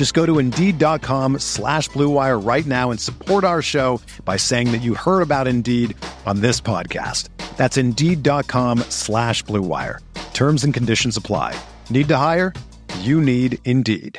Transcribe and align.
Just 0.00 0.14
go 0.14 0.24
to 0.24 0.38
Indeed.com 0.38 1.40
slash 1.40 1.90
BlueWire 1.90 2.42
right 2.42 2.64
now 2.64 2.90
and 2.90 2.98
support 2.98 3.44
our 3.44 3.60
show 3.60 4.00
by 4.24 4.38
saying 4.38 4.72
that 4.72 4.80
you 4.80 4.94
heard 4.94 5.20
about 5.20 5.46
Indeed 5.46 5.94
on 6.24 6.40
this 6.40 6.58
podcast. 6.58 7.28
That's 7.58 7.76
Indeed.com 7.76 8.78
slash 8.88 9.44
BlueWire. 9.44 9.98
Terms 10.32 10.64
and 10.64 10.72
conditions 10.72 11.18
apply. 11.18 11.54
Need 11.90 12.08
to 12.08 12.16
hire? 12.16 12.54
You 13.00 13.20
need 13.20 13.58
Indeed. 13.66 14.18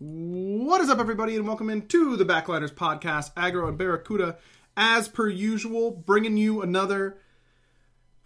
What 0.00 0.80
is 0.80 0.90
up, 0.90 0.98
everybody, 0.98 1.36
and 1.36 1.46
welcome 1.46 1.70
into 1.70 2.16
the 2.16 2.24
Backliners 2.24 2.74
podcast. 2.74 3.32
Aggro 3.34 3.68
and 3.68 3.78
Barracuda, 3.78 4.38
as 4.76 5.06
per 5.06 5.28
usual, 5.28 5.92
bringing 5.92 6.36
you 6.36 6.62
another 6.62 7.18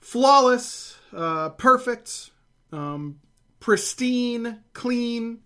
flawless, 0.01 0.94
uh, 1.15 1.51
perfect, 1.51 2.31
um, 2.73 3.21
pristine, 3.61 4.65
clean, 4.73 5.41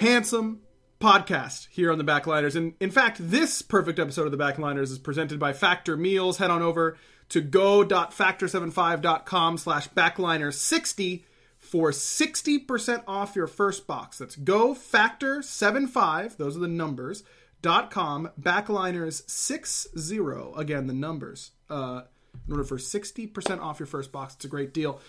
handsome 0.00 0.62
podcast 1.00 1.68
here 1.70 1.92
on 1.92 1.98
the 1.98 2.04
Backliners. 2.04 2.56
And 2.56 2.74
in 2.80 2.90
fact, 2.90 3.18
this 3.20 3.62
perfect 3.62 3.98
episode 3.98 4.26
of 4.26 4.32
the 4.32 4.38
Backliners 4.38 4.90
is 4.90 4.98
presented 4.98 5.38
by 5.38 5.52
Factor 5.52 5.96
Meals. 5.96 6.38
Head 6.38 6.50
on 6.50 6.62
over 6.62 6.96
to 7.28 7.40
go.factor75.com 7.40 9.58
slash 9.58 9.88
backliner60 9.90 11.22
for 11.58 11.90
60% 11.90 13.04
off 13.06 13.36
your 13.36 13.46
first 13.46 13.86
box. 13.86 14.18
That's 14.18 14.36
go 14.36 14.74
factor 14.74 15.42
75, 15.42 16.36
those 16.36 16.56
are 16.56 16.60
the 16.60 16.68
numbers, 16.68 17.24
dot 17.60 17.90
com 17.90 18.30
backliners 18.40 19.28
60 19.28 20.18
again 20.56 20.86
the 20.86 20.94
numbers 20.94 21.50
uh 21.68 22.02
in 22.48 22.52
order 22.52 22.64
for 22.64 22.78
60% 22.78 23.60
off 23.60 23.78
your 23.78 23.86
first 23.86 24.10
box 24.10 24.34
it's 24.34 24.44
a 24.44 24.48
great 24.48 24.74
deal 24.74 25.00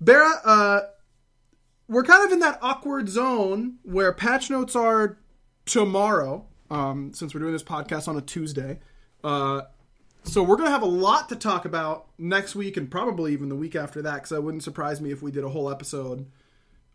Barra, 0.00 0.32
uh 0.44 0.80
we're 1.88 2.04
kind 2.04 2.24
of 2.24 2.32
in 2.32 2.38
that 2.40 2.58
awkward 2.62 3.08
zone 3.08 3.78
where 3.82 4.12
patch 4.12 4.50
notes 4.50 4.74
are 4.74 5.18
tomorrow 5.66 6.46
um 6.70 7.12
since 7.12 7.34
we're 7.34 7.40
doing 7.40 7.52
this 7.52 7.62
podcast 7.62 8.08
on 8.08 8.16
a 8.16 8.22
tuesday 8.22 8.80
uh 9.22 9.62
so 10.24 10.42
we're 10.42 10.56
going 10.56 10.68
to 10.68 10.72
have 10.72 10.82
a 10.82 10.86
lot 10.86 11.28
to 11.30 11.36
talk 11.36 11.64
about 11.64 12.06
next 12.16 12.54
week 12.54 12.76
and 12.76 12.90
probably 12.90 13.32
even 13.32 13.48
the 13.48 13.56
week 13.56 13.74
after 13.74 14.02
that 14.02 14.14
because 14.14 14.32
it 14.32 14.42
wouldn't 14.42 14.62
surprise 14.62 15.00
me 15.00 15.10
if 15.10 15.20
we 15.20 15.32
did 15.32 15.42
a 15.42 15.48
whole 15.48 15.68
episode 15.68 16.30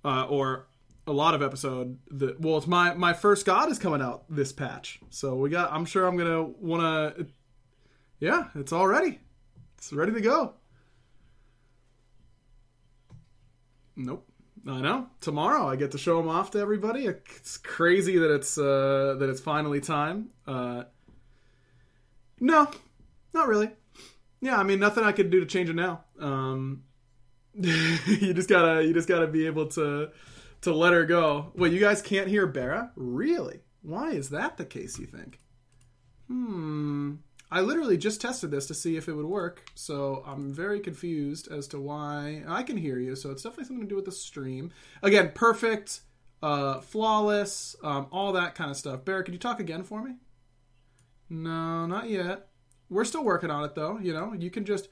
uh, 0.06 0.26
or 0.28 0.68
a 1.06 1.12
lot 1.12 1.34
of 1.34 1.42
episode. 1.42 2.00
That 2.12 2.40
well, 2.40 2.58
it's 2.58 2.68
my 2.68 2.94
my 2.94 3.14
first 3.14 3.46
God 3.46 3.70
is 3.70 3.80
coming 3.80 4.02
out 4.02 4.24
this 4.30 4.52
patch, 4.52 5.00
so 5.10 5.36
we 5.36 5.50
got. 5.50 5.72
I'm 5.72 5.86
sure 5.86 6.08
I'm 6.08 6.18
gonna 6.18 6.44
want 6.44 7.18
to. 7.18 7.28
Yeah, 8.20 8.48
it's 8.56 8.72
all 8.72 8.88
ready. 8.88 9.20
It's 9.78 9.94
ready 9.94 10.12
to 10.14 10.22
go. 10.22 10.54
Nope. 13.96 14.28
I 14.68 14.82
know. 14.82 15.08
Tomorrow 15.22 15.68
I 15.68 15.76
get 15.76 15.92
to 15.92 15.98
show 15.98 16.18
them 16.18 16.28
off 16.28 16.52
to 16.52 16.60
everybody. 16.60 17.06
It's 17.06 17.58
crazy 17.58 18.18
that 18.18 18.34
it's 18.34 18.58
uh, 18.58 19.16
that 19.20 19.30
it's 19.30 19.40
finally 19.40 19.80
time. 19.80 20.30
Uh, 20.46 20.84
no, 22.40 22.70
not 23.34 23.48
really. 23.48 23.70
Yeah, 24.42 24.58
I 24.58 24.64
mean, 24.64 24.80
nothing 24.80 25.04
I 25.04 25.14
could 25.14 25.30
do 25.30 25.40
to 25.40 25.46
change 25.46 25.70
it 25.70 25.76
now. 25.76 26.04
Um, 26.20 26.84
you 27.56 28.34
just 28.34 28.50
gotta, 28.50 28.84
you 28.84 28.94
just 28.94 29.08
gotta 29.08 29.28
be 29.28 29.48
able 29.48 29.68
to, 29.70 30.10
to 30.62 30.74
let 30.74 30.94
her 30.94 31.06
go. 31.06 31.52
Wait, 31.56 31.74
you 31.74 31.80
guys 31.80 32.02
can't 32.02 32.28
hear 32.28 32.46
Barra? 32.46 32.92
Really? 32.96 33.62
Why 33.82 34.12
is 34.12 34.30
that 34.30 34.58
the 34.58 34.66
case? 34.66 35.00
You 35.00 35.08
think? 35.08 35.40
Hmm. 36.28 37.16
I 37.50 37.62
literally 37.62 37.98
just 37.98 38.20
tested 38.20 38.52
this 38.52 38.66
to 38.68 38.74
see 38.74 38.98
if 38.98 39.08
it 39.08 39.14
would 39.14 39.26
work, 39.26 39.72
so 39.74 40.22
I'm 40.28 40.54
very 40.54 40.82
confused 40.82 41.50
as 41.50 41.68
to 41.70 41.80
why. 41.80 42.44
I 42.48 42.64
can 42.64 42.76
hear 42.76 43.00
you, 43.00 43.16
so 43.16 43.32
it's 43.32 43.44
definitely 43.44 43.66
something 43.66 43.86
to 43.86 43.90
do 43.90 43.96
with 43.96 44.06
the 44.06 44.12
stream. 44.12 44.72
Again, 45.02 45.32
perfect, 45.34 46.02
uh, 46.44 46.82
flawless, 46.82 47.76
um, 47.84 48.08
all 48.12 48.34
that 48.34 48.56
kind 48.56 48.70
of 48.70 48.76
stuff. 48.76 49.06
Barrett, 49.06 49.26
could 49.26 49.34
you 49.34 49.40
talk 49.40 49.62
again 49.62 49.84
for 49.84 50.04
me? 50.04 50.16
No, 51.30 51.86
not 51.86 52.10
yet. 52.10 52.48
We're 52.90 53.06
still 53.06 53.24
working 53.24 53.52
on 53.52 53.64
it 53.64 53.76
though. 53.76 53.98
You 53.98 54.14
know, 54.14 54.34
you 54.34 54.50
can 54.50 54.66
just 54.66 54.90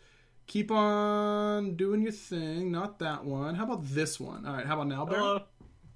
keep 0.47 0.71
on 0.71 1.75
doing 1.75 2.01
your 2.01 2.11
thing. 2.11 2.71
Not 2.71 2.99
that 2.99 3.25
one. 3.25 3.55
How 3.55 3.65
about 3.65 3.85
this 3.85 4.19
one? 4.19 4.45
All 4.45 4.53
right. 4.53 4.65
How 4.65 4.75
about 4.75 4.87
now, 4.87 5.05
Barrett? 5.05 5.21
Hello, 5.23 5.41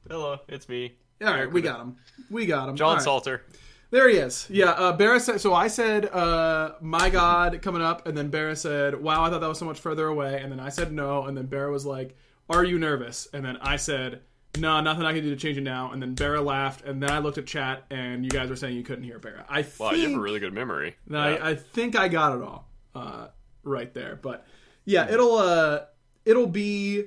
hello, 0.09 0.39
it's 0.47 0.67
me. 0.67 0.95
All 1.21 1.33
right, 1.33 1.51
we 1.51 1.61
got 1.61 1.81
him. 1.81 1.97
We 2.29 2.45
got 2.45 2.69
him. 2.69 2.77
John 2.77 2.95
right. 2.95 3.03
Salter. 3.03 3.43
There 3.91 4.07
he 4.07 4.17
is. 4.17 4.45
Yeah, 4.49 4.71
uh, 4.71 4.93
Barra 4.95 5.19
said. 5.19 5.41
So 5.41 5.53
I 5.53 5.67
said, 5.67 6.05
uh, 6.05 6.73
"My 6.79 7.09
God," 7.09 7.59
coming 7.61 7.81
up, 7.81 8.07
and 8.07 8.15
then 8.17 8.29
Barra 8.29 8.55
said, 8.55 9.01
"Wow, 9.01 9.23
I 9.23 9.29
thought 9.29 9.41
that 9.41 9.49
was 9.49 9.57
so 9.57 9.65
much 9.65 9.79
further 9.79 10.05
away." 10.07 10.39
And 10.41 10.51
then 10.51 10.59
I 10.59 10.69
said, 10.69 10.91
"No," 10.91 11.23
and 11.25 11.35
then 11.35 11.47
Barra 11.47 11.71
was 11.71 11.85
like, 11.87 12.15
"Are 12.49 12.63
you 12.63 12.77
nervous?" 12.77 13.27
And 13.33 13.43
then 13.43 13.57
I 13.61 13.77
said, 13.77 14.21
"No, 14.59 14.79
nothing 14.81 15.05
I 15.05 15.13
can 15.13 15.23
do 15.23 15.31
to 15.31 15.35
change 15.35 15.57
it 15.57 15.61
now." 15.61 15.91
And 15.91 15.99
then 16.01 16.13
Barra 16.13 16.39
laughed, 16.41 16.85
and 16.85 17.01
then 17.01 17.09
I 17.09 17.17
looked 17.17 17.39
at 17.39 17.47
chat, 17.47 17.85
and 17.89 18.23
you 18.23 18.29
guys 18.29 18.49
were 18.49 18.55
saying 18.55 18.75
you 18.75 18.83
couldn't 18.83 19.05
hear 19.05 19.17
Barra. 19.17 19.43
I 19.49 19.61
Wow, 19.79 19.89
think 19.89 20.03
you 20.03 20.09
have 20.09 20.17
a 20.19 20.21
really 20.21 20.39
good 20.39 20.53
memory. 20.53 20.95
Yeah. 21.09 21.17
I, 21.17 21.49
I 21.51 21.55
think 21.55 21.95
I 21.97 22.09
got 22.09 22.37
it 22.37 22.43
all 22.43 22.69
uh, 22.93 23.29
right 23.63 23.91
there. 23.95 24.19
But 24.21 24.45
yeah, 24.85 25.09
it'll 25.11 25.37
uh, 25.37 25.85
it'll 26.25 26.47
be 26.47 27.05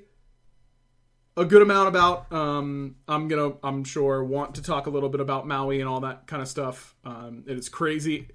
a 1.37 1.45
good 1.45 1.63
amount 1.63 1.89
about. 1.89 2.33
Um, 2.33 2.97
I'm 3.09 3.29
gonna, 3.29 3.55
I'm 3.63 3.85
sure, 3.85 4.23
want 4.23 4.57
to 4.57 4.63
talk 4.63 4.87
a 4.87 4.91
little 4.91 5.09
bit 5.09 5.21
about 5.21 5.47
Maui 5.47 5.81
and 5.81 5.89
all 5.89 6.01
that 6.01 6.27
kind 6.27 6.43
of 6.43 6.49
stuff. 6.49 6.95
Um, 7.05 7.45
it 7.47 7.59
is 7.59 7.69
crazy. 7.69 8.29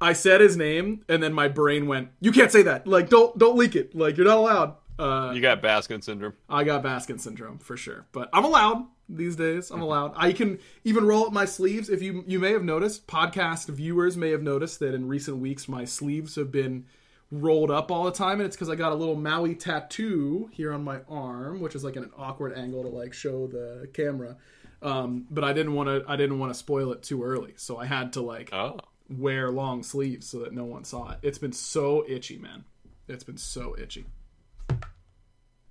I 0.00 0.14
said 0.14 0.40
his 0.40 0.56
name, 0.56 1.04
and 1.08 1.22
then 1.22 1.32
my 1.32 1.48
brain 1.48 1.86
went, 1.86 2.10
"You 2.20 2.32
can't 2.32 2.50
say 2.50 2.62
that. 2.62 2.86
Like, 2.86 3.08
don't 3.08 3.36
don't 3.38 3.56
leak 3.56 3.76
it. 3.76 3.94
Like, 3.94 4.16
you're 4.16 4.26
not 4.26 4.38
allowed." 4.38 4.74
Uh, 4.98 5.32
you 5.32 5.40
got 5.40 5.62
Baskin 5.62 6.02
syndrome. 6.02 6.34
I 6.48 6.64
got 6.64 6.82
Baskin 6.82 7.20
syndrome 7.20 7.58
for 7.58 7.76
sure, 7.76 8.06
but 8.12 8.28
I'm 8.32 8.44
allowed 8.44 8.86
these 9.08 9.36
days. 9.36 9.70
I'm 9.70 9.82
allowed. 9.82 10.12
I 10.16 10.32
can 10.32 10.58
even 10.84 11.06
roll 11.06 11.26
up 11.26 11.32
my 11.32 11.44
sleeves. 11.44 11.88
If 11.88 12.02
you 12.02 12.24
you 12.26 12.38
may 12.38 12.52
have 12.52 12.64
noticed, 12.64 13.06
podcast 13.06 13.68
viewers 13.68 14.16
may 14.16 14.30
have 14.30 14.42
noticed 14.42 14.80
that 14.80 14.94
in 14.94 15.08
recent 15.08 15.38
weeks 15.38 15.68
my 15.68 15.84
sleeves 15.84 16.36
have 16.36 16.50
been 16.50 16.86
rolled 17.30 17.70
up 17.70 17.90
all 17.90 18.04
the 18.04 18.12
time, 18.12 18.40
and 18.40 18.42
it's 18.46 18.56
because 18.56 18.68
I 18.68 18.74
got 18.74 18.92
a 18.92 18.94
little 18.94 19.16
Maui 19.16 19.54
tattoo 19.54 20.48
here 20.52 20.72
on 20.72 20.82
my 20.84 21.00
arm, 21.08 21.60
which 21.60 21.74
is 21.74 21.84
like 21.84 21.96
an 21.96 22.10
awkward 22.16 22.56
angle 22.56 22.82
to 22.82 22.88
like 22.88 23.12
show 23.12 23.46
the 23.46 23.88
camera. 23.92 24.36
Um, 24.82 25.26
but 25.30 25.44
I 25.44 25.52
didn't 25.52 25.74
want 25.74 25.88
to. 25.88 26.04
I 26.10 26.16
didn't 26.16 26.38
want 26.38 26.52
to 26.52 26.58
spoil 26.58 26.92
it 26.92 27.02
too 27.02 27.22
early, 27.22 27.54
so 27.56 27.76
I 27.78 27.86
had 27.86 28.14
to 28.14 28.20
like 28.22 28.50
Oh, 28.52 28.78
wear 29.08 29.50
long 29.50 29.82
sleeves 29.82 30.26
so 30.28 30.38
that 30.40 30.52
no 30.52 30.64
one 30.64 30.84
saw 30.84 31.10
it. 31.10 31.18
It's 31.22 31.38
been 31.38 31.52
so 31.52 32.04
itchy, 32.08 32.38
man. 32.38 32.64
It's 33.08 33.24
been 33.24 33.36
so 33.38 33.76
itchy. 33.78 34.06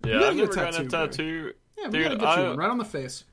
yeah. 0.05 0.21
I've 0.21 0.35
never 0.35 0.53
gotten 0.53 0.85
a 0.85 0.89
tattoo, 0.89 1.07
tattoo. 1.07 1.53
Yeah, 1.77 1.85
we 1.85 1.91
Dude, 1.91 2.03
gotta 2.03 2.17
get 2.17 2.27
I- 2.27 2.41
you 2.41 2.47
one 2.49 2.57
right 2.57 2.69
on 2.69 2.77
the 2.77 2.85
face. 2.85 3.23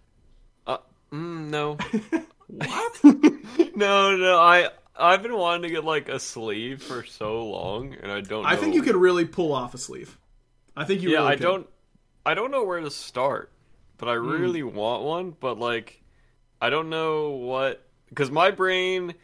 Uh, 0.67 0.79
mm, 1.13 1.49
no, 1.51 1.77
What? 2.49 3.05
no, 3.77 4.17
no. 4.17 4.39
I 4.39 4.71
I've 4.99 5.23
been 5.23 5.35
wanting 5.37 5.63
to 5.63 5.69
get 5.71 5.85
like 5.85 6.09
a 6.09 6.19
sleeve 6.19 6.83
for 6.83 7.05
so 7.05 7.45
long, 7.47 7.95
and 8.03 8.11
I 8.11 8.21
don't. 8.21 8.45
I 8.47 8.57
think 8.57 8.75
you 8.75 8.83
could 8.83 8.97
really 8.97 9.25
pull 9.25 9.53
off 9.53 9.75
a 9.75 9.79
sleeve. 9.79 10.19
I 10.77 10.85
think 10.85 11.03
you. 11.03 11.11
Yeah, 11.11 11.19
really 11.19 11.29
I 11.33 11.37
could. 11.37 11.43
don't. 11.43 11.67
I 12.25 12.35
don't 12.35 12.51
know 12.51 12.65
where 12.65 12.81
to 12.81 12.91
start, 12.91 13.53
but 13.99 14.09
I 14.09 14.15
Hmm. 14.17 14.29
really 14.29 14.63
want 14.63 15.03
one. 15.05 15.37
But 15.39 15.59
like, 15.59 16.03
I 16.61 16.71
don't 16.71 16.89
know 16.91 17.31
what 17.31 17.85
because 18.09 18.31
my 18.31 18.51
brain 18.51 19.15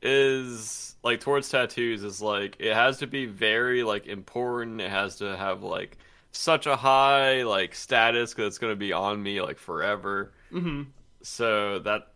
is 0.00 0.96
like 1.02 1.20
towards 1.20 1.48
tattoos 1.48 2.04
is 2.04 2.22
like 2.22 2.56
it 2.60 2.74
has 2.74 2.98
to 2.98 3.06
be 3.06 3.26
very 3.26 3.82
like 3.82 4.06
important. 4.06 4.80
It 4.80 4.90
has 4.90 5.16
to 5.16 5.36
have 5.36 5.62
like 5.62 5.98
such 6.32 6.66
a 6.66 6.76
high 6.76 7.42
like 7.42 7.74
status 7.74 8.32
because 8.34 8.48
it's 8.48 8.58
gonna 8.58 8.76
be 8.76 8.92
on 8.92 9.22
me 9.22 9.40
like 9.42 9.58
forever. 9.58 10.32
Mm-hmm. 10.52 10.82
So 11.22 11.80
that 11.80 12.08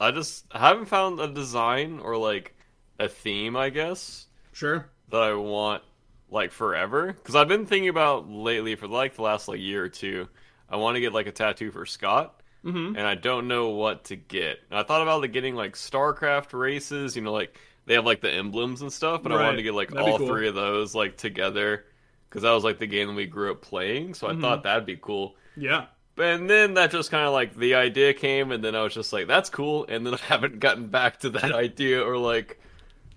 I 0.00 0.10
just 0.10 0.46
haven't 0.52 0.86
found 0.86 1.20
a 1.20 1.28
design 1.28 2.00
or 2.00 2.16
like 2.16 2.54
a 2.98 3.08
theme, 3.08 3.56
I 3.56 3.70
guess, 3.70 4.26
Sure. 4.52 4.90
that 5.10 5.22
I 5.22 5.34
want 5.34 5.82
like 6.30 6.52
forever. 6.52 7.12
Because 7.12 7.34
I've 7.34 7.48
been 7.48 7.66
thinking 7.66 7.88
about 7.88 8.28
lately 8.30 8.74
for 8.76 8.86
like 8.88 9.14
the 9.16 9.22
last 9.22 9.48
like 9.48 9.60
year 9.60 9.84
or 9.84 9.88
two. 9.88 10.28
I 10.68 10.76
want 10.76 10.96
to 10.96 11.00
get 11.00 11.12
like 11.14 11.26
a 11.26 11.32
tattoo 11.32 11.70
for 11.70 11.86
Scott, 11.86 12.42
Mm-hmm. 12.64 12.96
and 12.96 13.06
I 13.06 13.14
don't 13.14 13.48
know 13.48 13.70
what 13.70 14.04
to 14.06 14.16
get. 14.16 14.58
I 14.70 14.82
thought 14.82 15.00
about 15.02 15.20
like 15.22 15.32
getting 15.32 15.54
like 15.54 15.74
StarCraft 15.74 16.52
races. 16.58 17.16
You 17.16 17.22
know, 17.22 17.32
like 17.32 17.56
they 17.86 17.94
have 17.94 18.04
like 18.04 18.20
the 18.20 18.32
emblems 18.32 18.82
and 18.82 18.92
stuff, 18.92 19.22
but 19.22 19.32
I 19.32 19.36
wanted 19.36 19.56
to 19.58 19.62
get 19.62 19.74
like 19.74 19.90
That'd 19.90 20.12
all 20.12 20.18
cool. 20.18 20.26
three 20.28 20.48
of 20.48 20.54
those 20.54 20.94
like 20.94 21.16
together 21.16 21.86
because 22.28 22.42
that 22.42 22.50
was 22.50 22.64
like 22.64 22.78
the 22.78 22.86
game 22.86 23.08
that 23.08 23.14
we 23.14 23.26
grew 23.26 23.50
up 23.52 23.62
playing. 23.62 24.14
So 24.14 24.28
I 24.28 24.32
Mm-hmm. 24.32 24.40
thought 24.40 24.62
that'd 24.64 24.86
be 24.86 24.96
cool. 25.00 25.36
Yeah. 25.56 25.86
And 26.20 26.48
then 26.48 26.74
that 26.74 26.90
just 26.90 27.10
kind 27.10 27.26
of 27.26 27.32
like 27.32 27.54
the 27.56 27.74
idea 27.74 28.12
came, 28.14 28.52
and 28.52 28.62
then 28.64 28.74
I 28.74 28.82
was 28.82 28.94
just 28.94 29.12
like, 29.12 29.26
"That's 29.26 29.50
cool." 29.50 29.86
And 29.88 30.06
then 30.06 30.14
I 30.14 30.18
haven't 30.18 30.58
gotten 30.60 30.86
back 30.88 31.20
to 31.20 31.30
that 31.30 31.52
idea 31.54 32.02
or 32.02 32.16
like 32.18 32.60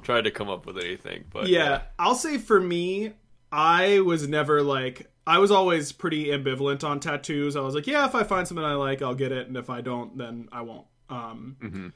tried 0.03 0.23
to 0.25 0.31
come 0.31 0.49
up 0.49 0.65
with 0.65 0.77
anything. 0.77 1.25
But 1.31 1.47
yeah, 1.47 1.83
I'll 1.99 2.15
say 2.15 2.37
for 2.37 2.59
me, 2.59 3.13
I 3.51 3.99
was 4.01 4.27
never 4.27 4.61
like 4.61 5.07
I 5.27 5.37
was 5.39 5.51
always 5.51 5.91
pretty 5.91 6.25
ambivalent 6.27 6.83
on 6.83 6.99
tattoos. 6.99 7.55
I 7.55 7.61
was 7.61 7.75
like, 7.75 7.87
yeah, 7.87 8.05
if 8.05 8.15
I 8.15 8.23
find 8.23 8.47
something 8.47 8.65
I 8.65 8.73
like, 8.73 9.01
I'll 9.01 9.15
get 9.15 9.31
it, 9.31 9.47
and 9.47 9.55
if 9.57 9.69
I 9.69 9.81
don't, 9.81 10.17
then 10.17 10.49
I 10.51 10.61
won't. 10.61 10.85
Um, 11.09 11.57
Mm-hmm. 11.61 11.87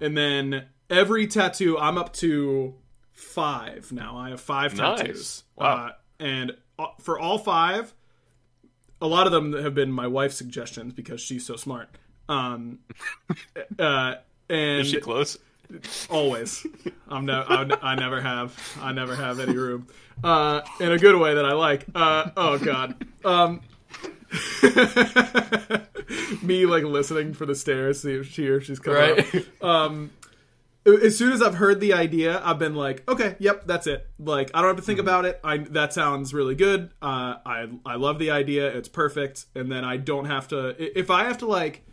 And 0.00 0.16
then 0.16 0.66
every 0.90 1.26
tattoo, 1.26 1.78
I'm 1.78 1.96
up 1.96 2.12
to 2.14 2.74
five 3.12 3.92
now. 3.92 4.16
I 4.18 4.30
have 4.30 4.40
five 4.40 4.76
Nice. 4.76 4.98
tattoos, 5.00 5.44
Wow. 5.56 5.86
uh, 5.86 5.90
and 6.20 6.52
uh, 6.78 6.88
for 7.00 7.18
all 7.18 7.38
five, 7.38 7.94
a 9.00 9.06
lot 9.06 9.26
of 9.26 9.32
them 9.32 9.52
have 9.52 9.74
been 9.74 9.92
my 9.92 10.06
wife's 10.06 10.36
suggestions 10.36 10.92
because 10.94 11.20
she's 11.20 11.44
so 11.46 11.56
smart. 11.56 11.88
Um, 12.28 12.78
uh, 13.78 14.14
and 14.48 14.80
is 14.80 14.88
she 14.88 15.00
close? 15.00 15.38
always 16.08 16.64
i'm 17.08 17.26
no 17.26 17.44
I, 17.48 17.68
I 17.82 17.94
never 17.96 18.20
have 18.20 18.56
i 18.80 18.92
never 18.92 19.16
have 19.16 19.40
any 19.40 19.56
room 19.56 19.88
uh 20.22 20.60
in 20.78 20.92
a 20.92 20.96
good 20.98 21.18
way 21.20 21.34
that 21.34 21.44
i 21.44 21.54
like 21.54 21.84
uh 21.92 22.30
oh 22.36 22.56
god 22.56 22.94
um 23.24 23.62
me 26.42 26.66
like 26.66 26.84
listening 26.84 27.34
for 27.34 27.46
the 27.46 27.54
stairs 27.56 28.02
see 28.02 28.14
if 28.14 28.30
she 28.30 28.46
or 28.48 28.60
she's 28.60 28.78
coming 28.78 29.00
Right. 29.00 29.34
up. 29.62 29.64
um 29.64 30.10
as 30.86 31.16
soon 31.18 31.32
as 31.32 31.42
i've 31.42 31.54
heard 31.56 31.80
the 31.80 31.92
idea 31.92 32.40
i've 32.44 32.58
been 32.58 32.74
like 32.74 33.08
okay 33.08 33.36
yep 33.38 33.66
that's 33.66 33.86
it. 33.86 34.06
Like 34.18 34.50
i 34.54 34.60
don't 34.60 34.68
have 34.68 34.76
to 34.76 34.82
think 34.82 35.00
about 35.00 35.24
it. 35.24 35.40
I 35.42 35.58
that 35.58 35.92
sounds 35.92 36.32
really 36.32 36.54
good. 36.54 36.90
Uh 37.02 37.34
i 37.44 37.66
i 37.84 37.96
love 37.96 38.18
the 38.18 38.30
idea. 38.30 38.68
It's 38.68 38.88
perfect. 38.88 39.46
And 39.54 39.70
then 39.70 39.84
i 39.84 39.96
don't 39.96 40.26
have 40.26 40.48
to 40.48 40.74
if 40.98 41.10
i 41.10 41.24
have 41.24 41.38
to 41.38 41.46
like 41.46 41.84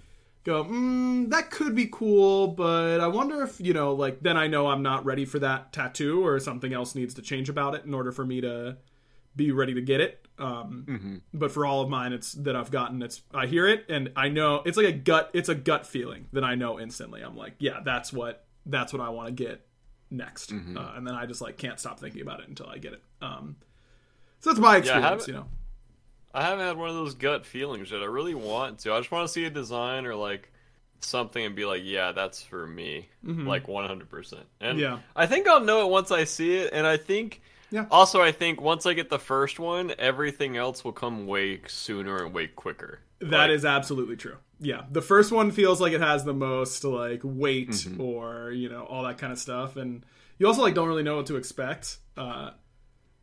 go, 0.43 0.65
mm, 0.65 1.29
that 1.29 1.51
could 1.51 1.75
be 1.75 1.87
cool, 1.91 2.47
but 2.47 2.99
I 2.99 3.07
wonder 3.07 3.41
if, 3.43 3.59
you 3.59 3.73
know, 3.73 3.93
like, 3.93 4.21
then 4.21 4.37
I 4.37 4.47
know 4.47 4.67
I'm 4.67 4.83
not 4.83 5.05
ready 5.05 5.25
for 5.25 5.39
that 5.39 5.71
tattoo 5.71 6.25
or 6.25 6.39
something 6.39 6.73
else 6.73 6.95
needs 6.95 7.13
to 7.15 7.21
change 7.21 7.49
about 7.49 7.75
it 7.75 7.85
in 7.85 7.93
order 7.93 8.11
for 8.11 8.25
me 8.25 8.41
to 8.41 8.77
be 9.35 9.51
ready 9.51 9.73
to 9.73 9.81
get 9.81 10.01
it. 10.01 10.27
Um, 10.37 10.85
But 11.33 11.51
for 11.51 11.65
all 11.65 11.81
of 11.81 11.89
mine, 11.89 12.11
it's 12.11 12.33
that 12.33 12.55
I've 12.55 12.71
gotten, 12.71 13.01
it's, 13.01 13.21
I 13.33 13.45
hear 13.47 13.67
it 13.67 13.85
and 13.87 14.11
I 14.15 14.29
know 14.29 14.61
it's 14.65 14.77
like 14.77 14.87
a 14.87 14.91
gut, 14.91 15.29
it's 15.33 15.49
a 15.49 15.55
gut 15.55 15.85
feeling 15.87 16.27
that 16.33 16.43
I 16.43 16.55
know 16.55 16.79
instantly. 16.79 17.21
I'm 17.21 17.37
like, 17.37 17.53
yeah, 17.59 17.79
that's 17.83 18.11
what, 18.11 18.42
that's 18.65 18.93
what 18.93 19.01
I 19.01 19.09
want 19.09 19.27
to 19.27 19.33
get 19.33 19.65
next. 20.11 20.51
Uh, 20.51 20.93
and 20.95 21.07
then 21.07 21.15
I 21.15 21.25
just 21.25 21.41
like 21.41 21.57
can't 21.57 21.79
stop 21.79 21.99
thinking 21.99 22.21
about 22.21 22.39
it 22.39 22.47
until 22.47 22.67
I 22.67 22.77
get 22.77 22.93
it. 22.93 23.01
Um, 23.21 23.55
so 24.39 24.49
that's 24.51 24.59
my 24.59 24.77
experience, 24.77 25.05
haven't- 25.05 25.27
you 25.27 25.33
know. 25.33 25.45
I 26.35 26.41
haven't 26.43 26.65
had 26.65 26.77
one 26.77 26.89
of 26.89 26.95
those 26.95 27.13
gut 27.13 27.45
feelings 27.45 27.91
yet. 27.91 28.01
I 28.01 28.05
really 28.05 28.33
want 28.33 28.79
to. 28.79 28.93
I 28.93 28.97
just 28.99 29.11
want 29.11 29.27
to 29.27 29.31
see 29.31 29.45
a 29.45 29.51
design 29.51 30.07
or 30.07 30.15
like 30.15 30.51
something 30.99 31.45
and 31.45 31.55
be 31.55 31.63
like, 31.65 31.81
yeah, 31.83 32.11
that's 32.11 32.41
for 32.41 32.65
me, 32.65 33.07
like 33.23 33.67
one 33.67 33.85
hundred 33.87 34.09
percent. 34.09 34.45
And 34.59 34.79
Yeah. 34.79 34.99
I 35.15 35.27
think 35.27 35.47
I'll 35.47 35.59
know 35.61 35.85
it 35.85 35.91
once 35.91 36.09
I 36.11 36.23
see 36.23 36.55
it. 36.55 36.71
And 36.73 36.87
I 36.87 36.97
think, 36.97 37.41
Yeah. 37.69 37.85
also, 37.91 38.19
I 38.21 38.31
think 38.31 38.61
once 38.61 38.85
I 38.87 38.93
get 38.93 39.09
the 39.09 39.19
first 39.19 39.59
one, 39.59 39.93
everything 39.99 40.57
else 40.57 40.83
will 40.83 40.91
come 40.91 41.27
way 41.27 41.61
sooner 41.67 42.23
and 42.25 42.33
way 42.33 42.47
quicker. 42.47 43.01
That 43.19 43.29
Like, 43.29 43.51
is 43.51 43.63
absolutely 43.65 44.15
true. 44.15 44.37
Yeah, 44.63 44.83
the 44.89 45.01
first 45.01 45.31
one 45.31 45.51
feels 45.51 45.81
like 45.81 45.93
it 45.93 46.01
has 46.01 46.23
the 46.23 46.33
most 46.33 46.83
like 46.83 47.21
weight 47.23 47.85
or 47.99 48.51
you 48.51 48.69
know 48.69 48.83
all 48.83 49.03
that 49.03 49.17
kind 49.17 49.33
of 49.33 49.39
stuff, 49.39 49.75
and 49.75 50.05
you 50.37 50.47
also 50.47 50.61
like 50.61 50.73
don't 50.73 50.87
really 50.87 51.03
know 51.03 51.17
what 51.17 51.25
to 51.27 51.35
expect. 51.35 51.97
Uh, 52.15 52.51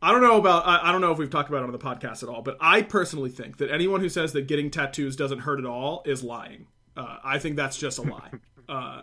I 0.01 0.11
don't 0.11 0.21
know 0.21 0.37
about 0.37 0.67
I, 0.67 0.89
I 0.89 0.91
don't 0.91 1.01
know 1.01 1.11
if 1.11 1.17
we've 1.17 1.29
talked 1.29 1.49
about 1.49 1.63
it 1.63 1.65
on 1.65 1.71
the 1.71 1.79
podcast 1.79 2.23
at 2.23 2.29
all, 2.29 2.41
but 2.41 2.57
I 2.59 2.83
personally 2.83 3.29
think 3.29 3.57
that 3.57 3.71
anyone 3.71 4.01
who 4.01 4.09
says 4.09 4.33
that 4.33 4.47
getting 4.47 4.69
tattoos 4.69 5.15
doesn't 5.15 5.39
hurt 5.39 5.59
at 5.59 5.65
all 5.65 6.03
is 6.05 6.23
lying. 6.23 6.67
Uh, 6.95 7.17
I 7.23 7.39
think 7.39 7.55
that's 7.55 7.77
just 7.77 7.97
a 7.97 8.03
lie. 8.03 8.31
uh, 8.69 9.01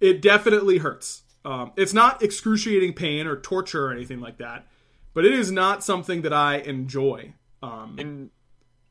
it 0.00 0.20
definitely 0.20 0.78
hurts. 0.78 1.22
Um, 1.44 1.72
it's 1.76 1.94
not 1.94 2.22
excruciating 2.22 2.92
pain 2.92 3.26
or 3.26 3.36
torture 3.36 3.86
or 3.86 3.92
anything 3.92 4.20
like 4.20 4.38
that, 4.38 4.66
but 5.14 5.24
it 5.24 5.32
is 5.32 5.50
not 5.50 5.82
something 5.82 6.22
that 6.22 6.32
I 6.32 6.56
enjoy. 6.58 7.34
Um, 7.62 7.96
Can, 7.96 8.30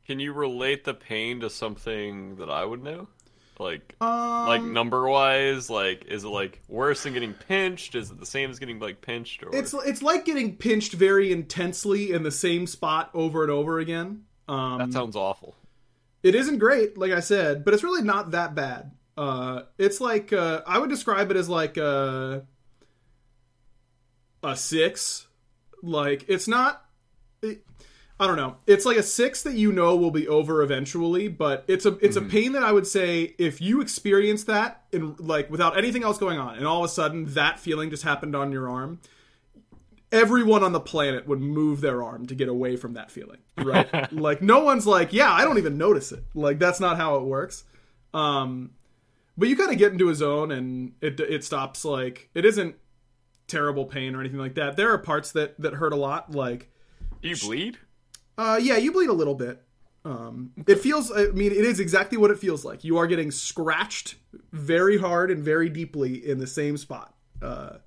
can 0.10 0.20
you 0.20 0.34
relate 0.34 0.86
the 0.86 0.94
pain 0.96 1.40
to 1.42 1.52
something 1.52 2.38
that 2.38 2.50
I 2.50 2.66
would 2.66 2.84
know? 2.84 3.08
Like, 3.60 3.94
Um, 4.02 4.48
like 4.48 4.64
number 4.64 5.08
wise, 5.08 5.70
like 5.70 6.06
is 6.06 6.24
it 6.24 6.30
like 6.30 6.64
worse 6.68 7.04
than 7.04 7.14
getting 7.14 7.36
pinched? 7.36 7.94
Is 7.94 8.10
it 8.10 8.20
the 8.20 8.26
same 8.26 8.50
as 8.50 8.58
getting 8.58 8.80
like 8.80 9.02
pinched? 9.02 9.44
Or 9.44 9.56
It's 9.56 9.72
it's 9.72 10.02
like 10.02 10.26
getting 10.26 10.56
pinched 10.56 10.94
very 10.94 11.32
intensely 11.32 12.12
in 12.12 12.24
the 12.24 12.32
same 12.32 12.66
spot 12.66 13.12
over 13.14 13.44
and 13.44 13.52
over 13.52 13.78
again. 13.78 14.24
Um, 14.48 14.80
that 14.80 14.92
sounds 14.92 15.16
awful. 15.16 15.56
it 16.24 16.34
isn't 16.34 16.58
great, 16.58 16.98
like 16.98 17.12
I 17.12 17.20
said, 17.20 17.64
but 17.64 17.76
it's 17.76 17.84
really 17.84 18.02
not 18.02 18.32
that 18.32 18.56
bad. 18.56 18.94
Uh, 19.16 19.62
it's 19.78 20.02
like 20.02 20.34
uh, 20.34 20.64
I 20.66 20.80
would 20.80 20.90
describe 20.90 21.30
it 21.30 21.38
as 21.38 21.48
like 21.48 21.78
a 21.78 22.48
a 24.42 24.56
six. 24.56 25.28
Like 25.84 26.26
it's 26.28 26.48
not. 26.48 26.84
It, 27.44 27.64
I 28.20 28.28
don't 28.28 28.36
know. 28.36 28.58
It's 28.68 28.86
like 28.86 28.98
a 28.98 29.04
six 29.04 29.44
that 29.44 29.54
you 29.54 29.72
know 29.72 29.96
will 29.96 30.12
be 30.12 30.28
over 30.28 30.62
eventually, 30.62 31.30
but 31.30 31.64
it's 31.68 31.86
a 31.86 31.94
it's 32.06 32.18
a 32.18 32.22
pain 32.22 32.52
that 32.52 32.64
I 32.64 32.74
would 32.74 32.86
say 32.86 33.34
if 33.38 33.62
you 33.62 33.80
experience 33.80 34.44
that 34.44 34.84
in 34.92 35.16
like 35.20 35.50
without 35.50 35.78
anything 35.78 36.04
else 36.04 36.18
going 36.18 36.38
on, 36.38 36.58
and 36.58 36.68
all 36.68 36.80
of 36.84 36.86
a 36.86 36.94
sudden 36.94 37.34
that 37.34 37.60
feeling 37.60 37.90
just 37.90 38.04
happened 38.04 38.36
on 38.36 38.52
your 38.52 38.70
arm, 38.70 39.00
everyone 40.12 40.66
on 40.66 40.74
the 40.74 40.82
planet 40.82 41.28
would 41.30 41.40
move 41.40 41.80
their 41.80 42.04
arm 42.04 42.26
to 42.26 42.36
get 42.36 42.50
away 42.50 42.76
from 42.76 42.94
that 42.96 43.10
feeling, 43.10 43.40
right? 43.58 44.12
like 44.12 44.42
no 44.42 44.66
one's 44.66 44.86
like, 44.86 45.14
yeah, 45.14 45.32
I 45.32 45.46
don't 45.46 45.58
even 45.58 45.78
notice 45.78 46.12
it. 46.12 46.26
Like 46.34 46.60
that's 46.60 46.82
not 46.82 46.98
how 46.98 47.16
it 47.16 47.24
works. 47.24 47.64
Um, 48.14 48.72
but 49.38 49.48
you 49.48 49.56
kind 49.56 49.72
of 49.72 49.78
get 49.78 49.94
into 49.94 50.10
a 50.10 50.16
zone 50.16 50.52
and 50.52 50.92
it 51.00 51.22
it 51.22 51.46
stops. 51.46 51.86
Like 51.86 52.30
it 52.34 52.44
isn't 52.44 52.76
terrible 53.48 53.86
pain 53.86 54.14
or 54.14 54.20
anything 54.20 54.40
like 54.40 54.56
that. 54.56 54.76
There 54.76 54.92
are 54.92 54.98
parts 54.98 55.32
that 55.32 55.58
that 55.62 55.76
hurt 55.76 55.94
a 55.94 55.98
lot, 55.98 56.32
like. 56.36 56.70
Do 57.22 57.30
you 57.30 57.36
bleed? 57.38 57.78
Uh, 58.40 58.58
yeah, 58.62 58.78
you 58.78 58.94
bleed 58.94 59.10
a 59.10 59.14
little 59.14 59.36
bit. 59.36 59.62
Um, 60.06 60.52
it 60.66 60.80
feels. 60.80 61.12
I 61.12 61.26
mean, 61.28 61.52
it 61.52 61.66
is 61.66 61.82
exactly 61.82 62.18
what 62.18 62.32
it 62.32 62.40
feels 62.40 62.64
like. 62.64 62.86
You 62.86 62.98
are 62.98 63.06
getting 63.06 63.32
scratched 63.32 64.16
very 64.54 64.98
hard 64.98 65.30
and 65.30 65.44
very 65.44 65.68
deeply 65.68 66.26
in 66.26 66.38
the 66.38 66.48
same 66.48 66.78
spot. 66.78 67.14
Uh, 67.42 67.78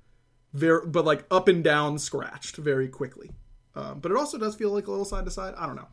very, 0.53 0.87
but 0.87 1.07
like 1.07 1.25
up 1.31 1.49
and 1.49 1.65
down 1.65 1.99
scratched 1.99 2.57
very 2.57 2.89
quickly. 2.89 3.31
Um, 3.75 4.01
but 4.01 4.13
it 4.13 4.19
also 4.19 4.37
does 4.37 4.55
feel 4.55 4.71
like 4.71 4.87
a 4.89 4.91
little 4.91 5.07
side 5.07 5.25
to 5.25 5.31
side. 5.31 5.55
I 5.57 5.67
don't 5.67 5.77
know. 5.77 5.89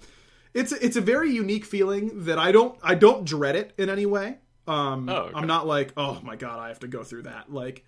It's 0.53 0.73
it's 0.73 0.97
a 0.97 1.01
very 1.01 1.31
unique 1.31 1.63
feeling 1.63 2.25
that 2.25 2.37
I 2.37 2.51
don't 2.51 2.77
I 2.83 2.95
don't 2.95 3.23
dread 3.23 3.55
it 3.55 3.71
in 3.77 3.89
any 3.89 4.05
way. 4.05 4.39
Um, 4.67 5.07
Oh, 5.07 5.13
okay. 5.13 5.31
I'm 5.35 5.47
not 5.47 5.67
like 5.67 5.93
oh 5.95 6.19
my 6.21 6.35
god 6.35 6.59
I 6.59 6.67
have 6.67 6.79
to 6.81 6.87
go 6.89 7.03
through 7.05 7.23
that. 7.23 7.49
Like 7.51 7.85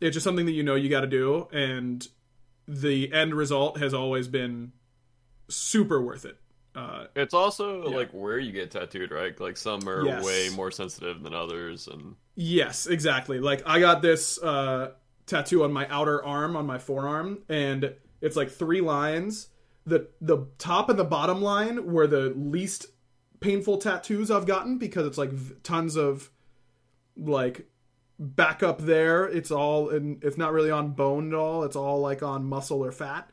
it's 0.00 0.14
just 0.14 0.24
something 0.24 0.44
that 0.46 0.52
you 0.52 0.62
know 0.62 0.74
you 0.74 0.90
got 0.90 1.00
to 1.00 1.06
do, 1.06 1.48
and 1.50 2.06
the 2.68 3.10
end 3.12 3.34
result 3.34 3.78
has 3.78 3.94
always 3.94 4.28
been 4.28 4.72
super 5.48 6.00
worth 6.00 6.24
it. 6.24 6.36
Uh, 6.74 7.06
It's 7.16 7.34
also 7.34 7.82
like 7.90 8.10
where 8.12 8.38
you 8.38 8.52
get 8.52 8.70
tattooed, 8.70 9.10
right? 9.10 9.38
Like 9.40 9.56
some 9.56 9.88
are 9.88 10.04
Yes. 10.04 10.24
way 10.24 10.48
more 10.54 10.70
sensitive 10.70 11.22
than 11.22 11.34
others, 11.34 11.88
and 11.88 12.14
Yes, 12.36 12.86
exactly. 12.86 13.40
Like 13.40 13.62
I 13.66 13.80
got 13.80 14.00
this 14.02 14.40
uh, 14.42 14.92
tattoo 15.26 15.64
on 15.64 15.72
my 15.72 15.88
outer 15.88 16.24
arm, 16.24 16.54
on 16.56 16.66
my 16.66 16.78
forearm, 16.78 17.38
and 17.48 17.94
it's 18.20 18.36
like 18.36 18.50
three 18.50 18.80
lines. 18.80 19.48
the 19.86 20.08
The 20.20 20.46
top 20.58 20.88
and 20.90 20.98
the 20.98 21.04
bottom 21.04 21.40
line 21.42 21.86
were 21.92 22.06
the 22.06 22.30
least 22.36 22.86
painful 23.40 23.78
tattoos 23.78 24.30
I've 24.30 24.46
gotten 24.46 24.78
because 24.78 25.06
it's 25.06 25.18
like 25.18 25.30
v- 25.32 25.54
tons 25.62 25.96
of 25.96 26.30
like 27.16 27.68
back 28.18 28.62
up 28.62 28.80
there. 28.82 29.24
It's 29.26 29.50
all 29.50 29.88
and 29.90 30.22
it's 30.22 30.36
not 30.38 30.52
really 30.52 30.70
on 30.70 30.90
bone 30.92 31.28
at 31.28 31.34
all. 31.34 31.64
It's 31.64 31.76
all 31.76 32.00
like 32.00 32.22
on 32.22 32.44
muscle 32.44 32.84
or 32.84 32.92
fat. 32.92 33.30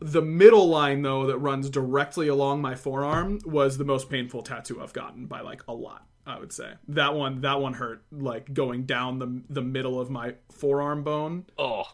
The 0.00 0.22
middle 0.22 0.68
line 0.68 1.02
though 1.02 1.26
that 1.26 1.38
runs 1.38 1.70
directly 1.70 2.28
along 2.28 2.60
my 2.60 2.74
forearm 2.74 3.40
was 3.44 3.78
the 3.78 3.84
most 3.84 4.10
painful 4.10 4.42
tattoo 4.42 4.82
I've 4.82 4.92
gotten 4.92 5.26
by 5.26 5.40
like 5.40 5.62
a 5.68 5.72
lot. 5.72 6.06
I 6.26 6.38
would 6.38 6.52
say 6.52 6.72
that 6.88 7.14
one 7.14 7.42
that 7.42 7.60
one 7.60 7.74
hurt 7.74 8.02
like 8.10 8.52
going 8.54 8.84
down 8.84 9.18
the 9.18 9.42
the 9.50 9.62
middle 9.62 10.00
of 10.00 10.10
my 10.10 10.34
forearm 10.50 11.02
bone. 11.04 11.44
oh, 11.58 11.84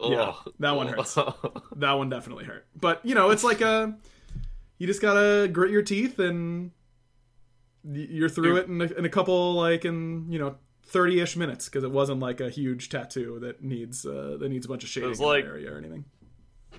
Yeah, 0.00 0.32
oh. 0.34 0.44
that 0.60 0.76
one 0.76 0.88
hurts. 0.88 1.16
That 1.76 1.92
one 1.92 2.08
definitely 2.08 2.44
hurt. 2.44 2.66
But 2.78 3.04
you 3.04 3.14
know, 3.14 3.30
it's 3.30 3.42
like 3.44 3.60
a 3.60 3.96
you 4.78 4.86
just 4.86 5.02
gotta 5.02 5.48
grit 5.48 5.70
your 5.70 5.82
teeth 5.82 6.18
and 6.18 6.70
you're 7.84 8.28
through 8.28 8.56
it 8.58 8.68
in 8.68 8.80
a, 8.80 8.84
in 8.84 9.04
a 9.04 9.08
couple 9.08 9.54
like 9.54 9.84
in 9.84 10.30
you 10.30 10.38
know 10.38 10.56
30-ish 10.92 11.36
minutes 11.36 11.66
because 11.68 11.84
it 11.84 11.90
wasn't 11.90 12.20
like 12.20 12.40
a 12.40 12.50
huge 12.50 12.88
tattoo 12.88 13.38
that 13.40 13.62
needs 13.62 14.04
uh, 14.04 14.36
that 14.40 14.48
needs 14.48 14.66
a 14.66 14.68
bunch 14.68 14.82
of 14.84 14.90
shading 14.90 15.16
like- 15.18 15.44
area 15.44 15.72
or 15.72 15.78
anything. 15.78 16.04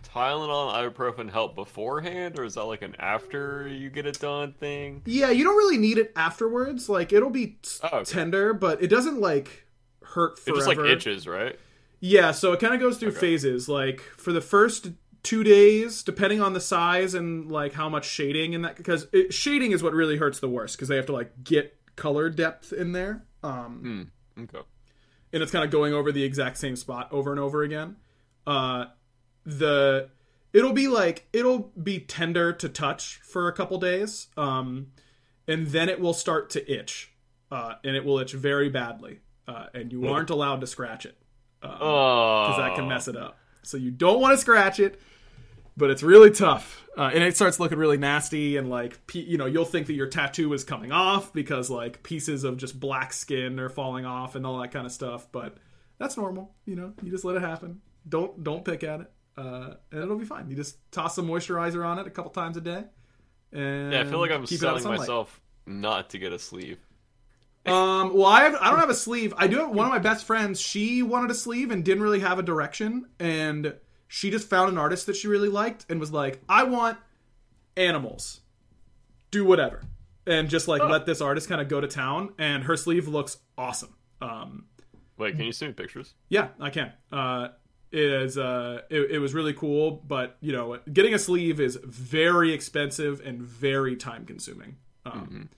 Tylenol, 0.03 0.74
ibuprofen 0.74 1.29
help 1.31 1.55
beforehand, 1.55 2.38
or 2.39 2.43
is 2.43 2.55
that 2.55 2.63
like 2.63 2.81
an 2.81 2.95
after 3.00 3.67
you 3.67 3.89
get 3.89 4.05
it 4.05 4.19
done 4.19 4.53
thing? 4.53 5.01
Yeah, 5.05 5.29
you 5.31 5.43
don't 5.43 5.57
really 5.57 5.77
need 5.77 5.98
it 5.98 6.12
afterwards. 6.15 6.89
Like 6.89 7.13
it'll 7.13 7.29
be 7.29 7.57
t- 7.62 7.79
Oh, 7.83 7.98
okay. 8.00 8.03
tender, 8.12 8.53
but 8.53 8.81
it 8.83 8.88
doesn't 8.88 9.19
like 9.19 9.65
hurt 10.03 10.33
It 10.39 10.41
forever. 10.41 10.57
just 10.57 10.67
like 10.67 10.79
itches, 10.79 11.27
right? 11.27 11.57
Yeah, 12.00 12.31
so 12.31 12.51
it 12.51 12.60
kind 12.60 12.74
of 12.74 12.79
goes 12.79 12.98
through 12.98 13.10
Okay. 13.10 13.19
phases. 13.19 13.69
Like 13.69 14.01
for 14.17 14.33
the 14.33 14.41
first 14.41 14.91
two 15.24 15.43
days, 15.43 16.01
depending 16.03 16.41
on 16.41 16.53
the 16.53 16.60
size 16.60 17.13
and 17.13 17.51
like 17.51 17.74
how 17.74 17.88
much 17.88 18.05
shading 18.05 18.53
in 18.53 18.63
that, 18.63 18.75
because 18.75 19.07
it, 19.13 19.33
shading 19.33 19.71
is 19.71 19.83
what 19.83 19.93
really 19.93 20.17
hurts 20.17 20.39
the 20.39 20.50
worst 20.50 20.75
because 20.77 20.88
they 20.88 20.95
have 20.95 21.05
to 21.05 21.13
like 21.13 21.43
get 21.43 21.77
color 21.95 22.29
depth 22.29 22.74
in 22.74 22.91
there, 22.93 23.24
um, 23.43 24.10
Okay. 24.39 24.62
and 25.31 25.43
it's 25.43 25.51
kind 25.51 25.63
of 25.63 25.69
going 25.69 25.93
over 25.93 26.12
the 26.12 26.24
exact 26.24 26.57
same 26.57 26.75
spot 26.75 27.07
over 27.12 27.29
and 27.31 27.39
over 27.39 27.62
again. 27.62 27.98
Uh, 28.48 28.86
the 29.45 30.10
it'll 30.53 30.74
be 30.74 30.88
like 30.88 31.27
it'll 31.33 31.71
be 31.81 32.00
tender 32.00 32.53
to 32.53 32.69
touch 32.69 33.19
for 33.24 33.48
a 33.48 33.53
couple 33.53 33.77
days, 33.79 34.27
um, 34.38 34.88
and 35.48 35.67
then 35.67 35.89
it 35.89 36.00
will 36.00 36.13
start 36.13 36.50
to 36.51 36.71
itch, 36.71 37.12
uh, 37.51 37.75
and 37.83 37.95
it 37.95 38.05
will 38.05 38.19
itch 38.19 38.33
very 38.33 38.69
badly, 38.69 39.19
uh, 39.48 39.67
and 39.74 39.91
you 39.91 40.07
aren't 40.07 40.29
allowed 40.29 40.62
to 40.62 40.67
scratch 40.67 41.05
it 41.05 41.17
Oh, 41.63 42.48
because 42.48 42.57
that 42.57 42.75
can 42.75 42.88
mess 42.88 43.07
it 43.07 43.15
up. 43.15 43.38
So 43.63 43.77
you 43.77 43.91
don't 43.91 44.19
want 44.19 44.33
to 44.33 44.38
scratch 44.38 44.79
it, 44.79 45.00
but 45.77 45.89
it's 45.91 46.03
really 46.03 46.31
tough, 46.31 46.88
uh, 46.98 47.12
and 47.13 47.24
it 47.24 47.36
starts 47.36 47.60
looking 47.60 47.77
really 47.77 47.98
nasty. 47.98 48.57
And 48.57 48.69
like, 48.69 49.00
you 49.13 49.38
know, 49.38 49.45
you'll 49.45 49.65
think 49.65 49.88
that 49.88 49.93
your 49.93 50.07
tattoo 50.07 50.51
is 50.53 50.63
coming 50.63 50.91
off 50.91 51.31
because 51.33 51.69
like 51.69 52.03
pieces 52.03 52.43
of 52.43 52.57
just 52.57 52.79
black 52.79 53.13
skin 53.13 53.60
are 53.60 53.69
falling 53.69 54.05
off 54.05 54.36
and 54.36 54.45
all 54.45 54.60
that 54.60 54.71
kind 54.71 54.86
of 54.86 54.91
stuff. 54.91 55.27
But 55.31 55.57
that's 56.00 56.17
normal, 56.17 56.53
you 56.65 56.75
know. 56.75 56.93
You 57.03 57.12
just 57.12 57.24
let 57.24 57.36
it 57.36 57.41
happen. 57.41 57.81
Don't 58.07 58.43
don't 58.43 58.65
pick 58.65 58.83
at 58.83 59.01
it, 59.01 59.12
uh, 59.38 59.75
and 59.91 60.03
it'll 60.03 60.17
be 60.17 60.25
fine. 60.25 60.50
You 60.50 60.55
just 60.55 60.77
toss 60.91 61.15
some 61.15 61.27
moisturizer 61.27 61.85
on 61.85 62.00
it 62.00 62.07
a 62.07 62.09
couple 62.09 62.31
times 62.31 62.57
a 62.57 62.61
day. 62.61 62.83
And 63.51 63.93
Yeah, 63.93 64.01
I 64.01 64.03
feel 64.05 64.19
like 64.19 64.31
I'm 64.31 64.45
keep 64.45 64.61
it 64.61 64.67
out 64.67 64.75
of 64.75 64.81
selling 64.81 65.00
myself 65.00 65.41
not 65.65 66.09
to 66.11 66.17
get 66.17 66.33
a 66.33 66.39
sleeve. 66.39 66.79
Um, 67.65 68.13
well, 68.15 68.25
I 68.25 68.43
have, 68.43 68.55
I 68.55 68.71
don't 68.71 68.79
have 68.79 68.89
a 68.89 68.95
sleeve. 68.95 69.33
I 69.38 69.47
do 69.47 69.57
have 69.57 69.69
one 69.69 69.85
of 69.85 69.91
my 69.91 70.00
best 70.00 70.25
friends. 70.25 70.59
She 70.59 71.03
wanted 71.03 71.29
a 71.29 71.35
sleeve 71.35 71.69
and 71.69 71.85
didn't 71.85 72.01
really 72.01 72.21
have 72.21 72.39
a 72.39 72.43
direction, 72.43 73.05
and 73.19 73.75
she 74.07 74.31
just 74.31 74.50
found 74.50 74.71
an 74.71 74.79
artist 74.79 75.05
that 75.05 75.15
she 75.15 75.27
really 75.27 75.50
liked 75.50 75.85
and 75.88 76.00
was 76.00 76.11
like, 76.11 76.41
"I 76.50 76.63
want 76.63 76.97
animals. 77.77 78.41
Do 79.29 79.45
whatever." 79.45 79.83
And 80.25 80.50
just 80.50 80.67
like 80.67 80.83
let 80.83 81.05
this 81.05 81.21
artist 81.21 81.50
kind 81.50 81.61
of 81.61 81.67
go 81.67 81.79
to 81.79 81.88
town, 81.88 82.33
and 82.39 82.63
her 82.63 82.75
sleeve 82.75 83.07
looks 83.07 83.38
awesome. 83.57 83.93
Um, 84.21 84.65
Wait, 85.17 85.35
can 85.35 85.45
you 85.45 85.51
send 85.51 85.69
me 85.69 85.73
pictures? 85.73 86.15
yeah, 86.29 86.50
I 86.59 86.71
can. 86.71 86.93
Uh, 87.11 87.50
is. 87.91 88.38
Uh, 88.38 88.81
it, 88.89 89.12
it 89.12 89.19
was 89.19 89.33
really 89.33 89.53
cool, 89.53 89.91
but 90.07 90.38
you 90.41 90.51
know, 90.51 90.77
getting 90.91 91.13
a 91.13 91.19
sleeve 91.19 91.60
is 91.60 91.77
very 91.83 92.53
expensive 92.53 93.21
and 93.25 93.41
very 93.41 93.95
time 93.95 94.25
consuming. 94.25 94.77
Um, 95.05 95.50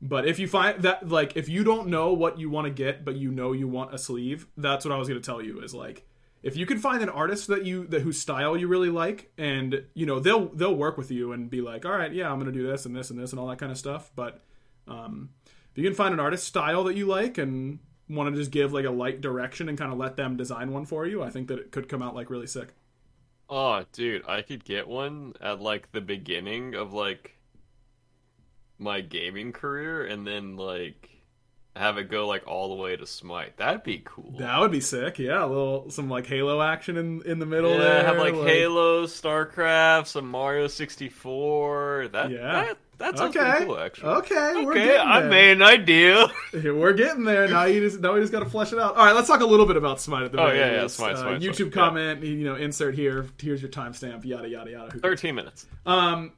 But 0.00 0.26
if 0.26 0.40
you 0.40 0.48
find 0.48 0.82
that, 0.82 1.08
like, 1.08 1.36
if 1.36 1.48
you 1.48 1.62
don't 1.62 1.86
know 1.86 2.12
what 2.12 2.36
you 2.38 2.50
want 2.50 2.66
to 2.66 2.72
get, 2.72 3.04
but 3.04 3.14
you 3.14 3.30
know 3.30 3.52
you 3.52 3.68
want 3.68 3.94
a 3.94 3.98
sleeve, 3.98 4.48
that's 4.56 4.84
what 4.84 4.92
I 4.92 4.98
was 4.98 5.08
going 5.08 5.20
to 5.20 5.24
tell 5.24 5.40
you. 5.40 5.60
Is 5.60 5.74
like, 5.74 6.04
if 6.42 6.56
you 6.56 6.66
can 6.66 6.78
find 6.78 7.02
an 7.02 7.08
artist 7.08 7.46
that 7.46 7.64
you 7.64 7.86
that 7.86 8.02
whose 8.02 8.18
style 8.20 8.56
you 8.56 8.66
really 8.66 8.90
like, 8.90 9.30
and 9.38 9.84
you 9.94 10.04
know 10.06 10.18
they'll 10.18 10.48
they'll 10.48 10.74
work 10.74 10.98
with 10.98 11.12
you 11.12 11.32
and 11.32 11.48
be 11.48 11.60
like, 11.60 11.86
all 11.86 11.92
right, 11.92 12.12
yeah, 12.12 12.28
I'm 12.30 12.40
going 12.40 12.52
to 12.52 12.58
do 12.58 12.66
this 12.66 12.84
and 12.84 12.96
this 12.96 13.10
and 13.10 13.18
this 13.18 13.30
and 13.30 13.38
all 13.38 13.46
that 13.46 13.58
kind 13.58 13.70
of 13.70 13.78
stuff. 13.78 14.10
But 14.16 14.42
um, 14.88 15.30
if 15.70 15.78
you 15.78 15.84
can 15.84 15.94
find 15.94 16.12
an 16.12 16.18
artist 16.18 16.48
style 16.48 16.82
that 16.84 16.96
you 16.96 17.06
like 17.06 17.38
and 17.38 17.78
want 18.14 18.34
to 18.34 18.38
just 18.40 18.50
give 18.50 18.72
like 18.72 18.84
a 18.84 18.90
light 18.90 19.20
direction 19.20 19.68
and 19.68 19.76
kind 19.78 19.92
of 19.92 19.98
let 19.98 20.16
them 20.16 20.36
design 20.36 20.72
one 20.72 20.84
for 20.86 21.06
you, 21.06 21.22
I 21.22 21.30
think 21.30 21.48
that 21.48 21.58
it 21.58 21.72
could 21.72 21.88
come 21.88 22.02
out 22.02 22.14
like 22.14 22.30
really 22.30 22.46
sick. 22.46 22.68
Oh, 23.48 23.84
dude, 23.92 24.26
I 24.26 24.42
could 24.42 24.64
get 24.64 24.88
one 24.88 25.34
at 25.40 25.60
like 25.60 25.92
the 25.92 26.00
beginning 26.00 26.74
of 26.74 26.92
like 26.92 27.36
my 28.78 29.00
gaming 29.00 29.52
career 29.52 30.04
and 30.04 30.26
then 30.26 30.56
like 30.56 31.10
have 31.74 31.96
it 31.96 32.10
go 32.10 32.26
like 32.26 32.46
all 32.46 32.68
the 32.68 32.82
way 32.82 32.96
to 32.96 33.06
Smite. 33.06 33.56
That'd 33.56 33.82
be 33.82 34.02
cool. 34.04 34.34
That 34.38 34.58
would 34.60 34.70
be 34.70 34.80
sick. 34.80 35.18
Yeah, 35.18 35.44
a 35.44 35.46
little 35.46 35.90
some 35.90 36.08
like 36.08 36.26
Halo 36.26 36.60
action 36.60 36.96
in 36.96 37.22
in 37.22 37.38
the 37.38 37.46
middle 37.46 37.72
yeah, 37.72 37.78
there. 37.78 38.04
have 38.04 38.18
like, 38.18 38.34
Halo, 38.34 39.06
StarCraft, 39.06 40.06
some 40.06 40.28
Mario 40.28 40.66
64. 40.66 42.08
That 42.12 42.30
Yeah. 42.30 42.52
that, 42.52 42.78
that 43.02 43.18
sounds 43.18 43.36
Okay. 43.36 43.64
cool 43.66 43.78
actually. 43.78 44.08
Okay, 44.08 44.52
we're 44.64 44.72
Okay, 44.72 44.84
getting 44.84 45.06
I 45.08 45.20
made 45.22 45.52
an 45.52 45.62
idea. 45.62 46.26
We're 46.52 46.92
getting 46.94 47.24
there. 47.24 47.46
Now 47.48 47.64
you 47.64 47.80
just 47.80 48.00
now 48.00 48.14
we 48.14 48.20
just 48.20 48.32
got 48.32 48.40
to 48.40 48.48
flesh 48.50 48.72
it 48.72 48.78
out. 48.78 48.96
All 48.96 49.04
right, 49.04 49.14
let's 49.14 49.28
talk 49.28 49.40
a 49.40 49.46
little 49.46 49.66
bit 49.66 49.76
about 49.76 50.00
Smite 50.00 50.22
at 50.24 50.32
the 50.32 50.40
Oh, 50.40 50.46
very 50.46 50.58
yeah, 50.58 50.72
yeah. 50.82 50.86
Smite, 50.86 51.14
Uh, 51.16 51.20
Smite, 51.20 51.40
YouTube 51.40 51.54
Smite, 51.56 51.66
yeah. 51.66 51.72
comment, 51.82 52.22
you 52.22 52.44
know, 52.44 52.54
insert 52.56 52.94
here. 52.94 53.26
Here's 53.40 53.60
your 53.62 53.70
timestamp. 53.70 54.24
Yada 54.24 54.48
yada 54.48 54.70
yada. 54.70 54.98
13 54.98 55.34
minutes. 55.34 55.66
Um, 55.86 56.32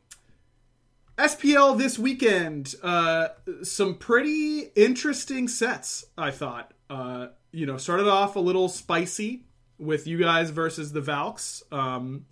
SPL 1.18 1.78
this 1.78 1.99
weekend. 1.99 2.75
Uh, 2.83 3.28
some 3.62 3.94
pretty 3.97 4.71
interesting 4.75 5.49
sets. 5.49 6.04
I 6.18 6.30
thought. 6.30 6.73
Uh, 6.90 7.28
you 7.52 7.66
know, 7.66 7.76
started 7.76 8.09
off 8.09 8.37
a 8.37 8.40
little 8.40 8.68
spicy 8.68 9.44
with 9.78 10.06
you 10.06 10.18
guys 10.18 10.50
versus 10.50 10.92
the 10.92 11.00
Valks. 11.00 11.62
Um, 11.73 12.26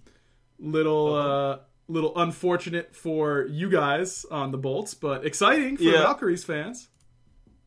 little 0.58 1.14
uh, 1.14 1.58
little 1.88 2.16
unfortunate 2.16 2.94
for 2.94 3.46
you 3.50 3.68
guys 3.70 4.24
on 4.30 4.50
the 4.52 4.58
bolts, 4.58 4.94
but 4.94 5.24
exciting 5.26 5.76
for 5.76 5.82
Yeah. 5.84 6.02
Valkyries 6.02 6.44
fans. 6.44 6.88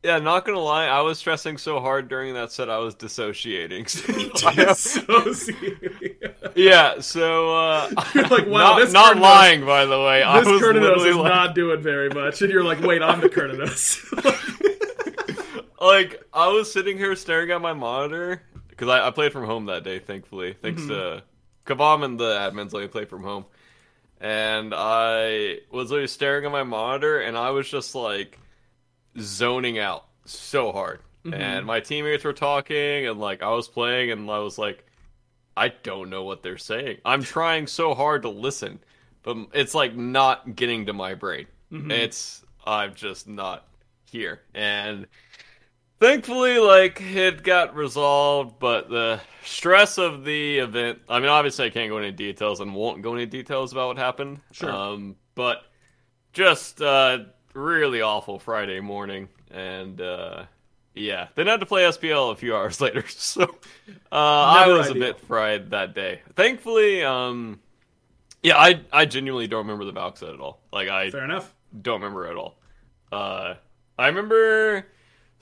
Yeah, 0.02 0.18
not 0.20 0.44
gonna 0.44 0.60
lie, 0.60 0.86
I 0.86 1.00
was 1.00 1.18
stressing 1.18 1.58
so 1.58 1.80
hard 1.80 2.08
during 2.08 2.34
that 2.34 2.52
set 2.52 2.70
I 2.70 2.78
was 2.78 2.94
dissociating. 2.94 3.86
So 3.88 4.12
Dissociating. 4.52 6.16
yeah, 6.54 7.00
so 7.00 7.54
uh 7.56 7.90
You're 8.14 8.28
like, 8.28 8.46
wow, 8.46 8.58
not, 8.74 8.78
this 8.80 8.92
not 8.92 9.16
lying 9.18 9.64
by 9.64 9.84
the 9.84 9.98
way. 9.98 10.22
I 10.22 10.40
this 10.40 10.48
was 10.48 10.62
Kurnos 10.62 11.06
is 11.06 11.16
like, 11.16 11.32
not 11.32 11.54
doing 11.54 11.80
very 11.82 12.08
much, 12.10 12.40
and 12.42 12.52
you're 12.52 12.62
like, 12.64 12.80
wait, 12.82 13.02
I'm 13.02 13.20
the 13.20 13.28
Kurnos. 13.28 14.02
like 15.80 16.22
I 16.32 16.48
was 16.48 16.72
sitting 16.72 16.98
here 16.98 17.14
staring 17.16 17.50
at 17.50 17.60
my 17.60 17.72
monitor 17.72 18.42
because 18.68 18.88
I, 18.88 19.06
I 19.08 19.10
played 19.10 19.32
from 19.32 19.44
home 19.46 19.66
that 19.66 19.84
day, 19.84 19.98
thankfully, 19.98 20.54
thanks 20.60 20.86
to 20.86 21.22
Kavam 21.64 22.04
and 22.04 22.18
the 22.20 22.34
admins. 22.34 22.72
Let 22.72 22.82
me 22.82 22.88
play 22.88 23.06
from 23.06 23.22
home, 23.22 23.46
and 24.20 24.72
I 24.74 25.58
was 25.70 25.90
literally 25.90 26.08
staring 26.08 26.44
at 26.44 26.52
my 26.52 26.62
monitor, 26.62 27.20
and 27.20 27.36
I 27.36 27.50
was 27.50 27.68
just 27.68 27.94
like 27.94 28.38
zoning 29.18 29.78
out 29.78 30.06
so 30.24 30.72
hard. 30.72 31.00
Mm-hmm. 31.24 31.34
And 31.34 31.66
my 31.66 31.80
teammates 31.80 32.24
were 32.24 32.32
talking, 32.32 33.06
and 33.06 33.18
like 33.20 33.42
I 33.42 33.50
was 33.50 33.68
playing, 33.68 34.10
and 34.10 34.30
I 34.30 34.38
was 34.38 34.58
like, 34.58 34.86
I 35.56 35.68
don't 35.68 36.10
know 36.10 36.22
what 36.22 36.42
they're 36.42 36.58
saying. 36.58 36.98
I'm 37.04 37.22
trying 37.24 37.66
so 37.66 37.94
hard 37.94 38.22
to 38.22 38.28
listen, 38.28 38.80
but 39.22 39.36
it's 39.52 39.74
like 39.74 39.96
not 39.96 40.56
getting 40.56 40.86
to 40.86 40.92
my 40.92 41.14
brain. 41.14 41.46
Mm-hmm. 41.72 41.90
It's 41.90 42.44
I'm 42.64 42.94
just 42.94 43.28
not 43.28 43.66
here, 44.10 44.40
and 44.54 45.06
thankfully, 46.00 46.58
like 46.58 47.00
it 47.00 47.42
got 47.42 47.74
resolved. 47.74 48.58
But 48.58 48.88
the 48.88 49.20
stress 49.44 49.98
of 49.98 50.24
the 50.24 50.58
event. 50.58 51.00
I 51.08 51.20
mean, 51.20 51.28
obviously, 51.28 51.66
I 51.66 51.70
can't 51.70 51.90
go 51.90 51.98
into 51.98 52.12
details 52.12 52.60
and 52.60 52.74
won't 52.74 53.02
go 53.02 53.12
into 53.14 53.26
details 53.26 53.72
about 53.72 53.88
what 53.88 53.98
happened. 53.98 54.40
Sure. 54.52 54.70
Um, 54.70 55.16
but 55.34 55.62
just 56.32 56.80
uh, 56.82 57.18
really 57.54 58.02
awful 58.02 58.38
Friday 58.38 58.80
morning, 58.80 59.28
and 59.50 60.00
uh, 60.00 60.44
yeah, 60.94 61.28
then 61.34 61.46
had 61.46 61.60
to 61.60 61.66
play 61.66 61.82
SPL 61.84 62.32
a 62.32 62.36
few 62.36 62.54
hours 62.56 62.80
later. 62.80 63.04
So 63.08 63.42
uh, 64.12 64.14
I 64.14 64.68
was 64.68 64.90
ideal. 64.90 65.02
a 65.02 65.06
bit 65.06 65.20
fried 65.20 65.70
that 65.70 65.94
day. 65.94 66.20
Thankfully, 66.34 67.02
um, 67.04 67.60
yeah, 68.42 68.56
I 68.58 68.80
I 68.92 69.04
genuinely 69.06 69.46
don't 69.46 69.64
remember 69.66 69.84
the 69.84 69.92
Valk 69.92 70.16
set 70.16 70.30
at 70.30 70.40
all. 70.40 70.60
Like 70.72 70.88
I 70.88 71.10
Fair 71.10 71.24
enough. 71.24 71.54
don't 71.82 72.00
remember 72.00 72.26
at 72.26 72.36
all. 72.36 72.58
Uh, 73.12 73.54
I 73.98 74.08
remember 74.08 74.86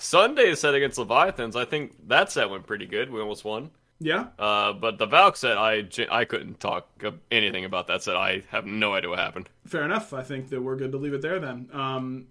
Sunday's 0.04 0.60
set 0.60 0.74
against 0.74 0.98
Leviathans. 0.98 1.56
I 1.56 1.64
think 1.64 2.08
that 2.08 2.30
set 2.30 2.50
went 2.50 2.66
pretty 2.66 2.84
good. 2.84 3.10
We 3.10 3.20
almost 3.20 3.44
won. 3.44 3.70
Yeah. 4.00 4.26
Uh, 4.38 4.74
but 4.74 4.98
the 4.98 5.06
Valk 5.06 5.36
set, 5.36 5.56
I, 5.56 5.88
I 6.10 6.26
couldn't 6.26 6.60
talk 6.60 7.02
anything 7.30 7.64
about 7.64 7.86
that 7.86 8.02
set. 8.02 8.14
I 8.14 8.42
have 8.50 8.66
no 8.66 8.92
idea 8.92 9.08
what 9.08 9.18
happened. 9.18 9.48
Fair 9.66 9.82
enough. 9.82 10.12
I 10.12 10.22
think 10.22 10.50
that 10.50 10.60
we're 10.60 10.76
good 10.76 10.92
to 10.92 10.98
leave 10.98 11.14
it 11.14 11.22
there 11.22 11.40
then. 11.40 11.70
Um, 11.72 12.26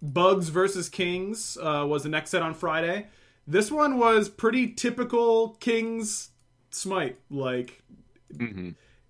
Bugs 0.00 0.48
versus 0.48 0.88
Kings 0.88 1.58
uh, 1.60 1.84
was 1.86 2.04
the 2.04 2.08
next 2.08 2.30
set 2.30 2.40
on 2.40 2.54
Friday. 2.54 3.08
This 3.46 3.70
one 3.70 3.98
was 3.98 4.30
pretty 4.30 4.68
typical 4.72 5.56
Kings 5.60 6.30
smite, 6.70 7.18
like 7.28 7.82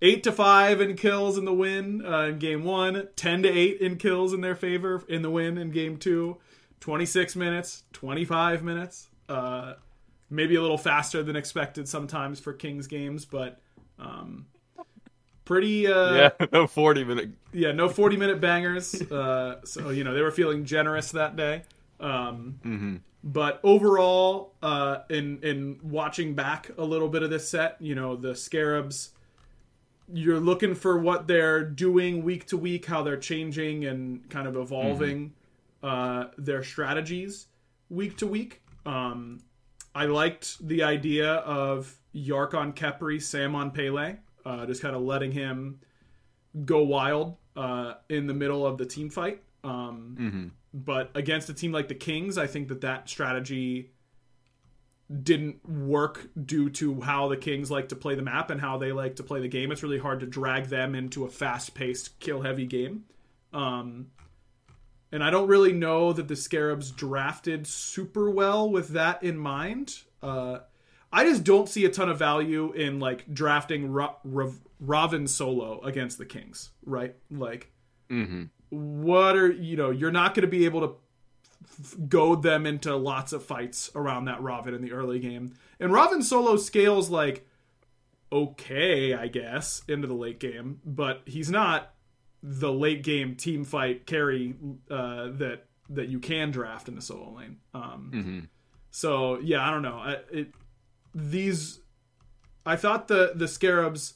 eight 0.03 0.23
to 0.25 0.33
five 0.33 0.81
in 0.81 0.97
kills 0.97 1.39
in 1.39 1.45
the 1.45 1.53
win 1.53 2.05
uh, 2.05 2.23
in 2.23 2.39
game 2.39 2.65
one, 2.65 3.09
10 3.15 3.43
to 3.45 3.49
eight 3.49 3.81
in 3.81 3.97
kills 3.97 4.33
in 4.33 4.41
their 4.41 4.57
favor 4.57 5.05
in 5.09 5.23
the 5.23 5.31
win 5.31 5.59
in 5.59 5.71
game 5.71 5.97
two, 5.97 6.39
26 6.81 7.37
minutes, 7.37 7.85
25 7.93 8.63
minutes. 8.63 9.09
Uh, 9.29 9.75
maybe 10.31 10.55
a 10.57 10.63
little 10.63 10.79
faster 10.79 11.23
than 11.23 11.37
expected 11.37 11.89
sometimes 11.89 12.39
for 12.41 12.53
Kings 12.53 12.87
games, 12.87 13.25
but 13.25 13.61
um, 13.99 14.47
pretty. 15.45 15.87
Uh, 15.87 16.15
Yeah, 16.15 16.47
no 16.53 16.67
40 16.67 17.05
minute. 17.05 17.31
yeah, 17.53 17.73
no 17.73 17.89
40 17.89 18.17
minute 18.17 18.41
bangers. 18.41 19.01
Uh, 19.11 19.61
so, 19.65 19.91
you 19.91 20.05
know, 20.05 20.15
they 20.15 20.21
were 20.23 20.31
feeling 20.31 20.65
generous 20.65 21.11
that 21.13 21.37
day. 21.37 21.63
Um, 22.01 22.61
Mm-hmm. 22.65 22.97
but 23.25 23.61
overall, 23.65 24.55
uh, 24.63 24.99
in 25.11 25.41
in 25.43 25.81
watching 25.83 26.35
back 26.35 26.71
a 26.79 26.85
little 26.85 27.09
bit 27.09 27.23
of 27.25 27.31
this 27.31 27.49
set, 27.49 27.77
you 27.81 27.95
know, 27.97 28.15
the 28.15 28.35
Scarabs, 28.37 29.11
you're 30.13 30.39
looking 30.41 30.75
for 30.77 30.99
what 30.99 31.27
they're 31.27 31.65
doing 31.65 32.23
week 32.23 32.47
to 32.47 32.57
week, 32.57 32.87
how 32.87 33.03
they're 33.03 33.17
changing 33.17 33.85
and 33.85 34.29
kind 34.31 34.47
of 34.47 34.57
evolving 34.57 35.33
uh, 35.83 36.27
their 36.37 36.63
strategies 36.63 37.47
week 37.89 38.17
to 38.19 38.27
week. 38.27 38.63
Um, 38.87 39.41
I 39.95 40.07
liked 40.07 40.67
the 40.67 40.83
idea 40.83 41.35
of 41.35 41.95
Yark 42.13 42.55
on 42.55 42.73
Khepri, 42.73 43.21
Sam 43.21 43.55
on 43.55 43.71
Pele, 43.71 44.17
uh, 44.45 44.67
just 44.67 44.83
kind 44.83 44.95
of 44.95 45.03
letting 45.03 45.33
him 45.33 45.81
go 46.65 46.83
wild 46.83 47.37
uh, 47.57 47.95
in 48.09 48.27
the 48.27 48.35
middle 48.35 48.67
of 48.67 48.79
the 48.79 48.87
team 48.87 49.11
fight. 49.11 49.43
Um, 49.65 50.17
Mm-hmm. 50.19 50.47
but 50.73 51.11
against 51.15 51.49
a 51.49 51.55
team 51.55 51.73
like 51.73 51.89
the 51.89 51.95
Kings, 51.95 52.39
I 52.39 52.47
think 52.47 52.69
that 52.69 52.81
that 52.83 53.09
strategy 53.09 53.91
didn't 55.23 55.67
work 55.69 56.29
due 56.45 56.69
to 56.69 57.01
how 57.01 57.29
the 57.29 57.37
Kings 57.37 57.71
like 57.71 57.89
to 57.89 57.97
play 57.97 58.15
the 58.15 58.23
map 58.23 58.51
and 58.51 58.61
how 58.61 58.77
they 58.79 58.93
like 58.93 59.17
to 59.17 59.23
play 59.23 59.41
the 59.41 59.49
game. 59.49 59.73
It's 59.73 59.83
really 59.83 59.99
hard 59.99 60.21
to 60.21 60.27
drag 60.27 60.67
them 60.67 60.95
into 60.95 61.25
a 61.25 61.29
fast-paced, 61.29 62.21
kill-heavy 62.21 62.67
game. 62.67 63.05
Um, 63.53 64.09
and 65.13 65.23
I 65.25 65.31
don't 65.31 65.49
really 65.49 65.73
know 65.73 66.13
that 66.13 66.29
the 66.29 66.37
Scarabs 66.37 66.91
drafted 66.91 67.67
super 67.67 68.31
well 68.31 68.69
with 68.71 68.89
that 68.89 69.23
in 69.23 69.39
mind. 69.39 69.97
Uh, 70.23 70.59
I 71.13 71.25
just 71.25 71.45
don't 71.45 71.69
see 71.69 71.85
a 71.85 71.89
ton 71.91 72.09
of 72.11 72.19
value 72.19 72.73
in 72.73 73.01
like 73.01 73.33
drafting 73.33 73.91
Rav- 73.91 74.61
Ravin 74.81 75.27
solo 75.27 75.81
against 75.81 76.19
the 76.19 76.27
Kings, 76.27 76.71
right? 76.85 77.15
Like, 77.31 77.71
Mm-hmm. 78.11 78.45
what 78.71 79.37
are 79.37 79.51
you 79.53 79.77
know? 79.77 79.91
You're 79.91 80.11
not 80.11 80.35
going 80.35 80.43
to 80.43 80.49
be 80.49 80.65
able 80.65 80.81
to 80.81 80.95
f- 81.83 81.95
goad 82.09 82.43
them 82.43 82.65
into 82.67 82.95
lots 82.97 83.33
of 83.35 83.45
fights 83.45 83.91
around 83.95 84.25
that 84.27 84.43
Ravin 84.43 84.73
in 84.75 84.81
the 84.83 84.93
early 84.93 85.19
game. 85.19 85.55
And 85.79 85.93
Ravin 85.93 86.23
solo 86.23 86.57
scales 86.57 87.11
like 87.11 87.47
okay, 88.33 89.15
I 89.15 89.29
guess, 89.29 89.83
into 89.89 90.07
the 90.07 90.15
late 90.15 90.39
game, 90.41 90.81
but 90.85 91.23
he's 91.25 91.51
not 91.51 91.95
the 92.43 92.73
late 92.73 93.03
game 93.03 93.35
team 93.35 93.65
fight 93.65 94.07
carry 94.07 94.55
uh, 94.91 95.29
that 95.33 95.65
that 95.91 96.09
you 96.09 96.21
can 96.21 96.51
draft 96.51 96.89
in 96.89 96.95
the 96.95 97.03
solo 97.03 97.33
lane. 97.37 97.57
Um, 97.75 98.11
Mm-hmm. 98.15 98.39
so 98.91 99.39
yeah, 99.41 99.67
I 99.67 99.71
don't 99.71 99.83
know. 99.83 99.97
I, 99.97 100.17
it 100.31 100.49
these 101.15 101.81
I 102.67 102.77
thought 102.77 103.09
the 103.09 103.33
the 103.35 103.49
scarabs 103.49 104.15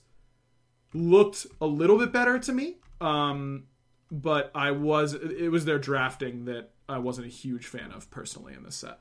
looked 0.95 1.47
a 1.61 1.67
little 1.67 1.99
bit 1.99 2.13
better 2.13 2.39
to 2.39 2.53
me. 2.53 2.77
Um, 3.01 3.65
but 4.11 4.51
I 4.55 4.71
was 4.73 5.15
it 5.15 5.51
was 5.51 5.65
their 5.65 5.79
drafting 5.79 6.45
that 6.45 6.71
I 6.89 6.99
wasn't 6.99 7.27
a 7.27 7.31
huge 7.31 7.67
fan 7.67 7.91
of 7.93 8.11
personally 8.11 8.53
in 8.55 8.63
this 8.63 8.77
set. 8.77 9.01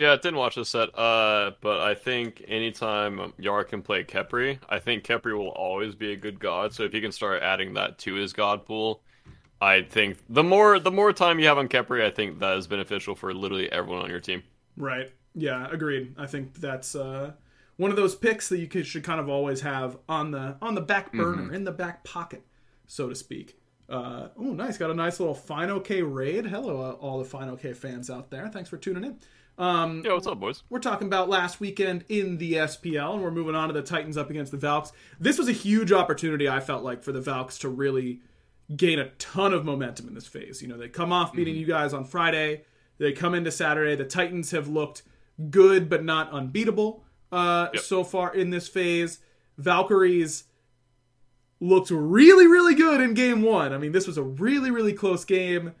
Yeah, 0.00 0.12
I 0.12 0.16
didn't 0.16 0.36
watch 0.36 0.54
the 0.54 0.64
set, 0.64 0.96
uh, 0.96 1.52
but 1.60 1.80
I 1.80 1.96
think 1.96 2.44
anytime 2.46 3.32
Yar 3.36 3.64
can 3.64 3.82
play 3.82 4.04
Khepri, 4.04 4.60
I 4.68 4.78
think 4.78 5.02
Khepri 5.02 5.36
will 5.36 5.48
always 5.48 5.96
be 5.96 6.12
a 6.12 6.16
good 6.16 6.38
god. 6.38 6.72
So 6.72 6.84
if 6.84 6.94
you 6.94 7.00
can 7.00 7.10
start 7.10 7.42
adding 7.42 7.74
that 7.74 7.98
to 8.00 8.14
his 8.14 8.32
god 8.32 8.64
pool, 8.64 9.02
I 9.60 9.82
think 9.82 10.18
the 10.28 10.44
more 10.44 10.78
the 10.78 10.92
more 10.92 11.12
time 11.12 11.40
you 11.40 11.46
have 11.48 11.58
on 11.58 11.68
Khepri, 11.68 12.04
I 12.04 12.10
think 12.10 12.38
that 12.38 12.56
is 12.58 12.68
beneficial 12.68 13.16
for 13.16 13.34
literally 13.34 13.72
everyone 13.72 14.02
on 14.02 14.08
your 14.08 14.20
team. 14.20 14.44
Right. 14.76 15.10
Yeah, 15.34 15.66
agreed. 15.68 16.14
I 16.16 16.26
think 16.26 16.54
that's 16.54 16.94
uh, 16.94 17.32
one 17.76 17.90
of 17.90 17.96
those 17.96 18.14
picks 18.14 18.48
that 18.50 18.58
you 18.58 18.68
could, 18.68 18.86
should 18.86 19.02
kind 19.02 19.18
of 19.18 19.28
always 19.28 19.62
have 19.62 19.98
on 20.08 20.30
the 20.30 20.58
on 20.62 20.76
the 20.76 20.80
back 20.80 21.12
burner, 21.12 21.52
in 21.52 21.64
the 21.64 21.72
back 21.72 22.04
pocket, 22.04 22.44
so 22.86 23.08
to 23.08 23.16
speak. 23.16 23.58
Uh, 23.88 24.28
oh, 24.36 24.52
nice. 24.52 24.78
Got 24.78 24.90
a 24.90 24.94
nice 24.94 25.18
little 25.18 25.34
FineOkay 25.34 26.02
raid. 26.04 26.46
Hello, 26.46 26.82
uh, 26.82 26.92
all 26.92 27.20
the 27.20 27.28
FineOkay 27.28 27.74
fans 27.74 28.10
out 28.10 28.30
there. 28.30 28.48
Thanks 28.48 28.68
for 28.68 28.76
tuning 28.76 29.02
in. 29.02 29.18
Um, 29.58 30.02
Yeah, 30.04 30.12
what's 30.12 30.26
up, 30.26 30.38
boys? 30.38 30.62
we're 30.70 30.78
talking 30.78 31.08
about 31.08 31.28
last 31.28 31.58
weekend 31.60 32.04
in 32.08 32.38
the 32.38 32.54
SPL, 32.54 33.14
and 33.14 33.22
we're 33.22 33.30
moving 33.32 33.54
on 33.56 33.68
to 33.68 33.74
the 33.74 33.82
Titans 33.82 34.16
up 34.16 34.30
against 34.30 34.52
the 34.52 34.58
Valks. 34.58 34.92
This 35.18 35.36
was 35.36 35.48
a 35.48 35.52
huge 35.52 35.90
opportunity, 35.92 36.48
I 36.48 36.60
felt 36.60 36.84
like, 36.84 37.02
for 37.02 37.10
the 37.12 37.20
Valks 37.20 37.58
to 37.58 37.68
really 37.68 38.20
gain 38.76 38.98
a 38.98 39.08
ton 39.18 39.52
of 39.52 39.64
momentum 39.64 40.06
in 40.08 40.14
this 40.14 40.26
phase. 40.26 40.62
You 40.62 40.68
know, 40.68 40.76
they 40.76 40.88
come 40.88 41.12
off 41.12 41.32
beating 41.32 41.56
you 41.56 41.66
guys 41.66 41.92
on 41.92 42.04
Friday, 42.04 42.62
they 42.98 43.12
come 43.12 43.34
into 43.34 43.50
Saturday. 43.50 43.96
The 43.96 44.04
Titans 44.04 44.50
have 44.52 44.68
looked 44.68 45.02
good, 45.50 45.88
but 45.88 46.04
not 46.04 46.30
unbeatable 46.32 47.04
uh, 47.32 47.68
Yep. 47.74 47.82
so 47.82 48.04
far 48.04 48.34
in 48.34 48.50
this 48.50 48.68
phase. 48.68 49.20
Valkyries 49.56 50.44
looked 51.60 51.90
really, 51.90 52.46
really 52.46 52.74
good 52.74 53.00
in 53.00 53.14
game 53.14 53.42
one. 53.42 53.72
I 53.72 53.78
mean, 53.78 53.90
this 53.92 54.06
was 54.06 54.18
a 54.18 54.22
really, 54.22 54.70
really 54.70 54.92
close 54.92 55.24
game 55.24 55.72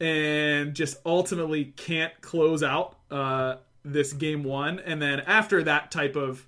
and 0.00 0.74
just 0.74 0.96
ultimately 1.04 1.66
can't 1.76 2.12
close 2.20 2.62
out 2.62 2.96
uh, 3.10 3.56
this 3.84 4.12
game 4.12 4.44
one. 4.44 4.78
And 4.80 5.00
then 5.00 5.20
after 5.20 5.62
that 5.64 5.90
type 5.90 6.16
of, 6.16 6.46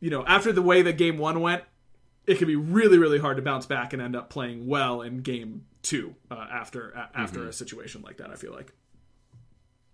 you 0.00 0.10
know, 0.10 0.24
after 0.26 0.52
the 0.52 0.62
way 0.62 0.82
that 0.82 0.96
game 0.98 1.18
one 1.18 1.40
went, 1.40 1.62
it 2.26 2.38
can 2.38 2.46
be 2.46 2.56
really, 2.56 2.98
really 2.98 3.18
hard 3.18 3.36
to 3.36 3.42
bounce 3.42 3.66
back 3.66 3.92
and 3.92 4.00
end 4.00 4.14
up 4.16 4.30
playing 4.30 4.66
well 4.66 5.02
in 5.02 5.22
game 5.22 5.66
two 5.82 6.14
uh, 6.30 6.46
after 6.52 6.90
a- 6.90 7.10
after 7.14 7.46
a 7.46 7.52
situation 7.52 8.02
like 8.02 8.18
that. 8.18 8.30
I 8.30 8.36
feel 8.36 8.52
like. 8.52 8.72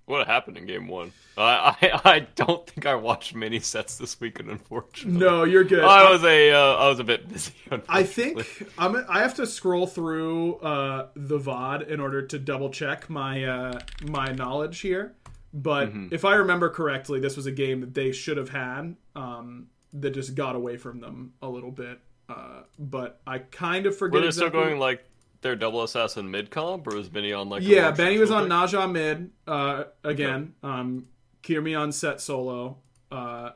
What 0.05 0.27
happened 0.27 0.57
in 0.57 0.65
game 0.65 0.89
one? 0.89 1.13
I 1.37 1.77
I, 1.83 2.01
I 2.15 2.19
don't 2.35 2.67
think 2.67 2.87
I 2.87 2.95
watched 2.95 3.35
many 3.35 3.61
sets 3.61 3.99
this 3.99 4.19
weekend, 4.19 4.49
unfortunately. 4.49 5.21
No, 5.21 5.45
you're 5.45 5.65
good. 5.65 5.85
I 5.85 6.11
was 6.11 6.25
a 6.25 6.51
uh, 6.51 6.77
I 6.77 6.89
was 6.89 6.99
a 6.99 7.05
bit 7.05 7.29
busy. 7.29 7.53
I 7.89 8.05
think 8.05 8.47
I'm. 8.79 9.05
I 9.07 9.21
have 9.21 9.35
to 9.35 9.47
scroll 9.47 9.87
through 9.87 10.57
uh, 10.57 11.09
the 11.15 11.39
VOD 11.39 11.89
in 11.89 12.01
order 12.01 12.23
to 12.23 12.39
double 12.39 12.71
check 12.71 13.11
my 13.11 13.45
uh, 13.45 13.81
my 14.03 14.33
knowledge 14.33 14.81
here. 14.81 15.15
But 15.53 15.89
Mm-hmm. 15.89 16.15
if 16.15 16.25
I 16.25 16.35
remember 16.37 16.69
correctly, 16.69 17.21
this 17.21 17.37
was 17.37 17.47
a 17.47 17.53
game 17.53 17.81
that 17.81 17.95
they 17.95 18.13
should 18.13 18.37
have 18.37 18.51
had 18.51 18.97
um, 19.17 19.69
that 19.95 20.11
just 20.11 20.35
got 20.35 20.55
away 20.57 20.77
from 20.77 21.01
them 21.01 21.33
a 21.41 21.49
little 21.49 21.71
bit. 21.71 21.99
Uh, 22.29 22.63
but 22.79 23.21
I 23.27 23.39
kind 23.39 23.87
of 23.87 23.97
forget. 23.97 24.21
were 24.21 24.27
they 24.27 24.31
still 24.31 24.51
going 24.51 24.79
like 24.79 25.03
their 25.41 25.57
double 25.57 25.83
assassin 25.83 26.31
mid 26.31 26.51
comp, 26.51 26.87
or 26.87 26.97
was 26.97 27.09
Benny 27.09 27.33
on 27.33 27.49
like? 27.49 27.63
Yeah, 27.63 27.91
Benny 27.93 28.19
was 28.19 28.31
on 28.31 28.49
Ne 28.49 28.67
Zha 28.67 28.87
mid 28.87 29.31
uh, 29.47 29.85
again. 30.05 30.53
Um, 30.63 31.07
Kirmi 31.43 31.79
on 31.79 31.93
set 31.93 32.21
solo. 32.21 32.77
Uh, 33.11 33.51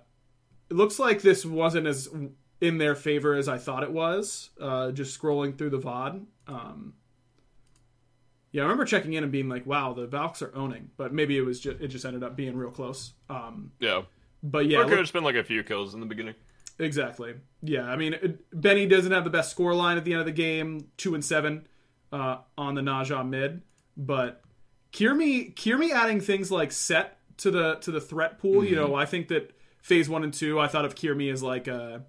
it 0.71 0.75
looks 0.75 0.99
like 0.99 1.21
this 1.21 1.45
wasn't 1.45 1.87
as 1.87 2.09
in 2.63 2.79
their 2.79 2.95
favor 2.95 3.35
as 3.35 3.49
I 3.49 3.59
thought 3.59 3.83
it 3.83 3.93
was. 3.93 4.49
Uh, 4.59 4.93
just 4.93 5.21
scrolling 5.21 5.59
through 5.59 5.71
the 5.71 5.81
VOD. 5.81 6.25
Um, 6.47 6.95
yeah, 8.53 8.63
I 8.63 8.65
remember 8.65 8.85
checking 8.85 9.15
in 9.15 9.23
and 9.23 9.33
being 9.33 9.49
like, 9.49 9.67
"Wow, 9.67 9.95
the 9.95 10.07
Valks 10.07 10.43
are 10.43 10.55
owning," 10.55 10.91
but 10.99 11.13
maybe 11.13 11.37
it 11.37 11.41
was 11.41 11.59
just 11.59 11.81
it 11.81 11.89
just 11.89 12.05
ended 12.05 12.23
up 12.23 12.37
being 12.37 12.55
real 12.57 12.71
close. 12.71 13.15
Um. 13.31 13.73
Yeah, 13.81 14.03
but 14.43 14.67
yeah, 14.67 14.79
or 14.79 14.83
it 14.83 14.89
could 14.89 14.99
have 14.99 15.13
been 15.13 15.25
like 15.25 15.37
a 15.37 15.45
few 15.45 15.63
kills 15.63 15.95
in 15.95 16.01
the 16.01 16.07
beginning. 16.07 16.35
Exactly. 16.79 17.35
Yeah, 17.63 17.85
I 17.85 17.97
mean, 17.97 18.15
it, 18.15 18.61
Benny 18.61 18.87
doesn't 18.87 19.13
have 19.13 19.25
the 19.25 19.31
best 19.31 19.51
score 19.51 19.75
line 19.75 19.97
at 19.97 20.05
the 20.05 20.13
end 20.13 20.21
of 20.21 20.27
the 20.27 20.33
game, 20.33 20.89
two 20.97 21.15
and 21.15 21.25
seven 21.25 21.67
uh, 22.13 22.39
on 22.59 22.75
the 22.75 22.83
Ne 22.83 23.05
Zha 23.05 23.25
mid, 23.25 23.63
but 23.97 24.43
Kirmi 24.93 25.55
Kirmi 25.55 25.91
adding 25.91 26.21
things 26.21 26.51
like 26.51 26.73
set 26.73 27.19
to 27.39 27.51
the 27.51 27.77
to 27.77 27.91
the 27.91 28.01
threat 28.01 28.39
pool. 28.39 28.63
You 28.63 28.77
know, 28.77 28.95
I 28.95 29.07
think 29.07 29.29
that 29.29 29.57
phase 29.81 30.11
one 30.11 30.25
and 30.25 30.35
two, 30.35 30.61
I 30.61 30.69
thought 30.69 30.85
of 30.85 30.95
Kirmi 30.95 31.33
as 31.33 31.43
like 31.43 31.69
a 31.69 32.05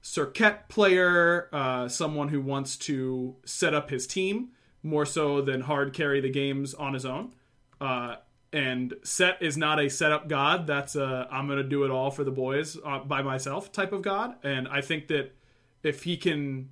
circuit 0.00 0.68
player, 0.68 1.48
uh, 1.52 1.88
someone 1.88 2.28
who 2.28 2.40
wants 2.40 2.76
to 2.76 3.34
set 3.44 3.74
up 3.74 3.90
his 3.90 4.06
team 4.06 4.50
more 4.82 5.06
so 5.06 5.40
than 5.40 5.62
hard 5.62 5.92
carry 5.92 6.20
the 6.20 6.30
games 6.30 6.74
on 6.74 6.94
his 6.94 7.04
own. 7.04 7.32
Uh, 7.80 8.16
and 8.52 8.94
set 9.02 9.42
is 9.42 9.56
not 9.56 9.78
a 9.78 9.90
setup 9.90 10.28
god. 10.28 10.66
That's 10.66 10.96
a 10.96 11.28
I'm 11.30 11.48
gonna 11.48 11.62
do 11.62 11.84
it 11.84 11.90
all 11.90 12.10
for 12.10 12.24
the 12.24 12.30
boys 12.30 12.78
uh, 12.84 13.00
by 13.00 13.22
myself 13.22 13.72
type 13.72 13.92
of 13.92 14.02
god. 14.02 14.36
And 14.42 14.66
I 14.68 14.80
think 14.80 15.08
that 15.08 15.34
if 15.82 16.04
he 16.04 16.16
can 16.16 16.70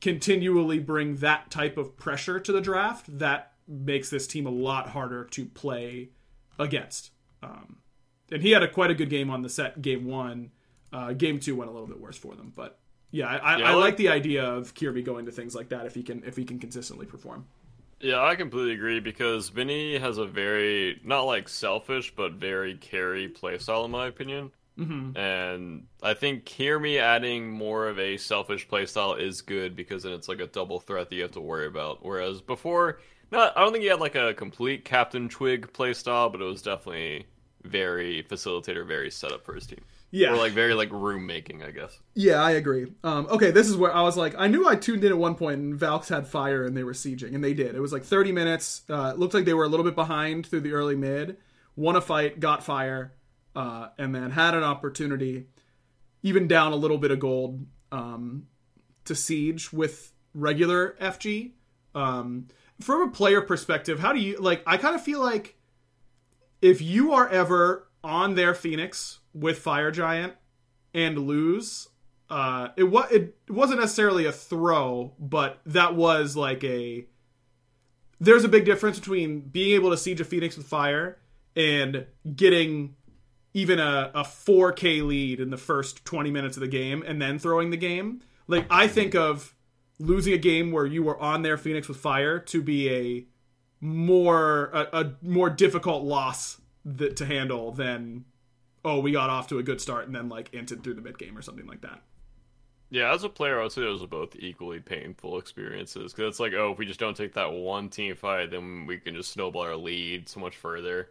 continually 0.00 0.78
bring 0.78 1.16
that 1.16 1.50
type 1.50 1.76
of 1.76 1.96
pressure 1.96 2.40
to 2.40 2.52
the 2.52 2.60
draft, 2.60 3.18
that 3.18 3.52
makes 3.68 4.10
this 4.10 4.26
team 4.26 4.46
a 4.46 4.50
lot 4.50 4.88
harder 4.88 5.24
to 5.24 5.44
play 5.44 6.10
against. 6.58 7.10
Um, 7.42 7.76
and 8.32 8.42
he 8.42 8.50
had 8.50 8.62
a 8.62 8.68
quite 8.68 8.90
a 8.90 8.94
good 8.94 9.10
game 9.10 9.30
on 9.30 9.42
the 9.42 9.48
set 9.48 9.82
game 9.82 10.06
one. 10.06 10.52
Uh, 10.92 11.12
game 11.12 11.38
two 11.38 11.54
went 11.54 11.70
a 11.70 11.72
little 11.72 11.86
bit 11.86 12.00
worse 12.00 12.16
for 12.16 12.34
them, 12.34 12.52
but 12.54 12.78
yeah, 13.10 13.26
I, 13.28 13.36
Yeah, 13.54 13.66
I 13.66 13.72
I 13.72 13.74
like 13.74 13.96
like- 13.96 13.96
the 13.96 14.08
idea 14.08 14.44
of 14.44 14.74
Kirmi 14.74 15.04
going 15.04 15.26
to 15.26 15.32
things 15.32 15.54
like 15.54 15.68
that 15.70 15.86
if 15.86 15.94
he 15.94 16.02
can 16.02 16.22
if 16.24 16.36
he 16.36 16.44
can 16.44 16.58
consistently 16.58 17.06
perform. 17.06 17.46
Yeah, 18.00 18.22
I 18.24 18.34
completely 18.36 18.72
agree 18.72 19.00
because 19.00 19.50
Vinny 19.50 19.98
has 19.98 20.16
a 20.18 20.24
very 20.26 21.00
not 21.04 21.22
like 21.24 21.48
selfish 21.48 22.14
but 22.14 22.32
very 22.32 22.76
carry 22.76 23.28
playstyle 23.28 23.84
in 23.84 23.90
my 23.90 24.06
opinion. 24.06 24.52
Mm-hmm. 24.78 25.16
And 25.16 25.86
I 26.02 26.14
think 26.14 26.44
Kirmi 26.46 26.98
adding 27.00 27.50
more 27.50 27.88
of 27.88 27.98
a 27.98 28.16
selfish 28.16 28.68
playstyle 28.68 29.20
is 29.20 29.42
good 29.42 29.76
because 29.76 30.04
then 30.04 30.12
it's 30.12 30.28
like 30.28 30.40
a 30.40 30.46
double 30.46 30.80
threat 30.80 31.10
that 31.10 31.16
you 31.16 31.22
have 31.22 31.32
to 31.32 31.40
worry 31.40 31.66
about. 31.66 32.04
Whereas 32.04 32.40
before, 32.40 33.00
not 33.30 33.56
I 33.56 33.62
don't 33.62 33.72
think 33.72 33.82
he 33.82 33.90
had 33.90 34.00
like 34.00 34.14
a 34.14 34.34
complete 34.34 34.84
Captain 34.84 35.28
Twig 35.28 35.72
playstyle, 35.72 36.32
but 36.32 36.40
it 36.40 36.44
was 36.44 36.62
definitely 36.62 37.26
very 37.64 38.22
facilitator, 38.24 38.86
very 38.86 39.10
setup 39.10 39.44
for 39.44 39.54
his 39.54 39.66
team. 39.66 39.84
Yeah. 40.10 40.32
Or 40.32 40.36
like 40.36 40.52
very 40.52 40.74
like 40.74 40.90
room 40.90 41.26
making, 41.26 41.62
I 41.62 41.70
guess. 41.70 41.96
Yeah, 42.14 42.42
I 42.42 42.52
agree. 42.52 42.92
Um, 43.04 43.26
okay, 43.30 43.50
this 43.52 43.68
is 43.68 43.76
where 43.76 43.94
I 43.94 44.02
was 44.02 44.16
like, 44.16 44.34
I 44.36 44.48
knew 44.48 44.66
I 44.68 44.74
tuned 44.74 45.04
in 45.04 45.12
at 45.12 45.18
one 45.18 45.36
point 45.36 45.60
and 45.60 45.74
Valks 45.74 46.08
had 46.08 46.26
fire 46.26 46.64
and 46.64 46.76
they 46.76 46.82
were 46.82 46.92
sieging, 46.92 47.34
and 47.34 47.44
they 47.44 47.54
did. 47.54 47.74
It 47.74 47.80
was 47.80 47.92
like 47.92 48.04
30 48.04 48.32
minutes. 48.32 48.82
Uh, 48.90 49.12
it 49.14 49.18
looked 49.18 49.34
like 49.34 49.44
they 49.44 49.54
were 49.54 49.64
a 49.64 49.68
little 49.68 49.84
bit 49.84 49.94
behind 49.94 50.46
through 50.46 50.60
the 50.60 50.72
early 50.72 50.96
mid, 50.96 51.36
won 51.76 51.94
a 51.94 52.00
fight, 52.00 52.40
got 52.40 52.64
fire, 52.64 53.12
uh, 53.54 53.88
and 53.98 54.14
then 54.14 54.32
had 54.32 54.54
an 54.54 54.64
opportunity, 54.64 55.46
even 56.22 56.48
down 56.48 56.72
a 56.72 56.76
little 56.76 56.98
bit 56.98 57.12
of 57.12 57.20
gold, 57.20 57.64
um, 57.92 58.46
to 59.04 59.14
siege 59.14 59.72
with 59.72 60.12
regular 60.34 60.96
FG. 61.00 61.52
Um, 61.94 62.48
from 62.80 63.02
a 63.02 63.10
player 63.10 63.40
perspective, 63.40 64.00
how 64.00 64.12
do 64.12 64.18
you 64.18 64.38
like? 64.38 64.62
I 64.66 64.76
kind 64.76 64.94
of 64.94 65.02
feel 65.02 65.20
like 65.20 65.56
if 66.60 66.80
you 66.82 67.12
are 67.12 67.28
ever 67.28 67.88
on 68.02 68.34
their 68.34 68.54
Phoenix 68.54 69.19
with 69.34 69.58
Fire 69.58 69.90
Giant 69.90 70.34
and 70.94 71.18
lose, 71.18 71.88
uh, 72.28 72.68
it 72.76 72.84
was 72.84 73.10
it 73.10 73.34
wasn't 73.48 73.80
necessarily 73.80 74.24
a 74.26 74.32
throw, 74.32 75.12
but 75.18 75.60
that 75.66 75.94
was 75.94 76.36
like 76.36 76.62
a. 76.64 77.06
There's 78.20 78.44
a 78.44 78.48
big 78.48 78.64
difference 78.64 78.98
between 78.98 79.40
being 79.40 79.74
able 79.74 79.90
to 79.90 79.96
siege 79.96 80.20
a 80.20 80.24
Phoenix 80.24 80.56
with 80.56 80.66
fire 80.66 81.18
and 81.56 82.06
getting 82.36 82.94
even 83.54 83.78
a, 83.78 84.10
a 84.14 84.22
4K 84.22 85.04
lead 85.06 85.40
in 85.40 85.50
the 85.50 85.56
first 85.56 86.04
20 86.04 86.30
minutes 86.30 86.56
of 86.56 86.60
the 86.60 86.68
game 86.68 87.02
and 87.06 87.20
then 87.20 87.38
throwing 87.38 87.70
the 87.70 87.76
game. 87.76 88.20
Like 88.46 88.66
I 88.70 88.86
think 88.86 89.14
of 89.14 89.54
losing 89.98 90.32
a 90.32 90.38
game 90.38 90.70
where 90.70 90.86
you 90.86 91.02
were 91.02 91.18
on 91.18 91.42
their 91.42 91.56
Phoenix 91.56 91.88
with 91.88 91.96
fire 91.96 92.38
to 92.38 92.62
be 92.62 92.90
a 92.90 93.26
more 93.80 94.66
a, 94.72 94.88
a 94.92 95.12
more 95.22 95.50
difficult 95.50 96.04
loss 96.04 96.60
that, 96.84 97.16
to 97.16 97.26
handle 97.26 97.72
than 97.72 98.24
oh 98.84 99.00
we 99.00 99.12
got 99.12 99.30
off 99.30 99.48
to 99.48 99.58
a 99.58 99.62
good 99.62 99.80
start 99.80 100.06
and 100.06 100.14
then 100.14 100.28
like 100.28 100.50
entered 100.52 100.82
through 100.82 100.94
the 100.94 101.00
mid 101.00 101.18
game 101.18 101.36
or 101.36 101.42
something 101.42 101.66
like 101.66 101.82
that. 101.82 102.02
Yeah, 102.92 103.14
as 103.14 103.22
a 103.22 103.28
player, 103.28 103.60
I 103.60 103.62
would 103.62 103.72
say 103.72 103.82
those 103.82 104.02
are 104.02 104.08
both 104.08 104.34
equally 104.36 104.80
painful 104.80 105.38
experiences. 105.38 106.12
Because 106.12 106.32
it's 106.32 106.40
like, 106.40 106.54
oh, 106.54 106.72
if 106.72 106.78
we 106.78 106.86
just 106.86 106.98
don't 106.98 107.16
take 107.16 107.34
that 107.34 107.52
one 107.52 107.88
team 107.88 108.16
fight, 108.16 108.50
then 108.50 108.84
we 108.84 108.98
can 108.98 109.14
just 109.14 109.32
snowball 109.32 109.62
our 109.62 109.76
lead 109.76 110.28
so 110.28 110.40
much 110.40 110.56
further. 110.56 111.10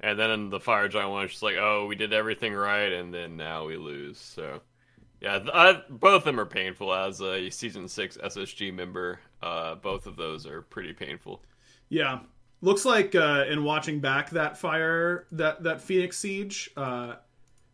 And 0.00 0.18
then 0.18 0.30
in 0.30 0.50
the 0.50 0.60
Fire 0.60 0.86
Giant 0.86 1.10
one, 1.10 1.24
it's 1.24 1.32
just 1.32 1.42
like, 1.42 1.56
oh, 1.56 1.86
we 1.86 1.96
did 1.96 2.12
everything 2.12 2.52
right, 2.52 2.92
and 2.92 3.12
then 3.12 3.36
now 3.38 3.66
we 3.66 3.78
lose. 3.78 4.18
So, 4.18 4.60
yeah, 5.20 5.40
I, 5.52 5.82
both 5.88 6.18
of 6.18 6.24
them 6.24 6.38
are 6.38 6.46
painful. 6.46 6.92
As 6.92 7.20
a 7.22 7.48
season 7.50 7.88
six 7.88 8.18
SSG 8.18 8.72
member, 8.72 9.18
uh, 9.42 9.76
both 9.76 10.06
of 10.06 10.16
those 10.16 10.46
are 10.46 10.60
pretty 10.60 10.92
painful. 10.92 11.42
Yeah, 11.88 12.20
looks 12.60 12.84
like 12.84 13.14
uh, 13.14 13.44
in 13.48 13.64
watching 13.64 14.00
back 14.00 14.30
that 14.30 14.56
fire 14.58 15.26
that 15.32 15.62
that 15.62 15.80
Phoenix 15.80 16.18
siege, 16.18 16.70
uh, 16.76 17.16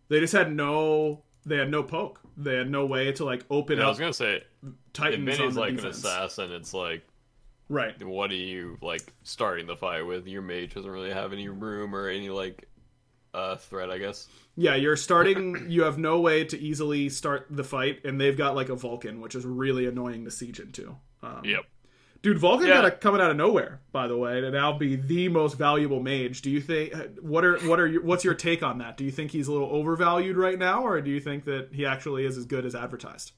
they 0.08 0.20
just 0.20 0.32
had 0.32 0.54
no 0.54 1.22
they 1.46 1.56
had 1.56 1.70
no 1.70 1.82
poke. 1.82 2.20
They 2.36 2.56
had 2.56 2.70
no 2.70 2.86
way 2.86 3.12
to 3.12 3.24
like 3.24 3.44
open 3.50 3.78
Yeah, 3.78 3.86
I 3.86 3.88
was 3.88 3.98
gonna 3.98 4.12
say, 4.12 4.42
Titans 4.92 5.28
if 5.28 5.34
on 5.34 5.38
Vinny's 5.38 5.54
the 5.54 5.60
like 5.60 5.72
an 5.78 5.86
assassin, 5.86 6.52
it's 6.52 6.74
like, 6.74 7.06
Right. 7.68 8.02
what 8.02 8.30
are 8.30 8.34
you 8.34 8.78
like 8.82 9.12
starting 9.22 9.66
the 9.66 9.76
fight 9.76 10.02
with? 10.06 10.26
Your 10.26 10.42
mage 10.42 10.74
doesn't 10.74 10.90
really 10.90 11.12
have 11.12 11.32
any 11.32 11.48
room 11.48 11.94
or 11.94 12.08
any 12.08 12.28
like 12.30 12.68
uh 13.32 13.56
threat, 13.56 13.90
I 13.90 13.98
guess. 13.98 14.28
Yeah, 14.56 14.76
you're 14.76 14.96
starting. 14.96 15.66
You 15.68 15.82
have 15.82 15.98
no 15.98 16.20
way 16.20 16.44
to 16.44 16.58
easily 16.58 17.08
start 17.08 17.46
the 17.50 17.64
fight, 17.64 18.04
and 18.04 18.20
they've 18.20 18.36
got 18.36 18.54
like 18.54 18.68
a 18.68 18.76
Vulcan, 18.76 19.20
which 19.20 19.34
is 19.34 19.44
really 19.44 19.86
annoying 19.86 20.24
to 20.24 20.30
siege 20.30 20.60
into. 20.60 20.94
Um, 21.22 21.40
Yep. 21.44 21.64
Dude, 22.24 22.38
Vulcan 22.38 22.68
Yeah. 22.68 22.74
got 22.76 22.84
a, 22.86 22.90
coming 22.90 23.20
out 23.20 23.30
of 23.30 23.36
nowhere, 23.36 23.80
by 23.92 24.08
the 24.08 24.16
way, 24.16 24.40
to 24.40 24.50
now 24.50 24.72
be 24.72 24.96
the 24.96 25.28
most 25.28 25.58
valuable 25.58 26.00
mage. 26.00 26.40
Do 26.40 26.48
you 26.50 26.62
think? 26.62 26.94
What 27.20 27.44
are 27.44 27.58
what 27.68 27.78
are 27.78 27.86
your, 27.86 28.02
what's 28.02 28.24
your 28.24 28.32
take 28.32 28.62
on 28.62 28.78
that? 28.78 28.96
Do 28.96 29.04
you 29.04 29.10
think 29.10 29.30
he's 29.30 29.46
a 29.46 29.52
little 29.52 29.68
overvalued 29.68 30.34
right 30.38 30.58
now, 30.58 30.82
or 30.86 30.98
do 31.02 31.10
you 31.10 31.20
think 31.20 31.44
that 31.44 31.68
he 31.72 31.84
actually 31.84 32.24
is 32.24 32.38
as 32.38 32.46
good 32.46 32.64
as 32.64 32.74
advertised? 32.74 33.32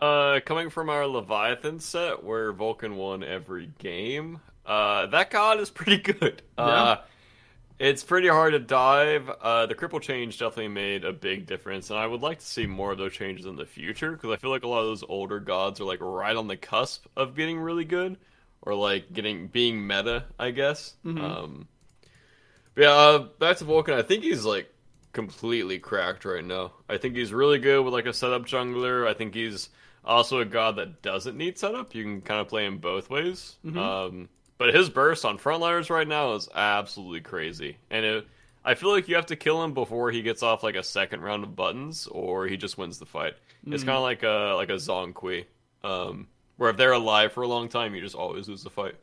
Uh, 0.00 0.40
coming 0.46 0.70
from 0.70 0.88
our 0.88 1.06
Leviathan 1.06 1.80
set, 1.80 2.24
where 2.24 2.50
Vulcan 2.52 2.96
won 2.96 3.22
every 3.22 3.70
game, 3.78 4.40
uh, 4.64 5.04
that 5.06 5.30
god 5.30 5.60
is 5.60 5.68
pretty 5.68 5.98
good. 5.98 6.40
Uh, 6.56 6.96
it's 7.78 8.04
pretty 8.04 8.28
hard 8.28 8.52
to 8.52 8.58
dive. 8.58 9.28
Uh, 9.28 9.66
the 9.66 9.74
cripple 9.74 10.00
change 10.00 10.38
definitely 10.38 10.68
made 10.68 11.04
a 11.04 11.12
big 11.12 11.46
difference, 11.46 11.90
and 11.90 11.98
I 11.98 12.06
would 12.06 12.20
like 12.20 12.38
to 12.38 12.46
see 12.46 12.66
more 12.66 12.92
of 12.92 12.98
those 12.98 13.12
changes 13.12 13.46
in 13.46 13.56
the 13.56 13.66
future 13.66 14.12
because 14.12 14.30
I 14.30 14.36
feel 14.36 14.50
like 14.50 14.62
a 14.62 14.68
lot 14.68 14.80
of 14.80 14.86
those 14.86 15.04
older 15.08 15.40
gods 15.40 15.80
are 15.80 15.84
like 15.84 16.00
right 16.00 16.36
on 16.36 16.46
the 16.46 16.56
cusp 16.56 17.06
of 17.16 17.34
getting 17.34 17.58
really 17.58 17.84
good, 17.84 18.16
or 18.62 18.74
like 18.74 19.12
getting 19.12 19.48
being 19.48 19.86
meta, 19.86 20.24
I 20.38 20.50
guess. 20.52 20.94
Um, 21.24 21.68
but 22.74 22.82
yeah, 22.82 22.90
uh, 22.90 23.18
back 23.38 23.56
to 23.58 23.64
Vulcan. 23.64 23.94
I 23.94 24.02
think 24.02 24.24
he's 24.24 24.44
like 24.44 24.72
completely 25.12 25.78
cracked 25.78 26.24
right 26.24 26.44
now. 26.44 26.72
I 26.88 26.98
think 26.98 27.14
he's 27.16 27.32
really 27.32 27.58
good 27.58 27.82
with 27.84 27.92
like 27.94 28.06
a 28.06 28.12
setup 28.12 28.46
jungler. 28.46 29.06
I 29.06 29.14
think 29.14 29.34
he's 29.34 29.68
also 30.04 30.40
a 30.40 30.44
god 30.44 30.76
that 30.76 31.02
doesn't 31.02 31.36
need 31.36 31.58
setup. 31.58 31.94
You 31.94 32.02
can 32.04 32.20
kind 32.20 32.40
of 32.40 32.48
play 32.48 32.66
him 32.66 32.78
both 32.78 33.10
ways. 33.10 33.56
Um, 33.78 34.28
but 34.58 34.74
his 34.74 34.88
burst 34.90 35.24
on 35.24 35.38
frontliners 35.38 35.90
right 35.90 36.06
now 36.06 36.34
is 36.34 36.48
absolutely 36.54 37.20
crazy, 37.20 37.78
and 37.90 38.04
it, 38.04 38.28
I 38.64 38.74
feel 38.74 38.90
like 38.90 39.08
you 39.08 39.16
have 39.16 39.26
to 39.26 39.36
kill 39.36 39.62
him 39.62 39.74
before 39.74 40.10
he 40.10 40.22
gets 40.22 40.42
off 40.42 40.62
like 40.62 40.76
a 40.76 40.82
second 40.82 41.20
round 41.20 41.44
of 41.44 41.54
buttons, 41.54 42.06
or 42.06 42.46
he 42.46 42.56
just 42.56 42.78
wins 42.78 42.98
the 42.98 43.06
fight. 43.06 43.34
It's 43.66 43.84
kind 43.84 43.96
of 43.96 44.02
like 44.02 44.22
a 44.22 44.54
like 44.56 44.68
a 44.68 44.74
Zhong 44.74 45.14
Kui, 45.14 45.46
um, 45.82 46.28
where 46.56 46.70
if 46.70 46.76
they're 46.76 46.92
alive 46.92 47.32
for 47.32 47.42
a 47.42 47.48
long 47.48 47.68
time, 47.68 47.94
you 47.94 48.00
just 48.00 48.14
always 48.14 48.48
lose 48.48 48.62
the 48.62 48.70
fight. 48.70 48.94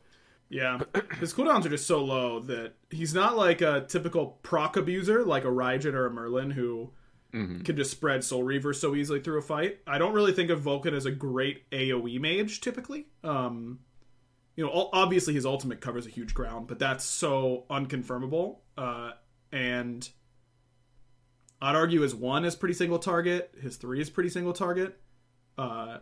Yeah, 0.48 0.80
his 1.18 1.32
cooldowns 1.32 1.64
are 1.64 1.70
just 1.70 1.86
so 1.86 2.04
low 2.04 2.40
that 2.40 2.74
he's 2.90 3.14
not 3.14 3.36
like 3.36 3.60
a 3.60 3.86
typical 3.88 4.38
proc 4.42 4.76
abuser 4.76 5.24
like 5.24 5.44
a 5.44 5.48
Raijin 5.48 5.94
or 5.94 6.06
a 6.06 6.10
Merlin 6.10 6.50
who 6.50 6.90
can 7.64 7.76
just 7.76 7.90
spread 7.90 8.22
Soul 8.22 8.42
Reaver 8.42 8.74
so 8.74 8.94
easily 8.94 9.18
through 9.18 9.38
a 9.38 9.42
fight. 9.42 9.78
I 9.86 9.96
don't 9.96 10.12
really 10.12 10.32
think 10.34 10.50
of 10.50 10.60
Vulcan 10.60 10.94
as 10.94 11.06
a 11.06 11.10
great 11.10 11.68
AOE 11.70 12.20
mage 12.20 12.60
typically. 12.60 13.06
Um, 13.24 13.78
you 14.56 14.64
know, 14.64 14.90
obviously 14.92 15.34
his 15.34 15.46
ultimate 15.46 15.80
covers 15.80 16.06
a 16.06 16.10
huge 16.10 16.34
ground, 16.34 16.66
but 16.66 16.78
that's 16.78 17.04
so 17.04 17.64
unconfirmable. 17.70 18.58
Uh, 18.76 19.12
and 19.50 20.08
I'd 21.60 21.76
argue 21.76 22.00
his 22.00 22.14
one 22.14 22.44
is 22.44 22.56
pretty 22.56 22.74
single 22.74 22.98
target, 22.98 23.54
his 23.60 23.76
three 23.76 24.00
is 24.00 24.10
pretty 24.10 24.28
single 24.30 24.52
target. 24.52 25.00
Uh, 25.56 25.98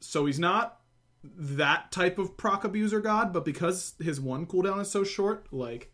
so 0.00 0.26
he's 0.26 0.38
not 0.38 0.80
that 1.24 1.92
type 1.92 2.18
of 2.18 2.36
proc 2.36 2.64
abuser 2.64 3.00
god, 3.00 3.32
but 3.32 3.44
because 3.44 3.94
his 4.00 4.20
one 4.20 4.44
cooldown 4.46 4.80
is 4.80 4.90
so 4.90 5.04
short, 5.04 5.46
like 5.52 5.92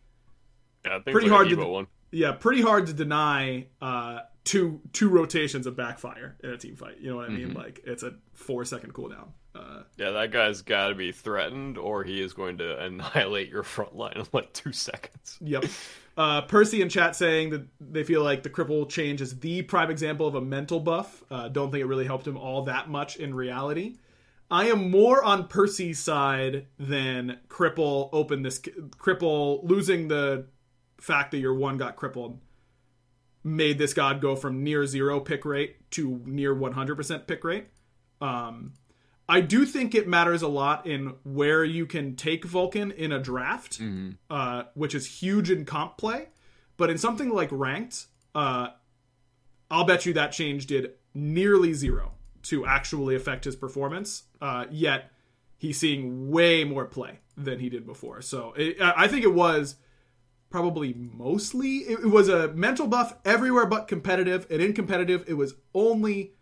Yeah, 0.85 0.99
Pretty 0.99 1.27
like 1.27 1.29
hard 1.29 1.49
to 1.49 1.55
one. 1.67 1.87
yeah, 2.11 2.31
pretty 2.31 2.61
hard 2.61 2.87
to 2.87 2.93
deny 2.93 3.67
uh 3.81 4.21
two 4.43 4.81
two 4.93 5.09
rotations 5.09 5.67
of 5.67 5.75
backfire 5.75 6.37
in 6.43 6.49
a 6.49 6.57
team 6.57 6.75
fight. 6.75 6.97
You 6.99 7.11
know 7.11 7.17
what 7.17 7.29
I 7.29 7.33
mean? 7.33 7.53
Like 7.53 7.81
it's 7.85 8.01
a 8.01 8.13
four 8.33 8.65
second 8.65 8.93
cooldown. 8.95 9.27
Uh 9.55 9.83
Yeah, 9.97 10.11
that 10.11 10.31
guy's 10.31 10.61
got 10.61 10.89
to 10.89 10.95
be 10.95 11.11
threatened, 11.11 11.77
or 11.77 12.03
he 12.03 12.21
is 12.21 12.33
going 12.33 12.57
to 12.59 12.79
annihilate 12.83 13.49
your 13.49 13.63
front 13.63 13.95
line 13.95 14.13
in 14.15 14.25
like 14.33 14.53
two 14.53 14.71
seconds. 14.71 15.37
Yep. 15.41 15.65
Uh, 16.17 16.41
Percy 16.41 16.81
in 16.81 16.89
chat 16.89 17.15
saying 17.15 17.49
that 17.51 17.65
they 17.79 18.03
feel 18.03 18.21
like 18.21 18.43
the 18.43 18.49
cripple 18.49 18.89
change 18.89 19.21
is 19.21 19.39
the 19.39 19.61
prime 19.61 19.89
example 19.89 20.27
of 20.27 20.35
a 20.35 20.41
mental 20.41 20.81
buff. 20.81 21.23
Uh, 21.31 21.47
don't 21.47 21.71
think 21.71 21.81
it 21.81 21.85
really 21.85 22.03
helped 22.03 22.27
him 22.27 22.35
all 22.35 22.63
that 22.63 22.89
much 22.89 23.15
in 23.15 23.33
reality. 23.33 23.95
I 24.51 24.65
am 24.65 24.91
more 24.91 25.23
on 25.23 25.47
Percy's 25.47 25.97
side 25.97 26.65
than 26.77 27.37
cripple 27.47 28.09
open 28.11 28.41
this 28.41 28.59
cripple 28.59 29.61
losing 29.63 30.09
the 30.09 30.47
fact 30.99 31.31
that 31.31 31.37
your 31.37 31.53
one 31.53 31.77
got 31.77 31.95
crippled 31.95 32.39
made 33.43 33.77
this 33.77 33.93
god 33.93 34.19
go 34.19 34.35
from 34.35 34.63
near 34.63 34.85
zero 34.85 35.21
pick 35.21 35.45
rate 35.45 35.89
to 35.91 36.21
near 36.25 36.53
100% 36.53 37.27
pick 37.27 37.43
rate. 37.45 37.67
Um, 38.19 38.73
I 39.29 39.41
do 39.41 39.63
think 39.63 39.93
it 39.93 40.07
matters 40.07 40.41
a 40.41 40.47
lot 40.47 40.87
in 40.87 41.13
where 41.23 41.63
you 41.63 41.85
can 41.85 42.15
take 42.15 42.45
Vulcan 42.45 42.91
in 42.91 43.11
a 43.11 43.19
draft, 43.19 43.79
uh, 44.29 44.63
which 44.73 44.95
is 44.95 45.05
huge 45.21 45.51
in 45.51 45.65
comp 45.65 45.97
play. 45.97 46.29
But 46.77 46.89
in 46.89 46.97
something 46.97 47.29
like 47.29 47.49
ranked, 47.51 48.07
uh, 48.33 48.69
I'll 49.69 49.85
bet 49.85 50.05
you 50.07 50.13
that 50.13 50.31
change 50.31 50.65
did 50.65 50.93
nearly 51.13 51.73
zero 51.73 52.13
to 52.43 52.65
actually 52.65 53.15
affect 53.15 53.45
his 53.45 53.55
performance. 53.55 54.23
Uh, 54.41 54.65
yet 54.71 55.11
he's 55.57 55.79
seeing 55.79 56.31
way 56.31 56.63
more 56.63 56.85
play 56.85 57.19
than 57.37 57.59
he 57.59 57.69
did 57.69 57.85
before. 57.85 58.21
So 58.23 58.53
it, 58.57 58.81
I 58.81 59.03
I 59.03 59.07
think 59.07 59.23
it 59.23 59.33
was 59.33 59.75
probably 60.49 60.93
mostly 60.93 61.77
it, 61.79 61.99
it 61.99 62.09
was 62.09 62.29
a 62.29 62.47
mental 62.53 62.87
buff 62.87 63.15
everywhere 63.23 63.67
but 63.67 63.87
competitive, 63.87 64.47
and 64.49 64.59
in 64.61 64.73
competitive 64.73 65.23
it 65.27 65.35
was 65.35 65.53
only 65.75 66.33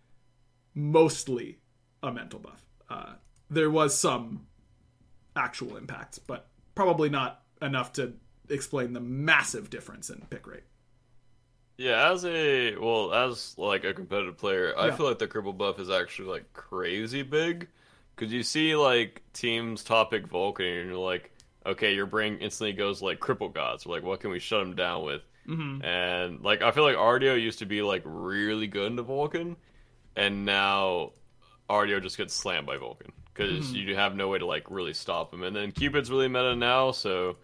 mostly 0.73 1.60
a 2.02 2.13
mental 2.13 2.39
buff. 2.39 2.67
Uh, 2.89 3.13
there 3.50 3.69
was 3.69 3.97
some 3.97 4.47
actual 5.36 5.78
impact, 5.78 6.19
but 6.28 6.47
probably 6.76 7.10
not 7.10 7.41
enough 7.62 7.93
to 7.93 8.13
explain 8.50 8.93
the 8.93 9.00
massive 9.00 9.69
difference 9.69 10.10
in 10.10 10.26
pick 10.30 10.47
rate. 10.47 10.63
Yeah, 11.78 12.12
as 12.12 12.26
a 12.26 12.76
well, 12.76 13.13
as 13.13 13.54
like 13.58 13.84
a 13.84 13.93
competitive 13.93 14.38
player, 14.38 14.73
I 14.76 14.91
feel 14.91 15.08
like 15.08 15.19
the 15.19 15.28
cripple 15.28 15.56
buff 15.56 15.80
is 15.80 15.91
actually 15.91 16.30
like 16.30 16.52
crazy 16.54 17.21
big 17.21 17.67
because 18.15 18.34
you 18.34 18.41
see 18.41 18.76
like 18.76 19.21
teams 19.34 19.84
topic 19.84 20.26
Vulcan, 20.28 20.65
and 20.65 20.89
you're 20.89 20.97
like, 20.97 21.32
okay, 21.67 21.93
your 21.93 22.08
brain 22.08 22.39
instantly 22.39 22.73
goes 22.73 23.04
like 23.04 23.19
cripple 23.19 23.54
gods, 23.54 23.86
or 23.86 23.93
like 23.93 24.04
what 24.04 24.21
can 24.21 24.32
we 24.32 24.39
shut 24.39 24.63
him 24.63 24.76
down 24.76 25.04
with? 25.04 25.21
Mm-hmm. 25.47 25.86
And 25.86 26.41
like 26.41 26.63
I 26.63 26.71
feel 26.71 26.84
like 26.84 26.95
Artio 26.95 27.39
used 27.39 27.60
to 27.60 27.67
be 27.67 27.84
like 27.84 28.02
really 28.06 28.65
good 28.65 28.91
into 28.91 29.04
Vulcan, 29.04 29.56
and 30.15 30.45
now 30.45 31.12
Artio 31.70 32.02
just 32.02 32.18
gets 32.18 32.34
slammed 32.34 32.68
by 32.68 32.78
Vulcan 32.78 33.12
because 33.34 33.68
mm-hmm. 33.68 33.76
you 33.76 33.96
have 33.96 34.16
no 34.16 34.28
way 34.28 34.40
to 34.40 34.46
like 34.46 34.70
really 34.70 34.94
stop 34.94 35.34
him. 35.34 35.44
And 35.44 35.56
then 35.56 35.72
Cupid's 35.72 36.10
really 36.10 36.28
meta 36.28 36.56
now, 36.56 36.92
so 36.92 37.38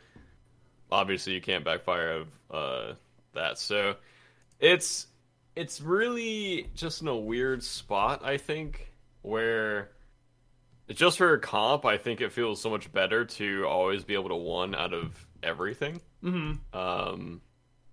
obviously 0.91 1.33
you 1.33 1.41
can't 1.41 1.65
backfire 1.65 2.11
of 2.11 2.27
uh, 2.51 2.93
that. 3.33 3.59
So 3.59 3.95
it's 4.59 5.07
it's 5.55 5.81
really 5.81 6.69
just 6.75 7.01
in 7.01 7.07
a 7.07 7.15
weird 7.15 7.63
spot, 7.63 8.23
I 8.23 8.37
think, 8.37 8.91
where 9.21 9.91
just 10.89 11.17
for 11.17 11.33
a 11.33 11.39
comp, 11.39 11.85
I 11.85 11.97
think 11.97 12.21
it 12.21 12.31
feels 12.31 12.61
so 12.61 12.69
much 12.69 12.91
better 12.91 13.25
to 13.25 13.65
always 13.65 14.03
be 14.03 14.13
able 14.15 14.29
to 14.29 14.35
one 14.35 14.75
out 14.75 14.93
of 14.93 15.27
everything. 15.41 16.01
Mm-hmm. 16.23 16.77
Um, 16.77 17.41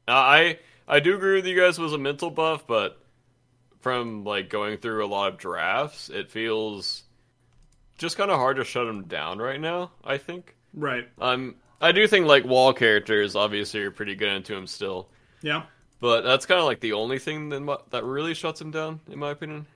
I 0.07 0.59
I 0.87 1.01
do 1.01 1.15
agree 1.17 1.37
with 1.37 1.47
you 1.47 1.59
guys. 1.59 1.79
Was 1.79 1.93
a 1.93 1.99
mental 1.99 2.31
buff, 2.31 2.67
but 2.67 2.99
from 3.81 4.25
like 4.25 4.49
going 4.51 4.79
through 4.79 5.05
a 5.05 5.09
lot 5.09 5.33
of 5.33 5.39
drafts, 5.39 6.09
it 6.09 6.31
feels 6.31 7.03
just 7.99 8.17
kind 8.17 8.31
of 8.31 8.39
hard 8.39 8.57
to 8.57 8.65
shut 8.65 8.87
him 8.87 9.05
down 9.05 9.39
right 9.39 9.61
now. 9.61 9.91
I 10.05 10.19
think. 10.19 10.57
Right. 10.73 11.09
Um, 11.21 11.57
I 11.81 11.93
do 11.93 12.07
think 12.07 12.27
like 12.27 12.45
wall 12.45 12.73
characters 12.73 13.35
obviously 13.35 13.81
are 13.83 13.91
pretty 13.91 14.15
good 14.15 14.29
into 14.29 14.55
him 14.55 14.67
still. 14.67 15.09
Yeah. 15.43 15.63
But 16.01 16.23
that's 16.23 16.47
kind 16.47 16.59
of 16.59 16.67
like 16.67 16.81
the 16.81 16.95
only 16.95 17.19
thing 17.19 17.51
that 17.51 17.83
that 17.91 18.05
really 18.05 18.35
shuts 18.35 18.61
him 18.61 18.71
down, 18.71 19.01
in 19.11 19.19
my 19.19 19.31
opinion. 19.31 19.67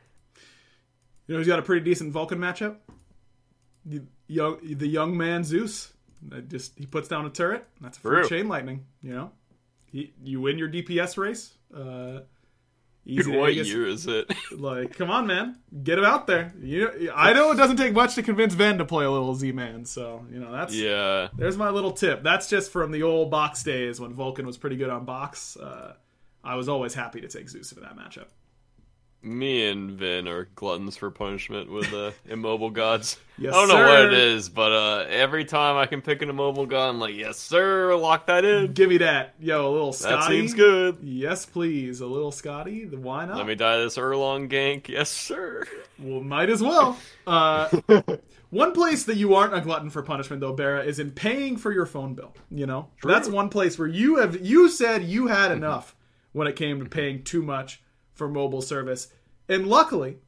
You 1.27 1.35
know, 1.35 1.39
he's 1.39 1.47
got 1.47 1.59
a 1.59 1.63
pretty 1.63 1.85
decent 1.85 2.13
Vulcan 2.13 2.39
matchup. 2.39 2.77
The 3.85 4.03
young, 4.27 4.59
the 4.63 4.87
young 4.87 5.17
man 5.17 5.45
Zeus. 5.45 5.93
Just 6.49 6.79
he 6.79 6.87
puts 6.87 7.09
down 7.09 7.27
a 7.27 7.31
turret. 7.31 7.67
That's 7.83 7.99
a 7.99 8.01
free 8.01 8.27
chain 8.27 8.49
lightning. 8.49 8.87
You 9.03 9.13
know, 9.13 9.33
he, 9.93 10.15
you 10.23 10.41
win 10.41 10.57
your 10.57 10.71
DPS 10.71 11.19
race. 11.19 11.53
Uh, 11.75 12.21
Easy 13.07 13.37
what 13.37 13.55
year 13.55 13.87
is 13.87 14.07
it? 14.07 14.33
like, 14.59 14.97
come 14.97 15.11
on, 15.11 15.27
man, 15.27 15.59
get 15.83 15.99
him 15.99 16.05
out 16.05 16.27
there. 16.27 16.55
You, 16.59 17.13
I 17.15 17.35
know 17.35 17.51
it 17.51 17.57
doesn't 17.57 17.77
take 17.77 17.93
much 17.93 18.15
to 18.15 18.23
convince 18.23 18.55
Ven 18.55 18.79
to 18.79 18.87
play 18.87 19.05
a 19.05 19.11
little 19.11 19.35
Z-Man, 19.35 19.85
so 19.85 20.25
you 20.31 20.41
know 20.41 20.51
that's 20.51 20.75
yeah. 20.75 21.29
There's 21.37 21.59
my 21.59 21.69
little 21.69 21.93
tip. 21.93 22.23
That's 22.23 22.49
just 22.49 22.73
from 22.73 22.93
the 22.93 23.03
old 23.03 23.31
box 23.31 23.63
days 23.63 24.01
when 24.01 24.15
Vulcan 24.15 24.47
was 24.47 24.57
pretty 24.57 24.77
good 24.77 24.89
on 24.89 25.05
box. 25.05 25.57
Uh, 25.57 25.95
I 26.43 26.55
was 26.55 26.69
always 26.69 26.95
happy 26.95 27.21
to 27.21 27.29
take 27.29 27.49
Zeus 27.51 27.73
into 27.73 27.83
that 27.83 27.97
matchup. 27.97 28.29
Me 29.25 29.67
and 29.69 29.93
Vin 29.93 30.29
are 30.29 30.49
gluttons 30.55 30.99
for 30.99 31.11
punishment 31.11 31.71
with 31.71 31.93
uh, 31.95 32.11
immobile 32.29 32.69
gods. 32.71 33.19
Yes, 33.39 33.55
I 33.55 33.57
don't 33.57 33.69
know 33.69 33.77
sir. 33.77 33.87
what 33.87 34.13
it 34.13 34.13
is, 34.13 34.51
but 34.51 34.71
uh, 34.71 35.07
every 35.09 35.47
time 35.47 35.77
I 35.77 35.87
can 35.87 36.03
pick 36.03 36.21
an 36.21 36.29
immobile 36.29 36.67
god, 36.67 36.91
I'm 36.91 37.01
like, 37.01 37.15
yes, 37.15 37.39
sir, 37.39 37.97
lock 37.97 38.27
that 38.27 38.45
in. 38.45 38.75
Give 38.75 38.91
me 38.91 38.99
that. 38.99 39.35
Yo, 39.41 39.69
a 39.69 39.71
little 39.71 39.93
Scotty. 39.95 40.15
That 40.15 40.29
seems 40.29 40.55
good. 40.55 40.99
Yes, 41.03 41.47
please. 41.47 42.01
A 42.01 42.07
little 42.07 42.33
Scotty. 42.33 42.85
Why 42.85 43.25
not? 43.25 43.39
Let 43.39 43.47
me 43.47 43.55
die 43.55 43.79
this 43.79 43.97
Erlang 43.97 44.51
gank. 44.51 44.89
Yes, 44.89 45.11
sir. 45.11 45.65
Well, 45.99 46.21
might 46.21 46.51
as 46.51 46.63
well. 46.63 46.99
Uh, 47.27 47.71
one 48.51 48.73
place 48.73 49.05
that 49.05 49.17
you 49.17 49.35
aren't 49.35 49.55
a 49.55 49.61
glutton 49.63 49.89
for 49.89 50.03
punishment, 50.03 50.41
though, 50.41 50.53
Barra, 50.53 50.85
is 50.85 50.99
in 50.99 51.13
paying 51.13 51.57
for 51.57 51.73
your 51.73 51.87
phone 51.87 52.15
bill. 52.15 52.35
You 52.51 52.67
know, 52.67 52.89
True. 53.01 53.11
that's 53.11 53.29
one 53.29 53.49
place 53.49 53.79
where 53.79 53.89
you 53.89 54.17
have 54.17 54.45
you 54.45 54.69
said 54.69 55.03
you 55.03 55.29
had 55.29 55.51
enough 55.51 55.97
when 56.33 56.47
it 56.47 56.57
came 56.57 56.79
to 56.81 56.91
paying 56.91 57.23
too 57.23 57.43
much 57.43 57.81
for 58.15 58.29
mobile 58.29 58.63
service. 58.63 59.09
And 59.49 59.67
luckily, 59.67 60.19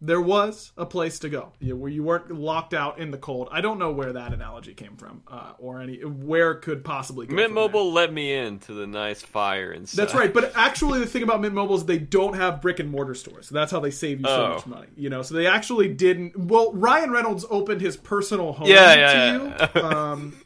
there 0.00 0.20
was 0.20 0.72
a 0.76 0.84
place 0.84 1.18
to 1.20 1.28
go 1.28 1.52
where 1.60 1.90
you 1.90 2.02
weren't 2.02 2.30
locked 2.30 2.74
out 2.74 2.98
in 2.98 3.10
the 3.10 3.16
cold. 3.16 3.48
I 3.50 3.60
don't 3.60 3.78
know 3.78 3.90
where 3.90 4.12
that 4.12 4.34
analogy 4.34 4.74
came 4.74 4.96
from, 4.96 5.22
uh, 5.28 5.52
or 5.58 5.80
any 5.80 6.04
where 6.04 6.50
it 6.50 6.62
could 6.62 6.84
possibly. 6.84 7.26
go 7.26 7.34
Mint 7.34 7.52
Mobile 7.52 7.92
let 7.92 8.12
me 8.12 8.34
in 8.34 8.58
to 8.60 8.74
the 8.74 8.86
nice 8.86 9.22
fire 9.22 9.70
and 9.70 9.88
stuff. 9.88 10.08
That's 10.08 10.14
right, 10.14 10.32
but 10.32 10.52
actually, 10.54 11.00
the 11.00 11.06
thing 11.06 11.22
about 11.22 11.40
Mint 11.40 11.54
Mobile 11.54 11.76
is 11.76 11.86
they 11.86 11.98
don't 11.98 12.34
have 12.34 12.60
brick 12.60 12.80
and 12.80 12.90
mortar 12.90 13.14
stores. 13.14 13.48
So 13.48 13.54
that's 13.54 13.72
how 13.72 13.80
they 13.80 13.90
save 13.90 14.20
you 14.20 14.26
so 14.26 14.44
oh. 14.44 14.54
much 14.54 14.66
money. 14.66 14.88
You 14.96 15.08
know, 15.08 15.22
so 15.22 15.34
they 15.34 15.46
actually 15.46 15.88
didn't. 15.94 16.36
Well, 16.36 16.72
Ryan 16.72 17.10
Reynolds 17.10 17.46
opened 17.48 17.80
his 17.80 17.96
personal 17.96 18.52
home 18.52 18.66
yeah, 18.66 18.94
yeah, 18.94 19.12
to 19.12 19.70
yeah. 19.74 19.82
you. 19.82 19.82
um, 19.88 20.36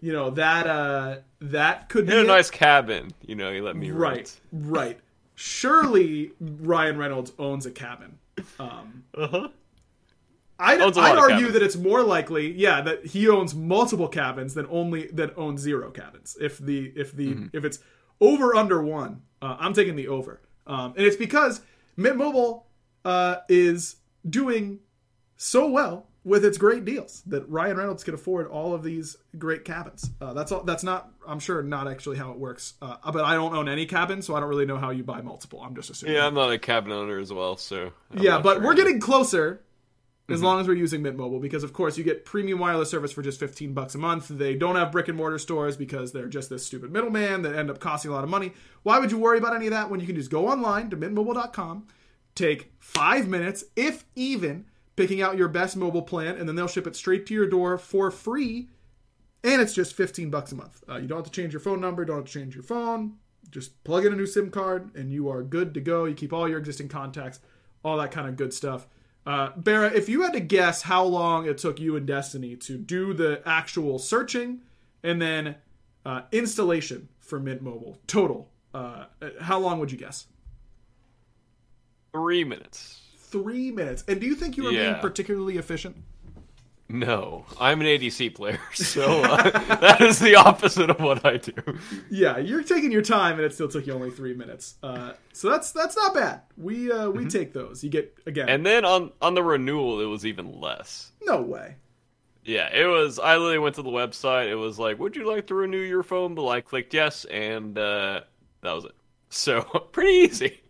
you 0.00 0.12
know 0.12 0.30
that 0.30 0.66
uh, 0.66 1.16
that 1.40 1.88
could 1.88 2.08
he 2.08 2.14
be 2.14 2.20
a 2.20 2.24
nice 2.24 2.50
cabin. 2.50 3.10
You 3.26 3.34
know, 3.34 3.52
he 3.52 3.60
let 3.60 3.76
me 3.76 3.88
in 3.88 3.96
right, 3.96 4.16
rent. 4.16 4.40
right. 4.52 5.00
Surely 5.40 6.32
Ryan 6.40 6.98
Reynolds 6.98 7.30
owns 7.38 7.64
a 7.64 7.70
cabin. 7.70 8.18
Um, 8.58 9.04
uh-huh. 9.14 9.50
I'd, 10.58 10.80
I'd 10.80 11.16
argue 11.16 11.52
that 11.52 11.62
it's 11.62 11.76
more 11.76 12.02
likely, 12.02 12.50
yeah, 12.50 12.80
that 12.80 13.06
he 13.06 13.28
owns 13.28 13.54
multiple 13.54 14.08
cabins 14.08 14.54
than 14.54 14.66
only 14.68 15.06
that 15.12 15.38
owns 15.38 15.60
zero 15.60 15.92
cabins. 15.92 16.36
If 16.40 16.58
the 16.58 16.92
if 16.96 17.12
the 17.12 17.28
mm-hmm. 17.28 17.46
if 17.56 17.64
it's 17.64 17.78
over 18.20 18.56
under 18.56 18.82
one, 18.82 19.22
uh, 19.40 19.56
I'm 19.60 19.74
taking 19.74 19.94
the 19.94 20.08
over, 20.08 20.40
um, 20.66 20.94
and 20.96 21.06
it's 21.06 21.14
because 21.14 21.60
Mint 21.96 22.16
Mobile 22.16 22.66
uh, 23.04 23.36
is 23.48 23.94
doing 24.28 24.80
so 25.36 25.68
well 25.68 26.07
with 26.28 26.44
its 26.44 26.58
great 26.58 26.84
deals 26.84 27.22
that 27.26 27.48
Ryan 27.48 27.78
Reynolds 27.78 28.04
could 28.04 28.14
afford 28.14 28.46
all 28.48 28.74
of 28.74 28.82
these 28.82 29.16
great 29.38 29.64
cabins. 29.64 30.10
Uh, 30.20 30.34
that's 30.34 30.52
all. 30.52 30.62
That's 30.62 30.84
not. 30.84 31.10
I'm 31.26 31.40
sure 31.40 31.62
not 31.62 31.88
actually 31.88 32.18
how 32.18 32.30
it 32.32 32.38
works. 32.38 32.74
Uh, 32.82 32.96
but 33.10 33.24
I 33.24 33.34
don't 33.34 33.54
own 33.54 33.68
any 33.68 33.86
cabin, 33.86 34.20
so 34.20 34.36
I 34.36 34.40
don't 34.40 34.48
really 34.48 34.66
know 34.66 34.76
how 34.76 34.90
you 34.90 35.02
buy 35.02 35.22
multiple. 35.22 35.60
I'm 35.60 35.74
just 35.74 35.90
assuming. 35.90 36.16
Yeah, 36.16 36.26
I'm 36.26 36.34
not 36.34 36.52
a 36.52 36.58
cabin 36.58 36.92
owner 36.92 37.18
as 37.18 37.32
well, 37.32 37.56
so. 37.56 37.92
I'm 38.12 38.22
yeah, 38.22 38.40
but 38.40 38.58
sure. 38.58 38.66
we're 38.66 38.74
getting 38.74 39.00
closer. 39.00 39.62
As 40.30 40.36
mm-hmm. 40.36 40.44
long 40.44 40.60
as 40.60 40.68
we're 40.68 40.74
using 40.74 41.00
Mint 41.00 41.16
Mobile, 41.16 41.40
because 41.40 41.64
of 41.64 41.72
course 41.72 41.96
you 41.96 42.04
get 42.04 42.26
premium 42.26 42.58
wireless 42.58 42.90
service 42.90 43.12
for 43.12 43.22
just 43.22 43.40
15 43.40 43.72
bucks 43.72 43.94
a 43.94 43.98
month. 43.98 44.28
They 44.28 44.54
don't 44.54 44.76
have 44.76 44.92
brick 44.92 45.08
and 45.08 45.16
mortar 45.16 45.38
stores 45.38 45.74
because 45.78 46.12
they're 46.12 46.28
just 46.28 46.50
this 46.50 46.66
stupid 46.66 46.92
middleman 46.92 47.40
that 47.42 47.54
end 47.54 47.70
up 47.70 47.80
costing 47.80 48.10
a 48.10 48.14
lot 48.14 48.24
of 48.24 48.28
money. 48.28 48.52
Why 48.82 48.98
would 48.98 49.10
you 49.10 49.16
worry 49.16 49.38
about 49.38 49.56
any 49.56 49.68
of 49.68 49.70
that 49.70 49.88
when 49.88 50.00
you 50.00 50.06
can 50.06 50.16
just 50.16 50.30
go 50.30 50.48
online 50.48 50.90
to 50.90 50.98
mintmobile.com, 50.98 51.86
take 52.34 52.74
five 52.78 53.26
minutes, 53.26 53.64
if 53.74 54.04
even, 54.14 54.66
picking 54.98 55.22
out 55.22 55.38
your 55.38 55.46
best 55.46 55.76
mobile 55.76 56.02
plan, 56.02 56.36
and 56.36 56.48
then 56.48 56.56
they'll 56.56 56.66
ship 56.66 56.86
it 56.88 56.96
straight 56.96 57.24
to 57.24 57.32
your 57.32 57.46
door 57.46 57.78
for 57.78 58.10
free. 58.10 58.68
And 59.44 59.62
it's 59.62 59.72
just 59.72 59.94
15 59.94 60.28
bucks 60.28 60.50
a 60.50 60.56
month. 60.56 60.82
Uh, 60.88 60.96
you 60.96 61.06
don't 61.06 61.18
have 61.18 61.26
to 61.26 61.30
change 61.30 61.52
your 61.52 61.60
phone 61.60 61.80
number, 61.80 62.04
don't 62.04 62.16
have 62.16 62.24
to 62.24 62.32
change 62.32 62.56
your 62.56 62.64
phone. 62.64 63.14
Just 63.48 63.82
plug 63.84 64.04
in 64.04 64.12
a 64.12 64.16
new 64.16 64.26
SIM 64.26 64.50
card, 64.50 64.90
and 64.96 65.12
you 65.12 65.28
are 65.28 65.44
good 65.44 65.72
to 65.74 65.80
go. 65.80 66.04
You 66.04 66.16
keep 66.16 66.32
all 66.32 66.48
your 66.48 66.58
existing 66.58 66.88
contacts, 66.88 67.38
all 67.84 67.96
that 67.98 68.10
kind 68.10 68.28
of 68.28 68.36
good 68.36 68.52
stuff. 68.52 68.88
Uh, 69.24 69.50
Barra, 69.56 69.92
if 69.92 70.08
you 70.08 70.22
had 70.22 70.32
to 70.32 70.40
guess 70.40 70.82
how 70.82 71.04
long 71.04 71.46
it 71.46 71.58
took 71.58 71.78
you 71.78 71.94
and 71.94 72.04
Destiny 72.04 72.56
to 72.56 72.76
do 72.76 73.14
the 73.14 73.40
actual 73.46 74.00
searching 74.00 74.62
and 75.04 75.22
then 75.22 75.54
uh, 76.04 76.22
installation 76.32 77.08
for 77.20 77.38
Mint 77.38 77.62
Mobile 77.62 78.00
total, 78.08 78.50
uh, 78.74 79.04
how 79.40 79.60
long 79.60 79.78
would 79.78 79.92
you 79.92 79.98
guess? 79.98 80.26
Three 82.12 82.42
minutes 82.42 83.07
three 83.30 83.70
minutes. 83.70 84.04
And 84.08 84.20
do 84.20 84.26
you 84.26 84.34
think 84.34 84.56
you 84.56 84.64
were 84.64 84.70
yeah. 84.70 84.92
being 84.92 85.00
particularly 85.00 85.56
efficient? 85.58 85.96
No, 86.90 87.44
I'm 87.60 87.82
an 87.82 87.86
ADC 87.86 88.34
player, 88.34 88.58
so 88.72 89.22
uh, 89.22 89.50
that 89.76 90.00
is 90.00 90.18
the 90.20 90.36
opposite 90.36 90.88
of 90.88 91.00
what 91.00 91.22
I 91.24 91.36
do. 91.36 91.52
Yeah, 92.10 92.38
you're 92.38 92.62
taking 92.62 92.90
your 92.90 93.02
time, 93.02 93.34
and 93.34 93.42
it 93.42 93.52
still 93.52 93.68
took 93.68 93.86
you 93.86 93.92
only 93.92 94.10
three 94.10 94.32
minutes. 94.32 94.76
Uh, 94.82 95.12
so 95.34 95.50
that's 95.50 95.70
that's 95.72 95.96
not 95.96 96.14
bad. 96.14 96.40
We 96.56 96.90
uh, 96.90 97.10
we 97.10 97.20
mm-hmm. 97.20 97.28
take 97.28 97.52
those. 97.52 97.84
You 97.84 97.90
get 97.90 98.16
again, 98.24 98.48
and 98.48 98.64
then 98.64 98.86
on 98.86 99.12
on 99.20 99.34
the 99.34 99.42
renewal, 99.42 100.00
it 100.00 100.06
was 100.06 100.24
even 100.24 100.60
less. 100.60 101.12
No 101.22 101.42
way. 101.42 101.76
Yeah, 102.42 102.74
it 102.74 102.86
was. 102.86 103.18
I 103.18 103.36
literally 103.36 103.58
went 103.58 103.74
to 103.74 103.82
the 103.82 103.90
website. 103.90 104.48
It 104.48 104.54
was 104.54 104.78
like, 104.78 104.98
"Would 104.98 105.14
you 105.14 105.30
like 105.30 105.48
to 105.48 105.54
renew 105.54 105.82
your 105.82 106.02
phone?" 106.02 106.34
But 106.34 106.48
I 106.48 106.62
clicked 106.62 106.94
yes, 106.94 107.26
and 107.26 107.76
uh, 107.76 108.22
that 108.62 108.72
was 108.72 108.86
it. 108.86 108.94
So 109.28 109.60
pretty 109.92 110.12
easy. 110.12 110.62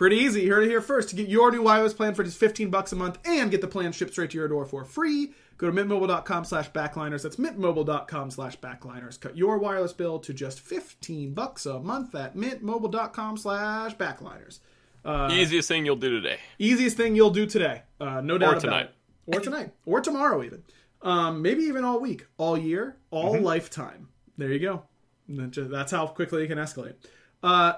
Pretty 0.00 0.16
easy. 0.16 0.40
You 0.40 0.54
heard 0.54 0.64
it 0.64 0.70
here 0.70 0.80
first. 0.80 1.10
To 1.10 1.14
get 1.14 1.28
your 1.28 1.52
new 1.52 1.60
wireless 1.60 1.92
plan 1.92 2.14
for 2.14 2.24
just 2.24 2.38
15 2.38 2.70
bucks 2.70 2.90
a 2.90 2.96
month 2.96 3.18
and 3.26 3.50
get 3.50 3.60
the 3.60 3.66
plan 3.66 3.92
shipped 3.92 4.12
straight 4.12 4.30
to 4.30 4.38
your 4.38 4.48
door 4.48 4.64
for 4.64 4.82
free, 4.82 5.34
go 5.58 5.70
to 5.70 5.72
mintmobile.com 5.74 6.46
slash 6.46 6.70
backliners. 6.70 7.22
That's 7.22 7.36
mintmobile.com 7.36 8.30
slash 8.30 8.58
backliners. 8.60 9.20
Cut 9.20 9.36
your 9.36 9.58
wireless 9.58 9.92
bill 9.92 10.18
to 10.20 10.32
just 10.32 10.58
15 10.60 11.34
bucks 11.34 11.66
a 11.66 11.80
month 11.80 12.14
at 12.14 12.34
mintmobile.com 12.34 13.36
slash 13.36 13.94
backliners. 13.96 14.60
Uh, 15.04 15.28
easiest 15.32 15.68
thing 15.68 15.84
you'll 15.84 15.96
do 15.96 16.08
today. 16.08 16.38
Easiest 16.58 16.96
thing 16.96 17.14
you'll 17.14 17.28
do 17.28 17.44
today. 17.44 17.82
Uh, 18.00 18.22
no 18.22 18.38
doubt 18.38 18.54
or 18.54 18.60
tonight. 18.60 18.90
Or 19.26 19.38
tonight. 19.38 19.74
or 19.84 20.00
tomorrow 20.00 20.42
even. 20.42 20.62
Um, 21.02 21.42
maybe 21.42 21.64
even 21.64 21.84
all 21.84 22.00
week, 22.00 22.24
all 22.38 22.56
year, 22.56 22.96
all 23.10 23.34
mm-hmm. 23.34 23.44
lifetime. 23.44 24.08
There 24.38 24.50
you 24.50 24.60
go. 24.60 24.82
That's 25.28 25.92
how 25.92 26.06
quickly 26.06 26.44
it 26.44 26.46
can 26.46 26.56
escalate. 26.56 26.94
Uh, 27.42 27.74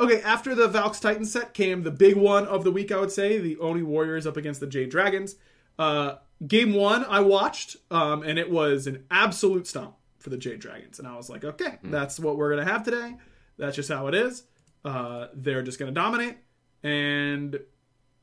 Okay, 0.00 0.20
after 0.22 0.54
the 0.54 0.68
Valks 0.68 1.00
Titan 1.00 1.24
set 1.24 1.54
came 1.54 1.82
the 1.82 1.90
big 1.90 2.16
one 2.16 2.46
of 2.46 2.64
the 2.64 2.72
week, 2.72 2.90
I 2.90 2.98
would 2.98 3.12
say, 3.12 3.38
the 3.38 3.56
Oni 3.58 3.82
Warriors 3.82 4.26
up 4.26 4.36
against 4.36 4.60
the 4.60 4.66
Jade 4.66 4.90
Dragons. 4.90 5.36
Uh, 5.78 6.16
game 6.46 6.74
one, 6.74 7.04
I 7.04 7.20
watched, 7.20 7.76
um, 7.90 8.22
and 8.22 8.38
it 8.38 8.50
was 8.50 8.86
an 8.86 9.04
absolute 9.10 9.66
stomp 9.66 9.94
for 10.18 10.30
the 10.30 10.36
Jade 10.36 10.60
Dragons. 10.60 10.98
And 10.98 11.06
I 11.06 11.16
was 11.16 11.28
like, 11.28 11.44
okay, 11.44 11.78
mm. 11.84 11.90
that's 11.90 12.18
what 12.18 12.36
we're 12.36 12.52
going 12.54 12.66
to 12.66 12.72
have 12.72 12.82
today. 12.84 13.16
That's 13.58 13.76
just 13.76 13.88
how 13.88 14.06
it 14.08 14.14
is. 14.14 14.44
Uh, 14.84 15.28
they're 15.34 15.62
just 15.62 15.78
going 15.78 15.92
to 15.92 16.00
dominate, 16.00 16.38
and 16.82 17.60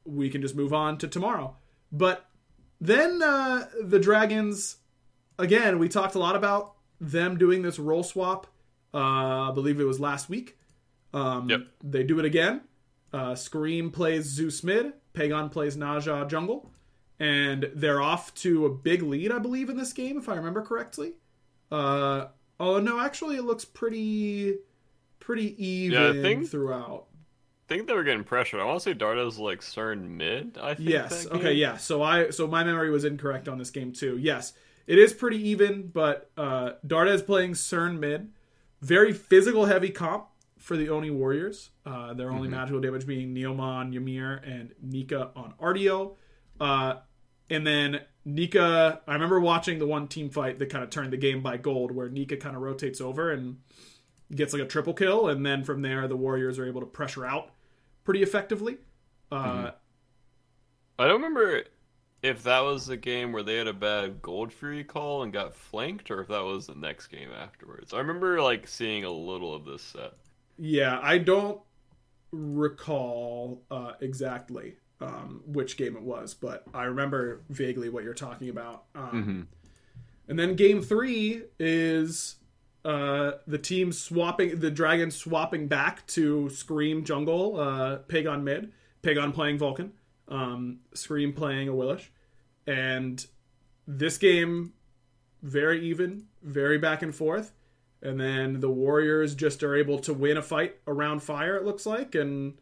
we 0.04 0.30
can 0.30 0.42
just 0.42 0.56
move 0.56 0.74
on 0.74 0.98
to 0.98 1.08
tomorrow. 1.08 1.56
But 1.92 2.26
then 2.82 3.22
uh, 3.22 3.68
the 3.82 4.00
Dragons, 4.00 4.78
again, 5.38 5.80
we 5.80 5.88
talked 5.88 6.16
a 6.16 6.20
lot 6.20 6.36
about 6.36 6.74
them 7.00 7.38
doing 7.38 7.62
this 7.62 7.80
role 7.80 8.04
swap 8.04 8.48
Uh, 8.94 9.50
I 9.50 9.52
believe 9.54 9.80
it 9.80 9.86
was 9.86 10.00
last 10.00 10.30
week. 10.30 10.58
Um, 11.14 11.50
Yep. 11.50 11.62
They 11.84 12.04
do 12.04 12.20
it 12.20 12.26
again. 12.26 12.62
Uh, 13.12 13.36
Scream 13.36 13.90
plays 13.92 14.26
Zeus 14.26 14.64
mid. 14.64 14.94
Pagon 15.14 15.50
plays 15.50 15.76
Ne 15.76 16.00
Zha 16.00 16.26
jungle. 16.26 16.72
And 17.20 17.70
they're 17.76 18.02
off 18.02 18.34
to 18.36 18.66
a 18.66 18.70
big 18.70 19.02
lead, 19.02 19.32
I 19.32 19.40
believe, 19.40 19.70
in 19.70 19.76
this 19.78 19.92
game, 19.92 20.18
if 20.18 20.30
I 20.30 20.36
remember 20.36 20.62
correctly. 20.62 21.14
Uh, 21.72 22.28
oh, 22.60 22.80
no, 22.80 23.00
actually, 23.00 23.36
it 23.36 23.44
looks 23.44 23.66
pretty 23.66 24.58
pretty 25.20 25.62
even 25.64 26.16
Yeah, 26.16 26.22
think- 26.22 26.50
throughout. 26.50 27.06
I 27.68 27.74
think 27.76 27.86
they 27.88 27.94
were 27.94 28.04
getting 28.04 28.24
pressured. 28.24 28.60
I 28.62 28.64
want 28.66 28.80
to 28.82 28.84
say 28.84 28.96
Darda's 28.96 29.38
like 29.38 29.60
CERN 29.62 30.08
mid. 30.18 30.58
I 30.60 30.74
think. 30.74 30.90
Yes. 30.90 31.28
Okay. 31.28 31.54
Yeah. 31.54 31.78
So 31.78 32.02
I 32.02 32.32
so 32.32 32.48
my 32.48 32.64
memory 32.64 32.90
was 32.90 33.06
incorrect 33.06 33.48
on 33.48 33.60
this 33.60 33.70
game 33.70 33.92
too. 33.92 34.18
Yes, 34.18 34.54
it 34.88 34.98
is 34.98 35.14
pretty 35.14 35.50
even, 35.50 35.84
but 35.94 36.32
uh, 36.36 36.72
Darda 36.88 37.14
is 37.14 37.22
playing 37.22 37.52
CERN 37.54 38.00
mid. 38.00 38.32
Very 38.82 39.14
physical 39.14 39.66
heavy 39.66 39.90
comp 39.92 40.26
for 40.70 40.78
the 40.78 40.90
Oni 40.90 41.10
Warriors. 41.10 41.72
Uh, 41.84 42.14
their 42.14 42.30
only 42.30 42.48
magical 42.48 42.80
damage 42.80 43.08
being 43.08 43.34
Neomon, 43.34 43.92
Ymir 43.92 44.36
and 44.46 44.72
Nika 44.80 45.32
on 45.36 45.56
Ardio. 45.60 46.16
Uh, 46.62 46.98
and 47.50 47.66
then 47.66 48.02
Nika, 48.24 49.02
I 49.08 49.14
remember 49.14 49.40
watching 49.40 49.80
the 49.80 49.88
one 49.88 50.08
team 50.08 50.30
fight 50.30 50.60
that 50.60 50.70
kind 50.70 50.84
of 50.84 50.92
turned 50.92 51.12
the 51.12 51.18
game 51.18 51.42
by 51.42 51.58
gold, 51.58 51.90
where 51.90 52.08
Nika 52.08 52.38
kind 52.38 52.56
of 52.56 52.62
rotates 52.62 53.02
over 53.02 53.32
and 53.32 53.58
gets 54.32 54.54
like 54.54 54.62
a 54.62 54.68
triple 54.68 54.94
kill, 54.94 55.28
and 55.28 55.44
then 55.44 55.64
from 55.64 55.82
there 55.82 56.08
the 56.08 56.16
Warriors 56.16 56.60
are 56.60 56.68
able 56.68 56.82
to 56.82 56.88
pressure 56.88 57.26
out 57.26 57.50
pretty 58.04 58.22
effectively. 58.22 58.78
Uh, 59.32 59.72
I 61.00 61.08
don't 61.08 61.20
remember 61.24 61.64
if 62.22 62.44
that 62.44 62.60
was 62.60 62.86
the 62.86 62.98
game 62.98 63.32
where 63.32 63.42
they 63.42 63.56
had 63.56 63.66
a 63.66 63.74
bad 63.74 64.22
Gold 64.22 64.54
Fury 64.54 64.84
call 64.84 65.24
and 65.24 65.34
got 65.34 65.56
flanked, 65.56 66.12
or 66.12 66.22
if 66.22 66.28
that 66.28 66.44
was 66.44 66.68
the 66.68 66.76
next 66.76 67.08
game 67.08 67.30
afterwards. 67.32 67.92
I 67.92 67.98
remember 67.98 68.40
like 68.40 68.68
seeing 68.68 69.04
a 69.04 69.10
little 69.12 69.56
of 69.56 69.66
this 69.66 69.82
set. 69.82 70.14
Yeah, 70.60 71.00
I 71.02 71.20
don't 71.20 71.62
recall 72.32 73.64
uh, 73.72 73.94
exactly 74.02 74.76
um, 75.02 75.42
which 75.46 75.78
game 75.78 75.96
it 75.96 76.04
was, 76.04 76.34
but 76.34 76.66
I 76.74 76.84
remember 76.84 77.42
vaguely 77.50 77.90
what 77.90 78.04
you're 78.04 78.14
talking 78.14 78.50
about. 78.50 78.84
Um, 78.94 79.48
And 80.28 80.38
then 80.38 80.56
game 80.56 80.82
three 80.82 81.44
is 81.58 82.36
uh, 82.86 83.32
the 83.48 83.58
team 83.58 83.92
swapping, 83.92 84.60
the 84.60 84.70
dragon 84.70 85.12
swapping 85.12 85.68
back 85.68 86.06
to 86.08 86.50
Scream 86.50 87.04
Jungle, 87.04 87.60
uh, 87.60 87.98
Pagon 87.98 88.44
mid, 88.44 88.72
Pagon 89.02 89.32
playing 89.32 89.58
Vulcan, 89.58 89.94
um, 90.28 90.80
Scream 90.94 91.34
playing 91.34 91.70
Awilix. 91.70 92.10
And 92.68 93.26
this 93.88 94.18
game, 94.20 94.74
very 95.42 95.84
even, 95.88 96.28
very 96.44 96.78
back 96.78 97.02
and 97.02 97.16
forth 97.16 97.54
and 98.02 98.20
then 98.20 98.60
the 98.60 98.70
warriors 98.70 99.36
just 99.36 99.64
are 99.64 99.76
able 99.76 100.00
to 100.00 100.14
win 100.14 100.38
a 100.38 100.42
fight 100.42 100.78
around 100.88 101.22
fire 101.22 101.56
it 101.56 101.66
looks 101.66 101.86
like 101.86 102.16
and 102.16 102.58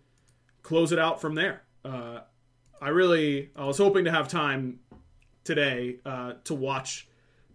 close 0.64 0.92
it 0.92 1.00
out 1.00 1.22
from 1.22 1.36
there. 1.36 1.64
Uh, 1.86 2.20
i 2.80 2.90
really 2.90 3.50
i 3.56 3.66
was 3.66 3.78
hoping 3.78 4.06
to 4.06 4.12
have 4.12 4.28
time 4.28 4.80
today 5.44 5.98
uh, 6.06 6.34
to 6.44 6.54
watch 6.54 7.08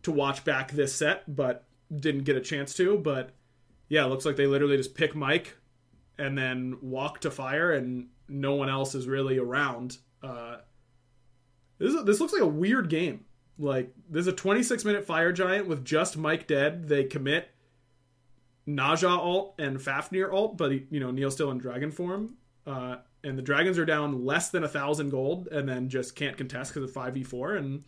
to 0.03 0.11
watch 0.11 0.45
back 0.45 0.73
this 0.73 0.95
set 0.95 1.23
but 1.35 1.65
didn't 1.95 2.25
get 2.25 2.37
a 2.37 2.41
chance 2.41 2.75
to. 2.75 2.99
But 2.99 3.31
yeah 3.89 4.05
it 4.05 4.09
looks 4.09 4.25
like 4.25 4.37
they 4.37 4.47
literally 4.47 4.77
just 4.77 4.95
pick 4.95 5.15
mike 5.15 5.57
and 6.19 6.37
then 6.37 6.79
walk 6.81 7.21
to 7.21 7.31
fire 7.31 7.73
and 7.73 8.09
no 8.29 8.55
one 8.55 8.69
else 8.69 8.95
is 8.95 9.07
really 9.07 9.39
around. 9.39 9.99
Uh, 10.23 10.57
this, 11.79 11.95
is, 11.95 12.05
this 12.05 12.21
looks 12.21 12.33
like 12.33 12.43
a 12.43 12.47
weird 12.47 12.89
game. 12.89 13.25
Like 13.59 13.93
there's 14.09 14.27
a 14.27 14.33
26 14.33 14.85
minute 14.85 15.05
fire 15.05 15.33
giant 15.33 15.69
with 15.69 15.85
just 15.85 16.17
mike 16.17 16.47
dead. 16.47 16.89
They 16.89 17.05
commit 17.05 17.51
Ne 18.67 18.95
Zha 18.97 19.09
alt 19.09 19.55
and 19.59 19.81
Fafnir 19.81 20.31
alt, 20.31 20.57
but 20.57 20.71
you 20.91 21.01
know 21.01 21.11
Neil's 21.11 21.35
still 21.35 21.51
in 21.51 21.59
dragon 21.59 21.91
form, 21.91 22.37
uh, 22.67 22.97
and 23.25 23.37
the 23.37 23.43
dragons 23.43 23.79
are 23.79 23.85
down 23.85 24.25
less 24.25 24.51
than 24.51 24.63
a 24.63 24.69
thousand 24.69 25.11
gold, 25.11 25.49
and 25.49 25.69
then 25.69 25.89
just 25.89 26.15
can't 26.15 26.37
contest 26.37 26.73
because 26.73 26.89
of 26.89 26.95
five 26.95 27.15
v 27.15 27.25
four, 27.25 27.57
and 27.57 27.85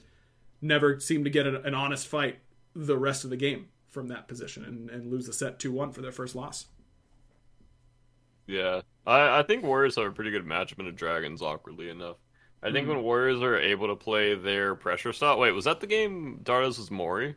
never 0.60 0.98
seem 0.98 1.24
to 1.24 1.30
get 1.30 1.46
a, 1.46 1.62
an 1.62 1.74
honest 1.74 2.08
fight 2.08 2.38
the 2.74 2.98
rest 2.98 3.22
of 3.24 3.30
the 3.30 3.37
game 3.37 3.68
from 3.88 4.08
that 4.08 4.26
position, 4.26 4.64
and, 4.64 4.90
and 4.90 5.12
lose 5.12 5.26
the 5.26 5.32
set 5.32 5.60
two 5.60 5.70
one 5.70 5.92
for 5.92 6.02
their 6.02 6.12
first 6.12 6.34
loss. 6.34 6.66
Yeah, 8.46 8.80
I, 9.06 9.38
I 9.38 9.42
think 9.42 9.64
Warriors 9.64 9.96
are 9.96 10.08
a 10.08 10.12
pretty 10.12 10.32
good 10.32 10.44
matchup 10.44 10.80
into 10.80 10.92
Dragons. 10.92 11.40
Awkwardly 11.40 11.88
enough, 11.88 12.16
I 12.62 12.72
think 12.72 12.88
when 12.88 13.02
Warriors 13.02 13.40
are 13.42 13.58
able 13.58 13.87
to 13.88 13.96
play 13.96 14.34
their 14.34 14.74
pressure 14.74 15.12
style. 15.12 15.38
Wait, 15.38 15.52
was 15.52 15.66
that 15.66 15.80
the 15.80 15.87
game 15.87 16.40
Dardos 16.42 16.78
was 16.78 16.90
Mori? 16.90 17.37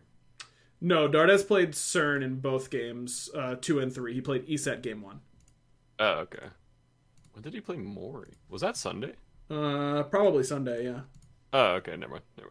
No, 0.79 1.07
Dardes 1.09 1.45
played 1.47 1.71
CERN 1.71 2.23
in 2.23 2.35
both 2.39 2.69
games, 2.69 3.29
uh, 3.35 3.55
two 3.59 3.79
and 3.79 3.91
three. 3.93 4.13
He 4.13 4.21
played 4.21 4.47
ESET 4.47 4.81
game 4.83 5.01
one. 5.01 5.21
Oh, 5.99 6.19
okay. 6.19 6.45
When 7.33 7.41
did 7.43 7.53
he 7.53 7.61
play 7.61 7.77
Mori? 7.77 8.33
Was 8.49 8.61
that 8.61 8.77
Sunday? 8.77 9.13
Uh, 9.49 10.03
probably 10.03 10.43
Sunday. 10.43 10.85
Yeah, 10.85 11.01
Oh, 11.53 11.75
okay. 11.75 11.95
Never 11.97 12.11
mind. 12.13 12.23
Never 12.37 12.49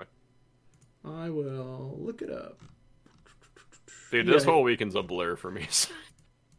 mind. 1.05 1.23
I 1.23 1.31
will 1.31 1.97
look 2.01 2.23
it 2.23 2.31
up. 2.31 2.59
Dude, 4.11 4.27
this 4.27 4.45
Yeah. 4.45 4.51
whole 4.53 4.63
weekend's 4.63 4.95
a 4.95 5.03
blur 5.03 5.37
for 5.37 5.51
me. 5.51 5.69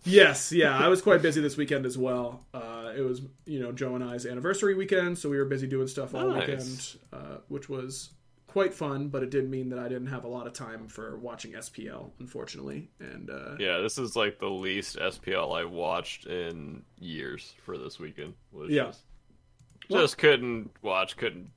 Yes, 0.05 0.53
yeah, 0.53 0.77
I 0.77 0.87
was 0.87 1.01
quite 1.01 1.21
busy 1.21 1.41
this 1.41 1.57
weekend 1.57 1.85
as 1.85 1.97
well. 1.97 2.45
Uh, 2.53 2.93
it 2.95 3.01
was, 3.01 3.23
you 3.45 3.59
know, 3.59 3.73
Joe 3.73 3.93
and 3.93 4.01
I's 4.01 4.25
anniversary 4.25 4.73
weekend, 4.73 5.17
so 5.17 5.27
we 5.29 5.37
were 5.37 5.43
busy 5.43 5.67
doing 5.67 5.87
stuff 5.87 6.15
all 6.15 6.29
Nice. 6.29 6.47
weekend, 6.47 6.95
uh, 7.11 7.37
which 7.49 7.67
was 7.67 8.11
quite 8.57 8.73
fun. 8.73 9.09
But 9.09 9.21
it 9.21 9.29
did 9.29 9.47
mean 9.49 9.69
that 9.69 9.77
I 9.77 9.87
didn't 9.87 10.07
have 10.07 10.23
a 10.23 10.27
lot 10.27 10.47
of 10.47 10.53
time 10.53 10.87
for 10.87 11.15
watching 11.17 11.51
SPL, 11.53 12.09
unfortunately. 12.19 12.89
And 12.99 13.29
uh, 13.29 13.55
yeah, 13.59 13.77
this 13.79 13.97
is 13.99 14.15
like 14.15 14.39
the 14.39 14.49
least 14.49 14.97
SPL 14.97 15.55
I 15.55 15.63
watched 15.65 16.25
in 16.25 16.81
years 16.99 17.53
for 17.63 17.77
this 17.77 17.99
weekend. 17.99 18.33
Was 18.51 18.71
Yeah. 18.71 18.85
just, 18.85 19.01
Well- 19.89 20.01
just 20.01 20.17
couldn't 20.17 20.71
watch. 20.81 21.17
Couldn't. 21.17 21.51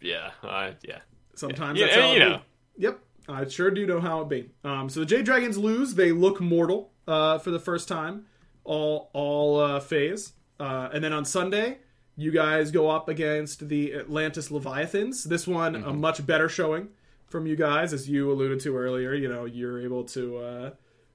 Yeah, 0.00 0.30
I 0.44 0.74
yeah. 0.82 1.00
sometimes 1.34 1.80
Yeah, 1.80 1.86
that's 1.86 1.98
how 1.98 2.06
you 2.12 2.16
it 2.16 2.24
be. 2.24 2.30
know. 2.30 2.40
Yep, 2.76 2.98
I 3.28 3.48
sure 3.48 3.70
do 3.70 3.86
know 3.86 4.00
how 4.00 4.20
it 4.20 4.28
be. 4.28 4.50
Um, 4.62 4.88
so 4.88 5.00
the 5.00 5.06
J 5.06 5.22
Dragons 5.22 5.58
lose. 5.58 5.94
They 5.94 6.12
look 6.12 6.40
mortal 6.40 6.92
uh, 7.08 7.38
for 7.38 7.50
the 7.50 7.58
first 7.60 7.88
time 7.88 8.26
all 8.64 9.10
all 9.12 9.58
uh, 9.58 9.80
phase, 9.80 10.34
uh, 10.60 10.90
and 10.92 11.02
then 11.02 11.12
on 11.12 11.24
Sunday 11.24 11.78
you 12.16 12.30
guys 12.30 12.70
go 12.70 12.90
up 12.90 13.08
against 13.08 13.68
the 13.68 13.94
Atlantis 13.94 14.50
Leviathans. 14.50 15.24
This 15.24 15.46
one 15.46 15.74
a 15.74 15.92
much 15.92 16.24
better 16.24 16.48
showing 16.48 16.88
from 17.28 17.46
you 17.46 17.56
guys, 17.56 17.92
as 17.92 18.08
you 18.08 18.30
alluded 18.30 18.60
to 18.60 18.76
earlier. 18.76 19.14
You 19.14 19.28
know 19.28 19.44
you're 19.44 19.80
able 19.80 20.04
to 20.04 20.38
uh, 20.38 20.70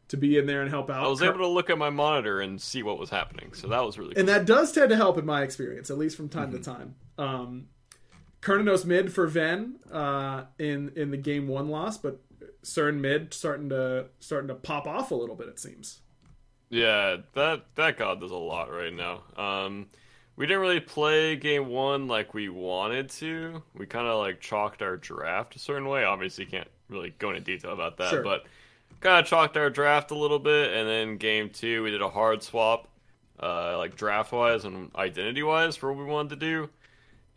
to 0.09 0.17
be 0.17 0.37
in 0.37 0.45
there 0.45 0.61
and 0.61 0.69
help 0.69 0.89
out. 0.89 1.05
I 1.05 1.07
was 1.07 1.21
able 1.21 1.37
to 1.39 1.47
look 1.47 1.69
at 1.69 1.77
my 1.77 1.89
monitor 1.89 2.41
and 2.41 2.61
see 2.61 2.83
what 2.83 2.99
was 2.99 3.09
happening, 3.09 3.53
so 3.53 3.67
that 3.67 3.83
was 3.83 3.97
really 3.97 4.13
cool. 4.13 4.19
and 4.19 4.29
that 4.29 4.45
does 4.45 4.71
tend 4.71 4.89
to 4.89 4.95
help 4.95 5.17
in 5.17 5.25
my 5.25 5.43
experience, 5.43 5.89
at 5.89 5.97
least 5.97 6.17
from 6.17 6.29
time 6.29 6.51
to 6.51 6.59
time. 6.59 6.95
Um, 7.17 7.67
Cernunnos 8.41 8.85
mid 8.85 9.13
for 9.13 9.27
Ven 9.27 9.75
uh, 9.91 10.43
in 10.57 10.91
in 10.95 11.11
the 11.11 11.17
game 11.17 11.47
one 11.47 11.69
loss, 11.69 11.97
but 11.97 12.21
CERN 12.63 12.99
mid 12.99 13.33
starting 13.33 13.69
to 13.69 14.07
starting 14.19 14.47
to 14.49 14.55
pop 14.55 14.87
off 14.87 15.11
a 15.11 15.15
little 15.15 15.35
bit. 15.35 15.47
It 15.47 15.59
seems. 15.59 15.99
Yeah, 16.69 17.17
that 17.33 17.63
that 17.75 17.97
god 17.97 18.19
does 18.19 18.31
a 18.31 18.35
lot 18.35 18.71
right 18.71 18.93
now. 18.93 19.23
Um, 19.35 19.87
we 20.39 20.47
didn't 20.47 20.61
really 20.61 20.79
play 20.79 21.35
game 21.35 21.67
one 21.67 22.07
like 22.07 22.33
we 22.33 22.47
wanted 22.47 23.09
to. 23.09 23.61
We 23.75 23.85
kind 23.85 24.07
of 24.07 24.19
like 24.19 24.39
chalked 24.39 24.81
our 24.81 24.95
draft 24.95 25.57
a 25.57 25.59
certain 25.59 25.89
way. 25.89 26.05
Obviously, 26.05 26.45
can't 26.45 26.69
really 26.87 27.13
go 27.19 27.29
into 27.31 27.41
detail 27.41 27.73
about 27.73 27.97
that, 27.97 28.09
Sure. 28.09 28.23
but 28.23 28.45
kind 29.01 29.19
of 29.19 29.25
chalked 29.25 29.57
our 29.57 29.69
draft 29.69 30.11
a 30.11 30.15
little 30.15 30.39
bit. 30.39 30.71
And 30.73 30.87
then 30.87 31.17
game 31.17 31.49
two, 31.49 31.83
we 31.83 31.91
did 31.91 32.01
a 32.01 32.07
hard 32.09 32.41
swap, 32.41 32.87
uh, 33.43 33.77
like 33.77 33.97
draft 33.97 34.31
wise 34.31 34.63
and 34.63 34.91
identity 34.95 35.43
wise 35.43 35.75
for 35.75 35.91
what 35.91 35.99
we 36.05 36.09
wanted 36.09 36.29
to 36.39 36.45
do. 36.45 36.69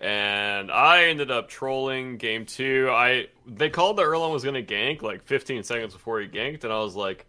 And 0.01 0.71
I 0.71 1.05
ended 1.07 1.33
up 1.33 1.49
trolling 1.49 2.19
game 2.19 2.47
two. 2.47 2.89
I 2.93 3.27
they 3.47 3.69
called 3.69 3.97
that 3.97 4.03
Erlang 4.07 4.33
was 4.33 4.45
gonna 4.45 4.63
gank 4.63 5.03
like 5.03 5.25
15 5.25 5.65
seconds 5.65 5.93
before 5.93 6.21
he 6.21 6.29
ganked, 6.29 6.63
and 6.65 6.73
I 6.73 6.79
was 6.79 6.95
like. 6.95 7.27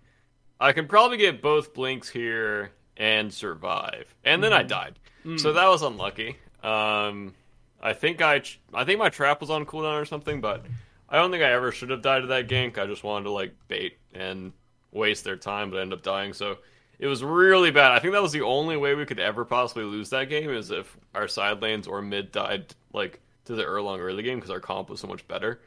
I 0.60 0.72
can 0.72 0.88
probably 0.88 1.18
get 1.18 1.42
both 1.42 1.74
blinks 1.74 2.08
here 2.08 2.72
and 2.96 3.34
survive. 3.34 4.16
And 4.24 4.42
then 4.42 4.54
I 4.54 4.64
died. 4.64 4.98
So 5.38 5.54
that 5.54 5.68
was 5.68 5.82
unlucky. 5.82 6.38
Um, 6.64 7.34
I 7.82 7.94
think 7.94 8.22
I 8.22 8.42
I 8.74 8.84
think 8.86 9.00
my 9.00 9.10
trap 9.10 9.42
was 9.42 9.50
on 9.50 9.66
cooldown 9.66 10.02
or 10.02 10.06
something, 10.06 10.42
but 10.42 10.66
I 11.10 11.18
don't 11.18 11.32
think 11.32 11.44
I 11.44 11.52
ever 11.52 11.72
should 11.72 11.90
have 11.90 12.02
died 12.02 12.22
to 12.22 12.28
that 12.28 12.48
gank. 12.48 12.78
I 12.78 12.88
just 12.88 13.04
wanted 13.04 13.26
to 13.26 13.32
like 13.32 13.54
bait 13.68 13.98
and 14.14 14.54
waste 14.92 15.24
their 15.24 15.36
time, 15.36 15.70
but 15.70 15.78
I 15.78 15.82
ended 15.82 16.00
up 16.00 16.04
dying. 16.04 16.34
So 16.34 16.58
it 17.00 17.08
was 17.08 17.24
really 17.24 17.72
bad. 17.72 17.92
I 17.92 18.00
think 18.00 18.14
that 18.14 18.22
was 18.22 18.32
the 18.32 18.42
only 18.42 18.78
way 18.78 18.96
we 18.96 19.06
could 19.06 19.20
ever 19.20 19.44
possibly 19.46 19.84
lose 19.84 20.10
that 20.12 20.30
game 20.30 20.50
is 20.50 20.72
if 20.72 20.98
our 21.14 21.28
side 21.28 21.62
lanes 21.62 21.88
or 21.88 22.02
mid 22.02 22.32
died 22.32 22.74
like 22.94 23.20
to 23.46 23.56
the 23.56 23.64
Erlang 23.64 24.00
early 24.00 24.24
game 24.24 24.38
because 24.38 24.52
our 24.52 24.60
comp 24.60 24.90
was 24.90 25.00
so 25.00 25.08
much 25.08 25.28
better. 25.28 25.60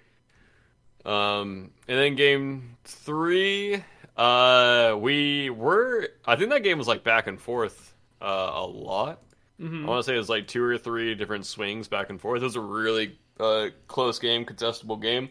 Um, 1.05 1.71
and 1.87 1.99
then 1.99 2.17
game 2.17 2.77
three, 2.85 3.85
uh, 4.17 4.97
we 4.99 5.51
were. 5.51 6.09
I 6.25 6.37
think 6.37 6.51
that 6.51 6.63
game 6.63 6.79
was 6.79 6.89
like 6.89 7.05
back 7.05 7.27
and 7.27 7.41
forth 7.41 7.95
uh, 8.21 8.51
a 8.55 8.67
lot. 8.67 9.23
I 9.59 9.89
want 9.89 10.05
to 10.05 10.11
say 10.11 10.15
it 10.15 10.19
was 10.19 10.29
like 10.29 10.47
two 10.47 10.63
or 10.63 10.77
three 10.77 11.15
different 11.15 11.47
swings 11.47 11.89
back 11.89 12.11
and 12.11 12.21
forth. 12.21 12.43
It 12.43 12.45
was 12.45 12.57
a 12.57 12.61
really 12.61 13.19
uh, 13.41 13.69
close 13.89 14.19
game, 14.19 14.45
contestable 14.45 15.01
game. 15.01 15.31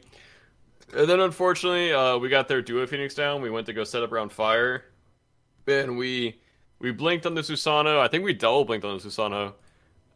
And 0.96 1.10
then 1.10 1.20
unfortunately, 1.20 1.94
uh, 1.94 2.18
we 2.18 2.30
got 2.30 2.48
their 2.48 2.62
duo 2.62 2.88
Phoenix 2.88 3.16
down. 3.16 3.42
We 3.42 3.50
went 3.50 3.66
to 3.68 3.74
go 3.74 3.84
set 3.84 4.04
up 4.04 4.12
around 4.12 4.32
fire, 4.32 4.86
and 5.68 5.98
we 5.98 6.40
we 6.80 6.92
blinked 6.92 7.26
on 7.26 7.34
the 7.34 7.42
Susano. 7.42 8.00
I 8.00 8.08
think 8.08 8.24
we 8.24 8.34
double 8.34 8.66
blinked 8.66 8.86
on 8.86 8.98
the 8.98 9.04
Susano. 9.04 9.54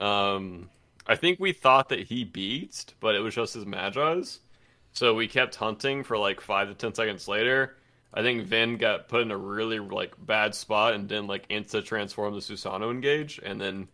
Um, 0.03 0.69
I 1.07 1.15
think 1.15 1.39
we 1.39 1.53
thought 1.53 1.89
that 1.89 1.99
he 2.01 2.23
beats, 2.23 2.85
but 2.99 3.15
it 3.15 3.19
was 3.19 3.35
just 3.35 3.55
his 3.55 3.65
Magi's. 3.65 4.39
So 4.93 5.13
we 5.13 5.27
kept 5.27 5.55
hunting 5.55 6.03
for 6.03 6.17
like 6.17 6.41
five 6.41 6.67
to 6.67 6.73
ten 6.73 6.93
seconds 6.93 7.27
later. 7.27 7.75
I 8.13 8.21
think 8.21 8.43
Vin 8.43 8.77
got 8.77 9.07
put 9.07 9.21
in 9.21 9.31
a 9.31 9.37
really 9.37 9.79
like 9.79 10.13
bad 10.25 10.55
spot 10.55 10.93
and 10.93 11.07
didn't 11.07 11.27
like 11.27 11.47
insta 11.49 11.83
transform 11.83 12.33
the 12.33 12.39
Susano 12.39 12.91
engage, 12.91 13.39
and 13.43 13.59
then 13.61 13.87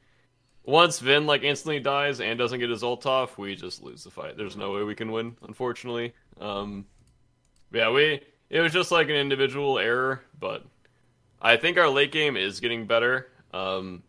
once 0.66 0.99
Vin 0.99 1.26
like 1.26 1.43
instantly 1.43 1.80
dies 1.80 2.20
and 2.20 2.38
doesn't 2.38 2.59
get 2.59 2.70
his 2.70 2.84
ult 2.84 3.05
off, 3.05 3.38
we 3.38 3.55
just 3.55 3.84
lose 3.84 4.03
the 4.03 4.11
fight. 4.11 4.38
There's 4.38 4.57
no 4.57 4.72
way 4.72 4.84
we 4.84 4.95
can 4.95 5.11
win, 5.11 5.38
unfortunately. 5.47 6.13
Um, 6.39 6.86
yeah, 7.72 7.91
we 7.91 8.22
it 8.49 8.61
was 8.61 8.74
just 8.74 8.91
like 8.91 9.09
an 9.09 9.16
individual 9.16 9.80
error, 9.80 10.22
but 10.39 10.63
I 11.41 11.57
think 11.57 11.78
our 11.78 11.89
late 11.89 12.11
game 12.11 12.38
is 12.38 12.59
getting 12.59 12.88
better. 12.88 13.28
Um, 13.53 14.03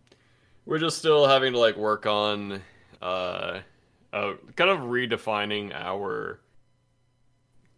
we're 0.64 0.78
just 0.78 0.98
still 0.98 1.26
having 1.26 1.52
to 1.52 1.58
like 1.58 1.76
work 1.76 2.06
on 2.06 2.62
uh, 3.02 3.60
uh, 4.12 4.34
kind 4.56 4.70
of 4.70 4.80
redefining 4.80 5.72
our 5.74 6.40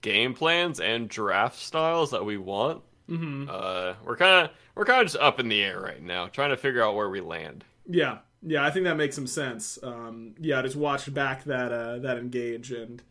game 0.01 0.35
plans 0.35 0.81
and 0.81 1.09
draft 1.09 1.59
styles 1.59 2.13
that 2.13 2.25
we 2.25 2.37
want. 2.37 2.83
Mm-hmm. 3.09 3.49
Uh, 3.51 3.95
we're 4.05 4.17
kind 4.17 4.47
of 4.47 4.53
we're 4.75 4.85
kind 4.85 5.01
of 5.01 5.07
just 5.07 5.23
up 5.23 5.41
in 5.41 5.49
the 5.49 5.63
air 5.63 5.81
right 5.81 6.03
now, 6.03 6.29
trying 6.29 6.51
to 6.51 6.57
figure 6.57 6.83
out 6.83 6.95
where 6.95 7.09
we 7.09 7.21
land. 7.21 7.65
Yeah, 7.89 8.19
yeah, 8.43 8.65
I 8.65 8.71
think 8.71 8.85
that 8.85 8.97
makes 8.97 9.15
some 9.15 9.27
sense. 9.27 9.79
Um, 9.83 10.35
yeah, 10.41 10.59
I 10.59 10.63
just 10.63 10.77
watched 10.77 11.13
back 11.13 11.45
that 11.45 11.73
uh, 11.73 11.99
that 11.99 12.19
engage 12.19 12.71
and 12.73 13.03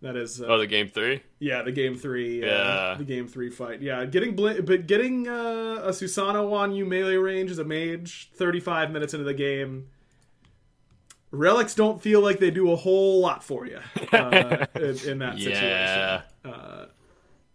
that 0.00 0.16
is 0.16 0.40
uh, 0.42 0.46
Oh, 0.46 0.58
the 0.58 0.66
game 0.66 0.88
three. 0.88 1.22
yeah 1.38 1.62
the 1.62 1.70
game 1.72 1.94
three 1.96 2.42
uh, 2.42 2.46
Yeah. 2.46 2.94
the 2.98 3.04
game 3.04 3.28
three 3.28 3.50
fight. 3.50 3.80
Yeah, 3.82 4.04
getting 4.04 4.34
bl- 4.34 4.60
but 4.64 4.86
getting 4.86 5.28
uh, 5.28 5.82
a 5.84 5.90
Susano 5.90 6.52
on 6.52 6.72
you 6.72 6.84
melee 6.84 7.14
range 7.16 7.50
as 7.50 7.58
a 7.58 7.64
mage, 7.64 8.30
thirty 8.34 8.58
five 8.60 8.90
minutes 8.90 9.14
into 9.14 9.24
the 9.24 9.34
game. 9.34 9.88
Relics 11.30 11.74
don't 11.74 12.00
feel 12.02 12.20
like 12.20 12.40
they 12.40 12.50
do 12.50 12.70
a 12.72 12.76
whole 12.76 13.20
lot 13.20 13.42
for 13.42 13.66
you 13.66 13.78
uh, 14.12 14.66
in, 14.74 14.98
in 15.08 15.18
that 15.20 15.38
situation. 15.38 15.64
Yeah. 15.64 16.22
Uh, 16.44 16.86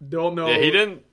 don't 0.08 0.34
know. 0.34 0.48
Yeah, 0.48 0.58
he 0.58 0.70
didn't. 0.72 1.04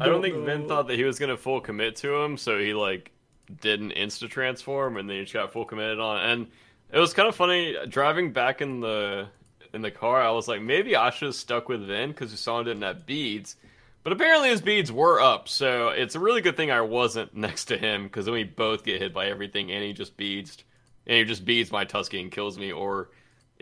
I 0.00 0.06
don't 0.06 0.14
Don't 0.14 0.22
think 0.22 0.44
Vin 0.44 0.62
know. 0.62 0.68
thought 0.68 0.88
that 0.88 0.96
he 0.96 1.04
was 1.04 1.18
gonna 1.18 1.36
full 1.36 1.60
commit 1.60 1.96
to 1.96 2.14
him, 2.16 2.36
so 2.36 2.58
he 2.58 2.74
like 2.74 3.12
didn't 3.60 3.92
insta 3.92 4.28
transform, 4.28 4.96
and 4.96 5.08
then 5.08 5.16
he 5.16 5.22
just 5.22 5.34
got 5.34 5.52
full 5.52 5.64
committed 5.64 6.00
on. 6.00 6.18
And 6.18 6.46
it 6.92 6.98
was 6.98 7.14
kind 7.14 7.28
of 7.28 7.34
funny 7.34 7.76
driving 7.88 8.32
back 8.32 8.60
in 8.60 8.80
the 8.80 9.28
in 9.72 9.82
the 9.82 9.90
car. 9.90 10.20
I 10.22 10.30
was 10.30 10.48
like, 10.48 10.62
maybe 10.62 10.96
I 10.96 11.10
should 11.10 11.26
have 11.26 11.34
stuck 11.34 11.68
with 11.68 11.86
Vin 11.86 12.10
because 12.10 12.32
Usama 12.32 12.64
didn't 12.64 12.82
have 12.82 13.06
beads, 13.06 13.56
but 14.02 14.12
apparently 14.12 14.48
his 14.50 14.60
beads 14.60 14.90
were 14.90 15.20
up. 15.20 15.48
So 15.48 15.88
it's 15.88 16.14
a 16.14 16.20
really 16.20 16.40
good 16.40 16.56
thing 16.56 16.70
I 16.70 16.80
wasn't 16.80 17.36
next 17.36 17.66
to 17.66 17.76
him 17.76 18.04
because 18.04 18.24
then 18.24 18.34
we 18.34 18.44
both 18.44 18.84
get 18.84 19.00
hit 19.00 19.12
by 19.12 19.26
everything, 19.26 19.70
and 19.70 19.82
he 19.82 19.92
just 19.92 20.16
beads, 20.16 20.58
and 21.06 21.18
he 21.18 21.24
just 21.24 21.44
beads 21.44 21.70
my 21.70 21.84
Tusky 21.84 22.20
and 22.20 22.30
kills 22.30 22.58
me, 22.58 22.72
or 22.72 23.10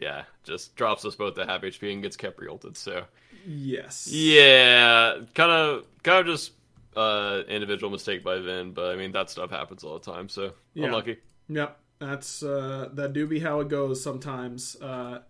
yeah, 0.00 0.24
just 0.44 0.74
drops 0.76 1.04
us 1.04 1.14
both 1.14 1.34
to 1.34 1.46
half 1.46 1.62
HP 1.62 1.92
and 1.92 2.02
gets 2.02 2.16
Khepri 2.16 2.48
ulted. 2.48 2.76
So. 2.76 3.04
Yes. 3.46 4.08
Yeah, 4.10 5.18
kind 5.34 5.50
of, 5.50 5.84
kind 6.02 6.20
of 6.20 6.26
just 6.26 6.52
uh, 6.96 7.42
individual 7.48 7.90
mistake 7.90 8.22
by 8.24 8.38
Vin, 8.40 8.72
but 8.72 8.90
I 8.92 8.96
mean 8.96 9.12
that 9.12 9.30
stuff 9.30 9.50
happens 9.50 9.84
all 9.84 9.98
the 9.98 10.12
time, 10.12 10.28
so 10.28 10.52
Yeah. 10.74 10.86
unlucky. 10.86 11.18
Yep, 11.48 11.78
that's 11.98 12.42
uh, 12.42 12.88
that 12.94 13.12
do 13.12 13.26
be 13.26 13.40
how 13.40 13.60
it 13.60 13.68
goes 13.68 14.02
sometimes. 14.02 14.76
Uh, 14.80 15.20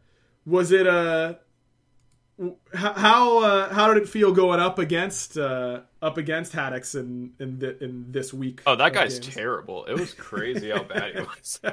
was 0.46 0.72
it 0.72 0.86
uh, 0.86 1.26
w- 1.28 1.38
how 2.74 2.92
how, 2.94 3.38
uh, 3.44 3.72
how 3.72 3.92
did 3.92 4.02
it 4.02 4.08
feel 4.08 4.32
going 4.32 4.60
up 4.60 4.78
against 4.78 5.38
uh, 5.38 5.80
up 6.02 6.18
against 6.18 6.52
Haddix 6.52 6.94
in 6.98 7.32
in, 7.38 7.58
the, 7.58 7.82
in 7.82 8.06
this 8.10 8.34
week? 8.34 8.62
Oh, 8.66 8.76
that 8.76 8.92
guy's 8.92 9.18
games? 9.20 9.34
terrible. 9.34 9.84
It 9.86 9.94
was 9.98 10.12
crazy 10.14 10.70
how 10.70 10.82
bad 10.82 11.14
he 11.14 11.20
was. 11.20 11.60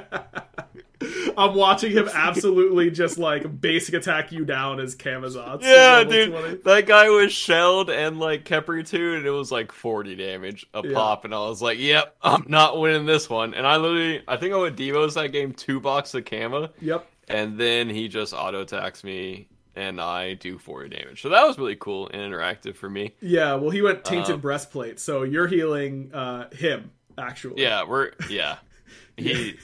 I'm 1.36 1.54
watching 1.56 1.90
him 1.90 2.08
absolutely 2.12 2.90
just 2.92 3.18
like 3.18 3.60
basic 3.60 3.94
attack 3.94 4.30
you 4.30 4.44
down 4.44 4.78
as 4.78 4.94
Camazotz. 4.94 5.62
Yeah, 5.62 6.04
dude, 6.04 6.30
20. 6.30 6.56
that 6.64 6.86
guy 6.86 7.08
was 7.08 7.32
shelled 7.32 7.90
and 7.90 8.20
like 8.20 8.44
Khepri 8.44 8.86
too, 8.86 9.14
and 9.14 9.26
it 9.26 9.30
was 9.30 9.50
like 9.50 9.72
40 9.72 10.14
damage 10.14 10.64
a 10.74 10.82
Yeah. 10.86 10.94
pop, 10.94 11.24
and 11.24 11.34
I 11.34 11.40
was 11.40 11.60
like, 11.60 11.78
"Yep, 11.80 12.16
I'm 12.22 12.44
not 12.46 12.78
winning 12.78 13.06
this 13.06 13.28
one." 13.28 13.52
And 13.54 13.66
I 13.66 13.78
literally, 13.78 14.22
I 14.28 14.36
think 14.36 14.54
I 14.54 14.58
went 14.58 14.76
Devos 14.76 15.14
that 15.14 15.32
game 15.32 15.52
two 15.52 15.80
box 15.80 16.14
of 16.14 16.24
Kama, 16.24 16.70
Yep. 16.80 17.04
and 17.26 17.58
then 17.58 17.90
he 17.90 18.06
just 18.06 18.32
auto 18.32 18.60
attacks 18.60 19.02
me, 19.02 19.48
and 19.74 20.00
I 20.00 20.34
do 20.34 20.58
40 20.58 20.88
damage. 20.96 21.22
So 21.22 21.28
that 21.30 21.46
was 21.46 21.58
really 21.58 21.76
cool 21.76 22.08
and 22.08 22.20
interactive 22.20 22.76
for 22.76 22.88
me. 22.90 23.14
Yeah. 23.20 23.54
Well, 23.54 23.70
he 23.70 23.82
went 23.82 24.04
tainted 24.04 24.34
Um, 24.36 24.40
breastplate, 24.40 24.98
so 25.00 25.22
you're 25.22 25.46
healing 25.48 26.10
uh, 26.14 26.48
him 26.50 26.90
actually. 27.18 27.62
Yeah, 27.62 27.84
we're 27.84 28.12
yeah. 28.28 28.56
He, 29.16 29.56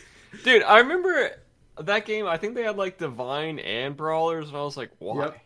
dude, 0.45 0.63
I 0.63 0.81
remember 0.81 1.31
that 1.81 2.05
game. 2.05 2.27
I 2.27 2.37
think 2.37 2.55
they 2.55 2.63
had 2.65 2.77
like 2.77 2.99
divine 2.99 3.59
and 3.59 3.97
brawlers, 3.97 4.49
and 4.49 4.57
I 4.57 4.61
was 4.61 4.77
like, 4.77 4.91
why? 4.99 5.23
Yep. 5.25 5.39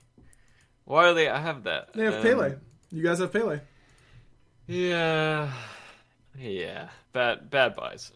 Why 0.85 1.09
do 1.09 1.15
they 1.15 1.27
have 1.27 1.63
that? 1.65 1.93
They 1.95 2.05
have 2.05 2.15
And- 2.15 2.23
Pele. 2.25 2.55
You 2.91 3.03
guys 3.05 3.21
have 3.21 3.33
Pele. 3.33 3.61
Yeah, 4.67 5.53
yeah. 6.37 6.89
Bad 7.13 7.49
bad 7.49 7.77
buys. 7.77 8.11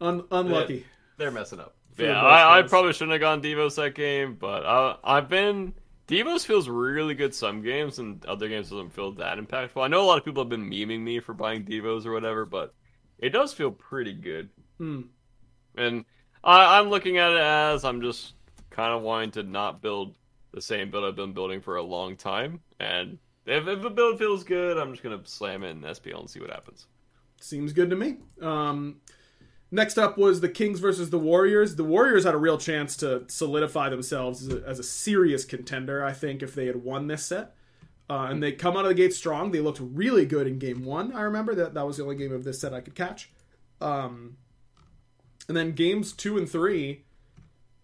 Un- 0.00 0.24
unlucky. 0.30 0.84
They're 1.18 1.30
messing 1.30 1.60
up. 1.60 1.75
Yeah, 1.98 2.20
I, 2.20 2.58
I 2.58 2.62
probably 2.62 2.92
shouldn't 2.92 3.12
have 3.12 3.20
gone 3.20 3.42
Devos 3.42 3.76
that 3.76 3.94
game, 3.94 4.36
but 4.38 4.64
I, 4.66 4.96
I've 5.02 5.28
been. 5.28 5.74
Devos 6.08 6.46
feels 6.46 6.68
really 6.68 7.14
good 7.14 7.34
some 7.34 7.62
games, 7.62 7.98
and 7.98 8.24
other 8.26 8.48
games 8.48 8.70
doesn't 8.70 8.92
feel 8.92 9.12
that 9.12 9.38
impactful. 9.38 9.82
I 9.82 9.88
know 9.88 10.02
a 10.02 10.06
lot 10.06 10.18
of 10.18 10.24
people 10.24 10.42
have 10.42 10.48
been 10.48 10.70
memeing 10.70 11.00
me 11.00 11.18
for 11.18 11.34
buying 11.34 11.64
Devos 11.64 12.06
or 12.06 12.12
whatever, 12.12 12.44
but 12.44 12.74
it 13.18 13.30
does 13.30 13.52
feel 13.52 13.72
pretty 13.72 14.12
good. 14.12 14.50
Hmm. 14.78 15.02
And 15.76 16.04
I, 16.44 16.78
I'm 16.78 16.90
looking 16.90 17.18
at 17.18 17.32
it 17.32 17.40
as 17.40 17.84
I'm 17.84 18.00
just 18.02 18.34
kind 18.70 18.92
of 18.92 19.02
wanting 19.02 19.32
to 19.32 19.42
not 19.42 19.82
build 19.82 20.16
the 20.52 20.62
same 20.62 20.90
build 20.90 21.04
I've 21.04 21.16
been 21.16 21.32
building 21.32 21.60
for 21.60 21.76
a 21.76 21.82
long 21.82 22.16
time. 22.16 22.60
And 22.78 23.18
if, 23.46 23.66
if 23.66 23.82
the 23.82 23.90
build 23.90 24.18
feels 24.18 24.44
good, 24.44 24.78
I'm 24.78 24.92
just 24.92 25.02
gonna 25.02 25.20
slam 25.24 25.64
it 25.64 25.70
in 25.70 25.80
SPL 25.80 26.20
and 26.20 26.30
see 26.30 26.40
what 26.40 26.50
happens. 26.50 26.86
Seems 27.40 27.72
good 27.72 27.90
to 27.90 27.96
me. 27.96 28.18
Um, 28.40 28.96
next 29.70 29.98
up 29.98 30.16
was 30.16 30.40
the 30.40 30.48
Kings 30.48 30.80
versus 30.80 31.10
the 31.10 31.18
Warriors. 31.18 31.76
The 31.76 31.84
Warriors 31.84 32.24
had 32.24 32.34
a 32.34 32.38
real 32.38 32.58
chance 32.58 32.96
to 32.98 33.24
solidify 33.28 33.88
themselves 33.88 34.42
as 34.42 34.54
a, 34.54 34.66
as 34.66 34.78
a 34.78 34.82
serious 34.84 35.44
contender, 35.44 36.04
I 36.04 36.12
think, 36.12 36.42
if 36.42 36.54
they 36.54 36.66
had 36.66 36.84
won 36.84 37.06
this 37.06 37.24
set. 37.24 37.54
Uh, 38.08 38.28
and 38.30 38.42
they 38.42 38.52
come 38.52 38.76
out 38.76 38.84
of 38.84 38.88
the 38.88 38.94
gate 38.94 39.12
strong. 39.12 39.50
They 39.50 39.60
looked 39.60 39.80
really 39.80 40.26
good 40.26 40.46
in 40.46 40.58
game 40.58 40.84
one. 40.84 41.12
I 41.12 41.22
remember 41.22 41.54
that 41.56 41.74
that 41.74 41.86
was 41.86 41.96
the 41.96 42.04
only 42.04 42.16
game 42.16 42.32
of 42.32 42.44
this 42.44 42.60
set 42.60 42.72
I 42.72 42.80
could 42.80 42.94
catch. 42.94 43.30
Um, 43.80 44.36
and 45.48 45.56
then 45.56 45.72
games 45.72 46.12
two 46.12 46.38
and 46.38 46.48
three 46.48 47.04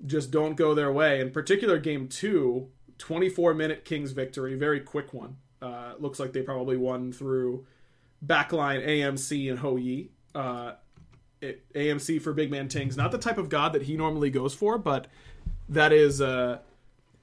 just 0.06 0.30
don't 0.30 0.54
go 0.54 0.74
their 0.74 0.92
way. 0.92 1.20
In 1.20 1.30
particular, 1.30 1.78
game 1.78 2.08
two, 2.08 2.68
24 2.98 3.54
minute 3.54 3.84
Kings 3.84 4.12
victory, 4.12 4.54
very 4.54 4.80
quick 4.80 5.12
one. 5.12 5.36
Uh, 5.60 5.94
looks 5.98 6.18
like 6.18 6.32
they 6.32 6.42
probably 6.42 6.76
won 6.76 7.12
through 7.12 7.66
backline 8.24 8.86
AMC 8.86 9.50
and 9.50 9.58
Hou 9.60 9.76
Yi. 9.76 10.10
Uh, 10.34 10.72
AMC 11.74 12.20
for 12.22 12.32
Big 12.32 12.50
Man 12.50 12.68
Tings, 12.68 12.96
not 12.96 13.10
the 13.10 13.18
type 13.18 13.38
of 13.38 13.48
god 13.48 13.72
that 13.72 13.82
he 13.82 13.96
normally 13.96 14.30
goes 14.30 14.54
for, 14.54 14.78
but 14.78 15.06
that 15.68 15.92
is 15.92 16.20
uh, 16.20 16.58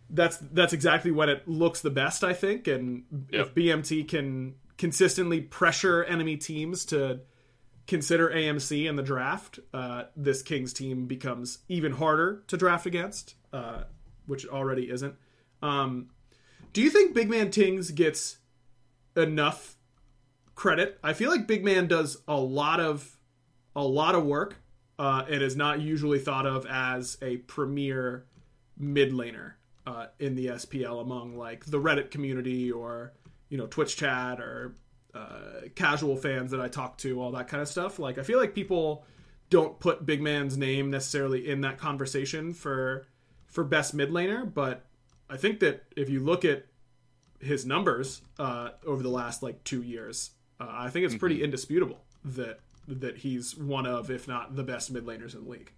that's 0.10 0.38
that's 0.38 0.74
exactly 0.74 1.12
when 1.12 1.30
it 1.30 1.48
looks 1.48 1.82
the 1.82 1.90
best, 1.90 2.24
I 2.24 2.34
think. 2.34 2.68
And 2.68 3.04
if 3.32 3.54
BMT 3.54 4.08
can 4.08 4.56
consistently 4.78 5.42
pressure 5.42 6.04
enemy 6.04 6.38
teams 6.38 6.86
to 6.86 7.22
consider 7.88 8.30
AMC 8.30 8.88
in 8.88 8.96
the 8.96 9.04
draft, 9.04 9.60
uh, 9.74 10.04
this 10.16 10.42
Kings 10.42 10.74
team 10.74 11.06
becomes 11.06 11.60
even 11.68 11.94
harder 11.94 12.44
to 12.48 12.58
draft 12.58 12.86
against, 12.86 13.36
uh, 13.52 13.84
which 14.26 14.46
it 14.46 14.52
already 14.52 14.90
isn't. 14.90 15.16
Um, 15.62 16.10
do 16.72 16.82
you 16.82 16.90
think 16.90 17.14
Big 17.14 17.30
Man 17.30 17.52
Tings 17.52 17.92
gets 17.92 18.38
enough 19.16 19.76
credit? 20.56 21.00
I 21.04 21.14
feel 21.14 21.30
like 21.30 21.48
Big 21.48 21.64
Man 21.64 21.88
does 21.88 22.18
a 22.28 22.38
lot 22.38 22.80
of 22.80 23.18
a 23.76 23.84
lot 23.84 24.16
of 24.16 24.26
work 24.26 24.56
uh, 24.98 25.24
and 25.30 25.42
is 25.42 25.56
not 25.56 25.82
usually 25.82 26.20
thought 26.20 26.46
of 26.46 26.66
as 26.68 27.18
a 27.22 27.38
premier 27.38 28.26
mid 28.78 29.12
laner 29.12 29.54
uh, 29.88 30.08
in 30.20 30.36
the 30.36 30.48
SPL 30.48 31.02
among 31.02 31.38
like 31.38 31.66
the 31.66 31.80
Reddit 31.80 32.12
community 32.12 32.72
or 32.72 33.14
you 33.50 33.58
know 33.58 33.68
Twitch 33.68 33.96
chat 33.96 34.40
or 34.40 34.76
uh, 35.14 35.68
casual 35.76 36.16
fans 36.16 36.52
that 36.52 36.62
I 36.62 36.68
talk 36.68 36.98
to, 37.00 37.22
all 37.22 37.32
that 37.32 37.48
kind 37.48 37.62
of 37.62 37.68
stuff. 37.68 37.98
Like 38.00 38.18
I 38.18 38.24
feel 38.24 38.40
like 38.40 38.54
people 38.54 39.06
don't 39.50 39.80
put 39.80 40.06
Big 40.06 40.22
Man's 40.22 40.58
name 40.58 40.92
necessarily 40.92 41.50
in 41.50 41.62
that 41.62 41.78
conversation 41.78 42.54
for 42.54 43.08
for 43.48 43.64
best 43.64 43.94
mid 43.94 44.12
laner, 44.12 44.52
but 44.52 44.86
I 45.30 45.38
think 45.38 45.60
that 45.60 45.84
if 45.96 46.10
you 46.10 46.20
look 46.20 46.46
at 46.46 46.66
his 47.40 47.66
numbers 47.66 48.22
uh, 48.38 48.70
over 48.86 49.02
the 49.02 49.10
last 49.10 49.42
like 49.42 49.64
two 49.64 49.82
years, 49.82 50.32
uh, 50.60 50.68
I 50.70 50.90
think 50.90 51.06
it's 51.06 51.16
pretty 51.16 51.44
indisputable 51.44 52.04
that 52.26 52.60
that 52.90 53.18
he's 53.18 53.56
one 53.56 53.86
of, 53.86 54.10
if 54.10 54.28
not 54.28 54.56
the 54.56 54.64
best 54.64 54.92
mid 54.92 55.06
laners 55.06 55.36
in 55.36 55.44
the 55.44 55.50
league. 55.50 55.72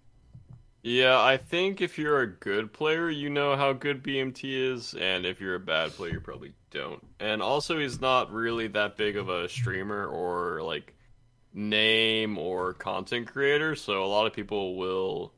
Yeah, 0.82 1.20
I 1.20 1.36
think 1.36 1.80
if 1.80 1.96
you're 1.96 2.20
a 2.20 2.26
good 2.26 2.72
player, 2.72 3.08
you 3.08 3.30
know 3.30 3.54
how 3.56 3.72
good 3.72 4.02
BMT 4.02 4.72
is, 4.72 4.94
and 4.94 5.24
if 5.24 5.40
you're 5.40 5.54
a 5.54 5.60
bad 5.60 5.92
player, 5.92 6.14
you 6.14 6.20
probably 6.20 6.54
don't. 6.70 7.06
And 7.20 7.40
also, 7.40 7.78
he's 7.78 8.00
not 8.00 8.32
really 8.32 8.66
that 8.68 8.96
big 8.96 9.16
of 9.16 9.28
a 9.28 9.48
streamer 9.48 10.06
or 10.06 10.60
like 10.62 10.94
name 11.54 12.36
or 12.36 12.74
content 12.74 13.28
creator, 13.28 13.76
so 13.76 14.02
a 14.04 14.06
lot 14.06 14.26
of 14.26 14.32
people 14.32 14.76
will 14.76 15.34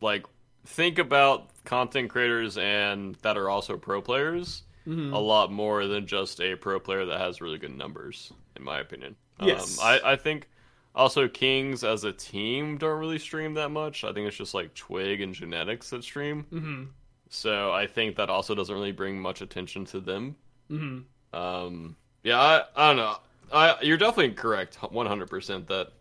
like 0.00 0.24
think 0.64 0.98
about 0.98 1.50
content 1.64 2.10
creators 2.10 2.56
and 2.56 3.16
that 3.22 3.36
are 3.36 3.50
also 3.50 3.76
pro 3.76 4.00
players 4.00 4.62
Mm-hmm. 4.86 5.12
a 5.12 5.18
lot 5.18 5.52
more 5.52 5.86
than 5.86 6.06
just 6.06 6.40
a 6.40 6.56
pro 6.56 6.80
player 6.80 7.04
that 7.04 7.20
has 7.20 7.42
really 7.42 7.58
good 7.58 7.76
numbers, 7.76 8.32
in 8.56 8.64
my 8.64 8.78
opinion. 8.80 9.16
Yes. 9.40 9.78
Um, 9.78 9.84
I, 9.84 10.12
I 10.12 10.16
think 10.16 10.48
also 10.94 11.28
Kings 11.28 11.84
as 11.84 12.04
a 12.04 12.12
team 12.12 12.76
don't 12.78 12.98
really 12.98 13.18
stream 13.18 13.54
that 13.54 13.70
much. 13.70 14.04
I 14.04 14.12
think 14.12 14.26
it's 14.26 14.36
just 14.36 14.54
like 14.54 14.74
Twig 14.74 15.20
and 15.20 15.34
Genetics 15.34 15.90
that 15.90 16.02
stream. 16.02 16.46
Mm-hmm. 16.52 16.84
So 17.30 17.72
I 17.72 17.86
think 17.86 18.16
that 18.16 18.30
also 18.30 18.54
doesn't 18.54 18.74
really 18.74 18.92
bring 18.92 19.20
much 19.20 19.40
attention 19.42 19.84
to 19.86 20.00
them. 20.00 20.36
Mm-hmm. 20.70 21.38
Um, 21.38 21.96
yeah, 22.22 22.40
I, 22.40 22.62
I 22.74 22.88
don't 22.88 22.96
know. 22.96 23.16
I, 23.52 23.76
you're 23.82 23.96
definitely 23.96 24.34
correct, 24.34 24.78
100% 24.80 25.66
that 25.68 25.92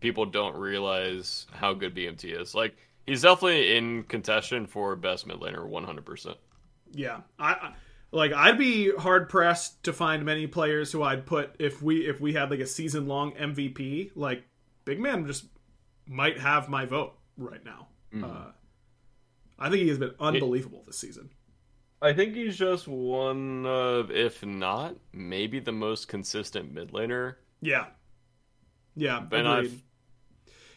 people 0.00 0.26
don't 0.26 0.56
realize 0.56 1.46
how 1.52 1.72
good 1.72 1.94
BMT 1.94 2.38
is. 2.38 2.54
Like, 2.54 2.76
he's 3.06 3.22
definitely 3.22 3.76
in 3.76 4.02
contention 4.04 4.66
for 4.66 4.96
best 4.96 5.26
mid 5.26 5.38
laner, 5.38 5.68
100%. 5.68 6.34
Yeah, 6.92 7.20
I, 7.38 7.52
I 7.52 7.72
like 8.12 8.32
I'd 8.32 8.58
be 8.58 8.92
hard 8.96 9.28
pressed 9.28 9.82
to 9.84 9.92
find 9.92 10.24
many 10.24 10.46
players 10.46 10.90
who 10.92 11.02
I'd 11.02 11.26
put 11.26 11.54
if 11.58 11.82
we 11.82 12.06
if 12.08 12.20
we 12.20 12.32
had 12.32 12.50
like 12.50 12.60
a 12.60 12.66
season 12.66 13.06
long 13.06 13.32
MVP. 13.32 14.10
Like 14.14 14.44
Big 14.84 14.98
Man 15.00 15.26
just 15.26 15.44
might 16.06 16.38
have 16.40 16.68
my 16.68 16.86
vote 16.86 17.14
right 17.36 17.64
now. 17.64 17.88
Uh, 18.24 18.50
I 19.58 19.68
think 19.70 19.82
he 19.82 19.88
has 19.88 19.98
been 19.98 20.14
unbelievable 20.18 20.82
this 20.86 20.98
season. 20.98 21.30
I 22.02 22.12
think 22.14 22.34
he's 22.34 22.56
just 22.56 22.88
one 22.88 23.66
of, 23.66 24.10
if 24.10 24.44
not, 24.44 24.96
maybe 25.12 25.60
the 25.60 25.70
most 25.72 26.08
consistent 26.08 26.72
mid 26.72 26.92
laner. 26.92 27.34
Yeah, 27.60 27.86
yeah, 28.96 29.18
And 29.18 29.32
agreed. 29.32 29.46
I've- 29.46 29.82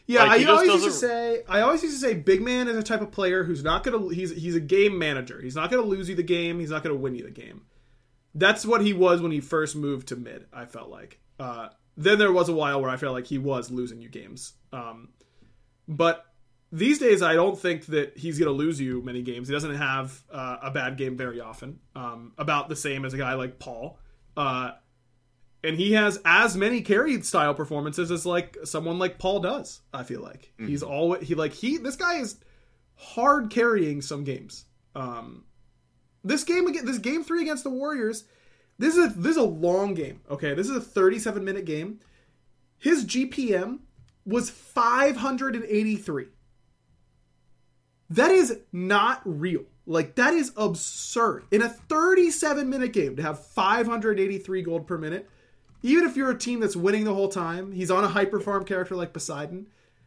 Yeah, 0.06 0.24
Like, 0.24 0.42
I 0.42 0.50
always 0.50 0.70
used 0.70 0.84
to 0.84 0.90
say 0.92 1.42
I 1.48 1.60
always 1.62 1.82
used 1.82 2.00
to 2.00 2.06
say 2.06 2.14
big 2.14 2.42
man 2.42 2.68
is 2.68 2.76
a 2.76 2.82
type 2.82 3.00
of 3.00 3.10
player 3.10 3.44
who's 3.44 3.64
not 3.64 3.84
gonna 3.84 4.12
he's 4.14 4.30
he's 4.30 4.54
a 4.54 4.60
game 4.60 4.98
manager. 4.98 5.40
He's 5.40 5.56
not 5.56 5.70
gonna 5.70 5.82
lose 5.82 6.08
you 6.08 6.14
the 6.14 6.22
game. 6.22 6.60
He's 6.60 6.70
not 6.70 6.82
gonna 6.82 6.94
win 6.94 7.14
you 7.14 7.24
the 7.24 7.30
game. 7.30 7.62
That's 8.34 8.66
what 8.66 8.82
he 8.82 8.92
was 8.92 9.22
when 9.22 9.30
he 9.30 9.40
first 9.40 9.76
moved 9.76 10.08
to 10.08 10.16
mid. 10.16 10.46
I 10.52 10.66
felt 10.66 10.90
like. 10.90 11.20
Uh, 11.38 11.68
then 11.96 12.18
there 12.18 12.32
was 12.32 12.48
a 12.48 12.52
while 12.52 12.80
where 12.82 12.90
I 12.90 12.96
felt 12.96 13.14
like 13.14 13.26
he 13.26 13.38
was 13.38 13.70
losing 13.70 14.00
you 14.00 14.08
games. 14.08 14.52
Um, 14.72 15.10
but 15.88 16.24
these 16.72 16.98
days, 16.98 17.22
I 17.22 17.34
don't 17.34 17.58
think 17.58 17.86
that 17.86 18.18
he's 18.18 18.38
gonna 18.38 18.50
lose 18.50 18.80
you 18.80 19.00
many 19.00 19.22
games. 19.22 19.48
He 19.48 19.54
doesn't 19.54 19.76
have 19.76 20.22
uh, 20.30 20.56
a 20.62 20.70
bad 20.70 20.98
game 20.98 21.16
very 21.16 21.40
often. 21.40 21.78
Um, 21.94 22.32
about 22.36 22.68
the 22.68 22.76
same 22.76 23.04
as 23.04 23.14
a 23.14 23.16
guy 23.16 23.34
like 23.34 23.58
Paul. 23.58 23.98
Uh, 24.36 24.72
and 25.64 25.76
he 25.78 25.92
has 25.92 26.20
as 26.24 26.56
many 26.56 26.82
carried 26.82 27.24
style 27.24 27.54
performances 27.54 28.10
as 28.10 28.26
like 28.26 28.56
someone 28.64 28.98
like 28.98 29.18
Paul 29.18 29.40
does. 29.40 29.80
I 29.92 30.02
feel 30.02 30.20
like 30.20 30.52
he's 30.58 30.82
always 30.82 31.26
he 31.26 31.34
like 31.34 31.52
he 31.52 31.78
this 31.78 31.96
guy 31.96 32.16
is 32.18 32.36
hard 32.96 33.50
carrying 33.50 34.02
some 34.02 34.24
games. 34.24 34.66
Um, 34.94 35.44
this 36.22 36.44
game 36.44 36.66
again, 36.66 36.84
this 36.84 36.98
game 36.98 37.24
three 37.24 37.42
against 37.42 37.64
the 37.64 37.70
Warriors, 37.70 38.24
this 38.78 38.96
is 38.96 39.06
a, 39.06 39.18
this 39.18 39.32
is 39.32 39.36
a 39.38 39.42
long 39.42 39.94
game. 39.94 40.20
Okay, 40.30 40.54
this 40.54 40.68
is 40.68 40.76
a 40.76 40.80
37 40.80 41.44
minute 41.44 41.64
game. 41.64 42.00
His 42.78 43.04
GPM 43.04 43.80
was 44.26 44.50
583. 44.50 46.26
That 48.10 48.30
is 48.30 48.58
not 48.72 49.22
real. 49.24 49.64
Like 49.86 50.14
that 50.16 50.34
is 50.34 50.52
absurd. 50.56 51.44
In 51.50 51.62
a 51.62 51.68
37 51.68 52.68
minute 52.68 52.92
game 52.92 53.16
to 53.16 53.22
have 53.22 53.44
583 53.46 54.62
gold 54.62 54.86
per 54.86 54.98
minute, 54.98 55.28
even 55.84 56.04
if 56.08 56.16
you're 56.16 56.30
a 56.30 56.36
team 56.38 56.60
that's 56.60 56.74
winning 56.74 57.04
the 57.04 57.12
whole 57.14 57.28
time, 57.28 57.70
he's 57.72 57.90
on 57.90 58.02
a 58.04 58.08
hyper 58.08 58.40
farm 58.40 58.64
character 58.64 58.96
like 58.96 59.12
Poseidon, 59.12 59.66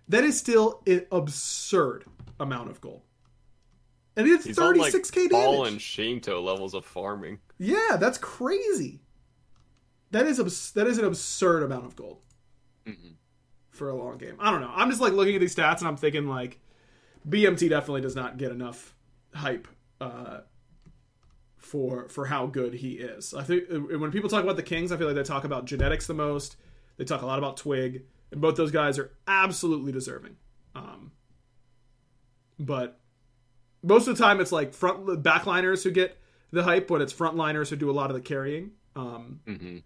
that 0.10 0.24
is 0.24 0.38
still 0.38 0.82
an 0.88 1.06
absurd 1.12 2.04
amount 2.40 2.72
of 2.72 2.82
gold. 2.82 3.04
And 4.16 4.28
it's 4.28 4.46
He's 4.46 4.58
36k 4.58 5.30
Paul 5.30 5.58
damage. 5.66 5.74
and 5.74 5.82
Shinto 5.82 6.42
levels 6.42 6.74
of 6.74 6.84
farming. 6.84 7.38
Yeah, 7.60 7.98
that's 8.00 8.18
crazy. 8.18 9.02
That 10.10 10.26
is 10.26 10.40
abs- 10.40 10.72
that 10.72 10.88
is 10.88 10.98
an 10.98 11.06
absurd 11.06 11.62
amount 11.62 11.86
of 11.86 11.96
gold 11.96 12.18
for 13.70 13.90
a 13.90 13.96
long 13.96 14.18
game. 14.18 14.36
I 14.40 14.50
don't 14.50 14.62
know. 14.62 14.72
I'm 14.74 14.90
just 14.90 15.02
like 15.02 15.14
looking 15.14 15.36
at 15.36 15.42
these 15.42 15.56
stats 15.56 15.80
and 15.80 15.88
I'm 15.88 15.98
thinking 15.98 16.28
like 16.28 16.60
BMT 17.30 17.70
definitely 17.70 18.02
does 18.02 18.16
not 18.16 18.38
get 18.38 18.52
enough 18.52 18.96
hype 19.36 19.68
uh, 20.02 20.40
for 21.68 22.08
for 22.10 22.26
how 22.26 22.48
good 22.48 22.74
he 22.74 22.94
is. 22.94 23.34
I 23.34 23.44
think 23.44 23.66
when 23.70 24.12
people 24.12 24.30
talk 24.30 24.44
about 24.44 24.56
the 24.56 24.64
Kings, 24.64 24.92
I 24.92 24.98
feel 24.98 25.08
like 25.08 25.16
they 25.16 25.24
talk 25.24 25.44
about 25.44 25.66
genetics 25.66 26.08
the 26.08 26.14
most. 26.14 26.56
They 26.98 27.04
talk 27.06 27.22
a 27.22 27.26
lot 27.26 27.38
about 27.38 27.58
Twig, 27.58 28.04
and 28.32 28.42
both 28.42 28.56
those 28.56 28.72
guys 28.72 28.98
are 28.98 29.12
absolutely 29.28 29.92
deserving. 29.92 30.38
Um, 30.74 31.12
but 32.58 33.00
most 33.84 34.08
of 34.08 34.18
the 34.18 34.24
time, 34.24 34.40
it's 34.40 34.52
like 34.52 34.74
front 34.74 35.06
backliners 35.24 35.84
who 35.84 35.92
get 35.92 36.18
the 36.52 36.64
hype, 36.64 36.88
but 36.88 37.02
it's 37.02 37.14
frontliners 37.14 37.70
who 37.70 37.76
do 37.76 37.92
a 37.92 37.94
lot 37.94 38.10
of 38.10 38.16
the 38.16 38.22
carrying. 38.22 38.72
Um, 38.96 39.42
hmm 39.46 39.78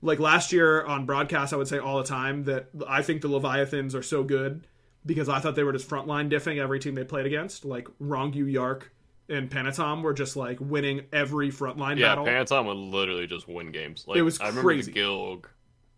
like 0.00 0.18
last 0.18 0.52
year 0.52 0.84
on 0.84 1.06
broadcast, 1.06 1.52
I 1.52 1.56
would 1.56 1.68
say 1.68 1.78
all 1.78 1.98
the 1.98 2.04
time 2.04 2.44
that 2.44 2.68
I 2.86 3.02
think 3.02 3.22
the 3.22 3.28
Leviathans 3.28 3.94
are 3.94 4.02
so 4.02 4.22
good 4.22 4.66
because 5.04 5.28
I 5.28 5.40
thought 5.40 5.56
they 5.56 5.64
were 5.64 5.72
just 5.72 5.88
frontline 5.88 6.30
diffing 6.30 6.60
every 6.60 6.78
team 6.78 6.94
they 6.94 7.04
played 7.04 7.26
against. 7.26 7.64
Like 7.64 7.88
Rongu 8.00 8.50
Yark 8.50 8.92
and 9.28 9.50
Penatom 9.50 10.02
were 10.02 10.14
just 10.14 10.36
like 10.36 10.58
winning 10.60 11.02
every 11.12 11.50
frontline 11.50 11.98
Yeah, 11.98 12.14
battle. 12.16 12.26
Panatom 12.26 12.66
would 12.66 12.76
literally 12.76 13.26
just 13.26 13.46
win 13.48 13.72
games. 13.72 14.04
Like, 14.06 14.16
It 14.18 14.22
was 14.22 14.40
I 14.40 14.48
remember 14.48 14.68
crazy. 14.70 14.92
the 14.92 15.00
Gilg. 15.00 15.44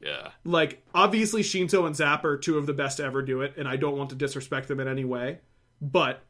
Yeah. 0.03 0.31
like 0.45 0.83
obviously 0.95 1.43
Shinto 1.43 1.85
and 1.85 1.95
Zap 1.95 2.24
are 2.24 2.39
two 2.39 2.57
of 2.57 2.64
the 2.66 2.72
best 2.72 2.97
to 2.97 3.05
ever 3.05 3.20
do 3.20 3.43
it, 3.43 3.55
and 3.59 3.68
I 3.68 3.76
don't 3.76 3.99
want 3.99 4.09
to 4.11 4.16
disrespect 4.16 4.66
them 4.68 4.81
in 4.81 4.89
any 4.89 5.05
way, 5.05 5.41
but 5.81 6.22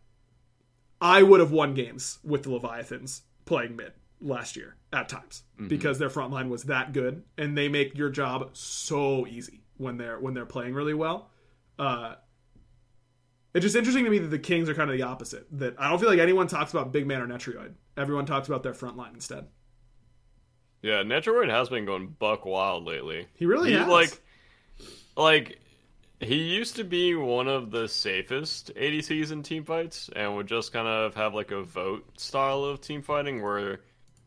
I 1.00 1.22
would 1.22 1.38
have 1.40 1.52
won 1.52 1.74
games 1.74 2.18
with 2.24 2.42
the 2.42 2.50
Leviathans 2.50 3.22
playing 3.44 3.76
mid 3.76 3.92
last 4.20 4.56
year 4.56 4.74
at 4.92 5.08
times 5.08 5.44
because 5.68 5.98
their 6.00 6.10
front 6.10 6.32
line 6.32 6.50
was 6.50 6.64
that 6.64 6.92
good, 6.92 7.22
and 7.38 7.56
they 7.56 7.68
make 7.68 7.96
your 7.96 8.10
job 8.10 8.50
so 8.54 9.24
easy 9.26 9.62
when 9.76 9.96
they're 9.98 10.18
when 10.18 10.34
they're 10.34 10.44
playing 10.46 10.74
really 10.74 10.92
well. 10.94 11.30
Uh, 11.78 12.16
it's 13.54 13.64
just 13.64 13.76
interesting 13.76 14.04
to 14.04 14.10
me 14.10 14.18
that 14.18 14.28
the 14.28 14.38
Kings 14.38 14.68
are 14.68 14.74
kind 14.74 14.90
of 14.90 14.96
the 14.96 15.02
opposite. 15.02 15.46
That 15.58 15.74
I 15.78 15.88
don't 15.88 15.98
feel 15.98 16.08
like 16.08 16.18
anyone 16.18 16.46
talks 16.46 16.72
about 16.72 16.92
big 16.92 17.06
man 17.06 17.20
or 17.20 17.26
Netrioid. 17.26 17.72
Everyone 17.96 18.26
talks 18.26 18.48
about 18.48 18.62
their 18.62 18.74
front 18.74 18.96
line 18.96 19.14
instead. 19.14 19.46
Yeah, 20.82 21.02
Netrioid 21.02 21.50
has 21.50 21.68
been 21.68 21.84
going 21.84 22.08
buck 22.18 22.44
wild 22.46 22.84
lately. 22.84 23.26
He 23.34 23.46
really 23.46 23.70
he, 23.70 23.76
has. 23.76 23.88
like 23.88 24.20
like 25.16 25.60
he 26.20 26.36
used 26.36 26.76
to 26.76 26.84
be 26.84 27.14
one 27.14 27.48
of 27.48 27.70
the 27.70 27.88
safest 27.88 28.74
ADCs 28.74 29.32
in 29.32 29.42
team 29.42 29.64
fights 29.64 30.10
and 30.14 30.36
would 30.36 30.46
just 30.46 30.72
kind 30.72 30.86
of 30.86 31.14
have 31.14 31.34
like 31.34 31.50
a 31.50 31.62
vote 31.62 32.20
style 32.20 32.64
of 32.64 32.80
team 32.80 33.02
fighting 33.02 33.42
where 33.42 33.80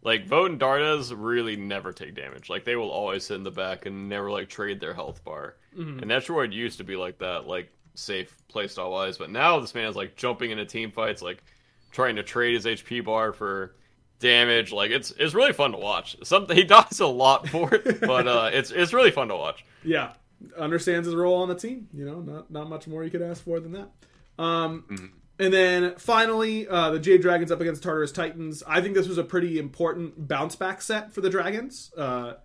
like 0.04 0.28
vote 0.28 0.52
and 0.52 0.60
Dardas 0.60 1.14
really 1.16 1.56
never 1.56 1.92
take 1.92 2.16
damage. 2.16 2.50
Like 2.50 2.66
they 2.66 2.76
will 2.76 2.90
always 2.90 3.26
sit 3.26 3.36
in 3.36 3.44
the 3.44 3.52
back 3.52 3.86
and 3.86 4.10
never 4.10 4.30
like 4.30 4.50
trade 4.50 4.80
their 4.80 4.94
health 4.94 5.24
bar. 5.24 5.56
Mm-hmm. 5.78 6.00
And 6.00 6.12
Netrioid 6.12 6.52
used 6.52 6.78
to 6.80 6.84
be 6.84 6.96
like 6.96 7.20
that, 7.20 7.48
like 7.48 7.72
safe 7.96 8.36
playstyle 8.54 8.92
wise, 8.92 9.18
but 9.18 9.30
now 9.30 9.60
this 9.60 9.76
man 9.76 9.88
is 9.88 9.96
like 9.96 10.16
jumping 10.16 10.52
into 10.52 10.66
team 10.66 10.92
fights, 10.92 11.22
like 11.22 11.44
trying 11.92 12.16
to 12.16 12.24
trade 12.24 12.54
his 12.56 12.66
HP 12.66 13.04
bar 13.04 13.34
for 13.34 13.76
damage. 14.20 14.72
Like 14.72 14.92
it's 14.92 15.12
it's 15.12 15.34
really 15.34 15.54
fun 15.54 15.72
to 15.72 15.78
watch. 15.78 16.18
Something 16.24 16.56
he 16.58 16.64
dies 16.66 17.00
a 17.00 17.08
lot 17.08 17.48
for 17.50 17.74
it, 17.74 18.02
but 18.02 18.28
uh, 18.28 18.50
it's 18.54 18.72
it's 18.72 18.94
really 18.94 19.12
fun 19.12 19.28
to 19.30 19.36
watch. 19.36 19.64
yeah, 19.84 20.14
understands 20.58 21.06
his 21.06 21.16
role 21.16 21.36
on 21.42 21.50
the 21.50 21.56
team. 21.56 21.88
You 21.94 22.06
know, 22.06 22.20
not 22.22 22.52
not 22.52 22.70
much 22.70 22.88
more 22.88 23.04
you 23.04 23.10
could 23.12 23.22
ask 23.22 23.44
for 23.44 23.60
than 23.60 23.74
that. 23.74 23.90
Um, 24.38 25.14
And 25.40 25.52
then 25.52 25.96
finally, 25.98 26.68
uh, 26.68 26.92
the 26.92 27.00
Jade 27.00 27.22
Dragons 27.22 27.52
up 27.52 27.60
against 27.60 27.82
Tartarus 27.82 28.12
Titans. 28.12 28.62
I 28.68 28.82
think 28.82 28.94
this 28.94 29.08
was 29.08 29.18
a 29.18 29.24
pretty 29.24 29.58
important 29.58 30.28
bounce 30.28 30.56
back 30.56 30.80
set 30.82 31.12
for 31.12 31.22
the 31.22 31.30
Dragons. 31.30 31.92
Uh, 31.98 32.36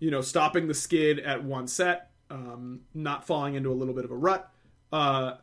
you 0.00 0.10
know, 0.10 0.20
stopping 0.20 0.66
the 0.66 0.74
skid 0.74 1.20
at 1.20 1.44
one 1.44 1.68
set, 1.68 2.10
um, 2.30 2.80
not 2.94 3.24
falling 3.28 3.54
into 3.54 3.70
a 3.70 3.72
little 3.74 3.94
bit 3.94 4.04
of 4.04 4.10
a 4.10 4.16
rut. 4.16 4.51
Uh, 4.92 5.36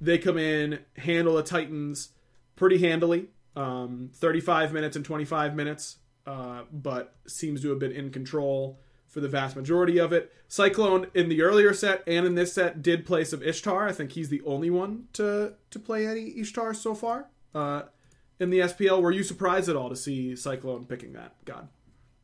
they 0.00 0.18
come 0.18 0.38
in, 0.38 0.80
handle 0.96 1.34
the 1.34 1.42
Titans 1.42 2.10
pretty 2.56 2.78
handily. 2.78 3.28
Um, 3.56 4.10
35 4.14 4.72
minutes 4.72 4.96
and 4.96 5.04
25 5.04 5.54
minutes, 5.56 5.98
uh, 6.26 6.62
but 6.72 7.16
seems 7.26 7.62
to 7.62 7.70
have 7.70 7.78
been 7.78 7.92
in 7.92 8.10
control 8.10 8.78
for 9.08 9.20
the 9.20 9.28
vast 9.28 9.56
majority 9.56 9.98
of 9.98 10.12
it. 10.12 10.32
Cyclone 10.46 11.08
in 11.14 11.28
the 11.28 11.42
earlier 11.42 11.74
set 11.74 12.02
and 12.06 12.24
in 12.24 12.36
this 12.36 12.52
set 12.52 12.80
did 12.80 13.04
play 13.04 13.24
some 13.24 13.42
Ishtar. 13.42 13.88
I 13.88 13.92
think 13.92 14.12
he's 14.12 14.28
the 14.28 14.40
only 14.42 14.70
one 14.70 15.08
to 15.14 15.54
to 15.70 15.78
play 15.78 16.06
any 16.06 16.38
Ishtar 16.38 16.74
so 16.74 16.94
far 16.94 17.28
uh, 17.54 17.82
in 18.38 18.50
the 18.50 18.60
SPL. 18.60 19.02
Were 19.02 19.10
you 19.10 19.24
surprised 19.24 19.68
at 19.68 19.74
all 19.74 19.88
to 19.88 19.96
see 19.96 20.36
Cyclone 20.36 20.84
picking 20.86 21.12
that 21.14 21.34
god? 21.44 21.68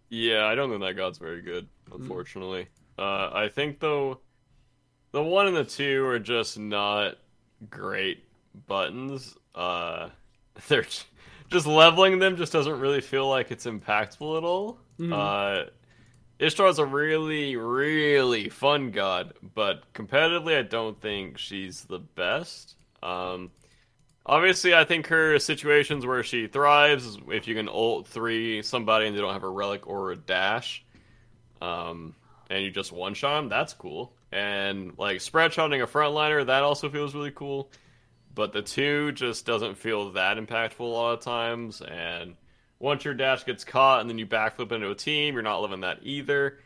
Yeah, 0.09 0.47
I 0.47 0.55
don't 0.55 0.71
think 0.71 0.83
that 0.83 0.95
god's 0.95 1.19
very 1.19 1.43
good, 1.43 1.67
unfortunately. 1.93 2.69
Uh, 2.97 3.31
I 3.33 3.51
think 3.53 3.81
though, 3.81 4.21
the 5.17 5.23
one 5.23 5.47
and 5.47 5.57
the 5.57 5.65
two 5.65 6.05
are 6.05 6.19
just 6.19 6.59
not 6.59 7.17
great 7.71 8.23
buttons. 8.67 9.35
Uh, 9.55 10.11
they're 10.69 10.87
just 11.49 11.67
leveling 11.67 12.19
them 12.19 12.37
just 12.37 12.53
doesn't 12.53 12.79
really 12.79 13.01
feel 13.01 13.27
like 13.27 13.51
it's 13.51 13.65
impactful 13.65 14.37
at 14.37 14.45
all. 14.45 14.79
Uh, 15.15 15.65
Ishtar's 16.39 16.79
a 16.79 16.85
really, 16.85 17.57
really 17.57 18.51
fun 18.51 18.91
god, 18.91 19.33
but 19.55 19.91
competitively, 19.95 20.59
I 20.59 20.63
don't 20.63 21.01
think 21.01 21.39
she's 21.39 21.85
the 21.85 21.99
best. 21.99 22.75
Um, 23.03 23.53
obviously, 24.27 24.75
I 24.75 24.85
think 24.85 25.07
her 25.07 25.39
situations 25.39 26.05
where 26.05 26.25
she 26.25 26.47
thrives 26.47 27.07
is 27.07 27.19
if 27.31 27.49
you 27.49 27.55
can 27.55 27.71
ult 27.71 28.07
three 28.07 28.61
somebody 28.61 29.07
and 29.07 29.17
they 29.17 29.23
don't 29.23 29.33
have 29.33 29.45
a 29.45 29.49
relic 29.49 29.87
or 29.87 30.13
a 30.13 30.17
dash, 30.17 30.85
um, 31.63 32.15
and 32.51 32.63
you 32.63 32.71
just 32.71 32.93
one 32.93 33.15
shot 33.15 33.41
them, 33.41 33.49
that's 33.49 33.73
cool. 33.73 34.13
And 34.33 34.93
like 34.99 35.21
spread 35.21 35.53
shotting 35.53 35.83
a 35.83 35.87
frontliner, 35.87 36.45
that 36.47 36.63
also 36.63 36.89
feels 36.91 37.15
really 37.15 37.31
cool. 37.31 37.71
But 38.35 38.53
the 38.53 38.63
two 38.63 39.13
just 39.13 39.47
doesn't 39.47 39.77
feel 39.79 40.11
that 40.13 40.37
impactful 40.37 40.81
a 40.81 40.83
lot 40.85 41.15
of 41.15 41.21
times, 41.21 41.81
and 41.81 42.35
once 42.79 43.03
your 43.05 43.15
dash 43.15 43.47
gets 43.47 43.65
caught 43.65 44.03
and 44.03 44.11
then 44.11 44.19
you 44.19 44.27
backflip 44.27 44.73
into 44.73 44.91
a 44.91 44.95
team, 44.95 45.33
you're 45.35 45.43
not 45.43 45.63
living 45.63 45.81
that 45.81 46.01
either. 46.03 46.59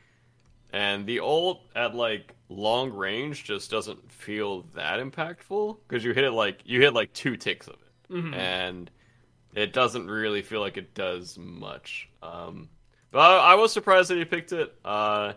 And 0.72 1.06
the 1.06 1.20
ult 1.20 1.60
at 1.76 1.94
like 1.94 2.34
long 2.48 2.90
range 2.92 3.44
just 3.44 3.70
doesn't 3.70 4.10
feel 4.10 4.62
that 4.74 4.98
impactful 4.98 5.76
because 5.86 6.04
you 6.04 6.12
hit 6.12 6.24
it 6.24 6.32
like 6.32 6.60
you 6.64 6.80
hit 6.80 6.92
like 6.94 7.12
two 7.12 7.36
ticks 7.36 7.68
of 7.68 7.74
it, 7.74 8.12
Mhm. 8.14 8.34
and 8.34 8.90
it 9.54 9.72
doesn't 9.72 10.08
really 10.08 10.42
feel 10.42 10.60
like 10.60 10.76
it 10.76 10.94
does 10.94 11.38
much. 11.38 12.08
Um, 12.22 12.68
but 13.12 13.20
I, 13.20 13.52
I 13.52 13.54
was 13.54 13.72
surprised 13.72 14.10
that 14.10 14.18
he 14.18 14.24
picked 14.24 14.52
it. 14.52 14.74
Uh, 14.84 15.34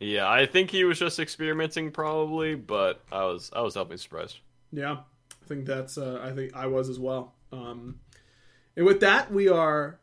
yeah, 0.00 0.30
I 0.30 0.46
think 0.46 0.70
he 0.70 0.84
was 0.84 0.98
just 0.98 1.18
experimenting 1.18 1.90
probably, 1.90 2.54
but 2.54 3.02
I 3.10 3.24
was 3.24 3.50
I 3.54 3.60
was 3.62 3.74
definitely 3.74 3.98
surprised. 3.98 4.38
Yeah, 4.72 4.98
I 5.42 5.46
think 5.46 5.66
that's. 5.66 5.98
Uh, 5.98 6.20
I 6.22 6.32
think 6.32 6.54
I 6.54 6.66
was 6.66 6.88
as 6.88 6.98
well. 6.98 7.34
Um, 7.52 8.00
and 8.76 8.86
with 8.86 9.00
that, 9.00 9.32
we 9.32 9.48
are 9.48 9.98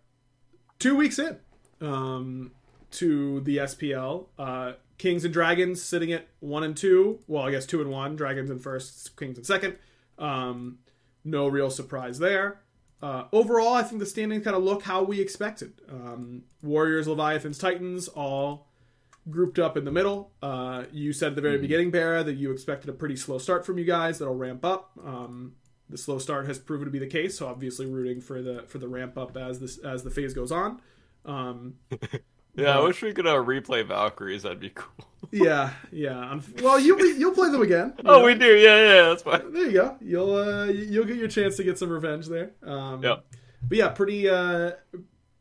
two 0.79 0.95
weeks 0.95 1.19
in 1.19 1.37
um, 1.81 2.51
to 2.91 3.39
the 3.41 3.57
SPL. 3.57 4.25
Uh, 4.37 4.73
Kings 4.97 5.23
and 5.23 5.33
Dragons 5.33 5.81
sitting 5.81 6.11
at 6.11 6.27
one 6.39 6.63
and 6.63 6.75
two. 6.75 7.19
Well, 7.27 7.43
I 7.43 7.51
guess 7.51 7.65
two 7.65 7.81
and 7.81 7.89
one. 7.89 8.15
Dragons 8.15 8.49
in 8.49 8.59
first, 8.59 9.15
Kings 9.17 9.37
in 9.37 9.43
second. 9.43 9.77
Um, 10.17 10.79
no 11.23 11.47
real 11.47 11.69
surprise 11.69 12.19
there. 12.19 12.61
Uh, 13.01 13.25
overall, 13.31 13.73
I 13.73 13.83
think 13.83 13.99
the 13.99 14.05
standings 14.05 14.43
kind 14.43 14.55
of 14.55 14.63
look 14.63 14.83
how 14.83 15.03
we 15.03 15.19
expected. 15.19 15.73
Um, 15.89 16.43
Warriors, 16.61 17.07
Leviathans, 17.07 17.57
Titans 17.57 18.07
all 18.07 18.64
grouped 19.29 19.59
up 19.59 19.77
in 19.77 19.85
the 19.85 19.91
middle. 19.91 20.31
Uh, 20.41 20.83
you 20.91 21.13
said 21.13 21.29
at 21.29 21.35
the 21.35 21.41
very 21.41 21.57
beginning, 21.57 21.91
Barra, 21.91 22.23
that 22.23 22.35
you 22.35 22.51
expected 22.51 22.89
a 22.89 22.93
pretty 22.93 23.15
slow 23.15 23.37
start 23.37 23.65
from 23.65 23.77
you 23.77 23.85
guys 23.85 24.19
that'll 24.19 24.35
ramp 24.35 24.63
up. 24.63 24.91
Um, 25.03 25.53
the 25.89 25.97
slow 25.97 26.19
start 26.19 26.47
has 26.47 26.57
proven 26.59 26.85
to 26.85 26.91
be 26.91 26.99
the 26.99 27.07
case, 27.07 27.37
so 27.37 27.47
obviously 27.47 27.85
rooting 27.85 28.21
for 28.21 28.41
the 28.41 28.63
for 28.67 28.77
the 28.79 28.87
ramp 28.87 29.17
up 29.17 29.37
as 29.37 29.59
this 29.59 29.77
as 29.79 30.03
the 30.03 30.09
phase 30.09 30.33
goes 30.33 30.51
on. 30.51 30.81
Um, 31.25 31.75
Yeah, 32.57 32.77
I 32.77 32.83
wish 32.83 33.01
we 33.01 33.11
could 33.13 33.27
uh, 33.27 33.35
replay 33.35 33.85
Valkyries. 33.85 34.43
That'd 34.43 34.61
be 34.61 34.69
cool. 34.69 35.05
yeah, 35.31 35.71
yeah. 35.91 36.17
Um, 36.17 36.43
well, 36.61 36.79
you 36.79 36.97
you'll 37.17 37.33
play 37.33 37.49
them 37.49 37.61
again. 37.61 37.93
oh, 38.05 38.19
know. 38.19 38.25
we 38.25 38.35
do. 38.35 38.55
Yeah, 38.55 38.77
yeah, 38.77 39.01
that's 39.09 39.23
fine. 39.23 39.51
There 39.51 39.65
you 39.65 39.73
go. 39.73 39.97
You'll 39.99 40.35
uh, 40.35 40.65
you'll 40.65 41.05
get 41.05 41.17
your 41.17 41.27
chance 41.27 41.57
to 41.57 41.63
get 41.63 41.77
some 41.77 41.89
revenge 41.89 42.27
there. 42.27 42.51
Um, 42.63 43.03
Yep. 43.03 43.25
But 43.67 43.77
yeah, 43.77 43.89
pretty 43.89 44.29
uh, 44.29 44.71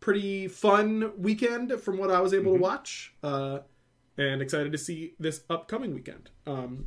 pretty 0.01 0.49
fun 0.49 1.13
weekend 1.19 1.73
from 1.81 1.99
what 1.99 2.11
I 2.11 2.21
was 2.21 2.35
able 2.35 2.55
to 2.55 2.61
watch, 2.61 3.15
uh, 3.23 3.61
and 4.17 4.41
excited 4.43 4.73
to 4.73 4.79
see 4.79 5.15
this 5.19 5.43
upcoming 5.51 5.95
weekend. 5.95 6.31
Um, 6.47 6.87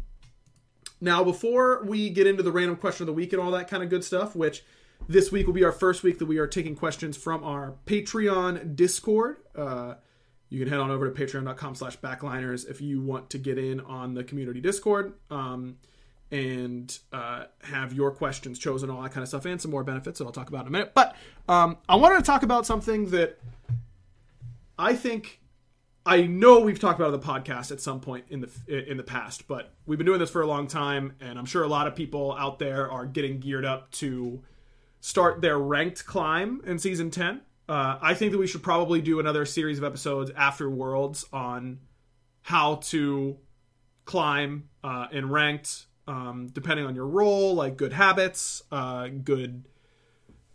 now, 0.99 1.23
before 1.23 1.83
we 1.83 2.09
get 2.09 2.25
into 2.25 2.43
the 2.43 2.51
random 2.51 2.75
question 2.75 3.03
of 3.03 3.07
the 3.07 3.13
week 3.13 3.33
and 3.33 3.41
all 3.41 3.51
that 3.51 3.67
kind 3.67 3.83
of 3.83 3.89
good 3.89 4.03
stuff, 4.03 4.35
which 4.35 4.63
this 5.07 5.31
week 5.31 5.45
will 5.45 5.53
be 5.53 5.63
our 5.63 5.71
first 5.71 6.03
week 6.03 6.19
that 6.19 6.25
we 6.25 6.37
are 6.37 6.47
taking 6.47 6.75
questions 6.75 7.15
from 7.15 7.43
our 7.43 7.75
Patreon 7.85 8.75
Discord. 8.75 9.37
Uh, 9.55 9.95
you 10.49 10.59
can 10.59 10.69
head 10.69 10.79
on 10.79 10.89
over 10.89 11.11
to 11.11 11.25
patreon.com 11.25 11.75
slash 11.75 11.97
backliners 11.99 12.67
if 12.69 12.81
you 12.81 13.01
want 13.01 13.29
to 13.31 13.37
get 13.37 13.57
in 13.57 13.81
on 13.81 14.13
the 14.13 14.23
community 14.23 14.61
Discord 14.61 15.13
um, 15.29 15.77
and 16.31 16.97
uh, 17.11 17.45
have 17.63 17.93
your 17.93 18.11
questions 18.11 18.57
chosen, 18.57 18.89
all 18.89 19.01
that 19.01 19.11
kind 19.11 19.21
of 19.21 19.27
stuff, 19.27 19.45
and 19.45 19.61
some 19.61 19.71
more 19.71 19.83
benefits 19.83 20.19
that 20.19 20.25
I'll 20.25 20.31
talk 20.31 20.49
about 20.49 20.61
in 20.61 20.67
a 20.67 20.71
minute. 20.71 20.93
But 20.93 21.15
um, 21.47 21.77
I 21.87 21.95
wanted 21.95 22.17
to 22.17 22.23
talk 22.23 22.43
about 22.43 22.65
something 22.65 23.09
that 23.11 23.39
I 24.79 24.95
think 24.95 25.41
I 26.07 26.21
know 26.21 26.61
we've 26.61 26.79
talked 26.79 27.01
about 27.01 27.13
on 27.13 27.19
the 27.19 27.25
podcast 27.25 27.69
at 27.69 27.81
some 27.81 27.99
point 27.99 28.25
in 28.29 28.39
the 28.39 28.89
in 28.89 28.95
the 28.95 29.03
past, 29.03 29.45
but 29.45 29.73
we've 29.85 29.97
been 29.97 30.05
doing 30.05 30.19
this 30.19 30.29
for 30.29 30.41
a 30.41 30.47
long 30.47 30.67
time, 30.67 31.15
and 31.19 31.37
I'm 31.37 31.45
sure 31.45 31.63
a 31.63 31.67
lot 31.67 31.85
of 31.85 31.95
people 31.95 32.33
out 32.39 32.59
there 32.59 32.89
are 32.89 33.05
getting 33.05 33.41
geared 33.41 33.65
up 33.65 33.91
to 33.91 34.41
start 35.01 35.41
their 35.41 35.59
ranked 35.59 36.05
climb 36.05 36.61
in 36.65 36.79
season 36.79 37.11
10. 37.11 37.41
Uh, 37.67 37.99
I 38.01 38.13
think 38.13 38.31
that 38.31 38.37
we 38.37 38.47
should 38.47 38.63
probably 38.63 39.01
do 39.01 39.19
another 39.19 39.45
series 39.45 39.79
of 39.79 39.83
episodes 39.83 40.31
after 40.33 40.69
Worlds 40.69 41.25
on 41.33 41.79
how 42.43 42.75
to 42.75 43.37
climb 44.05 44.69
uh, 44.85 45.07
in 45.11 45.29
ranked, 45.29 45.87
um, 46.07 46.47
depending 46.53 46.85
on 46.85 46.95
your 46.95 47.07
role, 47.07 47.53
like 47.53 47.75
good 47.75 47.91
habits, 47.91 48.63
uh, 48.71 49.09
good 49.09 49.67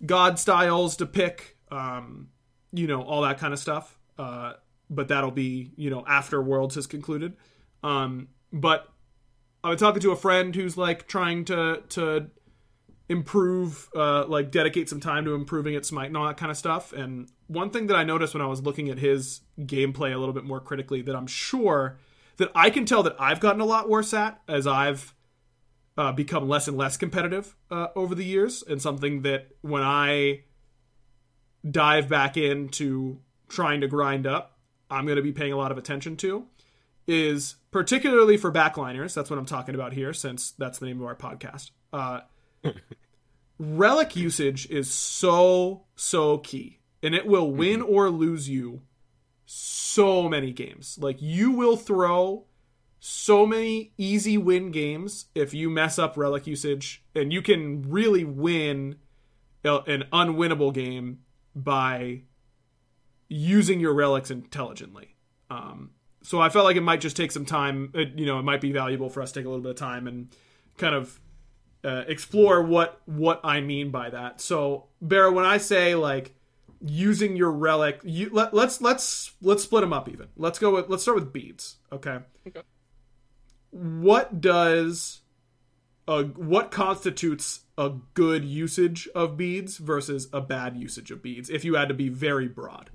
god 0.07 0.39
styles 0.39 0.97
to 0.97 1.05
pick, 1.05 1.59
um, 1.71 2.29
you 2.73 2.87
know, 2.87 3.03
all 3.03 3.21
that 3.21 3.39
kind 3.39 3.53
of 3.53 3.59
stuff. 3.59 3.99
Uh, 4.19 4.55
but 4.95 5.09
that'll 5.09 5.31
be, 5.31 5.73
you 5.77 5.91
know, 5.91 6.05
after 6.07 6.43
Worlds 6.43 6.75
has 6.75 6.87
concluded. 6.87 7.37
Um, 7.83 8.29
but 8.53 8.89
I 9.65 9.71
was 9.71 9.81
talking 9.81 10.01
to 10.03 10.13
a 10.13 10.17
friend 10.17 10.55
who's 10.55 10.77
like 10.77 11.09
trying 11.09 11.45
to 11.47 11.83
to 11.91 12.31
improve, 13.09 13.89
uh, 13.95 14.27
like 14.27 14.51
dedicate 14.51 14.89
some 14.89 15.01
time 15.01 15.25
to 15.25 15.35
improving 15.35 15.75
at 15.75 15.85
Smite 15.85 16.07
and 16.07 16.17
all 16.17 16.27
that 16.27 16.37
kind 16.37 16.51
of 16.51 16.57
stuff. 16.57 16.93
And 16.93 17.29
one 17.47 17.71
thing 17.71 17.87
that 17.89 17.97
I 17.97 18.05
noticed 18.05 18.35
when 18.35 18.43
I 18.43 18.47
was 18.47 18.63
looking 18.63 18.89
at 18.89 18.99
his 18.99 19.41
gameplay 19.59 20.15
a 20.15 20.19
little 20.19 20.33
bit 20.33 20.45
more 20.45 20.61
critically, 20.61 21.03
that 21.03 21.15
I'm 21.15 21.27
sure 21.27 21.99
that 22.39 22.51
I 22.55 22.71
can 22.71 22.87
tell 22.87 23.03
that 23.03 23.17
I've 23.19 23.41
gotten 23.41 23.61
a 23.61 23.67
lot 23.67 23.89
worse 23.89 24.15
at 24.15 24.41
as 24.49 24.67
I've 24.67 25.15
uh, 25.99 26.13
become 26.13 26.49
less 26.49 26.69
and 26.69 26.77
less 26.77 26.97
competitive 26.97 27.55
uh, 27.71 27.89
over 27.95 28.15
the 28.15 28.25
years, 28.25 28.63
and 28.67 28.81
something 28.81 29.23
that 29.23 29.49
when 29.61 29.83
I 29.83 30.45
dive 31.71 32.09
back 32.09 32.37
into 32.37 33.21
trying 33.49 33.83
to 33.83 33.89
grind 33.89 34.27
up, 34.27 34.52
I'm 34.93 35.07
going 35.07 35.17
to 35.17 35.23
be 35.23 35.33
paying 35.33 35.53
a 35.53 35.57
lot 35.57 35.73
of 35.73 35.79
attention 35.79 36.17
to 36.19 36.47
is 37.07 37.57
particularly 37.71 38.37
for 38.37 38.53
backliners. 38.53 39.15
That's 39.15 39.31
what 39.31 39.39
I'm 39.39 39.47
talking 39.47 39.75
about 39.75 39.93
here, 39.93 40.13
since 40.13 40.53
that's 40.53 40.79
the 40.79 40.87
name 40.87 41.01
of 41.01 41.07
our 41.07 41.17
podcast. 41.17 41.71
Uh, 41.93 42.21
relic 43.59 44.15
usage 44.15 44.69
is 44.71 44.91
so 44.91 45.85
so 45.97 46.39
key, 46.39 46.79
and 47.03 47.15
it 47.15 47.27
will 47.27 47.51
win 47.51 47.83
or 47.83 48.11
lose 48.11 48.49
you 48.49 48.83
so 49.47 50.29
many 50.29 50.53
games. 50.53 50.99
Like 51.01 51.21
you 51.21 51.51
will 51.51 51.77
throw 51.77 52.45
so 53.01 53.45
many 53.45 53.93
easy 53.99 54.39
win 54.39 54.71
games 54.71 55.27
if 55.35 55.53
you 55.53 55.69
mess 55.69 55.99
up 55.99 56.17
relic 56.17 56.47
usage, 56.47 57.03
and 57.15 57.33
you 57.33 57.43
can 57.43 57.83
really 57.91 58.25
win 58.25 58.97
an 59.65 60.05
unwinnable 60.13 60.73
game 60.73 61.21
by 61.55 62.23
using 63.33 63.81
your 63.81 63.95
relics 63.95 64.31
intelligently. 64.31 65.17
Um, 65.51 65.91
so 66.23 66.41
I 66.41 66.49
felt 66.49 66.65
like 66.65 66.77
it 66.77 66.83
might 66.83 67.01
just 67.01 67.17
take 67.17 67.33
some 67.33 67.45
time. 67.45 67.91
It, 67.95 68.19
you 68.19 68.27
know, 68.27 68.39
it 68.39 68.43
might 68.43 68.61
be 68.61 68.73
valuable 68.73 69.11
for 69.11 69.23
us 69.23 69.33
to 69.33 69.41
take 69.41 69.47
a 69.47 69.49
little 69.49 69.63
bit 69.63 69.71
of 69.71 69.77
time 69.77 70.07
and 70.07 70.29
kind 70.79 70.95
of 70.95 71.21
uh, 71.85 72.05
explore 72.07 72.63
what 72.63 73.01
what 73.07 73.41
I 73.43 73.61
mean 73.61 73.91
by 73.91 74.11
that. 74.11 74.41
So, 74.41 74.87
Barra, 75.01 75.33
when 75.33 75.45
I 75.45 75.59
say 75.59 75.95
like 75.95 76.35
using 76.81 77.37
your 77.37 77.51
relic, 77.51 78.01
you 78.05 78.31
let, 78.33 78.55
let's 78.55 78.81
let's 78.81 79.33
let's 79.43 79.65
split 79.65 79.83
them 79.83 79.93
up 79.93 80.09
even. 80.09 80.29
Let's 80.37 80.59
go 80.59 80.75
with 80.75 80.89
let's 80.89 81.03
start 81.03 81.17
with 81.17 81.33
beads. 81.33 81.77
Okay. 81.91 82.19
Okay. 82.47 82.63
What 83.71 84.41
does 84.41 85.21
a 86.07 86.25
what 86.25 86.71
constitutes 86.71 87.61
a 87.77 87.95
good 88.15 88.45
usage 88.45 89.09
of 89.15 89.37
beads 89.37 89.79
versus 89.79 90.29
a 90.33 90.41
bad 90.41 90.77
usage 90.77 91.11
of 91.11 91.23
beads? 91.23 91.51
If 91.51 91.65
you 91.65 91.75
had 91.75 91.89
to 91.89 91.95
be 91.95 92.09
very 92.09 92.49
broad. 92.49 92.91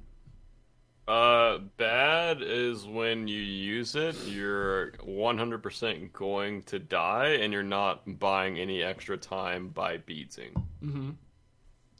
Uh, 1.07 1.59
bad 1.77 2.41
is 2.41 2.85
when 2.85 3.27
you 3.29 3.39
use 3.39 3.95
it, 3.95 4.15
you're 4.25 4.91
100% 5.07 6.11
going 6.11 6.61
to 6.63 6.79
die, 6.79 7.37
and 7.41 7.53
you're 7.53 7.63
not 7.63 8.19
buying 8.19 8.59
any 8.59 8.83
extra 8.83 9.17
time 9.17 9.69
by 9.69 9.97
beadsing. 9.97 10.51
Mm-hmm. 10.83 11.11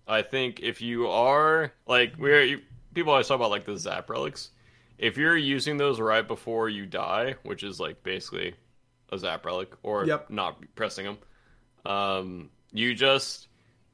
I 0.07 0.21
think 0.21 0.59
if 0.61 0.81
you 0.81 1.07
are 1.07 1.73
like 1.85 2.13
we're 2.17 2.41
you, 2.43 2.61
people 2.93 3.11
always 3.11 3.27
talk 3.27 3.35
about 3.35 3.49
like 3.51 3.65
the 3.65 3.77
zap 3.77 4.09
relics. 4.09 4.51
If 4.97 5.17
you're 5.17 5.37
using 5.37 5.77
those 5.77 5.99
right 5.99 6.25
before 6.27 6.69
you 6.69 6.85
die, 6.85 7.35
which 7.43 7.63
is 7.63 7.79
like 7.79 8.01
basically 8.03 8.55
a 9.11 9.17
zap 9.17 9.45
relic, 9.45 9.73
or 9.83 10.05
Yep. 10.05 10.29
not 10.29 10.63
pressing 10.75 11.05
them, 11.05 11.17
um, 11.85 12.49
you 12.71 12.93
just 12.93 13.47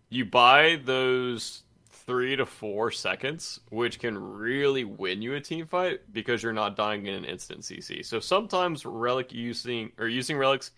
you 0.10 0.24
buy 0.26 0.80
those 0.84 1.63
three 2.06 2.36
to 2.36 2.46
four 2.46 2.92
seconds, 2.92 3.60
which 3.70 4.00
can 4.00 4.18
really 4.18 4.84
win 4.84 5.22
you 5.22 5.36
a 5.36 5.42
team 5.42 5.66
fight 5.66 6.02
because 6.12 6.44
you're 6.44 6.54
not 6.54 6.76
dying 6.76 7.06
in 7.06 7.14
an 7.14 7.26
instant 7.26 7.62
CC. 7.62 8.06
So 8.06 8.20
sometimes 8.20 8.86
relic 8.86 9.32
using 9.34 9.92
or 9.98 10.08
using 10.08 10.38
relics 10.38 10.72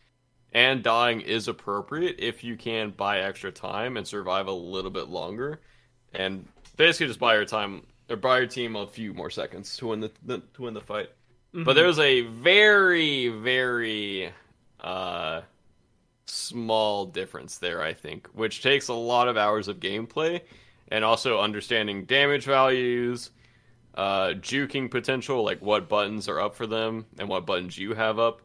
and 0.54 0.84
dying 0.84 1.22
is 1.22 1.48
appropriate 1.48 2.16
if 2.20 2.44
you 2.44 2.56
can 2.56 2.92
buy 2.92 3.20
extra 3.20 3.52
time 3.52 3.98
and 3.98 4.08
survive 4.08 4.48
a 4.48 4.52
little 4.52 4.92
bit 4.92 5.10
longer 5.10 5.60
and 6.14 6.48
basically 6.78 7.08
just 7.08 7.20
buy 7.20 7.36
your 7.36 7.46
time 7.46 7.86
or 8.10 8.16
buy 8.16 8.38
your 8.38 8.48
team 8.48 8.76
a 8.76 8.88
few 8.88 9.14
more 9.14 9.30
seconds 9.30 9.76
to 9.78 9.88
win 9.88 10.00
the, 10.00 10.12
the 10.24 10.40
to 10.54 10.64
win 10.64 10.74
the 10.74 10.82
fight. 10.82 11.10
But 11.54 11.74
there's 11.74 12.00
a 12.00 12.22
very 12.22 13.30
very 13.30 14.32
uh, 14.82 15.42
small 16.26 17.06
difference 17.06 17.58
there, 17.58 17.82
I 17.82 17.94
think, 17.94 18.28
which 18.34 18.62
takes 18.62 18.90
a 18.90 18.94
lot 18.94 19.28
of 19.28 19.38
hours 19.38 19.68
of 19.68 19.80
gameplay 19.80 20.42
and 20.90 21.04
also 21.04 21.40
understanding 21.40 22.06
damage 22.06 22.46
values, 22.46 23.32
uh, 23.96 24.30
juking 24.40 24.90
potential, 24.92 25.44
like 25.44 25.62
what 25.62 25.88
buttons 25.90 26.28
are 26.30 26.40
up 26.40 26.56
for 26.56 26.68
them 26.68 27.06
and 27.20 27.28
what 27.30 27.46
buttons 27.46 27.78
you 27.78 27.94
have 27.94 28.20
up. 28.20 28.42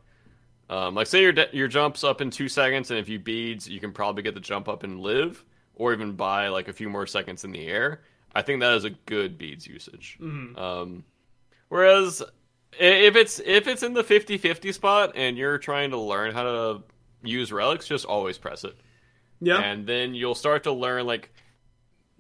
Um, 0.68 0.94
like 0.94 1.08
say 1.08 1.22
your 1.22 1.34
your 1.52 1.66
jump's 1.68 2.04
up 2.04 2.20
in 2.20 2.30
two 2.30 2.48
seconds, 2.48 2.90
and 2.90 2.98
if 3.00 3.08
you 3.08 3.18
beads, 3.18 3.68
you 3.68 3.80
can 3.80 3.92
probably 3.92 4.22
get 4.22 4.34
the 4.34 4.40
jump 4.40 4.68
up 4.68 4.84
and 4.84 5.00
live, 5.00 5.44
or 5.74 5.92
even 5.92 6.12
buy 6.12 6.48
like 6.48 6.68
a 6.68 6.72
few 6.72 6.88
more 6.88 7.06
seconds 7.06 7.44
in 7.44 7.50
the 7.50 7.66
air. 7.66 8.02
I 8.34 8.42
think 8.42 8.60
that 8.60 8.74
is 8.74 8.84
a 8.84 8.90
good 8.90 9.36
beads 9.36 9.66
usage. 9.66 10.16
Um, 10.20 11.02
whereas 11.68 12.22
if 12.78 13.16
it's 13.16 13.40
if 13.44 13.66
it's 13.66 13.82
in 13.82 13.92
the 13.94 14.04
50-50 14.04 14.72
spot 14.72 15.12
and 15.16 15.36
you're 15.36 15.58
trying 15.58 15.90
to 15.90 15.98
learn 15.98 16.32
how 16.32 16.44
to 16.44 16.82
use 17.24 17.50
relics, 17.50 17.88
just 17.88 18.04
always 18.04 18.38
press 18.38 18.62
it, 18.62 18.76
Yeah. 19.40 19.58
and 19.60 19.84
then 19.84 20.14
you'll 20.14 20.36
start 20.36 20.62
to 20.64 20.72
learn 20.72 21.04
like 21.06 21.32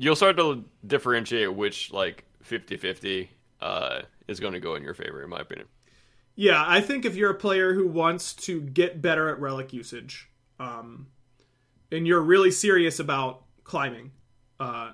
you'll 0.00 0.16
start 0.16 0.38
to 0.38 0.64
differentiate 0.86 1.54
which 1.54 1.92
like 1.92 2.24
50-50 2.48 3.28
uh, 3.60 4.00
is 4.28 4.40
going 4.40 4.54
to 4.54 4.60
go 4.60 4.74
in 4.74 4.82
your 4.82 4.94
favor, 4.94 5.22
in 5.22 5.28
my 5.28 5.40
opinion. 5.40 5.68
Yeah, 6.34 6.64
I 6.66 6.80
think 6.80 7.04
if 7.04 7.16
you're 7.16 7.30
a 7.30 7.34
player 7.34 7.74
who 7.74 7.86
wants 7.86 8.32
to 8.34 8.62
get 8.62 9.02
better 9.02 9.28
at 9.28 9.38
relic 9.38 9.74
usage, 9.74 10.30
um, 10.58 11.08
and 11.92 12.06
you're 12.06 12.22
really 12.22 12.50
serious 12.50 12.98
about 12.98 13.44
climbing, 13.62 14.12
uh, 14.58 14.92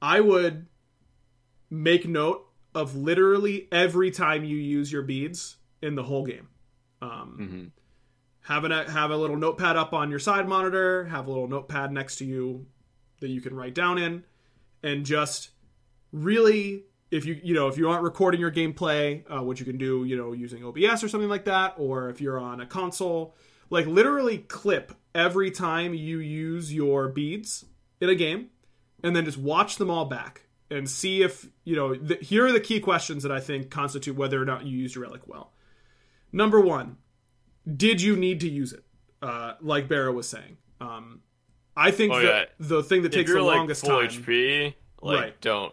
I 0.00 0.20
would 0.20 0.66
make 1.68 2.06
note 2.06 2.46
of 2.76 2.94
literally 2.94 3.66
every 3.72 4.12
time 4.12 4.44
you 4.44 4.56
use 4.56 4.92
your 4.92 5.02
beads 5.02 5.56
in 5.82 5.96
the 5.96 6.04
whole 6.04 6.24
game. 6.24 6.48
Um, 7.02 7.72
Have 8.42 8.64
a 8.64 8.90
have 8.90 9.10
a 9.10 9.16
little 9.16 9.36
notepad 9.36 9.76
up 9.76 9.92
on 9.92 10.10
your 10.10 10.18
side 10.20 10.48
monitor. 10.48 11.06
Have 11.06 11.26
a 11.26 11.30
little 11.30 11.48
notepad 11.48 11.92
next 11.92 12.16
to 12.18 12.24
you 12.24 12.66
that 13.20 13.28
you 13.28 13.40
can 13.40 13.54
write 13.54 13.74
down 13.74 13.98
in, 13.98 14.24
and 14.82 15.04
just 15.04 15.50
really 16.12 16.84
if 17.10 17.24
you 17.24 17.40
you 17.42 17.54
know 17.54 17.68
if 17.68 17.76
you 17.76 17.88
aren't 17.88 18.02
recording 18.02 18.40
your 18.40 18.50
gameplay 18.50 19.22
uh, 19.30 19.42
what 19.42 19.58
you 19.58 19.66
can 19.66 19.78
do 19.78 20.04
you 20.04 20.16
know 20.16 20.32
using 20.32 20.64
obs 20.64 21.02
or 21.02 21.08
something 21.08 21.28
like 21.28 21.44
that 21.44 21.74
or 21.76 22.08
if 22.08 22.20
you're 22.20 22.38
on 22.38 22.60
a 22.60 22.66
console 22.66 23.34
like 23.70 23.86
literally 23.86 24.38
clip 24.38 24.92
every 25.14 25.50
time 25.50 25.94
you 25.94 26.18
use 26.18 26.72
your 26.72 27.08
beads 27.08 27.64
in 28.00 28.08
a 28.08 28.14
game 28.14 28.48
and 29.02 29.14
then 29.14 29.24
just 29.24 29.38
watch 29.38 29.76
them 29.76 29.90
all 29.90 30.04
back 30.04 30.42
and 30.70 30.88
see 30.88 31.22
if 31.22 31.48
you 31.64 31.76
know 31.76 31.94
here 32.20 32.46
are 32.46 32.52
the 32.52 32.60
key 32.60 32.80
questions 32.80 33.22
that 33.22 33.32
i 33.32 33.40
think 33.40 33.70
constitute 33.70 34.16
whether 34.16 34.40
or 34.40 34.44
not 34.44 34.64
you 34.64 34.76
used 34.76 34.94
your 34.94 35.04
relic 35.04 35.22
well. 35.26 35.52
Number 36.32 36.60
one 36.60 36.98
did 37.76 38.00
you 38.00 38.16
need 38.16 38.40
to 38.40 38.48
use 38.48 38.72
it? 38.72 38.84
Uh, 39.20 39.54
like 39.60 39.88
Barra 39.88 40.12
was 40.12 40.28
saying 40.28 40.56
um, 40.80 41.20
i 41.78 41.90
think 41.90 42.12
Oh, 42.12 42.20
that 42.20 42.50
yeah. 42.58 42.66
the 42.68 42.82
thing 42.82 43.02
that 43.02 43.08
If 43.14 43.20
takes 43.20 43.32
the 43.32 43.40
like 43.42 43.56
longest 43.56 43.84
full 43.86 44.00
time 44.00 44.08
HP, 44.10 44.74
like 45.02 45.20
Right. 45.20 45.40
don't 45.40 45.72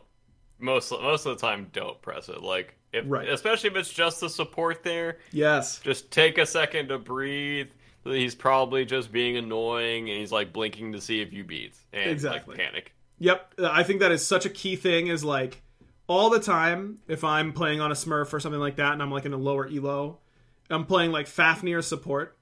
most 0.59 0.91
most 0.91 1.25
of 1.25 1.37
the 1.39 1.45
time 1.47 1.67
don't 1.73 2.01
press 2.01 2.29
it. 2.29 2.41
Like 2.41 2.75
if 2.93 3.03
Right. 3.07 3.27
especially 3.27 3.69
if 3.71 3.75
it's 3.75 3.91
just 3.91 4.21
the 4.21 4.29
support 4.29 4.83
there, 4.83 5.17
yes 5.31 5.79
just 5.79 6.11
take 6.11 6.37
a 6.37 6.45
second 6.45 6.87
to 6.89 6.97
breathe. 6.97 7.67
He's 8.03 8.35
probably 8.35 8.85
just 8.85 9.11
being 9.11 9.35
annoying 9.35 10.09
and 10.09 10.19
he's 10.19 10.31
like 10.31 10.53
blinking 10.53 10.91
to 10.93 11.01
see 11.01 11.21
if 11.21 11.33
you 11.33 11.43
beat 11.43 11.73
and 11.91 12.09
Exactly. 12.11 12.55
like 12.55 12.63
panic. 12.65 12.93
Yep, 13.19 13.53
I 13.63 13.83
think 13.83 13.99
that 14.01 14.11
is 14.11 14.25
such 14.25 14.45
a 14.45 14.49
key 14.49 14.75
thing. 14.75 15.07
Is 15.07 15.23
like 15.23 15.61
all 16.07 16.29
the 16.29 16.39
time 16.39 16.99
if 17.07 17.23
I'm 17.23 17.51
playing 17.53 17.81
on 17.81 17.91
a 17.91 17.95
Smurf 17.95 18.31
or 18.33 18.39
something 18.39 18.59
like 18.61 18.75
that, 18.75 18.93
and 18.93 19.01
I'm 19.01 19.09
like 19.11 19.25
in 19.25 19.33
a 19.33 19.37
lower 19.37 19.67
elo, 19.67 20.19
I'm 20.69 20.85
playing 20.85 21.11
like 21.11 21.25
Fafnir 21.27 21.81
support, 21.81 22.37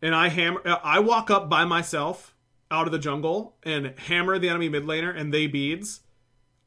and 0.00 0.14
I 0.14 0.28
hammer, 0.28 0.62
I 0.64 1.00
walk 1.00 1.30
up 1.30 1.48
by 1.50 1.64
myself 1.64 2.33
out 2.70 2.86
of 2.86 2.92
the 2.92 2.98
jungle 2.98 3.56
and 3.62 3.94
hammer 3.98 4.38
the 4.38 4.48
enemy 4.48 4.68
mid 4.68 4.84
laner, 4.84 5.14
and 5.16 5.32
they 5.32 5.46
beads. 5.46 6.00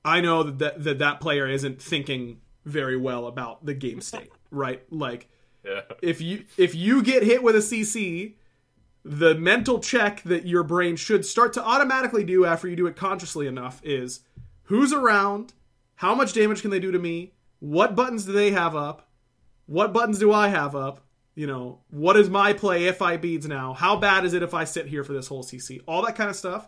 I 0.06 0.22
know 0.22 0.44
that 0.44 0.60
that, 0.60 0.84
that, 0.84 1.00
that 1.00 1.20
player 1.22 1.48
isn't 1.48 1.82
thinking 1.82 2.40
very 2.66 2.96
well 2.98 3.28
about 3.28 3.66
the 3.66 3.74
game 3.74 4.02
state, 4.02 4.30
right? 4.52 4.82
Like 4.92 5.28
Yeah. 5.66 5.82
if 6.02 6.22
you 6.22 6.46
if 6.58 6.76
you 6.76 7.02
get 7.04 7.24
hit 7.24 7.44
with 7.44 7.56
a 7.56 7.60
CC, 7.60 8.36
the 9.04 9.36
mental 9.36 9.80
check 9.80 10.22
that 10.24 10.46
your 10.46 10.64
brain 10.64 10.96
should 10.96 11.26
start 11.26 11.54
to 11.54 11.64
automatically 11.64 12.24
do 12.24 12.46
after 12.46 12.68
you 12.68 12.76
do 12.76 12.88
it 12.88 12.96
consciously 12.96 13.48
enough 13.48 13.82
is 13.84 14.22
who's 14.64 14.92
around, 14.94 15.54
how 15.96 16.14
much 16.14 16.34
damage 16.34 16.62
can 16.62 16.72
they 16.72 16.80
do 16.80 16.92
to 16.92 17.00
me, 17.00 17.34
what 17.60 17.96
buttons 17.96 18.26
do 18.26 18.32
they 18.34 18.52
have 18.52 18.76
up, 18.76 19.10
what 19.66 19.94
buttons 19.94 20.20
do 20.20 20.32
I 20.34 20.50
have 20.50 20.76
up, 20.76 21.02
you 21.38 21.46
know, 21.46 21.82
what 21.92 22.18
is 22.18 22.32
my 22.32 22.52
play 22.52 22.86
if 22.86 23.00
I 23.00 23.16
beads 23.16 23.48
now, 23.48 23.74
how 23.74 23.96
bad 23.96 24.26
is 24.26 24.34
it 24.34 24.42
if 24.42 24.56
I 24.56 24.64
sit 24.64 24.88
here 24.88 25.04
for 25.04 25.14
this 25.14 25.28
whole 25.28 25.44
CC, 25.44 25.80
all 25.88 26.04
that 26.04 26.16
kind 26.16 26.32
of 26.32 26.36
stuff. 26.36 26.68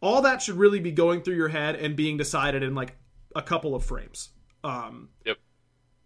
All 0.00 0.22
that 0.22 0.40
should 0.40 0.56
really 0.56 0.80
be 0.80 0.90
going 0.90 1.20
through 1.20 1.36
your 1.36 1.48
head 1.48 1.76
and 1.76 1.94
being 1.94 2.16
decided 2.16 2.62
in 2.62 2.74
like 2.74 2.96
a 3.34 3.42
couple 3.42 3.74
of 3.74 3.84
frames. 3.84 4.30
Um, 4.64 5.10
Yep. 5.26 5.36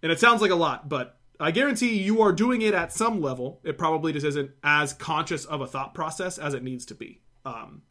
and 0.02 0.10
it 0.10 0.18
sounds 0.18 0.42
like 0.42 0.50
a 0.50 0.56
lot, 0.56 0.88
but 0.88 1.20
I 1.38 1.52
guarantee 1.52 2.02
you 2.02 2.20
are 2.22 2.32
doing 2.32 2.62
it 2.62 2.74
at 2.74 2.92
some 2.92 3.20
level. 3.20 3.60
It 3.62 3.78
probably 3.78 4.12
just 4.12 4.26
isn't 4.26 4.50
as 4.64 4.92
conscious 4.92 5.44
of 5.44 5.60
a 5.60 5.66
thought 5.68 5.94
process 5.94 6.36
as 6.36 6.52
it 6.52 6.64
needs 6.64 6.84
to 6.86 6.96
be. 6.96 7.20
Um, 7.44 7.82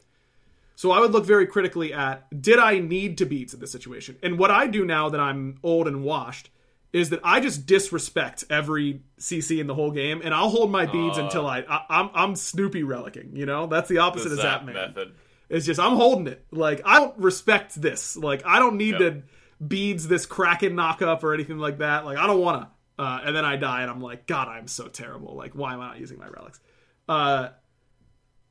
so 0.76 0.90
I 0.90 1.00
would 1.00 1.12
look 1.12 1.24
very 1.24 1.46
critically 1.46 1.94
at 1.94 2.42
did 2.42 2.58
I 2.58 2.78
need 2.78 3.16
to 3.18 3.24
beats 3.24 3.54
in 3.54 3.60
this 3.60 3.72
situation? 3.72 4.16
And 4.22 4.38
what 4.38 4.50
I 4.50 4.66
do 4.66 4.84
now 4.84 5.08
that 5.08 5.20
I'm 5.20 5.58
old 5.62 5.88
and 5.88 6.04
washed 6.04 6.50
is 6.92 7.10
that 7.10 7.20
I 7.22 7.40
just 7.40 7.66
disrespect 7.66 8.44
every 8.50 9.02
CC 9.18 9.60
in 9.60 9.66
the 9.66 9.74
whole 9.74 9.90
game, 9.92 10.20
and 10.24 10.34
I'll 10.34 10.48
hold 10.50 10.70
my 10.72 10.86
beads 10.86 11.18
until 11.18 11.46
I, 11.46 11.60
I 11.60 11.84
I'm 11.88 12.10
I'm 12.14 12.36
Snoopy 12.36 12.82
relicking. 12.82 13.36
You 13.36 13.46
know, 13.46 13.66
that's 13.66 13.88
the 13.88 13.98
opposite 13.98 14.30
The 14.30 14.36
of 14.36 14.40
zap 14.40 14.62
Zapman. 14.62 14.74
method. 14.74 15.12
It's 15.48 15.66
just 15.66 15.78
I'm 15.80 15.96
holding 15.96 16.26
it. 16.26 16.44
Like 16.50 16.80
I 16.84 16.98
don't 16.98 17.16
respect 17.18 17.80
this. 17.80 18.16
Like 18.16 18.42
I 18.44 18.58
don't 18.58 18.76
need 18.76 18.98
to 18.98 19.22
beads 19.64 20.08
this 20.08 20.26
Kraken 20.26 20.74
knockup 20.74 21.22
or 21.22 21.34
anything 21.34 21.58
like 21.58 21.78
that. 21.78 22.04
Like 22.04 22.18
I 22.18 22.26
don't 22.26 22.40
want 22.40 22.62
to. 22.62 22.68
Uh, 23.02 23.20
and 23.24 23.34
then 23.34 23.44
I 23.46 23.56
die, 23.56 23.80
and 23.82 23.90
I'm 23.90 24.00
like, 24.00 24.26
God, 24.26 24.48
I'm 24.48 24.66
so 24.66 24.88
terrible. 24.88 25.34
Like 25.36 25.52
why 25.54 25.74
am 25.74 25.80
I 25.80 25.88
not 25.88 26.00
using 26.00 26.18
my 26.18 26.28
relics? 26.28 26.60
Uh, 27.08 27.48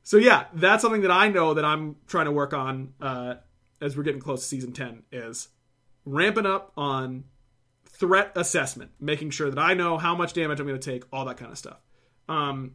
so 0.02 0.16
yeah, 0.16 0.46
that's 0.54 0.82
something 0.82 1.02
that 1.02 1.10
I 1.10 1.28
know 1.28 1.54
that 1.54 1.64
I'm 1.64 1.96
trying 2.06 2.24
to 2.24 2.32
work 2.32 2.52
on 2.54 2.94
uh, 3.00 3.34
as 3.80 3.96
we're 3.96 4.02
getting 4.02 4.20
close 4.20 4.40
to 4.42 4.46
season 4.48 4.72
ten 4.72 5.02
is 5.12 5.48
ramping 6.04 6.46
up 6.46 6.72
on 6.76 7.24
threat 8.00 8.32
assessment, 8.34 8.90
making 8.98 9.30
sure 9.30 9.48
that 9.50 9.58
I 9.58 9.74
know 9.74 9.96
how 9.98 10.16
much 10.16 10.32
damage 10.32 10.58
I'm 10.58 10.66
going 10.66 10.80
to 10.80 10.90
take, 10.90 11.04
all 11.12 11.26
that 11.26 11.36
kind 11.36 11.52
of 11.52 11.58
stuff. 11.58 11.78
Um, 12.28 12.72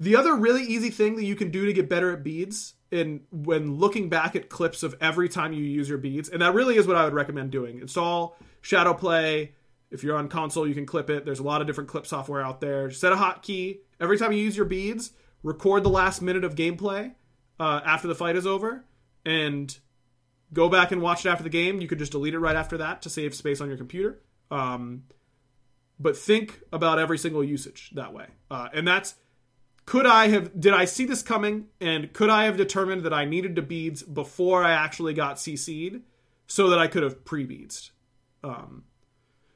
The 0.00 0.14
other 0.14 0.34
really 0.34 0.62
easy 0.62 0.90
thing 0.90 1.16
that 1.16 1.24
you 1.24 1.34
can 1.34 1.50
do 1.50 1.66
to 1.66 1.72
get 1.72 1.88
better 1.88 2.12
at 2.12 2.22
beads, 2.22 2.74
and 2.92 3.22
when 3.32 3.74
looking 3.78 4.08
back 4.08 4.36
at 4.36 4.48
clips 4.48 4.84
of 4.84 4.94
every 5.00 5.28
time 5.28 5.52
you 5.52 5.64
use 5.64 5.88
your 5.88 5.98
beads, 5.98 6.28
and 6.28 6.40
that 6.40 6.54
really 6.54 6.76
is 6.76 6.86
what 6.86 6.96
I 6.96 7.04
would 7.04 7.14
recommend 7.14 7.50
doing. 7.50 7.80
Install 7.80 8.36
Shadow 8.60 8.94
Play. 8.94 9.54
If 9.90 10.04
you're 10.04 10.16
on 10.16 10.28
console, 10.28 10.68
you 10.68 10.74
can 10.74 10.86
clip 10.86 11.10
it. 11.10 11.24
There's 11.24 11.40
a 11.40 11.42
lot 11.42 11.62
of 11.62 11.66
different 11.66 11.90
clip 11.90 12.06
software 12.06 12.42
out 12.42 12.60
there. 12.60 12.90
Set 12.90 13.12
a 13.12 13.16
hotkey 13.16 13.78
every 13.98 14.18
time 14.18 14.32
you 14.32 14.38
use 14.38 14.56
your 14.56 14.66
beads. 14.66 15.12
Record 15.42 15.82
the 15.82 15.88
last 15.90 16.22
minute 16.22 16.44
of 16.44 16.54
gameplay 16.54 17.14
uh, 17.58 17.80
after 17.84 18.06
the 18.06 18.14
fight 18.14 18.36
is 18.36 18.46
over, 18.46 18.84
and 19.24 19.76
go 20.52 20.68
back 20.68 20.92
and 20.92 21.02
watch 21.02 21.26
it 21.26 21.28
after 21.28 21.42
the 21.42 21.50
game. 21.50 21.80
You 21.80 21.88
could 21.88 21.98
just 21.98 22.12
delete 22.12 22.34
it 22.34 22.38
right 22.38 22.56
after 22.56 22.78
that 22.78 23.02
to 23.02 23.10
save 23.10 23.34
space 23.34 23.60
on 23.60 23.68
your 23.68 23.78
computer. 23.78 24.20
Um, 24.50 25.04
but 26.00 26.16
think 26.16 26.60
about 26.72 26.98
every 26.98 27.18
single 27.18 27.42
usage 27.42 27.90
that 27.94 28.12
way, 28.12 28.26
uh, 28.50 28.68
and 28.72 28.86
that's 28.86 29.14
could 29.88 30.04
I 30.04 30.28
have 30.28 30.60
did 30.60 30.74
I 30.74 30.84
see 30.84 31.06
this 31.06 31.22
coming? 31.22 31.68
And 31.80 32.12
could 32.12 32.28
I 32.28 32.44
have 32.44 32.58
determined 32.58 33.04
that 33.04 33.14
I 33.14 33.24
needed 33.24 33.56
to 33.56 33.62
beads 33.62 34.02
before 34.02 34.62
I 34.62 34.72
actually 34.72 35.14
got 35.14 35.36
CC'd 35.36 36.02
so 36.46 36.68
that 36.68 36.78
I 36.78 36.88
could 36.88 37.02
have 37.02 37.24
pre-beads? 37.24 37.92
Um, 38.44 38.84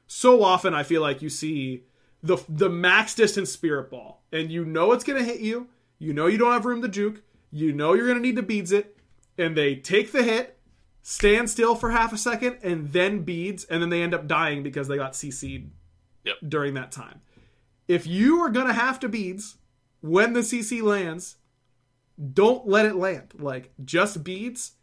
so 0.07 0.43
often 0.43 0.73
I 0.73 0.81
feel 0.81 1.01
like 1.03 1.21
you 1.21 1.29
see 1.29 1.83
the 2.23 2.37
the 2.49 2.67
max 2.67 3.13
distance 3.13 3.51
spirit 3.51 3.91
ball 3.91 4.23
and 4.31 4.51
you 4.51 4.65
know 4.65 4.91
it's 4.91 5.03
going 5.03 5.19
to 5.19 5.25
hit 5.25 5.39
you, 5.39 5.67
you 5.99 6.13
know 6.13 6.25
you 6.25 6.39
don't 6.39 6.51
have 6.51 6.65
room 6.65 6.81
to 6.81 6.87
juke, 6.87 7.21
you 7.51 7.71
know 7.71 7.93
you're 7.93 8.07
going 8.07 8.17
to 8.17 8.23
need 8.23 8.35
to 8.37 8.41
beads 8.41 8.71
it. 8.71 8.97
And 9.37 9.55
they 9.55 9.75
take 9.75 10.11
the 10.11 10.23
hit, 10.23 10.52
stand 11.03 11.49
still 11.49 11.75
for 11.75 11.91
half 11.91 12.13
a 12.13 12.17
second 12.17 12.57
and 12.63 12.91
then 12.93 13.21
beads 13.21 13.65
and 13.65 13.81
then 13.81 13.89
they 13.89 14.01
end 14.01 14.13
up 14.13 14.25
dying 14.25 14.63
because 14.63 14.87
they 14.87 14.95
got 14.95 15.13
CC'd 15.13 15.69
Yep. 16.23 16.35
during 16.47 16.73
that 16.75 16.91
time. 16.91 17.19
If 17.87 18.07
you 18.07 18.39
are 18.39 18.49
going 18.49 18.67
to 18.67 18.73
have 18.73 18.99
to 19.01 19.09
beads 19.09 19.57
when 19.99 20.31
the 20.31 20.39
CC 20.39 20.81
lands, 20.81 21.35
don't 22.33 22.65
let 22.65 22.85
it 22.85 22.95
land. 22.95 23.33
Like 23.37 23.73
just 23.83 24.23
beads. 24.23 24.73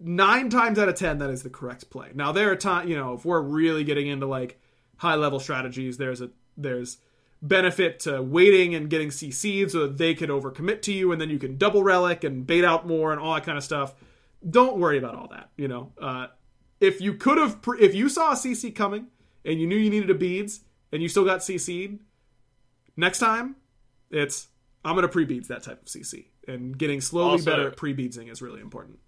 Nine 0.00 0.48
times 0.48 0.78
out 0.78 0.88
of 0.88 0.94
ten, 0.94 1.18
that 1.18 1.30
is 1.30 1.42
the 1.42 1.50
correct 1.50 1.90
play. 1.90 2.10
Now 2.14 2.30
there 2.30 2.52
are 2.52 2.56
times, 2.56 2.88
you 2.88 2.96
know, 2.96 3.14
if 3.14 3.24
we're 3.24 3.40
really 3.40 3.82
getting 3.82 4.06
into 4.06 4.26
like 4.26 4.60
high 4.98 5.16
level 5.16 5.40
strategies, 5.40 5.96
there's 5.98 6.20
a 6.20 6.30
there's 6.56 6.98
benefit 7.42 7.98
to 8.00 8.22
waiting 8.22 8.76
and 8.76 8.88
getting 8.90 9.08
CC'd 9.08 9.72
so 9.72 9.80
that 9.80 9.98
they 9.98 10.14
could 10.14 10.28
overcommit 10.28 10.82
to 10.82 10.92
you, 10.92 11.10
and 11.10 11.20
then 11.20 11.30
you 11.30 11.38
can 11.38 11.56
double 11.56 11.82
relic 11.82 12.22
and 12.22 12.46
bait 12.46 12.64
out 12.64 12.86
more 12.86 13.10
and 13.10 13.20
all 13.20 13.34
that 13.34 13.44
kind 13.44 13.58
of 13.58 13.64
stuff. 13.64 13.94
Don't 14.48 14.78
worry 14.78 14.98
about 14.98 15.14
all 15.14 15.28
that. 15.28 15.50
You 15.56 15.68
know, 15.68 15.92
uh, 16.00 16.28
if 16.80 17.00
you 17.00 17.14
could 17.14 17.38
have, 17.38 17.60
pre- 17.62 17.80
if 17.80 17.94
you 17.94 18.08
saw 18.08 18.32
a 18.32 18.36
CC 18.36 18.74
coming 18.74 19.06
and 19.44 19.60
you 19.60 19.66
knew 19.66 19.76
you 19.76 19.90
needed 19.90 20.10
a 20.10 20.14
beads 20.14 20.60
and 20.92 21.02
you 21.02 21.08
still 21.08 21.24
got 21.24 21.40
CC'd, 21.40 21.98
next 22.96 23.18
time 23.18 23.56
it's 24.10 24.48
I'm 24.84 24.94
gonna 24.94 25.08
pre 25.08 25.24
beads 25.24 25.48
that 25.48 25.62
type 25.64 25.82
of 25.82 25.88
CC 25.88 26.26
and 26.46 26.76
getting 26.78 27.00
slowly 27.00 27.32
Also- 27.32 27.50
better 27.50 27.68
at 27.68 27.76
pre 27.76 27.92
beadsing 27.92 28.28
is 28.28 28.40
really 28.40 28.60
important. 28.60 28.98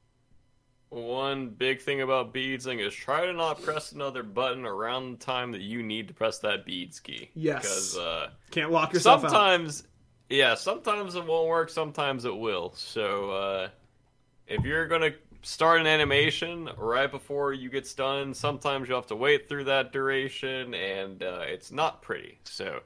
One 0.89 1.51
big 1.51 1.81
thing 1.83 2.01
about 2.01 2.33
beadsing 2.33 2.81
is 2.81 2.93
try 2.93 3.25
to 3.27 3.33
not 3.33 3.63
press 3.63 3.93
another 3.93 4.25
button 4.25 4.67
around 4.67 5.13
the 5.21 5.25
time 5.25 5.53
that 5.53 5.61
you 5.61 5.85
need 5.85 6.09
to 6.09 6.15
press 6.15 6.41
that 6.41 6.67
beads 6.67 6.99
key. 6.99 7.31
Yes. 7.35 7.63
Because 7.63 7.99
uh, 7.99 8.31
Can't 8.51 8.73
lock 8.73 8.93
yourself 8.93 9.23
out. 9.25 9.31
sometimes, 9.31 9.85
yeah, 10.29 10.57
sometimes 10.57 11.15
it 11.15 11.25
won't 11.25 11.49
work, 11.49 11.69
sometimes 11.71 12.25
it 12.25 12.37
will. 12.37 12.73
So 12.75 13.31
uh, 13.31 13.69
if 14.51 14.65
you're 14.65 14.87
gonna 14.87 15.13
start 15.43 15.81
an 15.81 15.87
animation 15.87 16.69
right 16.77 17.11
before 17.11 17.53
you 17.55 17.71
get 17.71 17.91
done, 17.97 18.35
sometimes 18.35 18.89
you'll 18.89 18.99
have 18.99 19.07
to 19.07 19.17
wait 19.17 19.49
through 19.49 19.65
that 19.65 19.93
duration, 19.93 20.75
and 20.75 21.23
uh, 21.23 21.41
it's 21.47 21.73
not 21.73 22.03
pretty. 22.03 22.39
So. 22.45 22.81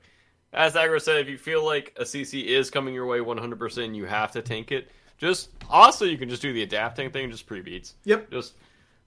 As 0.53 0.75
Aggro 0.75 1.03
said, 1.03 1.17
if 1.17 1.29
you 1.29 1.37
feel 1.37 1.65
like 1.65 1.93
a 1.99 2.05
CC 2.05 2.45
is 2.45 2.71
coming 2.71 2.95
your 2.95 3.07
way 3.07 3.19
100%, 3.19 3.93
you 3.93 4.05
have 4.05 4.31
to 4.31 4.41
tank 4.41 4.71
it. 4.71 4.89
Just 5.19 5.51
also, 5.69 6.05
you 6.05 6.17
can 6.17 6.29
just 6.29 6.43
do 6.43 6.53
the 6.53 6.63
adapting 6.63 7.11
thing, 7.11 7.29
just 7.29 7.45
pre 7.45 7.61
beats. 7.61 7.95
Yep. 8.05 8.31
Just, 8.31 8.55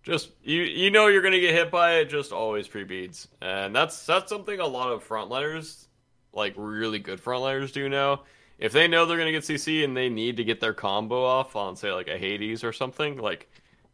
just 0.04 0.32
you 0.44 0.62
you 0.62 0.90
know 0.90 1.08
you're 1.08 1.22
gonna 1.22 1.40
get 1.40 1.54
hit 1.54 1.70
by 1.70 1.96
it. 1.96 2.06
Just 2.06 2.32
always 2.32 2.68
pre 2.68 2.84
beads, 2.84 3.28
and 3.42 3.76
that's 3.76 4.06
that's 4.06 4.30
something 4.30 4.60
a 4.60 4.66
lot 4.66 4.92
of 4.92 5.08
frontliners, 5.08 5.88
like 6.34 6.54
really 6.56 7.00
good 7.00 7.22
frontliners, 7.22 7.74
do 7.74 7.90
now. 7.90 8.22
If 8.60 8.72
they 8.72 8.88
know 8.88 9.06
they're 9.06 9.18
gonna 9.18 9.32
get 9.32 9.44
CC 9.44 9.84
and 9.84 9.96
they 9.96 10.10
need 10.10 10.38
to 10.38 10.44
get 10.44 10.60
their 10.60 10.74
combo 10.74 11.24
off 11.24 11.56
on 11.56 11.76
say 11.76 11.92
like 11.92 12.08
a 12.08 12.18
Hades 12.18 12.64
or 12.64 12.74
something, 12.74 13.18
like 13.18 13.50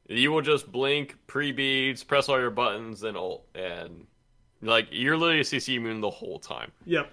you 0.08 0.32
will 0.32 0.42
just 0.42 0.72
blink 0.72 1.18
pre 1.28 1.52
beads, 1.52 2.04
press 2.04 2.30
all 2.30 2.40
your 2.40 2.50
buttons, 2.50 3.02
then 3.02 3.16
ult, 3.16 3.46
and 3.56 4.08
like 4.62 4.88
you're 4.92 5.18
literally 5.18 5.44
CC 5.44 5.76
immune 5.76 6.02
the 6.02 6.10
whole 6.10 6.40
time. 6.40 6.72
Yep. 6.86 7.12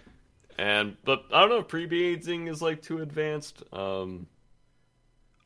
And 0.59 0.97
but 1.05 1.25
I 1.33 1.41
don't 1.41 1.51
know 1.51 1.59
if 1.59 1.69
pre 1.69 1.87
beadsing 1.87 2.49
is 2.49 2.61
like 2.61 2.83
too 2.83 3.01
advanced. 3.01 3.63
Um, 3.73 4.27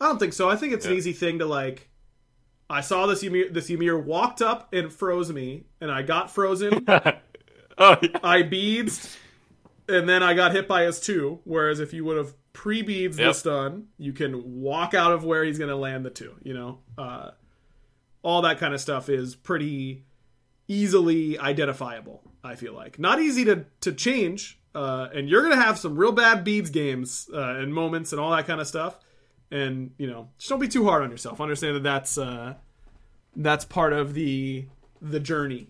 I 0.00 0.06
don't 0.06 0.18
think 0.18 0.32
so. 0.32 0.50
I 0.50 0.56
think 0.56 0.72
it's 0.72 0.86
an 0.86 0.94
easy 0.94 1.12
thing 1.12 1.38
to 1.38 1.46
like. 1.46 1.88
I 2.68 2.80
saw 2.80 3.06
this 3.06 3.22
Ymir, 3.22 3.50
this 3.50 3.70
Ymir 3.70 3.98
walked 3.98 4.42
up 4.42 4.72
and 4.72 4.92
froze 4.92 5.30
me, 5.30 5.64
and 5.80 5.90
I 5.90 6.02
got 6.02 6.30
frozen. 6.30 6.84
oh 6.88 7.96
yeah. 8.02 8.18
I 8.22 8.42
beads, 8.42 9.16
and 9.88 10.08
then 10.08 10.22
I 10.22 10.34
got 10.34 10.52
hit 10.52 10.66
by 10.68 10.84
his 10.84 11.00
two. 11.00 11.40
Whereas 11.44 11.80
if 11.80 11.92
you 11.92 12.04
would 12.04 12.16
have 12.16 12.34
pre 12.52 12.82
beads 12.82 13.18
Yep. 13.18 13.28
the 13.28 13.34
stun, 13.34 13.86
you 13.98 14.12
can 14.12 14.60
walk 14.60 14.94
out 14.94 15.12
of 15.12 15.24
where 15.24 15.44
he's 15.44 15.58
going 15.58 15.70
to 15.70 15.76
land 15.76 16.04
the 16.04 16.10
two. 16.10 16.34
You 16.42 16.54
know, 16.54 16.78
uh, 16.96 17.30
all 18.22 18.42
that 18.42 18.58
kind 18.58 18.72
of 18.74 18.80
stuff 18.80 19.08
is 19.08 19.34
pretty 19.34 20.04
easily 20.68 21.38
identifiable. 21.38 22.22
I 22.42 22.54
feel 22.56 22.74
like 22.74 22.98
not 22.98 23.20
easy 23.20 23.44
to 23.46 23.64
to 23.82 23.92
change, 23.92 24.58
uh, 24.74 25.08
and 25.14 25.28
you're 25.28 25.42
going 25.42 25.54
to 25.56 25.62
have 25.62 25.78
some 25.78 25.96
real 25.96 26.12
bad 26.12 26.44
beads 26.44 26.70
games 26.70 27.28
uh, 27.32 27.56
and 27.56 27.72
moments 27.74 28.12
and 28.12 28.20
all 28.20 28.30
that 28.32 28.46
kind 28.46 28.60
of 28.60 28.66
stuff. 28.66 28.98
And 29.50 29.92
you 29.98 30.06
know, 30.06 30.28
just 30.38 30.50
don't 30.50 30.58
be 30.58 30.68
too 30.68 30.84
hard 30.84 31.02
on 31.02 31.10
yourself. 31.10 31.40
Understand 31.40 31.76
that 31.76 31.82
that's 31.82 32.18
uh, 32.18 32.54
that's 33.36 33.64
part 33.64 33.92
of 33.92 34.14
the 34.14 34.66
the 35.00 35.20
journey. 35.20 35.68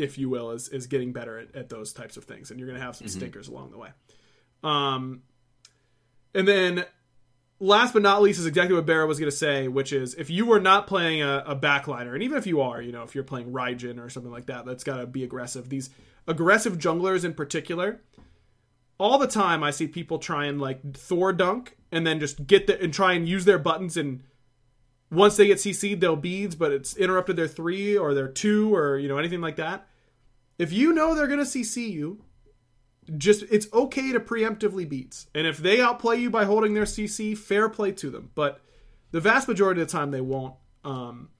If 0.00 0.18
you 0.18 0.28
will, 0.28 0.50
is 0.50 0.68
is 0.68 0.86
getting 0.86 1.12
better 1.12 1.38
at, 1.38 1.54
at 1.54 1.68
those 1.68 1.92
types 1.92 2.16
of 2.16 2.24
things, 2.24 2.50
and 2.50 2.58
you're 2.58 2.68
going 2.68 2.78
to 2.78 2.84
have 2.84 2.96
some 2.96 3.08
stinkers 3.08 3.48
along 3.48 3.70
the 3.70 3.78
way. 3.78 3.90
Um, 4.62 5.22
and 6.34 6.46
then 6.46 6.84
last 7.60 7.92
but 7.92 8.02
not 8.02 8.22
least 8.22 8.40
is 8.40 8.46
exactly 8.46 8.74
what 8.74 8.86
Barra 8.86 9.06
was 9.06 9.18
going 9.18 9.30
to 9.30 9.36
say, 9.36 9.68
which 9.68 9.92
is 9.92 10.14
if 10.14 10.30
you 10.30 10.46
were 10.46 10.60
not 10.60 10.86
playing 10.86 11.22
a, 11.22 11.44
a 11.46 11.56
backliner, 11.56 12.14
and 12.14 12.22
even 12.22 12.38
if 12.38 12.46
you 12.46 12.60
are, 12.60 12.80
you 12.80 12.92
know, 12.92 13.02
if 13.02 13.14
you're 13.14 13.24
playing 13.24 13.52
Raijin 13.52 14.02
or 14.02 14.08
something 14.08 14.32
like 14.32 14.46
that, 14.46 14.64
that's 14.64 14.84
got 14.84 14.96
to 14.96 15.06
be 15.06 15.24
aggressive. 15.24 15.68
These 15.68 15.90
aggressive 16.26 16.78
junglers 16.78 17.24
in 17.24 17.34
particular, 17.34 18.00
all 18.98 19.18
the 19.18 19.26
time 19.26 19.62
I 19.62 19.70
see 19.70 19.86
people 19.86 20.18
try 20.18 20.46
and 20.46 20.60
like 20.60 20.96
Thor 20.96 21.32
dunk 21.32 21.76
and 21.92 22.06
then 22.06 22.20
just 22.20 22.46
get 22.46 22.66
the 22.66 22.80
and 22.80 22.92
try 22.92 23.12
and 23.12 23.28
use 23.28 23.44
their 23.44 23.58
buttons 23.58 23.96
and 23.96 24.22
once 25.10 25.36
they 25.36 25.48
get 25.48 25.58
CC'd, 25.58 26.00
they'll 26.00 26.14
beads, 26.14 26.54
but 26.54 26.70
it's 26.70 26.96
interrupted 26.96 27.34
their 27.34 27.48
three 27.48 27.98
or 27.98 28.14
their 28.14 28.28
two 28.28 28.74
or 28.74 28.96
you 28.98 29.08
know 29.08 29.18
anything 29.18 29.40
like 29.40 29.56
that. 29.56 29.86
If 30.60 30.74
you 30.74 30.92
know 30.92 31.14
they're 31.14 31.26
gonna 31.26 31.44
CC 31.44 31.90
you, 31.90 32.22
just 33.16 33.44
it's 33.50 33.66
okay 33.72 34.12
to 34.12 34.20
preemptively 34.20 34.86
beats, 34.86 35.26
and 35.34 35.46
if 35.46 35.56
they 35.56 35.80
outplay 35.80 36.18
you 36.18 36.28
by 36.28 36.44
holding 36.44 36.74
their 36.74 36.84
CC, 36.84 37.36
fair 37.36 37.70
play 37.70 37.92
to 37.92 38.10
them. 38.10 38.30
But 38.34 38.60
the 39.10 39.20
vast 39.20 39.48
majority 39.48 39.80
of 39.80 39.88
the 39.88 39.92
time 39.92 40.10
they 40.10 40.20
won't, 40.20 40.56
um, 40.84 41.30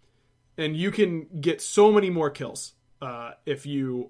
and 0.57 0.75
you 0.75 0.91
can 0.91 1.27
get 1.39 1.61
so 1.61 1.93
many 1.93 2.09
more 2.09 2.31
kills 2.31 2.73
uh, 3.03 3.33
if 3.45 3.67
you 3.67 4.09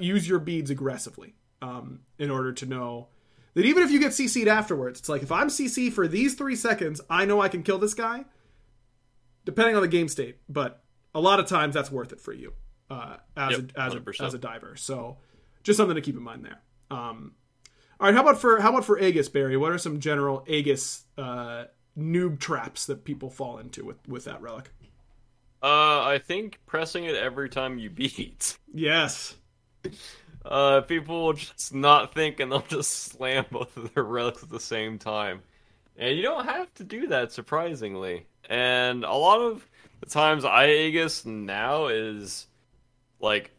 use 0.00 0.28
your 0.28 0.40
beads 0.40 0.70
aggressively 0.70 1.36
um, 1.62 2.00
in 2.18 2.28
order 2.28 2.52
to 2.52 2.66
know 2.66 3.10
that 3.54 3.64
even 3.64 3.84
if 3.84 3.92
you 3.92 4.00
get 4.00 4.10
CC'd 4.10 4.48
afterwards, 4.48 4.98
it's 4.98 5.08
like 5.08 5.22
if 5.22 5.30
I'm 5.30 5.50
CC 5.50 5.92
for 5.92 6.08
these 6.08 6.34
three 6.34 6.56
seconds, 6.56 7.00
I 7.08 7.26
know 7.26 7.40
I 7.40 7.48
can 7.48 7.62
kill 7.62 7.78
this 7.78 7.94
guy 7.94 8.24
depending 9.44 9.76
on 9.76 9.82
the 9.82 9.88
game 9.88 10.08
state, 10.08 10.38
but 10.48 10.82
a 11.14 11.20
lot 11.20 11.38
of 11.38 11.46
times 11.46 11.74
that's 11.74 11.92
worth 11.92 12.12
it 12.12 12.20
for 12.20 12.32
you 12.32 12.52
uh, 12.92 13.16
as 13.36 13.58
Yep, 13.58 13.72
a, 13.76 13.80
as 13.80 13.94
a 13.94 14.00
100%. 14.00 14.26
as 14.26 14.34
a 14.34 14.38
diver. 14.38 14.76
So 14.76 15.16
just 15.62 15.76
something 15.76 15.94
to 15.96 16.02
keep 16.02 16.16
in 16.16 16.22
mind 16.22 16.44
there. 16.44 16.60
Um, 16.90 17.32
all 18.00 18.06
right, 18.08 18.14
how 18.14 18.22
about 18.22 18.40
for 18.40 18.60
how 18.60 18.70
about 18.70 18.84
for 18.84 18.98
Aegis 18.98 19.28
Barra? 19.28 19.58
What 19.58 19.72
are 19.72 19.78
some 19.78 20.00
general 20.00 20.44
Aegis 20.46 21.04
uh, 21.16 21.64
noob 21.96 22.38
traps 22.40 22.86
that 22.86 23.04
people 23.04 23.30
fall 23.30 23.58
into 23.58 23.84
with 23.84 24.06
with 24.08 24.24
that 24.24 24.42
relic? 24.42 24.70
Uh, 25.62 26.02
I 26.02 26.18
think 26.24 26.58
pressing 26.66 27.04
it 27.04 27.14
every 27.14 27.48
time 27.48 27.78
you 27.78 27.88
beat. 27.90 28.58
Yes, 28.72 29.36
Uh, 30.44 30.80
people 30.80 31.26
will 31.26 31.32
just 31.34 31.72
not 31.72 32.14
think 32.14 32.40
and 32.40 32.50
they'll 32.50 32.62
just 32.62 32.90
slam 32.90 33.44
both 33.52 33.76
of 33.76 33.94
their 33.94 34.02
relics 34.02 34.42
at 34.42 34.50
the 34.50 34.58
same 34.58 34.98
time. 34.98 35.40
And 35.96 36.16
you 36.16 36.22
don't 36.24 36.44
have 36.46 36.72
to 36.74 36.84
do 36.84 37.06
that, 37.08 37.30
surprisingly. 37.30 38.26
And 38.48 39.04
a 39.04 39.12
lot 39.14 39.40
of 39.40 39.64
the 40.00 40.06
times 40.06 40.44
I 40.44 40.66
Aegis 40.68 41.24
now 41.24 41.86
is 41.86 42.48
like 43.22 43.50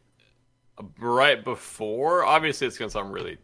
right 1.00 1.44
before. 1.44 2.24
Obviously, 2.24 2.68
it's 2.68 2.78
gonna 2.78 2.92
sound 2.92 3.14
really 3.14 3.38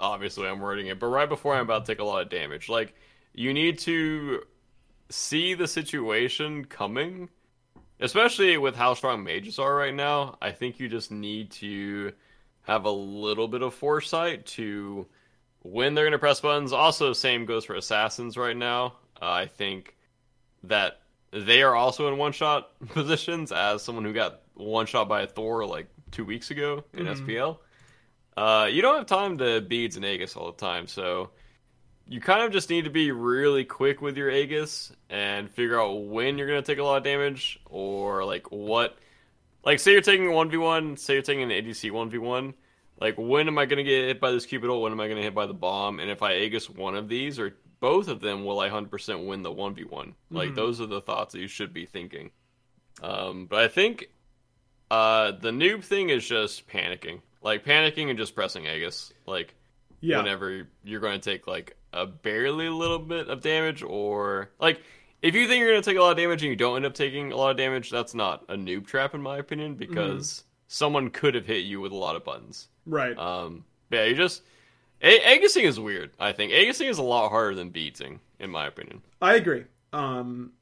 obviously 0.00 0.48
I'm 0.48 0.60
wording 0.60 0.86
it, 0.88 0.98
but 0.98 1.06
right 1.06 1.28
before 1.28 1.54
I'm 1.54 1.62
about 1.62 1.84
to 1.84 1.92
take 1.92 2.00
a 2.00 2.04
lot 2.04 2.22
of 2.22 2.30
damage. 2.30 2.68
Like 2.68 2.94
you 3.34 3.52
need 3.52 3.78
to 3.80 4.42
see 5.10 5.54
the 5.54 5.66
situation 5.66 6.64
coming, 6.64 7.28
especially 8.00 8.56
with 8.58 8.76
how 8.76 8.94
strong 8.94 9.22
mages 9.24 9.58
are 9.58 9.74
right 9.74 9.94
now. 9.94 10.36
I 10.40 10.52
think 10.52 10.78
you 10.78 10.88
just 10.88 11.10
need 11.10 11.50
to 11.52 12.12
have 12.62 12.84
a 12.84 12.90
little 12.90 13.48
bit 13.48 13.62
of 13.62 13.74
foresight 13.74 14.46
to 14.46 15.06
when 15.62 15.94
they're 15.94 16.04
going 16.04 16.12
to 16.12 16.18
press 16.18 16.40
buttons. 16.40 16.72
Also, 16.72 17.12
same 17.12 17.46
goes 17.46 17.64
for 17.64 17.74
assassins 17.74 18.36
right 18.36 18.56
now. 18.56 18.94
Uh, 19.20 19.30
I 19.30 19.46
think 19.46 19.96
that 20.64 21.00
they 21.30 21.62
are 21.62 21.74
also 21.74 22.08
in 22.08 22.18
one 22.18 22.32
shot 22.32 22.78
positions 22.88 23.52
as 23.52 23.82
someone 23.82 24.04
who 24.04 24.12
got 24.12 24.40
one 24.58 24.86
shot 24.86 25.08
by 25.08 25.22
a 25.22 25.26
Thor 25.26 25.66
like 25.66 25.88
two 26.10 26.24
weeks 26.24 26.50
ago 26.50 26.84
in 26.92 27.06
SPL. 27.06 27.58
Uh, 28.36 28.68
you 28.70 28.82
don't 28.82 28.96
have 28.96 29.06
time 29.06 29.38
to 29.38 29.60
beads 29.60 29.96
and 29.96 30.04
Aegis 30.04 30.36
all 30.36 30.52
the 30.52 30.58
time, 30.58 30.86
so 30.86 31.30
you 32.08 32.20
kind 32.20 32.42
of 32.42 32.50
just 32.50 32.70
need 32.70 32.84
to 32.84 32.90
be 32.90 33.12
really 33.12 33.64
quick 33.64 34.00
with 34.00 34.16
your 34.16 34.30
Aegis 34.30 34.92
and 35.10 35.50
figure 35.50 35.80
out 35.80 36.06
when 36.06 36.38
you're 36.38 36.46
going 36.46 36.62
to 36.62 36.66
take 36.66 36.78
a 36.78 36.82
lot 36.82 36.96
of 36.96 37.04
damage 37.04 37.60
or 37.66 38.24
like 38.24 38.50
what 38.50 38.96
like 39.64 39.78
say 39.78 39.92
you're 39.92 40.00
taking 40.00 40.26
a 40.26 40.30
1v1 40.30 40.98
say 40.98 41.14
you're 41.14 41.22
taking 41.22 41.42
an 41.42 41.50
adc 41.50 41.90
1v1 41.90 42.54
like 43.00 43.14
when 43.18 43.46
am 43.48 43.58
i 43.58 43.66
going 43.66 43.76
to 43.76 43.84
get 43.84 44.06
hit 44.06 44.20
by 44.20 44.30
this 44.30 44.46
cupid 44.46 44.70
ult 44.70 44.82
when 44.82 44.92
am 44.92 45.00
i 45.00 45.06
going 45.06 45.18
to 45.18 45.22
hit 45.22 45.34
by 45.34 45.46
the 45.46 45.54
bomb? 45.54 46.00
And 46.00 46.10
if 46.10 46.22
i 46.22 46.32
aegis 46.32 46.70
one 46.70 46.96
of 46.96 47.08
these 47.08 47.38
or 47.38 47.56
both 47.80 48.08
of 48.08 48.20
them 48.20 48.44
will 48.44 48.60
i 48.60 48.70
100% 48.70 49.26
win 49.26 49.42
the 49.42 49.52
1v1 49.52 50.14
like 50.30 50.54
those 50.54 50.80
are 50.80 50.86
the 50.86 51.00
thoughts 51.00 51.34
that 51.34 51.40
you 51.40 51.48
should 51.48 51.72
be 51.74 51.84
thinking. 51.84 52.30
Um, 53.02 53.46
but 53.46 53.60
i 53.60 53.68
think 53.68 54.08
uh, 54.90 55.32
the 55.32 55.50
noob 55.50 55.84
thing 55.84 56.10
is 56.10 56.26
just 56.26 56.68
panicking. 56.68 57.20
Like 57.42 57.64
panicking 57.64 58.08
and 58.10 58.18
just 58.18 58.34
pressing 58.34 58.66
aegis 58.66 59.12
like 59.26 59.54
yeah, 60.00 60.18
whenever 60.18 60.66
you're 60.84 61.00
going 61.00 61.20
to 61.20 61.30
take 61.30 61.46
like 61.46 61.76
a 61.92 62.04
barely 62.04 62.68
little 62.68 62.98
bit 62.98 63.28
of 63.28 63.40
damage 63.40 63.82
or 63.82 64.50
like 64.60 64.82
if 65.22 65.34
you 65.34 65.46
think 65.46 65.60
you're 65.60 65.70
going 65.70 65.82
to 65.82 65.88
take 65.90 65.96
a 65.98 66.02
lot 66.02 66.10
of 66.10 66.16
damage 66.16 66.42
and 66.42 66.50
you 66.50 66.56
don't 66.56 66.76
end 66.76 66.84
up 66.84 66.94
taking 66.94 67.32
a 67.32 67.36
lot 67.36 67.50
of 67.50 67.56
damage 67.56 67.90
that's 67.90 68.14
not 68.14 68.44
a 68.48 68.54
noob 68.56 68.86
trap 68.86 69.14
in 69.14 69.22
my 69.22 69.38
opinion 69.38 69.74
because 69.76 70.44
someone 70.66 71.10
could 71.10 71.34
have 71.34 71.46
hit 71.46 71.64
you 71.64 71.80
with 71.80 71.92
a 71.92 71.96
lot 71.96 72.16
of 72.16 72.24
buttons. 72.24 72.68
Right. 72.84 73.16
um 73.16 73.64
yeah 73.90 74.04
you 74.04 74.14
just 74.14 74.42
a- 75.00 75.38
Aegising 75.38 75.62
is 75.64 75.78
weird 75.80 76.10
i 76.18 76.32
think. 76.32 76.52
Aegising 76.52 76.88
is 76.90 76.98
a 76.98 77.02
lot 77.02 77.30
harder 77.30 77.54
than 77.54 77.70
beating 77.70 78.18
in 78.40 78.50
my 78.50 78.66
opinion. 78.66 79.00
I 79.22 79.34
agree. 79.36 79.64
Um, 79.92 80.52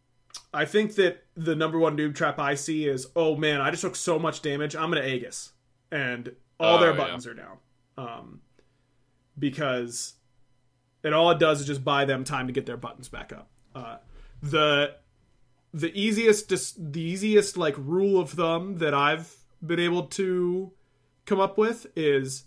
I 0.55 0.64
think 0.66 0.95
that 0.97 1.24
the 1.37 1.55
number 1.55 1.78
one 1.78 1.97
noob 1.97 2.14
trap 2.14 2.39
I 2.39 2.55
see 2.55 2.87
is, 2.87 3.07
oh 3.14 3.37
man, 3.37 3.61
I 3.61 3.70
just 3.70 3.82
took 3.82 3.95
so 3.97 4.18
much 4.18 4.43
damage. 4.43 4.74
I'm 4.74 4.91
gonna 4.91 5.05
Aegis, 5.07 5.53
and 5.91 6.34
all 6.59 6.76
Oh, 6.76 6.80
their 6.80 6.93
yeah. 6.93 6.97
buttons 6.97 7.26
are 7.26 7.34
down, 7.34 7.59
um, 7.99 8.41
because 9.39 10.14
and 11.05 11.14
all 11.14 11.30
it 11.30 11.39
does 11.39 11.61
is 11.61 11.66
just 11.66 11.84
buy 11.84 12.05
them 12.05 12.24
time 12.24 12.47
to 12.47 12.53
get 12.53 12.66
their 12.66 12.76
buttons 12.76 13.09
back 13.09 13.32
up. 13.32 13.49
Uh, 13.74 13.97
the 14.43 14.95
the 15.74 15.93
easiest 15.99 16.49
the 16.93 17.01
easiest 17.01 17.57
like 17.57 17.74
rule 17.76 18.18
of 18.18 18.30
thumb 18.30 18.78
that 18.78 18.95
I've 18.95 19.34
been 19.64 19.80
able 19.80 20.05
to 20.05 20.72
come 21.26 21.41
up 21.41 21.59
with 21.59 21.87
is 21.97 22.45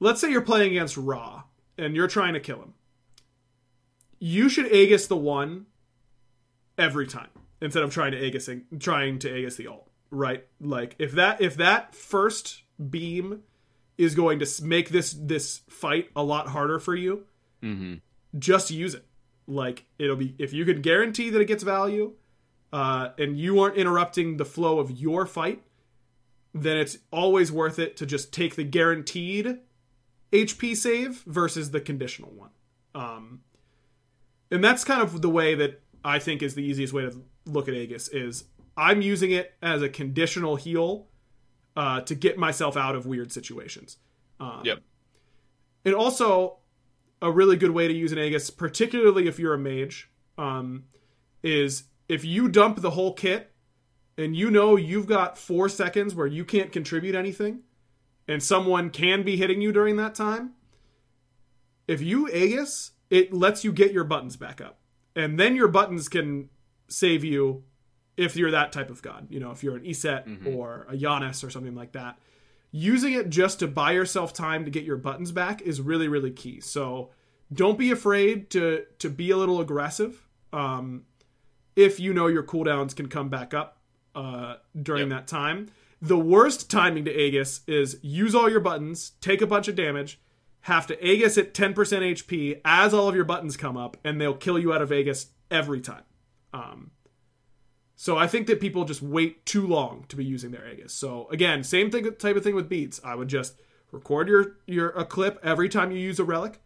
let's 0.00 0.20
say 0.20 0.30
you're 0.30 0.40
playing 0.40 0.72
against 0.72 0.96
Ra 0.96 1.44
and 1.78 1.94
you're 1.94 2.08
trying 2.08 2.34
to 2.34 2.40
kill 2.40 2.58
him. 2.60 2.74
You 4.18 4.48
should 4.48 4.66
Aegis 4.72 5.06
the 5.06 5.16
one 5.16 5.66
every 6.78 7.06
time 7.06 7.28
instead 7.62 7.82
of 7.82 7.92
trying 7.92 8.12
to 8.12 8.22
Aegis 8.22 8.50
trying 8.78 9.18
to 9.20 9.34
Aegis 9.34 9.56
the 9.56 9.68
alt, 9.68 9.88
right? 10.10 10.44
Like 10.60 10.96
if 10.98 11.12
that 11.12 11.40
if 11.40 11.56
that 11.56 11.94
first 11.94 12.62
beam 12.90 13.42
is 13.96 14.14
going 14.14 14.40
to 14.40 14.64
make 14.64 14.90
this 14.90 15.16
this 15.18 15.62
fight 15.70 16.10
a 16.14 16.22
lot 16.22 16.48
harder 16.48 16.78
for 16.78 16.94
you, 16.94 17.24
mm-hmm. 17.62 17.94
just 18.38 18.70
use 18.70 18.94
it. 18.94 19.06
Like 19.46 19.86
it'll 19.98 20.16
be 20.16 20.34
if 20.38 20.52
you 20.52 20.64
can 20.64 20.82
guarantee 20.82 21.30
that 21.30 21.40
it 21.40 21.46
gets 21.46 21.62
value, 21.62 22.12
uh, 22.72 23.10
and 23.16 23.38
you 23.38 23.60
aren't 23.60 23.76
interrupting 23.76 24.36
the 24.36 24.44
flow 24.44 24.78
of 24.78 24.90
your 24.90 25.24
fight, 25.24 25.62
then 26.52 26.76
it's 26.76 26.98
always 27.10 27.52
worth 27.52 27.78
it 27.78 27.96
to 27.98 28.06
just 28.06 28.32
take 28.32 28.56
the 28.56 28.64
guaranteed 28.64 29.58
HP 30.32 30.76
save 30.76 31.22
versus 31.26 31.70
the 31.70 31.80
conditional 31.80 32.30
one. 32.30 32.50
Um, 32.94 33.40
and 34.50 34.62
that's 34.62 34.84
kind 34.84 35.00
of 35.00 35.22
the 35.22 35.30
way 35.30 35.54
that 35.54 35.80
I 36.04 36.18
think 36.18 36.42
is 36.42 36.54
the 36.54 36.62
easiest 36.62 36.92
way 36.92 37.02
to 37.02 37.22
look 37.46 37.68
at 37.68 37.74
Aegis 37.74 38.08
is 38.08 38.44
I'm 38.76 39.02
using 39.02 39.30
it 39.30 39.54
as 39.62 39.82
a 39.82 39.88
conditional 39.88 40.56
heal 40.56 41.06
uh, 41.76 42.00
to 42.02 42.14
get 42.14 42.38
myself 42.38 42.76
out 42.76 42.94
of 42.94 43.06
weird 43.06 43.32
situations. 43.32 43.98
Um, 44.40 44.62
yep. 44.64 44.80
And 45.84 45.94
also, 45.94 46.58
a 47.20 47.30
really 47.30 47.56
good 47.56 47.70
way 47.70 47.88
to 47.88 47.94
use 47.94 48.12
an 48.12 48.18
Aegis, 48.18 48.50
particularly 48.50 49.28
if 49.28 49.38
you're 49.38 49.54
a 49.54 49.58
mage, 49.58 50.10
um, 50.38 50.84
is 51.42 51.84
if 52.08 52.24
you 52.24 52.48
dump 52.48 52.80
the 52.80 52.90
whole 52.90 53.12
kit 53.12 53.52
and 54.18 54.36
you 54.36 54.50
know 54.50 54.76
you've 54.76 55.06
got 55.06 55.38
four 55.38 55.68
seconds 55.68 56.14
where 56.14 56.26
you 56.26 56.44
can't 56.44 56.72
contribute 56.72 57.14
anything 57.14 57.60
and 58.28 58.42
someone 58.42 58.90
can 58.90 59.22
be 59.22 59.36
hitting 59.36 59.60
you 59.60 59.72
during 59.72 59.96
that 59.96 60.14
time, 60.14 60.52
if 61.88 62.00
you 62.00 62.28
Aegis, 62.28 62.92
it 63.10 63.32
lets 63.32 63.64
you 63.64 63.72
get 63.72 63.92
your 63.92 64.04
buttons 64.04 64.36
back 64.36 64.60
up. 64.60 64.78
And 65.14 65.38
then 65.38 65.56
your 65.56 65.68
buttons 65.68 66.08
can 66.08 66.48
save 66.92 67.24
you 67.24 67.64
if 68.16 68.36
you're 68.36 68.50
that 68.50 68.72
type 68.72 68.90
of 68.90 69.02
god. 69.02 69.26
You 69.30 69.40
know, 69.40 69.50
if 69.50 69.62
you're 69.62 69.76
an 69.76 69.84
Iset 69.84 70.26
mm-hmm. 70.26 70.48
or 70.48 70.86
a 70.88 70.96
Janus 70.96 71.42
or 71.42 71.50
something 71.50 71.74
like 71.74 71.92
that. 71.92 72.18
Using 72.70 73.12
it 73.12 73.28
just 73.28 73.58
to 73.58 73.68
buy 73.68 73.92
yourself 73.92 74.32
time 74.32 74.64
to 74.64 74.70
get 74.70 74.84
your 74.84 74.96
buttons 74.96 75.30
back 75.30 75.60
is 75.60 75.80
really, 75.80 76.08
really 76.08 76.30
key. 76.30 76.60
So 76.60 77.10
don't 77.52 77.78
be 77.78 77.90
afraid 77.90 78.50
to 78.50 78.84
to 78.98 79.10
be 79.10 79.30
a 79.30 79.36
little 79.36 79.60
aggressive. 79.60 80.26
Um, 80.52 81.04
if 81.76 82.00
you 82.00 82.12
know 82.12 82.26
your 82.26 82.42
cooldowns 82.42 82.94
can 82.94 83.08
come 83.08 83.28
back 83.28 83.54
up 83.54 83.78
uh, 84.14 84.56
during 84.80 85.10
yep. 85.10 85.20
that 85.20 85.26
time. 85.26 85.70
The 86.00 86.18
worst 86.18 86.70
timing 86.70 87.04
to 87.04 87.10
Aegis 87.10 87.60
is 87.66 87.98
use 88.02 88.34
all 88.34 88.50
your 88.50 88.60
buttons, 88.60 89.12
take 89.20 89.40
a 89.40 89.46
bunch 89.46 89.68
of 89.68 89.76
damage, 89.76 90.20
have 90.62 90.86
to 90.88 91.06
Aegis 91.06 91.38
at 91.38 91.54
10% 91.54 91.74
HP 91.74 92.60
as 92.64 92.92
all 92.92 93.08
of 93.08 93.14
your 93.14 93.24
buttons 93.24 93.56
come 93.56 93.76
up, 93.76 93.96
and 94.04 94.20
they'll 94.20 94.34
kill 94.34 94.58
you 94.58 94.72
out 94.72 94.82
of 94.82 94.92
Aegis 94.92 95.28
every 95.50 95.80
time. 95.80 96.02
Um, 96.52 96.90
so 97.94 98.16
I 98.16 98.26
think 98.26 98.46
that 98.48 98.60
people 98.60 98.84
just 98.84 99.00
wait 99.02 99.46
too 99.46 99.66
long 99.66 100.06
to 100.08 100.16
be 100.16 100.24
using 100.24 100.50
their 100.50 100.68
Aegis. 100.68 100.92
So 100.92 101.28
again, 101.30 101.62
same 101.62 101.90
thing 101.90 102.04
type 102.16 102.36
of 102.36 102.42
thing 102.42 102.54
with 102.54 102.68
beats. 102.68 103.00
I 103.04 103.14
would 103.14 103.28
just 103.28 103.60
record 103.92 104.28
your 104.28 104.56
your 104.66 104.88
a 104.90 105.04
clip 105.04 105.38
every 105.42 105.68
time 105.68 105.92
you 105.92 105.98
use 105.98 106.18
a 106.18 106.24
relic, 106.24 106.60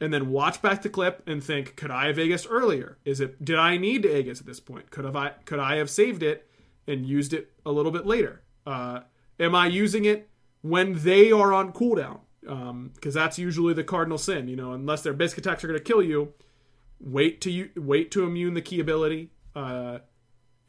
and 0.00 0.12
then 0.12 0.30
watch 0.30 0.60
back 0.62 0.82
the 0.82 0.88
clip 0.88 1.22
and 1.28 1.44
think, 1.44 1.76
could 1.76 1.90
I 1.90 2.06
have 2.08 2.18
Aegis 2.18 2.46
earlier? 2.46 2.98
Is 3.04 3.20
it 3.20 3.44
did 3.44 3.56
I 3.56 3.76
need 3.76 4.04
Aegis 4.04 4.40
at 4.40 4.46
this 4.46 4.60
point? 4.60 4.90
Could 4.90 5.04
have 5.04 5.14
I 5.14 5.30
could 5.44 5.60
I 5.60 5.76
have 5.76 5.90
saved 5.90 6.22
it 6.22 6.48
and 6.88 7.06
used 7.06 7.32
it 7.32 7.52
a 7.64 7.70
little 7.70 7.92
bit 7.92 8.06
later? 8.06 8.42
Uh, 8.66 9.00
am 9.38 9.54
I 9.54 9.68
using 9.68 10.04
it 10.04 10.28
when 10.62 11.04
they 11.04 11.30
are 11.30 11.52
on 11.52 11.72
cooldown? 11.72 12.20
Because 12.40 13.16
um, 13.16 13.22
that's 13.22 13.38
usually 13.38 13.74
the 13.74 13.84
cardinal 13.84 14.18
sin. 14.18 14.48
You 14.48 14.56
know, 14.56 14.72
unless 14.72 15.02
their 15.02 15.12
basic 15.14 15.38
attacks 15.38 15.62
are 15.62 15.68
going 15.68 15.78
to 15.78 15.84
kill 15.84 16.02
you, 16.02 16.34
wait 17.00 17.40
to 17.42 17.50
you 17.50 17.70
wait 17.76 18.10
to 18.12 18.24
immune 18.24 18.54
the 18.54 18.62
key 18.62 18.80
ability. 18.80 19.30
Uh, 19.54 19.98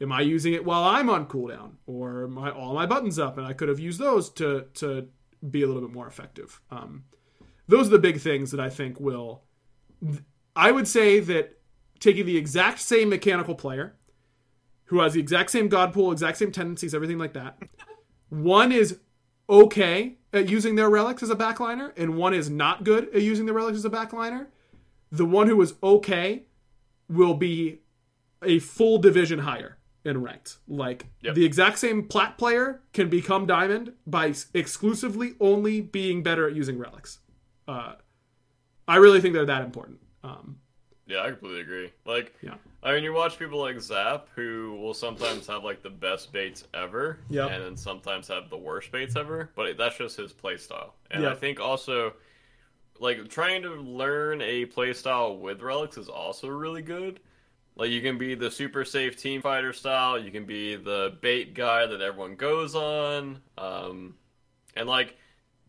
am 0.00 0.12
I 0.12 0.20
using 0.20 0.52
it 0.52 0.64
while 0.64 0.84
I'm 0.84 1.08
on 1.10 1.26
cooldown, 1.26 1.72
or 1.86 2.30
I 2.38 2.50
all 2.50 2.74
my 2.74 2.86
buttons 2.86 3.18
up 3.18 3.38
and 3.38 3.46
I 3.46 3.52
could 3.52 3.68
have 3.68 3.80
used 3.80 4.00
those 4.00 4.30
to 4.30 4.66
to 4.74 5.08
be 5.48 5.62
a 5.62 5.66
little 5.66 5.82
bit 5.82 5.92
more 5.92 6.06
effective? 6.06 6.60
Um, 6.70 7.04
those 7.68 7.88
are 7.88 7.90
the 7.90 7.98
big 7.98 8.20
things 8.20 8.50
that 8.50 8.60
I 8.60 8.70
think 8.70 9.00
will. 9.00 9.42
I 10.54 10.72
would 10.72 10.88
say 10.88 11.20
that 11.20 11.58
taking 11.98 12.26
the 12.26 12.36
exact 12.36 12.80
same 12.80 13.08
mechanical 13.08 13.54
player 13.54 13.96
who 14.86 15.00
has 15.00 15.14
the 15.14 15.20
exact 15.20 15.50
same 15.50 15.68
god 15.68 15.92
pool, 15.92 16.12
exact 16.12 16.38
same 16.38 16.52
tendencies, 16.52 16.94
everything 16.94 17.18
like 17.18 17.32
that. 17.34 17.58
One 18.28 18.72
is 18.72 18.98
okay 19.48 20.16
at 20.32 20.48
using 20.48 20.74
their 20.74 20.90
relics 20.90 21.22
as 21.22 21.30
a 21.30 21.36
backliner, 21.36 21.92
and 21.96 22.16
one 22.16 22.34
is 22.34 22.50
not 22.50 22.84
good 22.84 23.08
at 23.14 23.22
using 23.22 23.46
their 23.46 23.54
relics 23.54 23.78
as 23.78 23.84
a 23.84 23.90
backliner. 23.90 24.46
The 25.10 25.24
one 25.24 25.48
who 25.48 25.60
is 25.62 25.74
okay 25.82 26.44
will 27.08 27.34
be 27.34 27.80
a 28.42 28.58
full 28.58 28.98
division 28.98 29.40
higher 29.40 29.78
in 30.04 30.22
ranked. 30.22 30.58
Like 30.68 31.06
yep. 31.20 31.34
the 31.34 31.44
exact 31.44 31.78
same 31.78 32.04
plat 32.04 32.38
player 32.38 32.80
can 32.92 33.08
become 33.08 33.46
diamond 33.46 33.92
by 34.06 34.34
exclusively 34.54 35.34
only 35.40 35.80
being 35.80 36.22
better 36.22 36.48
at 36.48 36.54
using 36.54 36.78
relics. 36.78 37.18
Uh, 37.66 37.94
I 38.88 38.96
really 38.96 39.20
think 39.20 39.34
they're 39.34 39.46
that 39.46 39.62
important. 39.62 39.98
Um, 40.22 40.58
yeah, 41.06 41.22
I 41.22 41.30
completely 41.30 41.60
agree. 41.60 41.92
Like, 42.04 42.34
yeah. 42.42 42.54
I 42.82 42.94
mean, 42.94 43.04
you 43.04 43.12
watch 43.12 43.38
people 43.38 43.60
like 43.60 43.80
Zap 43.80 44.28
who 44.34 44.76
will 44.80 44.94
sometimes 44.94 45.46
have 45.46 45.64
like 45.64 45.82
the 45.82 45.90
best 45.90 46.32
baits 46.32 46.64
ever, 46.74 47.18
yeah, 47.28 47.46
and 47.46 47.64
then 47.64 47.76
sometimes 47.76 48.28
have 48.28 48.50
the 48.50 48.56
worst 48.56 48.92
baits 48.92 49.16
ever. 49.16 49.50
But 49.54 49.76
that's 49.76 49.98
just 49.98 50.16
his 50.16 50.32
play 50.32 50.56
style. 50.56 50.94
And 51.10 51.22
yep. 51.22 51.32
I 51.32 51.34
think 51.34 51.60
also, 51.60 52.14
like, 53.00 53.28
trying 53.28 53.62
to 53.62 53.70
learn 53.74 54.40
a 54.42 54.66
playstyle 54.66 55.38
with 55.38 55.62
relics 55.62 55.98
is 55.98 56.08
also 56.08 56.48
really 56.48 56.82
good. 56.82 57.20
Like, 57.76 57.90
you 57.90 58.00
can 58.00 58.18
be 58.18 58.34
the 58.34 58.50
super 58.50 58.84
safe 58.84 59.16
team 59.16 59.42
fighter 59.42 59.72
style. 59.72 60.18
You 60.18 60.30
can 60.30 60.46
be 60.46 60.76
the 60.76 61.16
bait 61.20 61.54
guy 61.54 61.86
that 61.86 62.00
everyone 62.00 62.36
goes 62.36 62.74
on. 62.74 63.40
Um, 63.58 64.14
and 64.76 64.88
like 64.88 65.16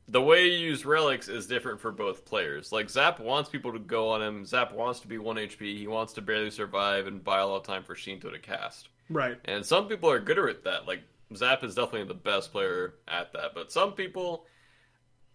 the 0.07 0.21
way 0.21 0.47
you 0.47 0.57
use 0.57 0.85
relics 0.85 1.27
is 1.27 1.47
different 1.47 1.79
for 1.79 1.91
both 1.91 2.25
players. 2.25 2.71
Like 2.71 2.89
Zap 2.89 3.19
wants 3.19 3.49
people 3.49 3.73
to 3.73 3.79
go 3.79 4.09
on 4.09 4.21
him. 4.21 4.45
Zap 4.45 4.73
wants 4.73 4.99
to 5.01 5.07
be 5.07 5.17
one 5.17 5.37
HP. 5.37 5.77
He 5.77 5.87
wants 5.87 6.13
to 6.13 6.21
barely 6.21 6.51
survive 6.51 7.07
and 7.07 7.23
buy 7.23 7.39
a 7.39 7.47
lot 7.47 7.57
of 7.57 7.63
time 7.63 7.83
for 7.83 7.95
Sheento 7.95 8.31
to 8.31 8.39
cast. 8.39 8.89
Right. 9.09 9.37
And 9.45 9.65
some 9.65 9.87
people 9.87 10.11
are 10.11 10.19
good 10.19 10.37
at 10.37 10.63
that. 10.65 10.87
Like 10.87 11.01
Zap 11.35 11.63
is 11.63 11.75
definitely 11.75 12.07
the 12.07 12.13
best 12.13 12.51
player 12.51 12.95
at 13.07 13.33
that. 13.33 13.53
But 13.55 13.71
some 13.71 13.93
people, 13.93 14.45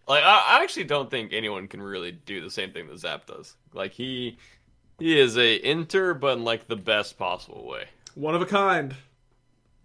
like 0.07 0.23
I, 0.23 0.57
I 0.59 0.63
actually 0.63 0.85
don't 0.85 1.09
think 1.09 1.33
anyone 1.33 1.67
can 1.67 1.81
really 1.81 2.11
do 2.11 2.41
the 2.41 2.51
same 2.51 2.71
thing 2.71 2.87
that 2.87 2.99
Zap 2.99 3.25
does. 3.25 3.55
Like 3.73 3.91
he, 3.91 4.37
he 4.99 5.19
is 5.19 5.37
a 5.37 5.69
inter, 5.69 6.13
but 6.13 6.37
in 6.37 6.43
like 6.43 6.67
the 6.67 6.75
best 6.75 7.17
possible 7.17 7.67
way. 7.67 7.85
One 8.15 8.35
of 8.35 8.41
a 8.41 8.45
kind. 8.45 8.95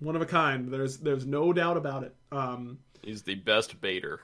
One 0.01 0.17
of 0.17 0.23
a 0.23 0.27
kind. 0.27 0.69
There's 0.69 0.99
there's 0.99 1.27
no 1.27 1.53
doubt 1.53 1.77
about 1.77 2.05
it. 2.05 2.15
Um, 2.31 2.79
He's 3.03 3.23
the 3.23 3.37
best 3.37 3.81
baiter. 3.81 4.21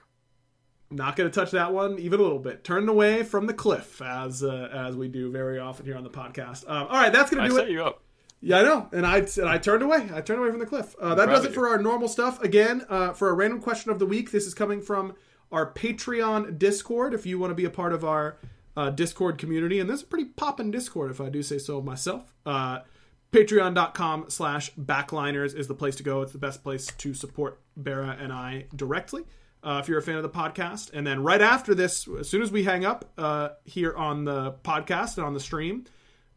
Not 0.90 1.16
going 1.16 1.28
to 1.28 1.34
touch 1.34 1.51
that 1.53 1.72
one 1.72 1.99
even 1.99 2.20
a 2.20 2.22
little 2.22 2.38
bit. 2.38 2.62
Turn 2.62 2.88
away 2.88 3.22
from 3.22 3.47
the 3.47 3.55
cliff, 3.55 4.01
as 4.03 4.42
uh, 4.45 4.68
as 4.72 4.97
we 4.97 5.09
do 5.09 5.30
very 5.32 5.59
often 5.59 5.86
here 5.86 5.97
on 5.97 6.05
the 6.05 6.11
podcast. 6.11 6.68
Um, 6.68 6.86
all 6.88 6.97
right, 6.97 7.12
that's 7.12 7.30
going 7.30 7.42
to 7.42 7.49
do 7.49 7.59
I 7.59 7.64
it. 7.64 7.70
you 7.70 7.84
up. 7.84 8.03
Yeah, 8.40 8.59
I 8.59 8.62
know, 8.62 8.88
and 8.92 9.07
I 9.07 9.18
and 9.18 9.49
I 9.49 9.57
turned 9.59 9.82
away. 9.82 10.09
I 10.12 10.20
turned 10.20 10.38
away 10.38 10.51
from 10.51 10.61
the 10.61 10.66
cliff. 10.66 10.95
Uh, 11.01 11.14
that 11.14 11.26
does 11.26 11.47
it 11.47 11.55
for 11.55 11.66
our 11.68 11.78
normal 11.78 12.09
stuff. 12.09 12.42
Again, 12.42 12.84
uh, 12.90 13.14
for 13.14 13.30
a 13.30 13.32
random 13.32 13.61
question 13.61 13.90
of 13.90 13.99
the 13.99 14.07
week, 14.07 14.30
this 14.30 14.47
is 14.47 14.53
coming 14.53 14.82
from 14.82 15.14
our 15.53 15.72
Patreon 15.72 16.59
Discord. 16.59 17.14
If 17.14 17.26
you 17.26 17.38
want 17.38 17.51
to 17.51 17.55
be 17.55 17.64
a 17.64 17.70
part 17.70 17.92
of 17.92 18.05
our 18.05 18.36
uh, 18.76 18.90
Discord 18.90 19.38
community, 19.38 19.78
and 19.80 19.88
this 19.88 19.99
is 20.01 20.03
a 20.03 20.07
pretty 20.07 20.26
poppin' 20.26 20.70
Discord, 20.70 21.11
if 21.11 21.20
I 21.20 21.28
do 21.28 21.42
say 21.42 21.59
so 21.59 21.80
myself. 21.80 22.34
Uh, 22.45 22.80
Patreon.com 23.32 24.26
slash 24.28 24.72
backliners 24.74 25.57
is 25.57 25.66
the 25.66 25.74
place 25.74 25.97
to 25.97 26.03
go. 26.05 26.22
It's 26.22 26.32
the 26.32 26.38
best 26.38 26.62
place 26.62 26.86
to 26.86 27.14
support 27.14 27.61
Barra 27.76 28.16
and 28.20 28.32
I 28.32 28.66
directly 28.76 29.24
uh, 29.64 29.80
if 29.82 29.88
you're 29.88 29.99
a 29.99 30.03
fan 30.03 30.16
of 30.16 30.22
the 30.22 30.28
podcast. 30.28 30.92
And 30.92 31.05
then 31.05 31.22
right 31.22 31.40
after 31.40 31.74
this, 31.74 32.07
as 32.07 32.28
soon 32.28 32.42
as 32.42 32.53
we 32.53 32.62
hang 32.62 32.84
up 32.84 33.11
uh, 33.18 33.51
here 33.64 33.95
on 33.97 34.24
the 34.24 34.53
podcast 34.62 35.16
and 35.16 35.26
on 35.26 35.34
the 35.34 35.40
stream, 35.40 35.84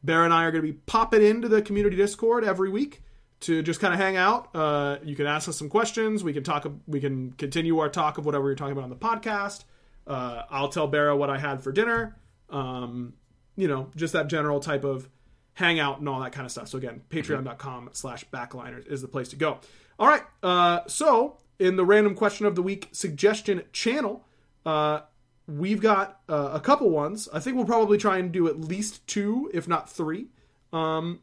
Bear 0.03 0.23
and 0.23 0.33
I 0.33 0.45
are 0.45 0.51
going 0.51 0.63
to 0.63 0.71
be 0.71 0.79
popping 0.85 1.23
into 1.23 1.47
the 1.47 1.61
community 1.61 1.97
Discord 1.97 2.43
every 2.43 2.69
week 2.69 3.01
to 3.41 3.61
just 3.61 3.79
kind 3.79 3.93
of 3.93 3.99
hang 3.99 4.17
out. 4.17 4.49
Uh, 4.55 4.97
you 5.03 5.15
can 5.15 5.27
ask 5.27 5.47
us 5.47 5.57
some 5.57 5.69
questions. 5.69 6.23
We 6.23 6.33
can 6.33 6.43
talk. 6.43 6.65
We 6.87 6.99
can 6.99 7.31
continue 7.33 7.79
our 7.79 7.89
talk 7.89 8.17
of 8.17 8.25
whatever 8.25 8.45
we 8.45 8.51
are 8.51 8.55
talking 8.55 8.73
about 8.73 8.85
on 8.85 8.89
the 8.89 8.95
podcast. 8.95 9.63
Uh, 10.05 10.43
I'll 10.49 10.69
tell 10.69 10.87
Barra 10.87 11.15
what 11.15 11.29
I 11.29 11.37
had 11.37 11.61
for 11.61 11.71
dinner. 11.71 12.17
Um, 12.49 13.13
you 13.55 13.67
know, 13.67 13.89
just 13.95 14.13
that 14.13 14.27
general 14.27 14.59
type 14.59 14.83
of 14.83 15.09
hangout 15.53 15.99
and 15.99 16.07
all 16.07 16.19
that 16.21 16.31
kind 16.31 16.45
of 16.45 16.51
stuff. 16.51 16.67
So 16.67 16.77
again, 16.77 17.01
patreon.com 17.09 17.89
slash 17.93 18.25
backliners 18.29 18.87
is 18.87 19.01
the 19.01 19.07
place 19.07 19.29
to 19.29 19.35
go. 19.35 19.59
All 19.99 20.07
right. 20.07 20.21
Uh, 20.43 20.81
so 20.87 21.37
in 21.59 21.75
the 21.75 21.85
random 21.85 22.15
question 22.15 22.45
of 22.45 22.55
the 22.55 22.61
week 22.61 22.89
suggestion 22.91 23.63
channel, 23.73 24.23
uh, 24.65 25.01
we've 25.47 25.81
got 25.81 26.21
uh, 26.29 26.51
a 26.53 26.59
couple 26.59 26.89
ones. 26.89 27.27
I 27.33 27.39
think 27.39 27.55
we'll 27.55 27.65
probably 27.65 27.97
try 27.97 28.17
and 28.17 28.31
do 28.31 28.47
at 28.47 28.61
least 28.61 29.05
two, 29.07 29.49
if 29.53 29.67
not 29.67 29.89
three, 29.89 30.27
um, 30.71 31.21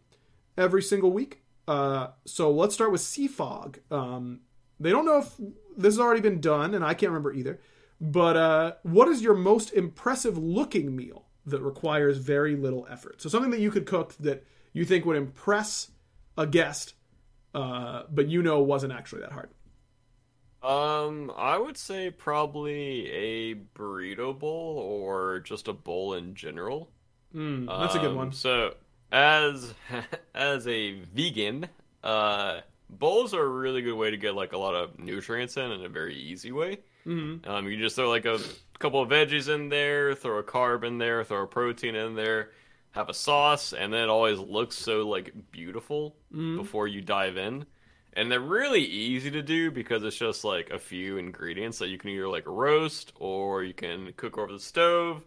every 0.58 0.82
single 0.82 1.12
week. 1.12 1.43
Uh, 1.66 2.08
so 2.24 2.50
let's 2.50 2.74
start 2.74 2.92
with 2.92 3.00
Sea 3.00 3.26
Fog. 3.28 3.78
Um, 3.90 4.40
they 4.78 4.90
don't 4.90 5.06
know 5.06 5.18
if 5.18 5.34
this 5.76 5.94
has 5.94 6.00
already 6.00 6.20
been 6.20 6.40
done, 6.40 6.74
and 6.74 6.84
I 6.84 6.94
can't 6.94 7.10
remember 7.10 7.32
either. 7.32 7.60
But 8.00 8.36
uh, 8.36 8.72
what 8.82 9.08
is 9.08 9.22
your 9.22 9.34
most 9.34 9.72
impressive 9.72 10.36
looking 10.36 10.94
meal 10.94 11.26
that 11.46 11.62
requires 11.62 12.18
very 12.18 12.56
little 12.56 12.86
effort? 12.90 13.22
So 13.22 13.28
something 13.28 13.50
that 13.52 13.60
you 13.60 13.70
could 13.70 13.86
cook 13.86 14.14
that 14.20 14.44
you 14.72 14.84
think 14.84 15.04
would 15.06 15.16
impress 15.16 15.90
a 16.36 16.46
guest, 16.46 16.94
uh, 17.54 18.02
but 18.10 18.28
you 18.28 18.42
know 18.42 18.60
wasn't 18.60 18.92
actually 18.92 19.22
that 19.22 19.32
hard. 19.32 19.50
Um, 20.62 21.30
I 21.36 21.58
would 21.58 21.76
say 21.76 22.10
probably 22.10 23.10
a 23.10 23.54
burrito 23.54 24.36
bowl 24.38 24.78
or 24.78 25.40
just 25.40 25.68
a 25.68 25.72
bowl 25.74 26.14
in 26.14 26.34
general. 26.34 26.90
Mm, 27.34 27.66
that's 27.66 27.94
a 27.94 27.98
good 27.98 28.10
Um, 28.10 28.16
one. 28.16 28.32
So, 28.32 28.74
as 29.14 29.74
as 30.34 30.66
a 30.68 30.92
vegan, 31.14 31.68
uh, 32.02 32.60
bowls 32.90 33.32
are 33.34 33.44
a 33.44 33.48
really 33.48 33.82
good 33.82 33.94
way 33.94 34.10
to 34.10 34.16
get 34.16 34.34
like 34.34 34.52
a 34.52 34.58
lot 34.58 34.74
of 34.74 34.98
nutrients 34.98 35.56
in 35.56 35.70
in 35.72 35.84
a 35.84 35.88
very 35.88 36.16
easy 36.16 36.52
way. 36.52 36.80
Mm-hmm. 37.06 37.48
Um, 37.48 37.66
you 37.66 37.72
can 37.72 37.80
just 37.80 37.96
throw 37.96 38.08
like 38.10 38.24
a 38.26 38.40
couple 38.78 39.00
of 39.02 39.08
veggies 39.10 39.48
in 39.54 39.68
there, 39.68 40.14
throw 40.14 40.38
a 40.38 40.42
carb 40.42 40.84
in 40.84 40.98
there, 40.98 41.22
throw 41.24 41.42
a 41.42 41.46
protein 41.46 41.94
in 41.94 42.14
there, 42.14 42.50
have 42.92 43.08
a 43.08 43.14
sauce, 43.14 43.72
and 43.72 43.92
then 43.92 44.04
it 44.04 44.08
always 44.08 44.38
looks 44.38 44.76
so 44.76 45.08
like 45.08 45.32
beautiful 45.50 46.16
Mm-hmm. 46.34 46.56
before 46.56 46.88
you 46.88 47.00
dive 47.00 47.36
in. 47.36 47.64
And 48.16 48.30
they're 48.30 48.40
really 48.40 48.82
easy 48.84 49.30
to 49.32 49.42
do 49.42 49.70
because 49.70 50.02
it's 50.04 50.16
just 50.16 50.44
like 50.44 50.70
a 50.70 50.78
few 50.78 51.16
ingredients 51.18 51.78
that 51.78 51.88
you 51.88 51.98
can 51.98 52.10
either 52.10 52.28
like 52.28 52.44
roast 52.46 53.12
or 53.16 53.62
you 53.64 53.74
can 53.74 54.12
cook 54.16 54.38
over 54.38 54.52
the 54.52 54.60
stove, 54.60 55.22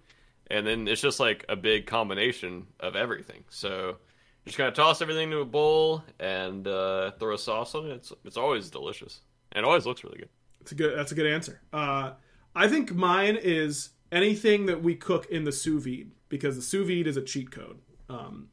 and 0.50 0.66
then 0.66 0.88
it's 0.88 1.02
just 1.02 1.20
like 1.20 1.46
a 1.50 1.56
big 1.56 1.86
combination 1.86 2.68
of 2.80 2.96
everything. 2.96 3.44
So 3.50 3.98
just 4.46 4.58
kind 4.58 4.68
of 4.68 4.74
toss 4.74 5.02
everything 5.02 5.26
into 5.26 5.40
a 5.40 5.46
bowl 5.46 6.04
and 6.20 6.68
uh, 6.68 7.12
throw 7.12 7.36
a 7.36 7.38
sauce 7.38 7.76
on 7.76 7.88
it. 7.88 7.94
It's 7.94 8.14
it's 8.24 8.38
always 8.38 8.70
delicious 8.70 9.22
and 9.52 9.66
always 9.66 9.86
looks 9.86 10.04
really 10.04 10.20
good. 10.20 10.30
It's 10.62 10.72
a 10.72 10.76
good. 10.76 10.98
That's 10.98 11.12
a 11.12 11.16
good 11.16 11.28
answer. 11.28 11.62
Uh, 11.72 12.14
I 12.56 12.68
think 12.68 12.94
mine 12.94 13.38
is 13.42 13.90
anything 14.12 14.68
that 14.68 14.82
we 14.82 14.96
cook 14.96 15.28
in 15.30 15.44
the 15.44 15.52
sous 15.52 15.84
vide 15.84 16.12
because 16.30 16.56
the 16.56 16.62
sous 16.62 16.88
vide 16.88 17.08
is 17.08 17.18
a 17.18 17.22
cheat 17.22 17.52
code. 17.52 17.80
Um, 18.10 18.50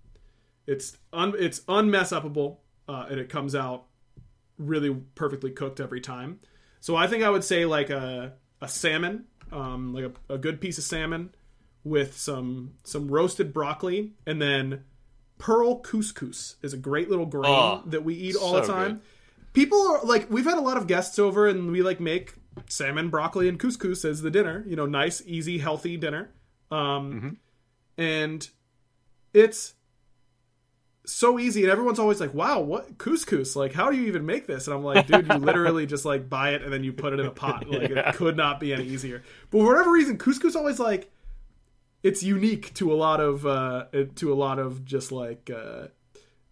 it's 0.67 0.97
un, 1.13 1.35
it's 1.39 1.61
unmess 1.69 2.13
upable 2.13 2.59
uh, 2.89 3.07
and 3.11 3.21
it 3.21 3.29
comes 3.29 3.55
out 3.55 3.85
really 4.59 4.95
perfectly 5.15 5.51
cooked 5.51 5.81
every 5.81 6.01
time. 6.01 6.41
So 6.81 6.97
I 6.97 7.07
think 7.07 7.23
I 7.23 7.31
would 7.31 7.45
say 7.45 7.65
like 7.65 7.91
a 7.91 8.35
a 8.61 8.69
salmon, 8.69 9.25
um, 9.53 9.95
like 9.95 10.05
a, 10.05 10.35
a 10.35 10.39
good 10.39 10.61
piece 10.61 10.79
of 10.79 10.85
salmon 10.85 11.31
with 11.85 12.17
some 12.17 12.73
some 12.83 13.09
roasted 13.09 13.53
broccoli 13.53 14.13
and 14.27 14.41
then 14.41 14.83
pearl 15.39 15.81
couscous 15.83 16.57
is 16.63 16.73
a 16.73 16.77
great 16.79 17.11
little 17.11 17.27
grain 17.27 17.45
Oh, 17.47 17.83
that 17.87 18.05
we 18.05 18.15
eat 18.15 18.37
all 18.37 18.55
the 18.55 18.63
time. 18.63 18.93
good. 18.95 19.01
people 19.53 19.79
are 19.89 20.03
like 20.05 20.31
we've 20.31 20.45
had 20.47 20.57
a 20.59 20.63
lot 20.63 20.77
of 20.79 20.87
guests 20.87 21.19
over 21.19 21.47
and 21.47 21.71
we 21.71 21.83
like 21.83 22.01
make 22.01 22.35
salmon 22.69 23.11
broccoli 23.11 23.49
and 23.49 23.59
couscous 23.59 24.05
as 24.09 24.23
the 24.23 24.31
dinner 24.31 24.65
you 24.67 24.77
know 24.77 24.87
nice 24.87 25.23
easy 25.27 25.59
healthy 25.59 25.97
dinner. 25.97 26.31
Um 26.71 27.39
and 27.99 28.49
it's 29.35 29.75
so 31.07 31.39
easy 31.39 31.63
and 31.63 31.71
everyone's 31.71 31.99
always 31.99 32.19
like 32.21 32.33
wow 32.33 32.61
what 32.61 32.97
couscous? 32.97 33.55
Like 33.57 33.75
how 33.75 33.91
do 33.91 33.97
you 33.99 34.07
even 34.07 34.25
make 34.25 34.47
this? 34.47 34.67
And 34.67 34.75
i'm 34.75 34.83
like 34.83 35.07
dude 35.07 35.27
you 35.29 35.35
literally 35.35 35.85
just 35.95 36.07
like 36.07 36.31
buy 36.31 36.51
it 36.55 36.63
and 36.63 36.73
then 36.73 36.83
you 36.83 36.93
put 36.95 37.13
it 37.13 37.21
in 37.21 37.27
a 37.27 37.31
pot. 37.31 37.69
Like 37.69 37.91
Yeah. 37.91 38.09
it 38.09 38.15
could 38.15 38.37
not 38.39 38.59
be 38.59 38.73
any 38.73 38.85
easier. 38.85 39.23
But 39.51 39.59
for 39.59 39.67
whatever 39.67 39.91
reason 39.93 40.17
couscous 40.17 40.57
always 40.57 40.79
like 40.81 41.11
it's 42.05 42.23
unique 42.23 42.73
to 42.75 42.93
a 42.93 42.95
lot 42.95 43.21
of 43.21 43.45
uh 43.45 43.87
to 44.15 44.33
a 44.33 44.37
lot 44.37 44.61
of 44.61 44.85
just 44.85 45.11
like 45.11 45.51
uh 45.51 45.89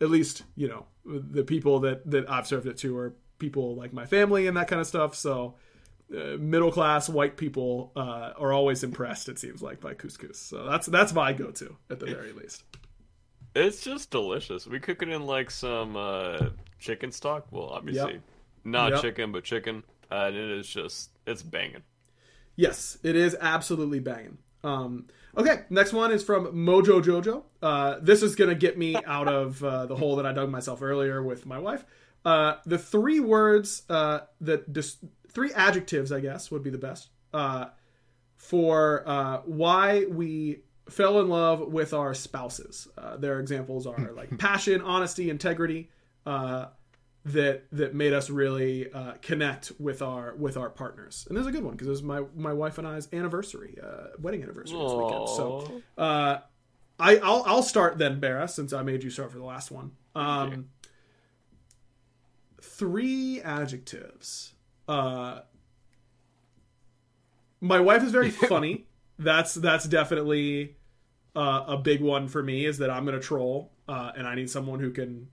at 0.00 0.10
least 0.10 0.42
you 0.56 0.66
know 0.66 0.86
the 1.04 1.44
people 1.44 1.78
that 1.80 2.10
that 2.10 2.28
I've 2.28 2.46
served 2.48 2.66
it 2.66 2.78
to 2.78 2.96
are 2.98 3.14
people 3.38 3.76
like 3.76 3.92
my 3.92 4.06
family 4.06 4.46
and 4.48 4.56
that 4.56 4.66
kind 4.68 4.80
of 4.80 4.86
stuff. 4.86 5.14
So 5.14 5.54
uh, 6.12 6.36
middle 6.38 6.70
class 6.70 7.08
white 7.08 7.36
people 7.36 7.90
uh, 7.96 8.32
are 8.38 8.52
always 8.52 8.84
impressed. 8.84 9.28
It 9.28 9.38
seems 9.38 9.62
like 9.62 9.80
by 9.80 9.94
couscous. 9.94 10.36
So 10.36 10.64
that's 10.68 10.86
that's 10.86 11.12
my 11.12 11.32
go 11.32 11.50
to 11.52 11.76
at 11.90 12.00
the 12.00 12.06
very 12.06 12.32
least. 12.32 12.64
It's 13.54 13.82
just 13.82 14.10
delicious. 14.10 14.66
We 14.66 14.80
cook 14.80 15.02
it 15.02 15.08
in 15.08 15.26
like 15.26 15.50
some 15.50 15.96
uh, 15.96 16.50
chicken 16.78 17.12
stock. 17.12 17.46
Well, 17.50 17.68
obviously 17.68 18.14
Yep. 18.14 18.22
not 18.64 18.92
Yep. 18.92 19.02
chicken, 19.02 19.32
but 19.32 19.44
chicken. 19.44 19.84
Uh, 20.10 20.26
and 20.28 20.36
it 20.36 20.50
is 20.58 20.66
just 20.68 21.10
it's 21.26 21.42
banging. 21.42 21.82
Yes, 22.56 22.98
it 23.02 23.16
is 23.16 23.36
absolutely 23.40 24.00
banging. 24.00 24.38
Um, 24.64 25.06
okay, 25.36 25.62
next 25.70 25.92
one 25.92 26.12
is 26.12 26.22
from 26.22 26.46
Mojo 26.46 27.02
Jojo. 27.02 27.44
Uh, 27.60 27.98
this 28.00 28.22
is 28.22 28.36
gonna 28.36 28.54
get 28.54 28.78
me 28.78 28.96
out 29.06 29.28
of 29.28 29.62
uh, 29.62 29.86
the 29.86 29.96
hole 29.96 30.16
that 30.16 30.26
I 30.26 30.32
dug 30.32 30.50
myself 30.50 30.82
earlier 30.82 31.22
with 31.22 31.46
my 31.46 31.58
wife. 31.58 31.84
Uh, 32.24 32.54
the 32.66 32.78
three 32.78 33.20
words 33.20 33.82
uh, 33.88 34.20
that 34.40 34.72
dis- 34.72 34.98
three 35.28 35.52
adjectives, 35.52 36.12
I 36.12 36.20
guess, 36.20 36.50
would 36.50 36.62
be 36.62 36.70
the 36.70 36.78
best 36.78 37.08
uh, 37.34 37.66
for 38.36 39.02
uh, 39.06 39.38
why 39.44 40.04
we 40.04 40.60
fell 40.88 41.20
in 41.20 41.28
love 41.28 41.60
with 41.60 41.92
our 41.94 42.14
spouses. 42.14 42.88
Uh, 42.96 43.16
their 43.16 43.40
examples 43.40 43.86
are 43.86 44.12
like 44.14 44.36
passion, 44.38 44.80
honesty, 44.82 45.30
integrity. 45.30 45.90
That 47.24 47.64
that 47.70 47.94
made 47.94 48.12
us 48.12 48.30
really 48.30 48.92
uh, 48.92 49.12
connect 49.22 49.70
with 49.78 50.02
our 50.02 50.34
with 50.34 50.56
our 50.56 50.68
partners. 50.68 51.24
And 51.28 51.36
there's 51.36 51.46
a 51.46 51.52
good 51.52 51.62
one 51.62 51.74
because 51.74 51.86
it 51.86 51.90
was 51.90 52.02
my 52.02 52.24
my 52.34 52.52
wife 52.52 52.78
and 52.78 52.86
I's 52.88 53.08
anniversary, 53.12 53.78
uh, 53.80 54.08
wedding 54.20 54.42
anniversary 54.42 54.76
this 54.76 54.92
weekend. 54.92 55.28
So 55.28 55.82
uh, 55.96 56.38
I 56.98 57.18
I'll 57.18 57.44
I'll 57.46 57.62
start 57.62 57.98
then, 57.98 58.18
Barra, 58.18 58.48
since 58.48 58.72
I 58.72 58.82
made 58.82 59.04
you 59.04 59.10
start 59.10 59.30
for 59.30 59.38
the 59.38 59.44
last 59.44 59.70
one. 59.70 59.92
Um, 60.16 60.70
Three 62.60 63.40
adjectives. 63.42 64.54
Uh, 64.88 65.40
my 67.60 67.80
wife 67.80 68.02
is 68.02 68.12
very 68.12 68.30
funny. 68.48 68.86
that's 69.18 69.54
that's 69.54 69.84
definitely 69.84 70.76
uh, 71.36 71.64
a 71.68 71.76
big 71.76 72.00
one 72.00 72.28
for 72.28 72.42
me. 72.42 72.64
Is 72.66 72.78
that 72.78 72.90
I'm 72.90 73.04
going 73.04 73.18
to 73.18 73.24
troll, 73.24 73.72
uh, 73.88 74.12
and 74.16 74.26
I 74.26 74.34
need 74.34 74.50
someone 74.50 74.80
who 74.80 74.90
can 74.90 75.28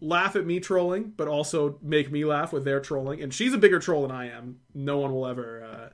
laugh 0.00 0.36
at 0.36 0.46
me 0.46 0.60
trolling, 0.60 1.12
but 1.16 1.28
also 1.28 1.78
make 1.82 2.10
me 2.10 2.24
laugh 2.24 2.52
with 2.52 2.64
their 2.64 2.80
trolling. 2.80 3.22
And 3.22 3.32
she's 3.32 3.52
a 3.52 3.58
bigger 3.58 3.78
troll 3.78 4.02
than 4.02 4.10
I 4.10 4.30
am. 4.30 4.60
No 4.74 4.98
one 4.98 5.12
will 5.12 5.26
ever. 5.26 5.64
Uh, 5.64 5.88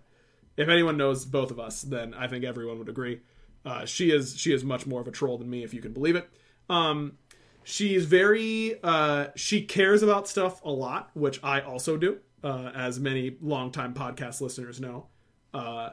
if 0.57 0.69
anyone 0.69 0.97
knows 0.97 1.25
both 1.25 1.51
of 1.51 1.59
us, 1.59 1.83
then 1.83 2.15
I 2.15 2.27
think 2.27 2.45
everyone 2.45 2.79
would 2.79 2.89
agree. 2.89 3.21
Uh, 3.65 3.85
she 3.85 4.11
is 4.11 4.37
she 4.37 4.53
is 4.53 4.65
much 4.65 4.87
more 4.87 5.01
of 5.01 5.09
a 5.09 5.13
troll 5.13 5.39
than 5.39 5.49
me, 5.49 5.63
if 5.63 5.73
you 5.73 5.81
can 5.81 5.93
believe 5.93 6.17
it. 6.17 6.29
Um, 6.69 7.19
she's 7.63 8.07
very 8.07 8.79
uh, 8.83 9.29
she 9.37 9.63
cares 9.63 10.03
about 10.03 10.29
stuff 10.29 10.63
a 10.65 10.71
lot, 10.71 11.11
which 11.15 11.39
I 11.43 11.61
also 11.61 11.97
do, 11.97 12.19
uh, 12.43 12.73
as 12.75 12.99
many 12.99 13.37
longtime 13.41 13.95
podcast 13.95 14.41
listeners 14.41 14.81
know. 14.81 15.07
Uh, 15.55 15.91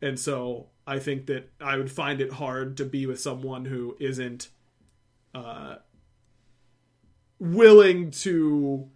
and 0.00 0.18
so 0.18 0.68
I 0.86 0.98
think 0.98 1.26
that 1.26 1.50
I 1.60 1.76
would 1.76 1.90
find 1.90 2.20
it 2.20 2.32
hard 2.32 2.76
to 2.78 2.84
be 2.84 3.06
with 3.06 3.20
someone 3.20 3.66
who 3.66 3.96
isn't 4.00 4.48
uh, 5.34 5.76
willing 7.44 8.10
to 8.10 8.88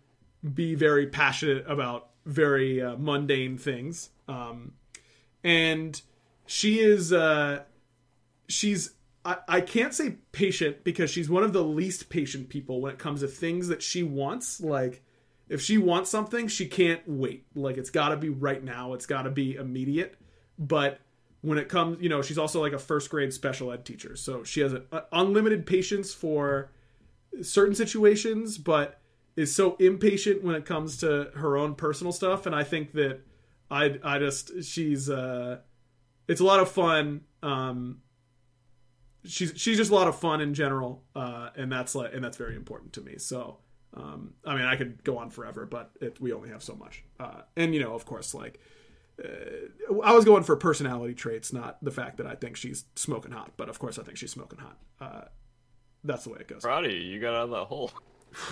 be 0.55 0.75
very 0.75 1.07
passionate 1.07 1.65
about 1.69 2.09
very 2.25 2.81
uh, 2.81 2.97
mundane 2.97 3.59
things. 3.59 4.11
Um, 4.27 4.73
and 5.45 6.01
she 6.47 6.81
is, 6.81 7.13
uh, 7.13 7.63
she's, 8.49 8.93
I, 9.25 9.37
I 9.47 9.61
can't 9.61 9.93
say 9.93 10.17
patient 10.33 10.83
because 10.83 11.11
she's 11.11 11.29
one 11.29 11.43
of 11.43 11.53
the 11.53 11.63
least 11.63 12.09
patient 12.09 12.49
people 12.49 12.81
when 12.81 12.93
it 12.93 12.99
comes 12.99 13.21
to 13.21 13.29
things 13.29 13.69
that 13.69 13.83
she 13.83 14.03
wants. 14.03 14.61
Like, 14.61 15.03
if 15.49 15.61
she 15.61 15.79
wants 15.79 16.11
something, 16.11 16.49
she 16.49 16.67
can't 16.67 17.03
wait. 17.07 17.47
Like, 17.55 17.77
it's 17.77 17.91
got 17.91 18.11
to 18.11 18.17
be 18.17 18.29
right 18.29 18.63
now, 18.63 18.95
it's 18.95 19.07
got 19.07 19.23
to 19.23 19.31
be 19.31 19.57
immediate. 19.57 20.17
But 20.59 21.01
when 21.43 21.59
it 21.59 21.69
comes, 21.69 22.03
you 22.03 22.09
know, 22.09 22.23
she's 22.23 22.39
also 22.39 22.61
like 22.61 22.73
a 22.73 22.79
first 22.79 23.11
grade 23.11 23.33
special 23.33 23.73
ed 23.73 23.85
teacher. 23.85 24.17
So 24.17 24.43
she 24.43 24.61
has 24.61 24.75
unlimited 25.13 25.67
patience 25.67 26.13
for 26.13 26.71
certain 27.43 27.75
situations, 27.75 28.59
but 28.59 29.01
is 29.37 29.55
so 29.55 29.77
impatient 29.77 30.43
when 30.43 30.57
it 30.57 30.65
comes 30.65 30.97
to 30.99 31.31
her 31.37 31.57
own 31.57 31.75
personal 31.77 32.13
stuff. 32.13 32.45
And 32.45 32.55
I 32.55 32.65
think 32.65 32.93
that 32.93 33.21
I, 33.71 33.99
I 34.03 34.19
just, 34.19 34.65
she's, 34.65 35.09
uh, 35.09 35.59
it's 36.27 36.41
a 36.41 36.45
lot 36.45 36.59
of 36.59 36.69
fun. 36.69 37.21
Um, 37.43 38.01
she's, 39.25 39.53
she's 39.55 39.77
just 39.77 39.93
a 39.93 39.95
lot 39.95 40.09
of 40.09 40.19
fun 40.19 40.41
in 40.41 40.55
general. 40.55 41.05
Uh, 41.15 41.51
and 41.57 41.71
that's 41.71 41.95
like, 41.95 42.13
and 42.13 42.25
that's 42.25 42.37
very 42.37 42.57
important 42.57 42.93
to 42.95 43.01
me. 43.01 43.19
So, 43.19 43.59
um, 43.95 44.35
I 44.45 44.57
mean, 44.57 44.65
I 44.65 44.75
could 44.75 45.05
go 45.05 45.19
on 45.19 45.31
forever, 45.31 45.67
but 45.67 45.93
it, 46.01 46.21
we 46.21 46.33
only 46.33 46.49
have 46.49 46.63
so 46.63 46.75
much. 46.75 47.05
Uh, 47.21 47.43
and 47.57 47.75
you 47.75 47.81
know, 47.81 47.95
of 47.95 48.05
course, 48.05 48.35
like, 48.35 48.59
uh, 49.25 50.01
I 50.03 50.13
was 50.13 50.25
going 50.25 50.43
for 50.43 50.57
personality 50.57 51.15
traits, 51.15 51.53
not 51.53 51.83
the 51.83 51.91
fact 51.91 52.17
that 52.17 52.27
I 52.27 52.35
think 52.35 52.57
she's 52.57 52.87
smoking 52.97 53.33
hot. 53.33 53.53
But 53.57 53.69
of 53.69 53.79
course, 53.79 53.99
I 53.99 54.03
think 54.03 54.19
she's 54.19 54.33
smoking 54.33 54.59
hot. 54.59 54.79
Uh, 55.01 55.25
that's 56.09 56.25
the 56.25 56.31
way 56.31 56.39
it 56.41 56.49
goes. 56.49 56.63
Proud 56.63 56.85
of 56.85 56.91
you. 56.91 56.99
You 56.99 57.21
got 57.21 57.35
out 57.35 57.45
of 57.45 57.51
that 57.51 57.65
hole. 57.67 57.93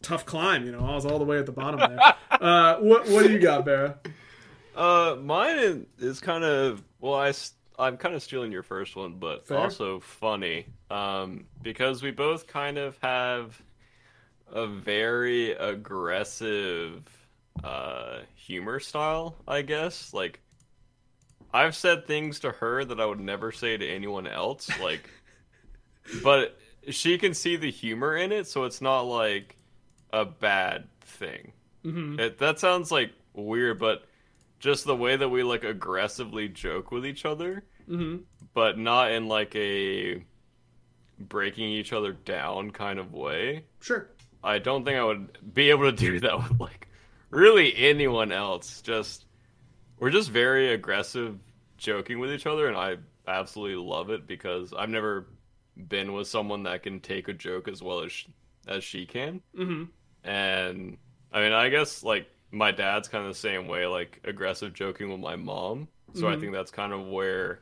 Tough 0.00 0.24
climb, 0.24 0.64
you 0.64 0.72
know. 0.72 0.80
I 0.86 0.94
was 0.94 1.04
all 1.04 1.18
the 1.18 1.24
way 1.24 1.38
at 1.38 1.46
the 1.46 1.52
bottom 1.52 1.80
there. 1.80 1.98
uh, 2.30 2.76
what 2.76 3.08
What 3.08 3.26
do 3.26 3.32
you 3.32 3.38
got, 3.40 3.64
Barra? 3.64 3.98
Uh, 4.74 5.16
mine 5.20 5.86
is, 5.98 6.20
kind 6.20 6.44
of 6.44 6.82
well, 7.00 7.14
I 7.14 7.32
am 7.88 7.96
kind 7.96 8.14
of 8.14 8.22
stealing 8.22 8.52
your 8.52 8.62
first 8.62 8.94
one, 8.94 9.14
but 9.18 9.48
Fair. 9.48 9.58
also 9.58 9.98
funny. 9.98 10.66
Um, 10.88 11.46
because 11.60 12.02
we 12.02 12.12
both 12.12 12.46
kind 12.46 12.78
of 12.78 12.96
have 12.98 13.60
a 14.52 14.66
very 14.68 15.50
aggressive 15.50 17.02
uh, 17.64 18.20
humor 18.36 18.78
style, 18.78 19.34
I 19.48 19.62
guess. 19.62 20.14
Like, 20.14 20.40
I've 21.52 21.74
said 21.74 22.06
things 22.06 22.40
to 22.40 22.52
her 22.52 22.84
that 22.84 23.00
I 23.00 23.04
would 23.06 23.20
never 23.20 23.50
say 23.50 23.76
to 23.76 23.86
anyone 23.86 24.28
else. 24.28 24.70
Like, 24.80 25.10
but 26.22 26.58
she 26.90 27.18
can 27.18 27.34
see 27.34 27.56
the 27.56 27.70
humor 27.70 28.16
in 28.16 28.32
it, 28.32 28.46
so 28.46 28.64
it's 28.64 28.80
not 28.80 29.02
like 29.02 29.56
a 30.12 30.24
bad 30.24 30.88
thing. 31.00 31.52
Mm-hmm. 31.84 32.18
It, 32.20 32.38
that 32.38 32.58
sounds 32.58 32.90
like 32.90 33.12
weird, 33.34 33.78
but 33.78 34.04
just 34.58 34.84
the 34.84 34.96
way 34.96 35.16
that 35.16 35.28
we 35.28 35.42
like 35.42 35.64
aggressively 35.64 36.48
joke 36.48 36.90
with 36.90 37.04
each 37.06 37.24
other, 37.24 37.64
Mm-hmm. 37.88 38.18
but 38.52 38.76
not 38.78 39.12
in 39.12 39.28
like 39.28 39.56
a 39.56 40.22
breaking 41.18 41.70
each 41.70 41.92
other 41.94 42.12
down 42.12 42.70
kind 42.70 42.98
of 42.98 43.12
way. 43.14 43.64
Sure. 43.80 44.08
I 44.44 44.58
don't 44.58 44.84
think 44.84 44.98
I 44.98 45.04
would 45.04 45.54
be 45.54 45.70
able 45.70 45.90
to 45.90 45.92
do 45.96 46.20
that 46.20 46.36
with 46.36 46.60
like 46.60 46.86
really 47.30 47.74
anyone 47.76 48.30
else. 48.30 48.82
Just 48.82 49.24
we're 49.98 50.10
just 50.10 50.30
very 50.30 50.72
aggressive 50.74 51.38
joking 51.78 52.18
with 52.18 52.30
each 52.32 52.46
other 52.46 52.68
and 52.68 52.76
I 52.76 52.96
absolutely 53.26 53.82
love 53.82 54.10
it 54.10 54.26
because 54.26 54.72
I've 54.72 54.88
never 54.90 55.26
been 55.88 56.12
with 56.12 56.26
someone 56.28 56.64
that 56.64 56.82
can 56.82 57.00
take 57.00 57.28
a 57.28 57.32
joke 57.32 57.68
as 57.68 57.82
well 57.82 58.00
as 58.00 58.12
sh- 58.12 58.26
as 58.66 58.82
she 58.84 59.06
can. 59.06 59.40
Mm-hmm. 59.56 59.84
And 60.28 60.98
I 61.32 61.40
mean, 61.40 61.52
I 61.52 61.68
guess 61.68 62.02
like 62.02 62.28
my 62.50 62.70
dad's 62.72 63.08
kind 63.08 63.24
of 63.26 63.32
the 63.32 63.38
same 63.38 63.68
way, 63.68 63.86
like 63.86 64.20
aggressive 64.24 64.74
joking 64.74 65.10
with 65.10 65.20
my 65.20 65.36
mom. 65.36 65.88
So 66.14 66.26
I 66.28 66.34
Mhm. 66.36 66.40
think 66.40 66.52
that's 66.52 66.70
kind 66.70 66.92
of 66.92 67.06
where 67.06 67.60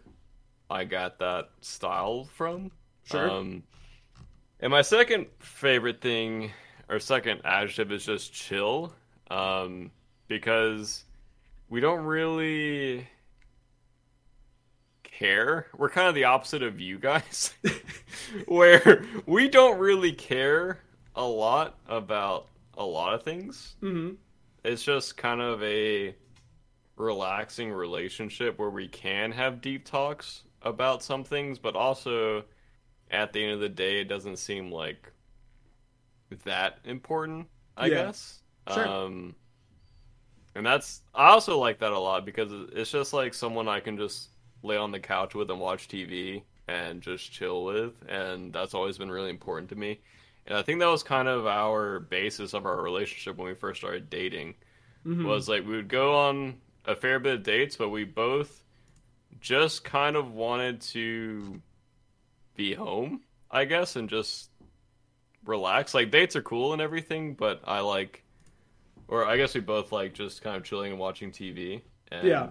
I 0.70 0.84
got 0.84 1.18
that 1.18 1.50
style 1.60 2.24
from. 2.34 2.70
Sure. 3.04 3.30
Um, 3.30 3.62
and 4.60 4.70
my 4.70 4.82
second 4.82 5.26
favorite 5.40 6.00
thing, 6.00 6.52
or 6.88 6.98
second 6.98 7.42
adjective, 7.44 7.92
is 7.92 8.06
just 8.06 8.32
chill. 8.32 8.94
Um, 9.30 9.90
because 10.28 11.04
we 11.68 11.80
don't 11.80 12.04
really 12.04 13.06
care. 15.18 15.66
We're 15.76 15.90
kind 15.90 16.08
of 16.08 16.14
the 16.14 16.24
opposite 16.24 16.62
of 16.62 16.80
you 16.80 16.98
guys, 16.98 17.54
where 18.46 19.04
we 19.26 19.48
don't 19.48 19.78
really 19.78 20.12
care 20.12 20.80
a 21.14 21.24
lot 21.24 21.78
about 21.88 22.48
a 22.76 22.84
lot 22.84 23.14
of 23.14 23.22
things. 23.22 23.76
Mm-hmm. 23.82 24.14
It's 24.64 24.82
just 24.82 25.16
kind 25.16 25.40
of 25.40 25.62
a 25.62 26.14
relaxing 26.96 27.72
relationship 27.72 28.58
where 28.58 28.70
we 28.70 28.88
can 28.88 29.32
have 29.32 29.60
deep 29.60 29.84
talks 29.84 30.42
about 30.62 31.02
some 31.02 31.24
things, 31.24 31.58
but 31.58 31.76
also 31.76 32.44
at 33.10 33.32
the 33.32 33.42
end 33.42 33.52
of 33.52 33.60
the 33.60 33.68
day, 33.68 34.00
it 34.00 34.08
doesn't 34.08 34.38
seem 34.38 34.70
like 34.70 35.12
that 36.44 36.78
important. 36.84 37.46
I 37.76 37.86
Yeah. 37.86 38.06
guess. 38.06 38.40
Sure. 38.72 38.86
Um, 38.86 39.34
and 40.54 40.64
that's 40.66 41.02
I 41.14 41.28
also 41.28 41.58
like 41.58 41.78
that 41.80 41.92
a 41.92 41.98
lot 41.98 42.24
because 42.24 42.50
it's 42.72 42.90
just 42.90 43.12
like 43.12 43.34
someone 43.34 43.68
I 43.68 43.80
can 43.80 43.96
just 43.96 44.30
lay 44.62 44.76
on 44.76 44.90
the 44.92 45.00
couch 45.00 45.34
with 45.34 45.50
and 45.50 45.60
watch 45.60 45.88
TV 45.88 46.42
and 46.68 47.00
just 47.00 47.30
chill 47.30 47.64
with, 47.64 47.92
and 48.08 48.52
that's 48.52 48.74
always 48.74 48.98
been 48.98 49.10
really 49.10 49.30
important 49.30 49.68
to 49.70 49.76
me. 49.76 50.00
And 50.46 50.56
I 50.56 50.62
think 50.62 50.80
that 50.80 50.86
was 50.86 51.02
kind 51.02 51.28
of 51.28 51.46
our 51.46 52.00
basis 52.00 52.54
of 52.54 52.66
our 52.66 52.80
relationship 52.82 53.36
when 53.36 53.48
we 53.48 53.54
first 53.54 53.80
started 53.80 54.08
dating. 54.10 54.54
Mm-hmm. 55.06 55.24
Was 55.26 55.48
like 55.48 55.64
we 55.64 55.76
would 55.76 55.88
go 55.88 56.16
on 56.16 56.56
a 56.84 56.96
fair 56.96 57.18
bit 57.18 57.34
of 57.34 57.42
dates, 57.42 57.76
but 57.76 57.90
we 57.90 58.04
both 58.04 58.64
just 59.40 59.84
kind 59.84 60.16
of 60.16 60.32
wanted 60.32 60.80
to 60.80 61.60
be 62.56 62.74
home, 62.74 63.20
I 63.50 63.64
guess, 63.66 63.96
and 63.96 64.08
just 64.08 64.50
relax. 65.44 65.94
Like 65.94 66.10
dates 66.10 66.34
are 66.36 66.42
cool 66.42 66.72
and 66.72 66.82
everything, 66.82 67.34
but 67.34 67.60
I 67.64 67.80
like, 67.80 68.24
or 69.08 69.24
I 69.24 69.36
guess 69.36 69.54
we 69.54 69.60
both 69.60 69.92
like 69.92 70.12
just 70.14 70.42
kind 70.42 70.56
of 70.56 70.64
chilling 70.64 70.90
and 70.92 71.00
watching 71.00 71.30
TV 71.30 71.82
and 72.10 72.26
Yeah. 72.26 72.50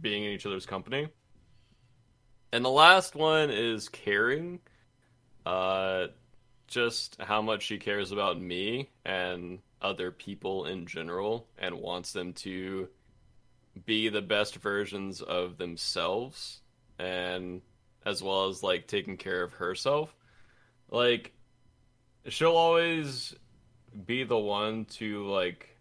being 0.00 0.24
in 0.24 0.30
each 0.30 0.46
other's 0.46 0.64
company. 0.66 1.08
And 2.52 2.64
the 2.64 2.70
last 2.70 3.14
one 3.14 3.50
is 3.50 3.88
caring. 3.88 4.60
Uh, 5.44 6.08
just 6.68 7.16
how 7.20 7.42
much 7.42 7.62
she 7.64 7.78
cares 7.78 8.12
about 8.12 8.40
me 8.40 8.88
and 9.04 9.58
other 9.82 10.10
people 10.10 10.64
in 10.64 10.86
general 10.86 11.46
and 11.58 11.74
wants 11.74 12.12
them 12.12 12.32
to 12.32 12.88
be 13.84 14.08
the 14.08 14.22
best 14.22 14.56
versions 14.56 15.20
of 15.20 15.58
themselves 15.58 16.60
and 16.98 17.60
as 18.06 18.22
well 18.22 18.48
as 18.48 18.62
like 18.62 18.86
taking 18.86 19.16
care 19.16 19.42
of 19.42 19.52
herself. 19.52 20.14
Like 20.90 21.32
she'll 22.28 22.56
always 22.56 23.34
be 24.06 24.24
the 24.24 24.38
one 24.38 24.86
to 24.86 25.26
like 25.26 25.76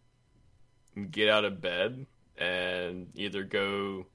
get 1.10 1.30
out 1.30 1.46
of 1.46 1.62
bed 1.62 2.06
and 2.38 3.08
either 3.16 3.44
go 3.44 4.08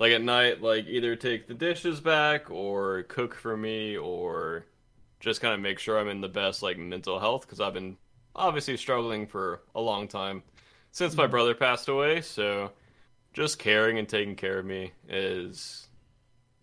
like 0.00 0.12
at 0.12 0.22
night 0.22 0.62
like 0.62 0.86
either 0.88 1.16
take 1.16 1.46
the 1.48 1.54
dishes 1.54 2.00
back 2.00 2.50
or 2.50 3.04
cook 3.04 3.36
for 3.36 3.56
me 3.56 3.96
or 3.96 4.66
just 5.20 5.42
kind 5.42 5.54
of 5.54 5.60
make 5.60 5.78
sure 5.78 5.98
I'm 5.98 6.08
in 6.08 6.22
the 6.22 6.28
best 6.28 6.62
like 6.62 6.78
mental 6.78 7.20
health 7.20 7.42
because 7.42 7.60
I've 7.60 7.74
been 7.74 7.98
obviously 8.34 8.76
struggling 8.78 9.26
for 9.28 9.62
a 9.76 9.80
long 9.82 10.08
time 10.08 10.42
since 10.92 11.16
my 11.16 11.28
brother 11.28 11.54
passed 11.54 11.88
away. 11.88 12.22
So 12.22 12.72
just 13.34 13.58
caring 13.60 13.98
and 13.98 14.08
taking 14.08 14.36
care 14.36 14.58
of 14.60 14.66
me 14.66 14.92
is 15.08 15.88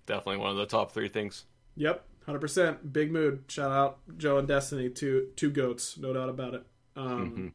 definitely 0.07 0.37
one 0.37 0.51
of 0.51 0.57
the 0.57 0.67
top 0.67 0.91
three 0.93 1.09
things. 1.09 1.45
Yep, 1.75 2.03
hundred 2.25 2.39
percent. 2.39 2.93
Big 2.93 3.11
mood. 3.11 3.43
Shout 3.49 3.71
out 3.71 3.99
Joe 4.17 4.39
and 4.39 4.47
Destiny, 4.47 4.89
two 4.89 5.29
two 5.35 5.51
goats, 5.51 5.97
no 5.97 6.13
doubt 6.13 6.29
about 6.29 6.55
it. 6.55 6.63
Um, 6.95 7.31
Mhm. 7.37 7.53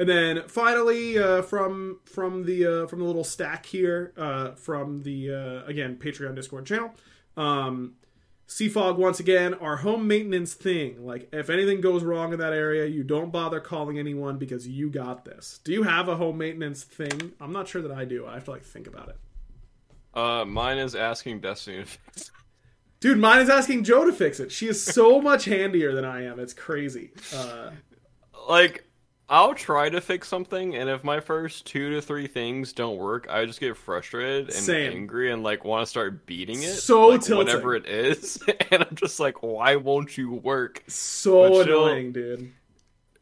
And 0.00 0.08
then 0.08 0.48
finally, 0.48 1.18
uh, 1.18 1.42
from 1.42 2.00
from 2.06 2.46
the 2.46 2.66
uh, 2.66 2.86
from 2.86 3.00
the 3.00 3.04
little 3.04 3.22
stack 3.22 3.66
here, 3.66 4.14
uh, 4.16 4.52
from 4.52 5.02
the 5.02 5.30
uh, 5.30 5.66
again 5.68 5.98
Patreon 6.02 6.34
Discord 6.34 6.64
channel, 6.64 6.94
um, 7.36 7.96
Seafog 8.48 8.96
once 8.96 9.20
again, 9.20 9.52
our 9.52 9.76
home 9.76 10.06
maintenance 10.08 10.54
thing. 10.54 11.04
Like 11.04 11.28
if 11.34 11.50
anything 11.50 11.82
goes 11.82 12.02
wrong 12.02 12.32
in 12.32 12.38
that 12.38 12.54
area, 12.54 12.86
you 12.86 13.02
don't 13.04 13.30
bother 13.30 13.60
calling 13.60 13.98
anyone 13.98 14.38
because 14.38 14.66
you 14.66 14.88
got 14.88 15.26
this. 15.26 15.60
Do 15.64 15.72
you 15.72 15.82
have 15.82 16.08
a 16.08 16.16
home 16.16 16.38
maintenance 16.38 16.82
thing? 16.82 17.32
I'm 17.38 17.52
not 17.52 17.68
sure 17.68 17.82
that 17.82 17.92
I 17.92 18.06
do. 18.06 18.26
I 18.26 18.32
have 18.34 18.44
to 18.46 18.52
like 18.52 18.64
think 18.64 18.86
about 18.86 19.10
it. 19.10 19.18
Uh, 20.14 20.46
mine 20.46 20.78
is 20.78 20.94
asking 20.94 21.40
Destiny 21.40 21.80
to 21.80 21.84
fix. 21.84 22.30
Dude, 23.00 23.18
mine 23.18 23.42
is 23.42 23.50
asking 23.50 23.84
Joe 23.84 24.06
to 24.06 24.12
fix 24.14 24.40
it. 24.40 24.50
She 24.50 24.66
is 24.66 24.82
so 24.82 25.20
much 25.30 25.44
handier 25.44 25.94
than 25.94 26.06
I 26.06 26.24
am. 26.24 26.40
It's 26.40 26.54
crazy. 26.54 27.10
Uh, 27.34 27.70
Like, 28.48 28.89
I'll 29.32 29.54
try 29.54 29.88
to 29.88 30.00
fix 30.00 30.26
something, 30.28 30.74
and 30.74 30.90
if 30.90 31.04
my 31.04 31.20
first 31.20 31.64
two 31.64 31.90
to 31.94 32.02
three 32.02 32.26
things 32.26 32.72
don't 32.72 32.96
work, 32.98 33.28
I 33.30 33.46
just 33.46 33.60
get 33.60 33.76
frustrated 33.76 34.46
and 34.46 34.54
Same. 34.54 34.90
angry 34.92 35.30
and 35.30 35.44
like 35.44 35.64
want 35.64 35.82
to 35.82 35.86
start 35.86 36.26
beating 36.26 36.64
it. 36.64 36.74
So 36.74 37.08
like, 37.08 37.20
tilting. 37.22 37.36
whatever 37.38 37.76
it 37.76 37.86
is, 37.86 38.42
and 38.72 38.82
I'm 38.82 38.96
just 38.96 39.20
like, 39.20 39.42
why 39.42 39.76
won't 39.76 40.18
you 40.18 40.32
work? 40.32 40.82
so 40.88 41.60
annoying, 41.60 42.12
dude. 42.12 42.52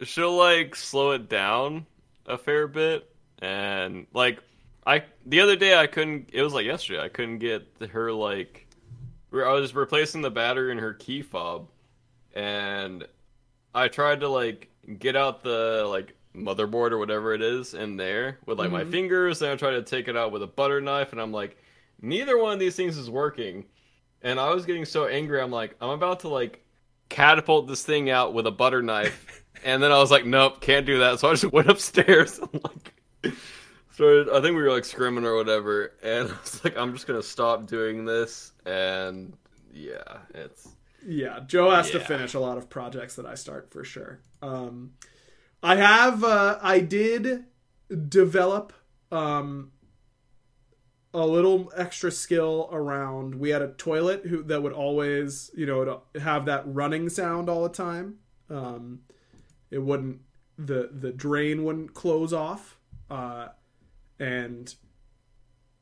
she'll 0.03 0.35
like 0.37 0.75
slow 0.75 1.11
it 1.13 1.29
down 1.29 1.87
a 2.27 2.39
fair 2.39 2.69
bit 2.69 3.11
and 3.41 4.07
like 4.13 4.39
i 4.87 5.03
the 5.27 5.41
other 5.41 5.57
day 5.57 5.77
i 5.79 5.87
couldn't 5.87 6.29
it 6.33 6.43
was 6.43 6.53
like 6.53 6.67
yesterday 6.67 7.01
i 7.01 7.09
couldn't 7.09 7.39
get 7.39 7.67
her 7.91 8.13
like 8.13 8.67
i 9.33 9.53
was 9.53 9.75
replacing 9.75 10.21
the 10.21 10.31
battery 10.31 10.71
in 10.73 10.79
her 10.79 10.93
key 10.93 11.23
fob 11.23 11.69
and 12.35 13.07
i 13.75 13.89
tried 13.89 14.21
to 14.21 14.29
like 14.29 14.69
get 14.99 15.17
out 15.17 15.43
the 15.43 15.85
like 15.89 16.15
motherboard 16.35 16.93
or 16.93 16.99
whatever 16.99 17.35
it 17.35 17.43
is 17.43 17.75
in 17.75 17.97
there 17.97 18.39
with 18.47 18.59
like 18.59 18.71
my 18.71 18.85
Mhm. 18.85 18.91
fingers 18.91 19.43
and 19.43 19.51
i 19.51 19.57
tried 19.57 19.73
to 19.73 19.83
take 19.83 20.09
it 20.09 20.17
out 20.17 20.31
with 20.31 20.43
a 20.43 20.47
butter 20.47 20.81
knife 20.81 21.13
and 21.13 21.21
i'm 21.21 21.33
like 21.33 21.57
neither 22.01 22.39
one 22.39 22.53
of 22.53 22.59
these 22.61 22.77
things 22.77 22.97
is 22.97 23.11
working 23.11 23.65
and 24.23 24.39
i 24.39 24.53
was 24.55 24.65
getting 24.65 24.85
so 24.85 25.07
angry 25.07 25.41
i'm 25.41 25.51
like 25.51 25.75
i'm 25.81 25.91
about 25.91 26.21
to 26.21 26.29
like 26.29 26.63
catapult 27.09 27.67
this 27.67 27.83
thing 27.83 28.09
out 28.11 28.35
with 28.35 28.47
a 28.47 28.51
butter 28.51 28.83
knife 28.83 29.43
and 29.65 29.83
then 29.83 29.91
I 29.91 29.99
was 29.99 30.09
like, 30.13 30.25
nope, 30.25 30.61
can't 30.61 30.87
do 30.87 31.01
that. 31.01 31.19
So 31.19 31.29
I 31.29 31.33
just 31.33 31.45
went 31.53 31.69
upstairs 31.69 32.39
and 32.39 32.63
like 32.63 33.35
started. 33.91 34.29
I 34.29 34.35
think 34.41 34.57
we 34.57 34.63
were 34.63 34.71
like 34.71 34.85
scrimming 34.85 35.25
or 35.25 35.35
whatever, 35.35 35.95
and 36.03 36.29
I 36.33 36.41
was 36.41 36.63
like, 36.63 36.77
I'm 36.77 36.93
just 36.93 37.09
gonna 37.09 37.23
stop 37.25 37.67
doing 37.67 38.05
this. 38.05 38.53
And 38.65 39.37
yeah, 39.73 40.19
it's 40.35 40.69
Yeah, 41.07 41.41
Joe 41.47 41.71
has 41.71 41.91
to 41.91 42.01
finish 42.01 42.35
a 42.35 42.41
lot 42.41 42.59
of 42.59 42.69
projects 42.69 43.17
that 43.17 43.27
I 43.27 43.35
start 43.35 43.71
for 43.71 43.85
sure. 43.85 44.21
Um, 44.43 44.93
I 45.63 45.77
have, 45.77 46.25
uh, 46.25 46.59
I 46.61 46.81
did 46.81 47.45
develop 48.09 48.73
um, 49.11 49.73
a 51.15 51.27
little 51.27 51.73
extra 51.77 52.11
skill 52.11 52.69
around. 52.71 53.35
We 53.37 53.51
had 53.51 53.63
a 53.63 53.69
toilet 53.69 54.27
who 54.27 54.43
that 54.45 54.63
would 54.63 54.73
always, 54.73 55.51
you 55.55 55.67
know, 55.67 56.03
have 56.21 56.47
that 56.47 56.65
running 56.67 57.09
sound 57.09 57.49
all 57.49 57.63
the 57.63 57.69
time. 57.69 58.17
Um, 58.51 59.01
it 59.71 59.79
wouldn't 59.79 60.21
the 60.59 60.91
the 60.93 61.13
drain 61.13 61.65
wouldn't 61.65 61.95
close 61.95 62.33
off, 62.33 62.79
uh, 63.11 63.49
and 64.19 64.75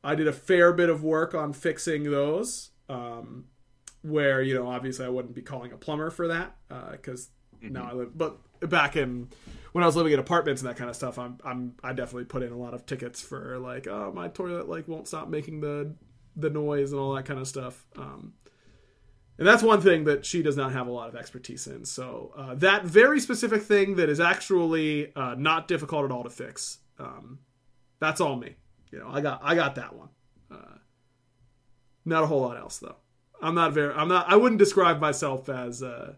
I 0.03 0.15
did 0.15 0.27
a 0.27 0.33
fair 0.33 0.71
bit 0.71 0.89
of 0.89 1.03
work 1.03 1.33
on 1.33 1.53
fixing 1.53 2.03
those. 2.03 2.71
Um, 2.87 3.45
where 4.01 4.41
you 4.41 4.55
know 4.55 4.67
obviously 4.67 5.05
I 5.05 5.09
wouldn't 5.09 5.35
be 5.35 5.41
calling 5.41 5.71
a 5.71 5.77
plumber 5.77 6.09
for 6.09 6.27
that 6.27 6.55
because 6.91 7.29
now 7.61 7.87
I 7.89 7.93
live, 7.93 8.17
but 8.17 8.37
back 8.61 8.95
in 8.95 9.29
when 9.71 9.83
I 9.83 9.87
was 9.87 9.95
living 9.95 10.13
in 10.13 10.19
apartments 10.19 10.61
and 10.61 10.69
that 10.69 10.77
kind 10.77 10.89
of 10.89 10.95
stuff, 10.95 11.19
I'm 11.19 11.37
I'm 11.43 11.75
I 11.83 11.93
definitely 11.93 12.25
put 12.25 12.43
in 12.43 12.51
a 12.51 12.57
lot 12.57 12.73
of 12.73 12.85
tickets 12.85 13.21
for 13.21 13.57
like 13.59 13.87
oh 13.87 14.11
my 14.13 14.27
toilet 14.27 14.69
like 14.69 14.87
won't 14.87 15.07
stop 15.07 15.29
making 15.29 15.61
the 15.61 15.93
the 16.35 16.49
noise 16.49 16.91
and 16.91 17.01
all 17.01 17.13
that 17.15 17.25
kind 17.25 17.39
of 17.39 17.47
stuff. 17.47 17.85
Um, 17.95 18.33
and 19.37 19.47
that's 19.47 19.61
one 19.61 19.81
thing 19.81 20.05
that 20.05 20.25
she 20.25 20.41
does 20.41 20.57
not 20.57 20.71
have 20.71 20.87
a 20.87 20.91
lot 20.91 21.09
of 21.09 21.15
expertise 21.15 21.67
in. 21.67 21.85
So 21.85 22.33
uh, 22.35 22.55
that 22.55 22.85
very 22.85 23.19
specific 23.19 23.61
thing 23.61 23.95
that 23.95 24.09
is 24.09 24.19
actually 24.19 25.15
uh, 25.15 25.35
not 25.37 25.67
difficult 25.67 26.05
at 26.05 26.11
all 26.11 26.23
to 26.23 26.29
fix. 26.29 26.79
Um, 26.97 27.39
that's 27.99 28.19
all 28.19 28.35
me. 28.35 28.55
You 28.91 28.99
know, 28.99 29.09
I 29.11 29.21
got 29.21 29.41
I 29.43 29.55
got 29.55 29.75
that 29.75 29.95
one. 29.95 30.09
Uh, 30.49 30.77
not 32.05 32.23
a 32.23 32.27
whole 32.27 32.41
lot 32.41 32.57
else 32.57 32.77
though. 32.77 32.95
I'm 33.41 33.55
not 33.55 33.73
very. 33.73 33.93
I'm 33.93 34.07
not. 34.07 34.25
I 34.31 34.35
wouldn't 34.35 34.59
describe 34.59 34.99
myself 34.99 35.49
as 35.49 35.83
uh, 35.83 36.13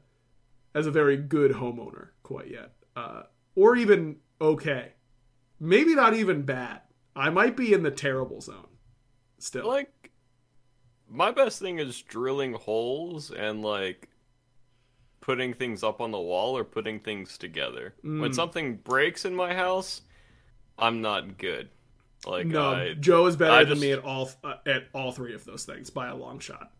as 0.73 0.87
a 0.87 0.91
very 0.91 1.17
good 1.17 1.51
homeowner 1.51 2.09
quite 2.23 2.49
yet, 2.49 2.71
uh, 2.95 3.23
or 3.55 3.75
even 3.75 4.17
okay. 4.39 4.93
Maybe 5.59 5.93
not 5.95 6.13
even 6.13 6.43
bad. 6.43 6.81
I 7.15 7.29
might 7.29 7.57
be 7.57 7.73
in 7.73 7.83
the 7.83 7.91
terrible 7.91 8.39
zone. 8.39 8.67
Still, 9.39 9.67
Like, 9.67 10.11
my 11.09 11.31
best 11.31 11.59
thing 11.59 11.79
is 11.79 12.01
drilling 12.01 12.53
holes 12.53 13.31
and 13.31 13.61
like 13.61 14.07
putting 15.19 15.53
things 15.53 15.83
up 15.83 15.99
on 15.99 16.11
the 16.11 16.19
wall 16.19 16.57
or 16.57 16.63
putting 16.63 16.99
things 17.01 17.37
together. 17.37 17.93
Mm. 18.05 18.21
When 18.21 18.33
something 18.33 18.77
breaks 18.77 19.25
in 19.25 19.35
my 19.35 19.53
house, 19.53 20.01
I'm 20.77 21.01
not 21.01 21.37
good. 21.37 21.69
Like, 22.25 22.47
no, 22.47 22.71
I, 22.71 22.93
Joe 22.93 23.25
is 23.25 23.35
better 23.35 23.51
I 23.51 23.59
than 23.63 23.69
just- 23.71 23.81
me 23.81 23.91
at 23.91 23.99
all 24.03 24.29
uh, 24.43 24.55
at 24.65 24.83
all 24.93 25.11
three 25.11 25.33
of 25.35 25.43
those 25.45 25.65
things 25.65 25.89
by 25.89 26.07
a 26.07 26.15
long 26.15 26.39
shot. 26.39 26.71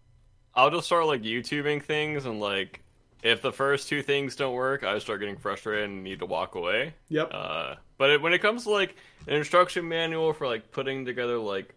I'll 0.55 0.71
just 0.71 0.87
start 0.87 1.05
like 1.05 1.21
YouTubing 1.21 1.83
things 1.83 2.25
and 2.25 2.39
like 2.39 2.81
if 3.21 3.41
the 3.41 3.51
first 3.51 3.89
two 3.89 4.01
things 4.01 4.35
don't 4.35 4.53
work, 4.53 4.83
I 4.83 4.97
start 4.99 5.19
getting 5.19 5.37
frustrated 5.37 5.89
and 5.89 6.03
need 6.03 6.19
to 6.19 6.25
walk 6.25 6.55
away. 6.55 6.93
Yep. 7.09 7.31
Uh, 7.33 7.75
but 7.97 8.09
it, 8.11 8.21
when 8.21 8.33
it 8.33 8.39
comes 8.39 8.63
to 8.63 8.71
like 8.71 8.95
an 9.27 9.33
instruction 9.33 9.87
manual 9.87 10.33
for 10.33 10.47
like 10.47 10.71
putting 10.71 11.05
together 11.05 11.37
like 11.37 11.75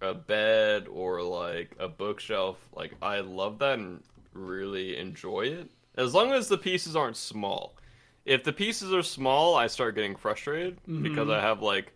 a 0.00 0.12
bed 0.12 0.86
or 0.88 1.22
like 1.22 1.74
a 1.78 1.88
bookshelf, 1.88 2.58
like 2.74 2.94
I 3.00 3.20
love 3.20 3.58
that 3.60 3.78
and 3.78 4.02
really 4.34 4.98
enjoy 4.98 5.42
it. 5.42 5.70
As 5.96 6.14
long 6.14 6.32
as 6.32 6.48
the 6.48 6.58
pieces 6.58 6.96
aren't 6.96 7.16
small. 7.16 7.76
If 8.24 8.44
the 8.44 8.52
pieces 8.52 8.92
are 8.92 9.02
small, 9.02 9.56
I 9.56 9.66
start 9.66 9.96
getting 9.96 10.14
frustrated 10.14 10.78
because 11.02 11.28
I 11.28 11.40
have 11.40 11.60
like 11.60 11.92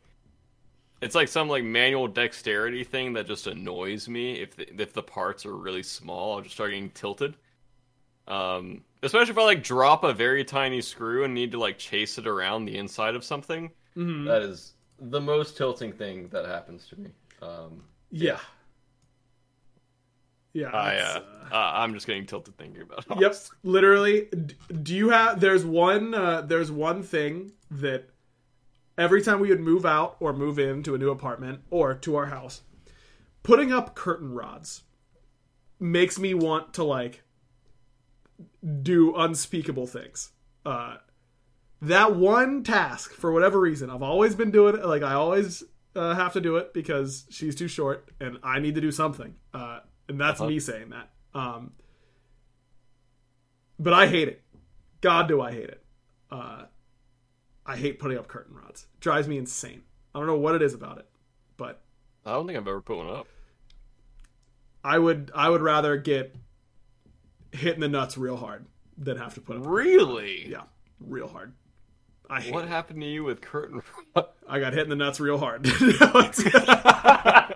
it's 1.01 1.15
like 1.15 1.29
some 1.29 1.49
like 1.49 1.65
manual 1.65 2.09
dexterity 2.09 2.85
thing 2.85 3.13
that 3.15 3.27
just 3.27 3.47
annoys 3.47 4.09
me. 4.09 4.41
If 4.41 4.57
the, 4.57 4.83
if 4.83 4.93
the 4.93 5.03
parts 5.03 5.45
are 5.47 5.57
really 5.57 5.83
small, 5.83 6.37
I'll 6.37 6.43
just 6.43 6.55
start 6.55 6.71
getting 6.71 6.91
tilted. 6.91 7.37
Um, 8.29 8.83
especially 9.03 9.31
if 9.31 9.39
I 9.39 9.45
like 9.45 9.63
drop 9.63 10.03
a 10.05 10.13
very 10.13 10.45
tiny 10.45 10.81
screw 10.81 11.25
and 11.25 11.35
need 11.35 11.53
to 11.53 11.59
like 11.59 11.79
chase 11.79 12.19
it 12.19 12.27
around 12.27 12.65
the 12.65 12.77
inside 12.77 13.15
of 13.15 13.25
something. 13.25 13.71
That 13.95 14.43
is 14.43 14.73
the 14.99 15.21
most 15.21 15.57
tilting 15.57 15.93
thing 15.93 16.29
that 16.29 16.47
happens 16.47 16.89
to 16.89 17.01
me. 17.01 17.11
Um, 17.43 17.83
Yeah. 18.11 18.39
Yeah. 20.53 20.71
I 20.73 20.93
it's, 20.93 21.17
uh, 21.17 21.23
uh, 21.53 21.73
I'm 21.75 21.93
just 21.95 22.07
getting 22.07 22.27
tilted 22.27 22.57
thinking 22.57 22.83
about 22.83 23.05
it. 23.11 23.21
Yep, 23.21 23.37
literally. 23.63 24.29
Do 24.83 24.95
you 24.95 25.11
have? 25.11 25.39
There's 25.39 25.65
one. 25.65 26.15
Uh, 26.15 26.41
there's 26.41 26.73
one 26.73 27.03
thing 27.03 27.53
that 27.71 28.09
every 28.99 29.23
time 29.23 29.41
we 29.41 29.49
would 29.49 29.61
move 29.61 29.85
out 29.85 30.17
or 30.21 30.33
move 30.33 30.59
into 30.59 30.95
a 30.95 30.99
new 30.99 31.11
apartment 31.11 31.61
or 31.71 31.95
to 31.95 32.17
our 32.17 32.27
house, 32.27 32.63
putting 33.43 33.73
up 33.73 33.95
curtain 33.95 34.33
rods 34.33 34.83
makes 35.79 36.19
me 36.19 36.35
want 36.35 36.75
to 36.75 36.85
like 36.85 37.23
do 38.83 39.15
unspeakable 39.15 39.87
things. 39.87 40.31
Uh, 40.65 40.97
that 41.83 42.17
one 42.17 42.65
task, 42.65 43.13
for 43.13 43.33
whatever 43.33 43.61
reason, 43.61 43.91
I've 43.91 44.03
always 44.03 44.35
been 44.35 44.51
doing 44.51 44.77
it. 44.77 44.85
Like 44.85 45.03
I 45.03 45.15
always 45.15 45.63
uh, 45.95 46.15
have 46.15 46.33
to 46.33 46.41
do 46.41 46.57
it 46.57 46.73
because 46.73 47.27
she's 47.31 47.55
too 47.55 47.69
short, 47.69 48.11
and 48.21 48.39
I 48.43 48.59
need 48.61 48.75
to 48.77 48.81
do 48.81 48.91
something. 48.91 49.35
Uh, 49.53 49.81
and 50.09 50.21
that's 50.21 50.41
me 50.41 50.59
saying 50.59 50.91
that. 50.91 51.11
Um, 51.39 51.73
but 53.79 53.93
I 53.93 54.07
hate 54.07 54.29
it. 54.29 54.43
God, 55.01 55.29
do 55.29 55.41
I 55.41 55.53
hate 55.53 55.69
it. 55.69 55.83
Uh, 56.31 56.63
I 57.67 57.77
hate 57.77 57.99
putting 57.99 58.17
up 58.19 58.29
curtain 58.29 58.55
rods. 58.57 58.87
It 58.95 59.01
drives 59.01 59.27
me 59.29 59.37
insane. 59.39 59.83
I 60.15 60.19
don't 60.19 60.27
know 60.29 60.39
what 60.39 60.55
it 60.55 60.63
is 60.63 60.73
about 60.73 60.99
it, 60.99 61.07
but 61.57 61.81
I 62.25 62.33
don't 62.33 62.47
think 62.47 62.57
I've 62.59 62.67
ever 62.69 62.81
put 62.81 62.97
one 62.99 63.09
up. 63.11 63.27
I 64.85 64.99
would 64.99 65.31
I 65.35 65.51
would 65.51 65.63
rather 65.63 65.97
get 65.97 66.35
hit 67.53 67.75
in 67.75 67.81
the 67.81 67.89
nuts 67.89 68.17
real 68.17 68.37
hard 68.37 68.67
than 68.97 69.17
have 69.19 69.35
to 69.35 69.41
put 69.41 69.57
up. 69.57 69.63
Really? 69.67 70.49
Yeah, 70.49 70.63
real 71.01 71.29
hard. 71.29 71.53
I 72.31 72.41
hate 72.41 72.53
What 72.55 72.65
it. 72.65 72.69
happened 72.69 73.01
to 73.03 73.07
you 73.07 73.23
with 73.25 73.41
curtain? 73.41 73.83
I 74.49 74.59
got 74.61 74.73
hit 74.73 74.83
in 74.85 74.89
the 74.89 74.97
nuts 74.97 75.21
real 75.21 75.39
hard. 75.39 75.65
I 77.25 77.55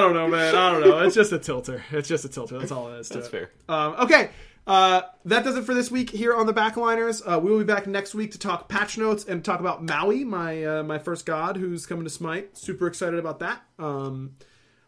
don't 0.00 0.14
know, 0.14 0.28
man. 0.28 0.54
I 0.54 0.72
don't 0.72 0.80
know. 0.82 0.98
It's 1.00 1.14
just 1.14 1.32
a 1.32 1.38
tilter. 1.38 1.82
It's 1.90 2.08
just 2.08 2.24
a 2.24 2.28
tilter. 2.28 2.58
That's 2.58 2.72
all 2.72 2.92
it 2.92 2.98
is. 3.00 3.08
To 3.10 3.14
That's 3.14 3.28
it. 3.28 3.30
fair. 3.30 3.50
Um, 3.68 3.94
okay. 4.00 4.30
Uh, 4.70 5.02
that 5.24 5.42
does 5.42 5.56
it 5.56 5.64
for 5.64 5.74
this 5.74 5.90
week 5.90 6.10
here 6.10 6.32
on 6.32 6.46
the 6.46 6.54
Backliners. 6.54 7.20
Uh, 7.26 7.40
we 7.40 7.50
will 7.50 7.58
be 7.58 7.64
back 7.64 7.88
next 7.88 8.14
week 8.14 8.30
to 8.30 8.38
talk 8.38 8.68
patch 8.68 8.96
notes 8.96 9.24
and 9.24 9.44
talk 9.44 9.58
about 9.58 9.82
Maui, 9.84 10.22
my 10.22 10.64
uh, 10.64 10.82
my 10.84 10.96
first 10.96 11.26
god 11.26 11.56
who's 11.56 11.86
coming 11.86 12.04
to 12.04 12.10
Smite. 12.10 12.56
Super 12.56 12.86
excited 12.86 13.18
about 13.18 13.40
that. 13.40 13.62
Um, 13.80 14.36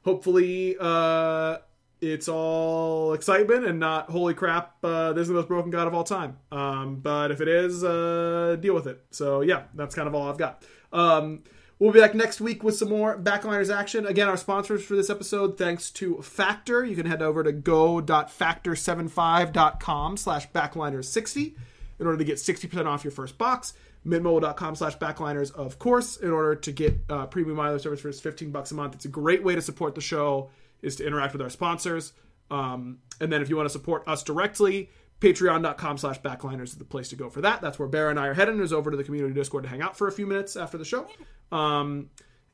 hopefully, 0.05 0.77
uh, 0.79 1.57
it's 2.01 2.29
all 2.29 3.13
excitement 3.13 3.65
and 3.65 3.81
not 3.81 4.09
holy 4.09 4.35
crap. 4.35 4.77
Uh, 4.85 5.15
this 5.15 5.23
is 5.23 5.29
the 5.31 5.35
most 5.35 5.49
broken 5.49 5.73
god 5.73 5.89
of 5.89 5.95
all 5.95 6.05
time. 6.05 6.37
Um, 6.53 7.01
but 7.01 7.33
if 7.33 7.41
it 7.41 7.49
is, 7.49 7.81
deal 7.81 8.75
with 8.75 8.87
it. 8.87 9.05
So 9.11 9.41
yeah, 9.41 9.65
that's 9.75 9.97
kind 9.97 10.07
of 10.07 10.15
all 10.15 10.31
I've 10.31 10.39
got. 10.39 10.65
Um, 10.93 11.43
We'll 11.83 11.91
be 11.91 11.99
back 11.99 12.15
next 12.15 12.41
week 12.41 12.63
with 12.63 12.77
some 12.77 12.91
more 12.91 13.19
Backliners 13.19 13.75
action. 13.75 14.07
Again, 14.07 14.29
our 14.29 14.37
sponsors 14.37 14.85
for 14.85 14.95
this 14.95 15.11
episode, 15.11 15.59
thanks 15.59 15.91
to 15.91 16.23
Factor. 16.23 16.85
You 16.85 16.95
can 16.95 17.07
head 17.07 17.23
over 17.23 17.43
to 17.43 17.51
go.factor75.com 17.51 20.17
slash 20.17 20.49
backliners60 20.53 21.55
in 21.99 22.07
order 22.07 22.19
to 22.19 22.25
get 22.25 22.37
60% 22.37 22.87
off 22.87 23.03
your 23.03 23.11
first 23.11 23.37
box. 23.37 23.75
Mintmobile.com 24.07 24.77
slash 24.77 24.97
backliners, 24.99 25.53
of 25.57 25.81
course, 25.81 26.19
in 26.19 26.31
order 26.31 26.55
to 26.55 26.71
get 26.71 27.01
uh, 27.11 27.27
premium 27.27 27.57
mileage 27.57 27.83
service 27.83 28.01
for 28.01 28.11
just 28.11 28.23
15 28.23 28.53
bucks 28.53 28.71
a 28.71 28.77
month. 28.77 28.95
It's 28.95 29.07
a 29.07 29.09
great 29.09 29.43
way 29.43 29.57
to 29.57 29.61
support 29.61 29.97
the 29.97 30.01
show, 30.01 30.51
is 30.83 30.95
to 30.95 31.05
interact 31.05 31.33
with 31.33 31.43
our 31.43 31.51
sponsors. 31.51 32.13
Um, 32.49 32.99
and 33.21 33.33
then 33.33 33.43
if 33.43 33.51
you 33.51 33.57
want 33.57 33.67
to 33.67 33.73
support 33.73 34.07
us 34.07 34.23
directly, 34.23 34.89
patreon.com 35.23 35.99
slash 35.99 36.21
backliners 36.21 36.65
is 36.65 36.75
the 36.75 36.85
place 36.85 37.09
to 37.11 37.17
go 37.17 37.31
for 37.31 37.41
that. 37.43 37.61
That's 37.61 37.79
where 37.79 37.87
Bear 37.87 38.11
and 38.11 38.19
I 38.19 38.27
are 38.27 38.35
heading, 38.35 38.59
is 38.61 38.73
over 38.73 38.91
to 38.91 38.97
the 38.97 39.05
community 39.05 39.33
Discord 39.33 39.63
to 39.63 39.71
hang 39.71 39.81
out 39.81 39.97
for 39.97 40.09
a 40.09 40.13
few 40.13 40.27
minutes 40.27 40.57
after 40.57 40.77
the 40.77 40.85
show. 40.85 41.07
Um, 41.53 42.11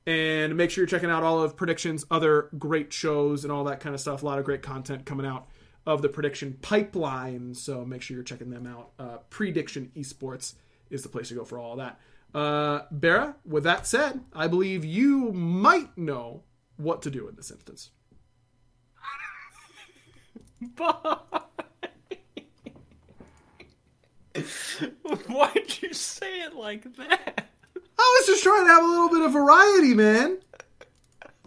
and 0.07 0.55
make 0.55 0.71
sure 0.71 0.83
you're 0.83 0.89
checking 0.89 1.11
out 1.11 1.23
all 1.23 1.43
of 1.43 1.57
Prediction's 1.57 2.05
other 2.11 2.51
great 2.59 2.93
shows 2.93 3.45
and 3.45 3.53
all 3.53 3.65
that 3.65 3.81
kind 3.81 3.95
of 3.95 4.01
stuff. 4.03 4.23
A 4.23 4.27
lot 4.27 4.39
of 4.39 4.45
great 4.45 4.61
content 4.61 5.07
coming 5.07 5.25
out 5.25 5.49
of 5.87 6.03
the 6.03 6.11
Prediction 6.11 6.59
pipeline. 6.61 7.55
So 7.55 7.87
make 7.87 8.03
sure 8.03 8.15
you're 8.15 8.25
checking 8.25 8.51
them 8.51 8.67
out. 8.67 8.91
Uh, 8.99 9.17
Prediction 9.31 9.91
Esports 9.97 10.53
is 10.91 11.03
the 11.03 11.09
place 11.09 11.29
to 11.29 11.35
go 11.35 11.45
for 11.45 11.59
all 11.59 11.77
that. 11.77 11.99
Uh, 12.35 12.83
Barra, 12.91 13.37
with 13.47 13.65
that 13.65 13.87
said, 13.87 14.21
I 14.35 14.47
believe 14.47 14.85
you 14.85 15.33
might 15.33 15.97
know 15.97 16.43
what 16.77 17.01
to 17.03 17.11
do 17.11 17.29
in 17.29 17.37
this 17.37 17.51
instance. 17.51 17.91
Why'd 25.27 25.83
you 25.83 25.93
say 25.93 26.41
it 26.43 26.55
like 26.55 26.85
that? 26.97 27.49
I 27.99 28.19
was 28.21 28.27
just 28.27 28.43
trying 28.43 28.65
to 28.67 28.71
have 28.71 28.85
a 28.85 28.87
little 28.87 29.09
bit 29.09 29.23
of 29.23 29.33
variety, 29.33 29.95
man. 29.95 30.39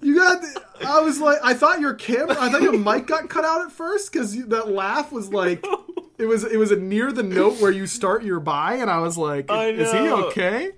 You 0.02 0.16
got. 0.16 0.44
I 0.86 1.00
was 1.02 1.22
like, 1.22 1.38
I 1.44 1.54
thought 1.54 1.80
your 1.80 1.94
camera, 1.94 2.36
I 2.40 2.50
thought 2.50 2.64
your 2.64 2.78
mic 2.78 3.06
got 3.06 3.30
cut 3.30 3.46
out 3.46 3.62
at 3.62 3.72
first 3.72 4.12
because 4.12 4.36
that 4.48 4.70
laugh 4.70 5.12
was 5.12 5.32
like, 5.32 5.64
it 6.18 6.26
was 6.26 6.44
it 6.44 6.58
was 6.58 6.72
a 6.72 6.76
near 6.76 7.12
the 7.12 7.24
note 7.24 7.62
where 7.62 7.72
you 7.72 7.86
start 7.88 8.24
your 8.24 8.40
buy, 8.40 8.76
and 8.76 8.90
I 8.90 9.00
was 9.00 9.18
like, 9.18 9.50
I 9.52 9.68
is 9.68 9.92
he 9.92 10.00
okay? 10.00 10.72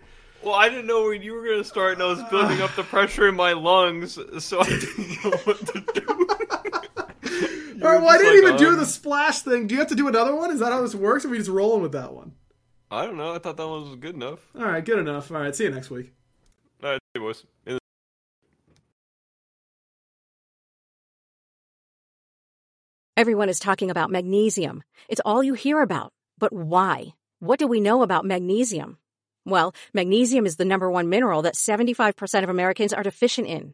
Well, 0.43 0.55
I 0.55 0.67
didn't 0.67 0.87
know 0.87 1.07
when 1.07 1.21
you 1.21 1.33
were 1.33 1.45
gonna 1.45 1.63
start, 1.63 1.93
and 1.93 2.03
I 2.03 2.07
was 2.07 2.21
building 2.23 2.61
up 2.61 2.75
the 2.75 2.83
pressure 2.83 3.29
in 3.29 3.35
my 3.35 3.53
lungs, 3.53 4.19
so 4.39 4.59
I 4.59 4.65
didn't 4.65 5.23
know 5.23 5.31
what 5.45 5.67
to 5.67 5.79
do. 5.93 6.02
All 7.83 7.89
right, 7.89 8.01
well, 8.01 8.09
I 8.09 8.17
didn't 8.17 8.43
like, 8.43 8.53
even 8.53 8.55
do 8.55 8.69
um, 8.69 8.77
the 8.77 8.85
splash 8.85 9.39
thing. 9.39 9.67
Do 9.67 9.75
you 9.75 9.79
have 9.79 9.89
to 9.89 9.95
do 9.95 10.07
another 10.07 10.33
one? 10.33 10.51
Is 10.51 10.59
that 10.59 10.71
how 10.71 10.81
this 10.81 10.95
works? 10.95 11.25
Or 11.25 11.27
are 11.27 11.31
we 11.31 11.37
just 11.37 11.49
rolling 11.49 11.81
with 11.81 11.91
that 11.91 12.13
one? 12.13 12.31
I 12.89 13.05
don't 13.05 13.17
know. 13.17 13.33
I 13.33 13.39
thought 13.39 13.57
that 13.57 13.67
one 13.67 13.81
was 13.81 13.95
good 13.97 14.15
enough. 14.15 14.39
All 14.55 14.63
right, 14.63 14.83
good 14.83 14.99
enough. 14.99 15.29
All 15.31 15.37
right, 15.37 15.53
see 15.53 15.65
you 15.65 15.69
next 15.71 15.89
week. 15.89 16.13
All 16.81 16.91
right, 16.91 16.99
hey, 17.13 17.19
boys. 17.19 17.43
In 17.65 17.79
Everyone 23.17 23.49
is 23.49 23.59
talking 23.59 23.91
about 23.91 24.09
magnesium. 24.09 24.81
It's 25.09 25.21
all 25.25 25.43
you 25.43 25.53
hear 25.53 25.81
about. 25.81 26.13
But 26.39 26.53
why? 26.53 27.13
What 27.39 27.59
do 27.59 27.67
we 27.67 27.79
know 27.79 28.01
about 28.01 28.25
magnesium? 28.25 28.97
Well, 29.45 29.75
magnesium 29.93 30.45
is 30.45 30.55
the 30.55 30.65
number 30.65 30.89
one 30.89 31.09
mineral 31.09 31.41
that 31.41 31.55
75% 31.55 32.43
of 32.43 32.49
Americans 32.49 32.93
are 32.93 33.03
deficient 33.03 33.47
in. 33.47 33.73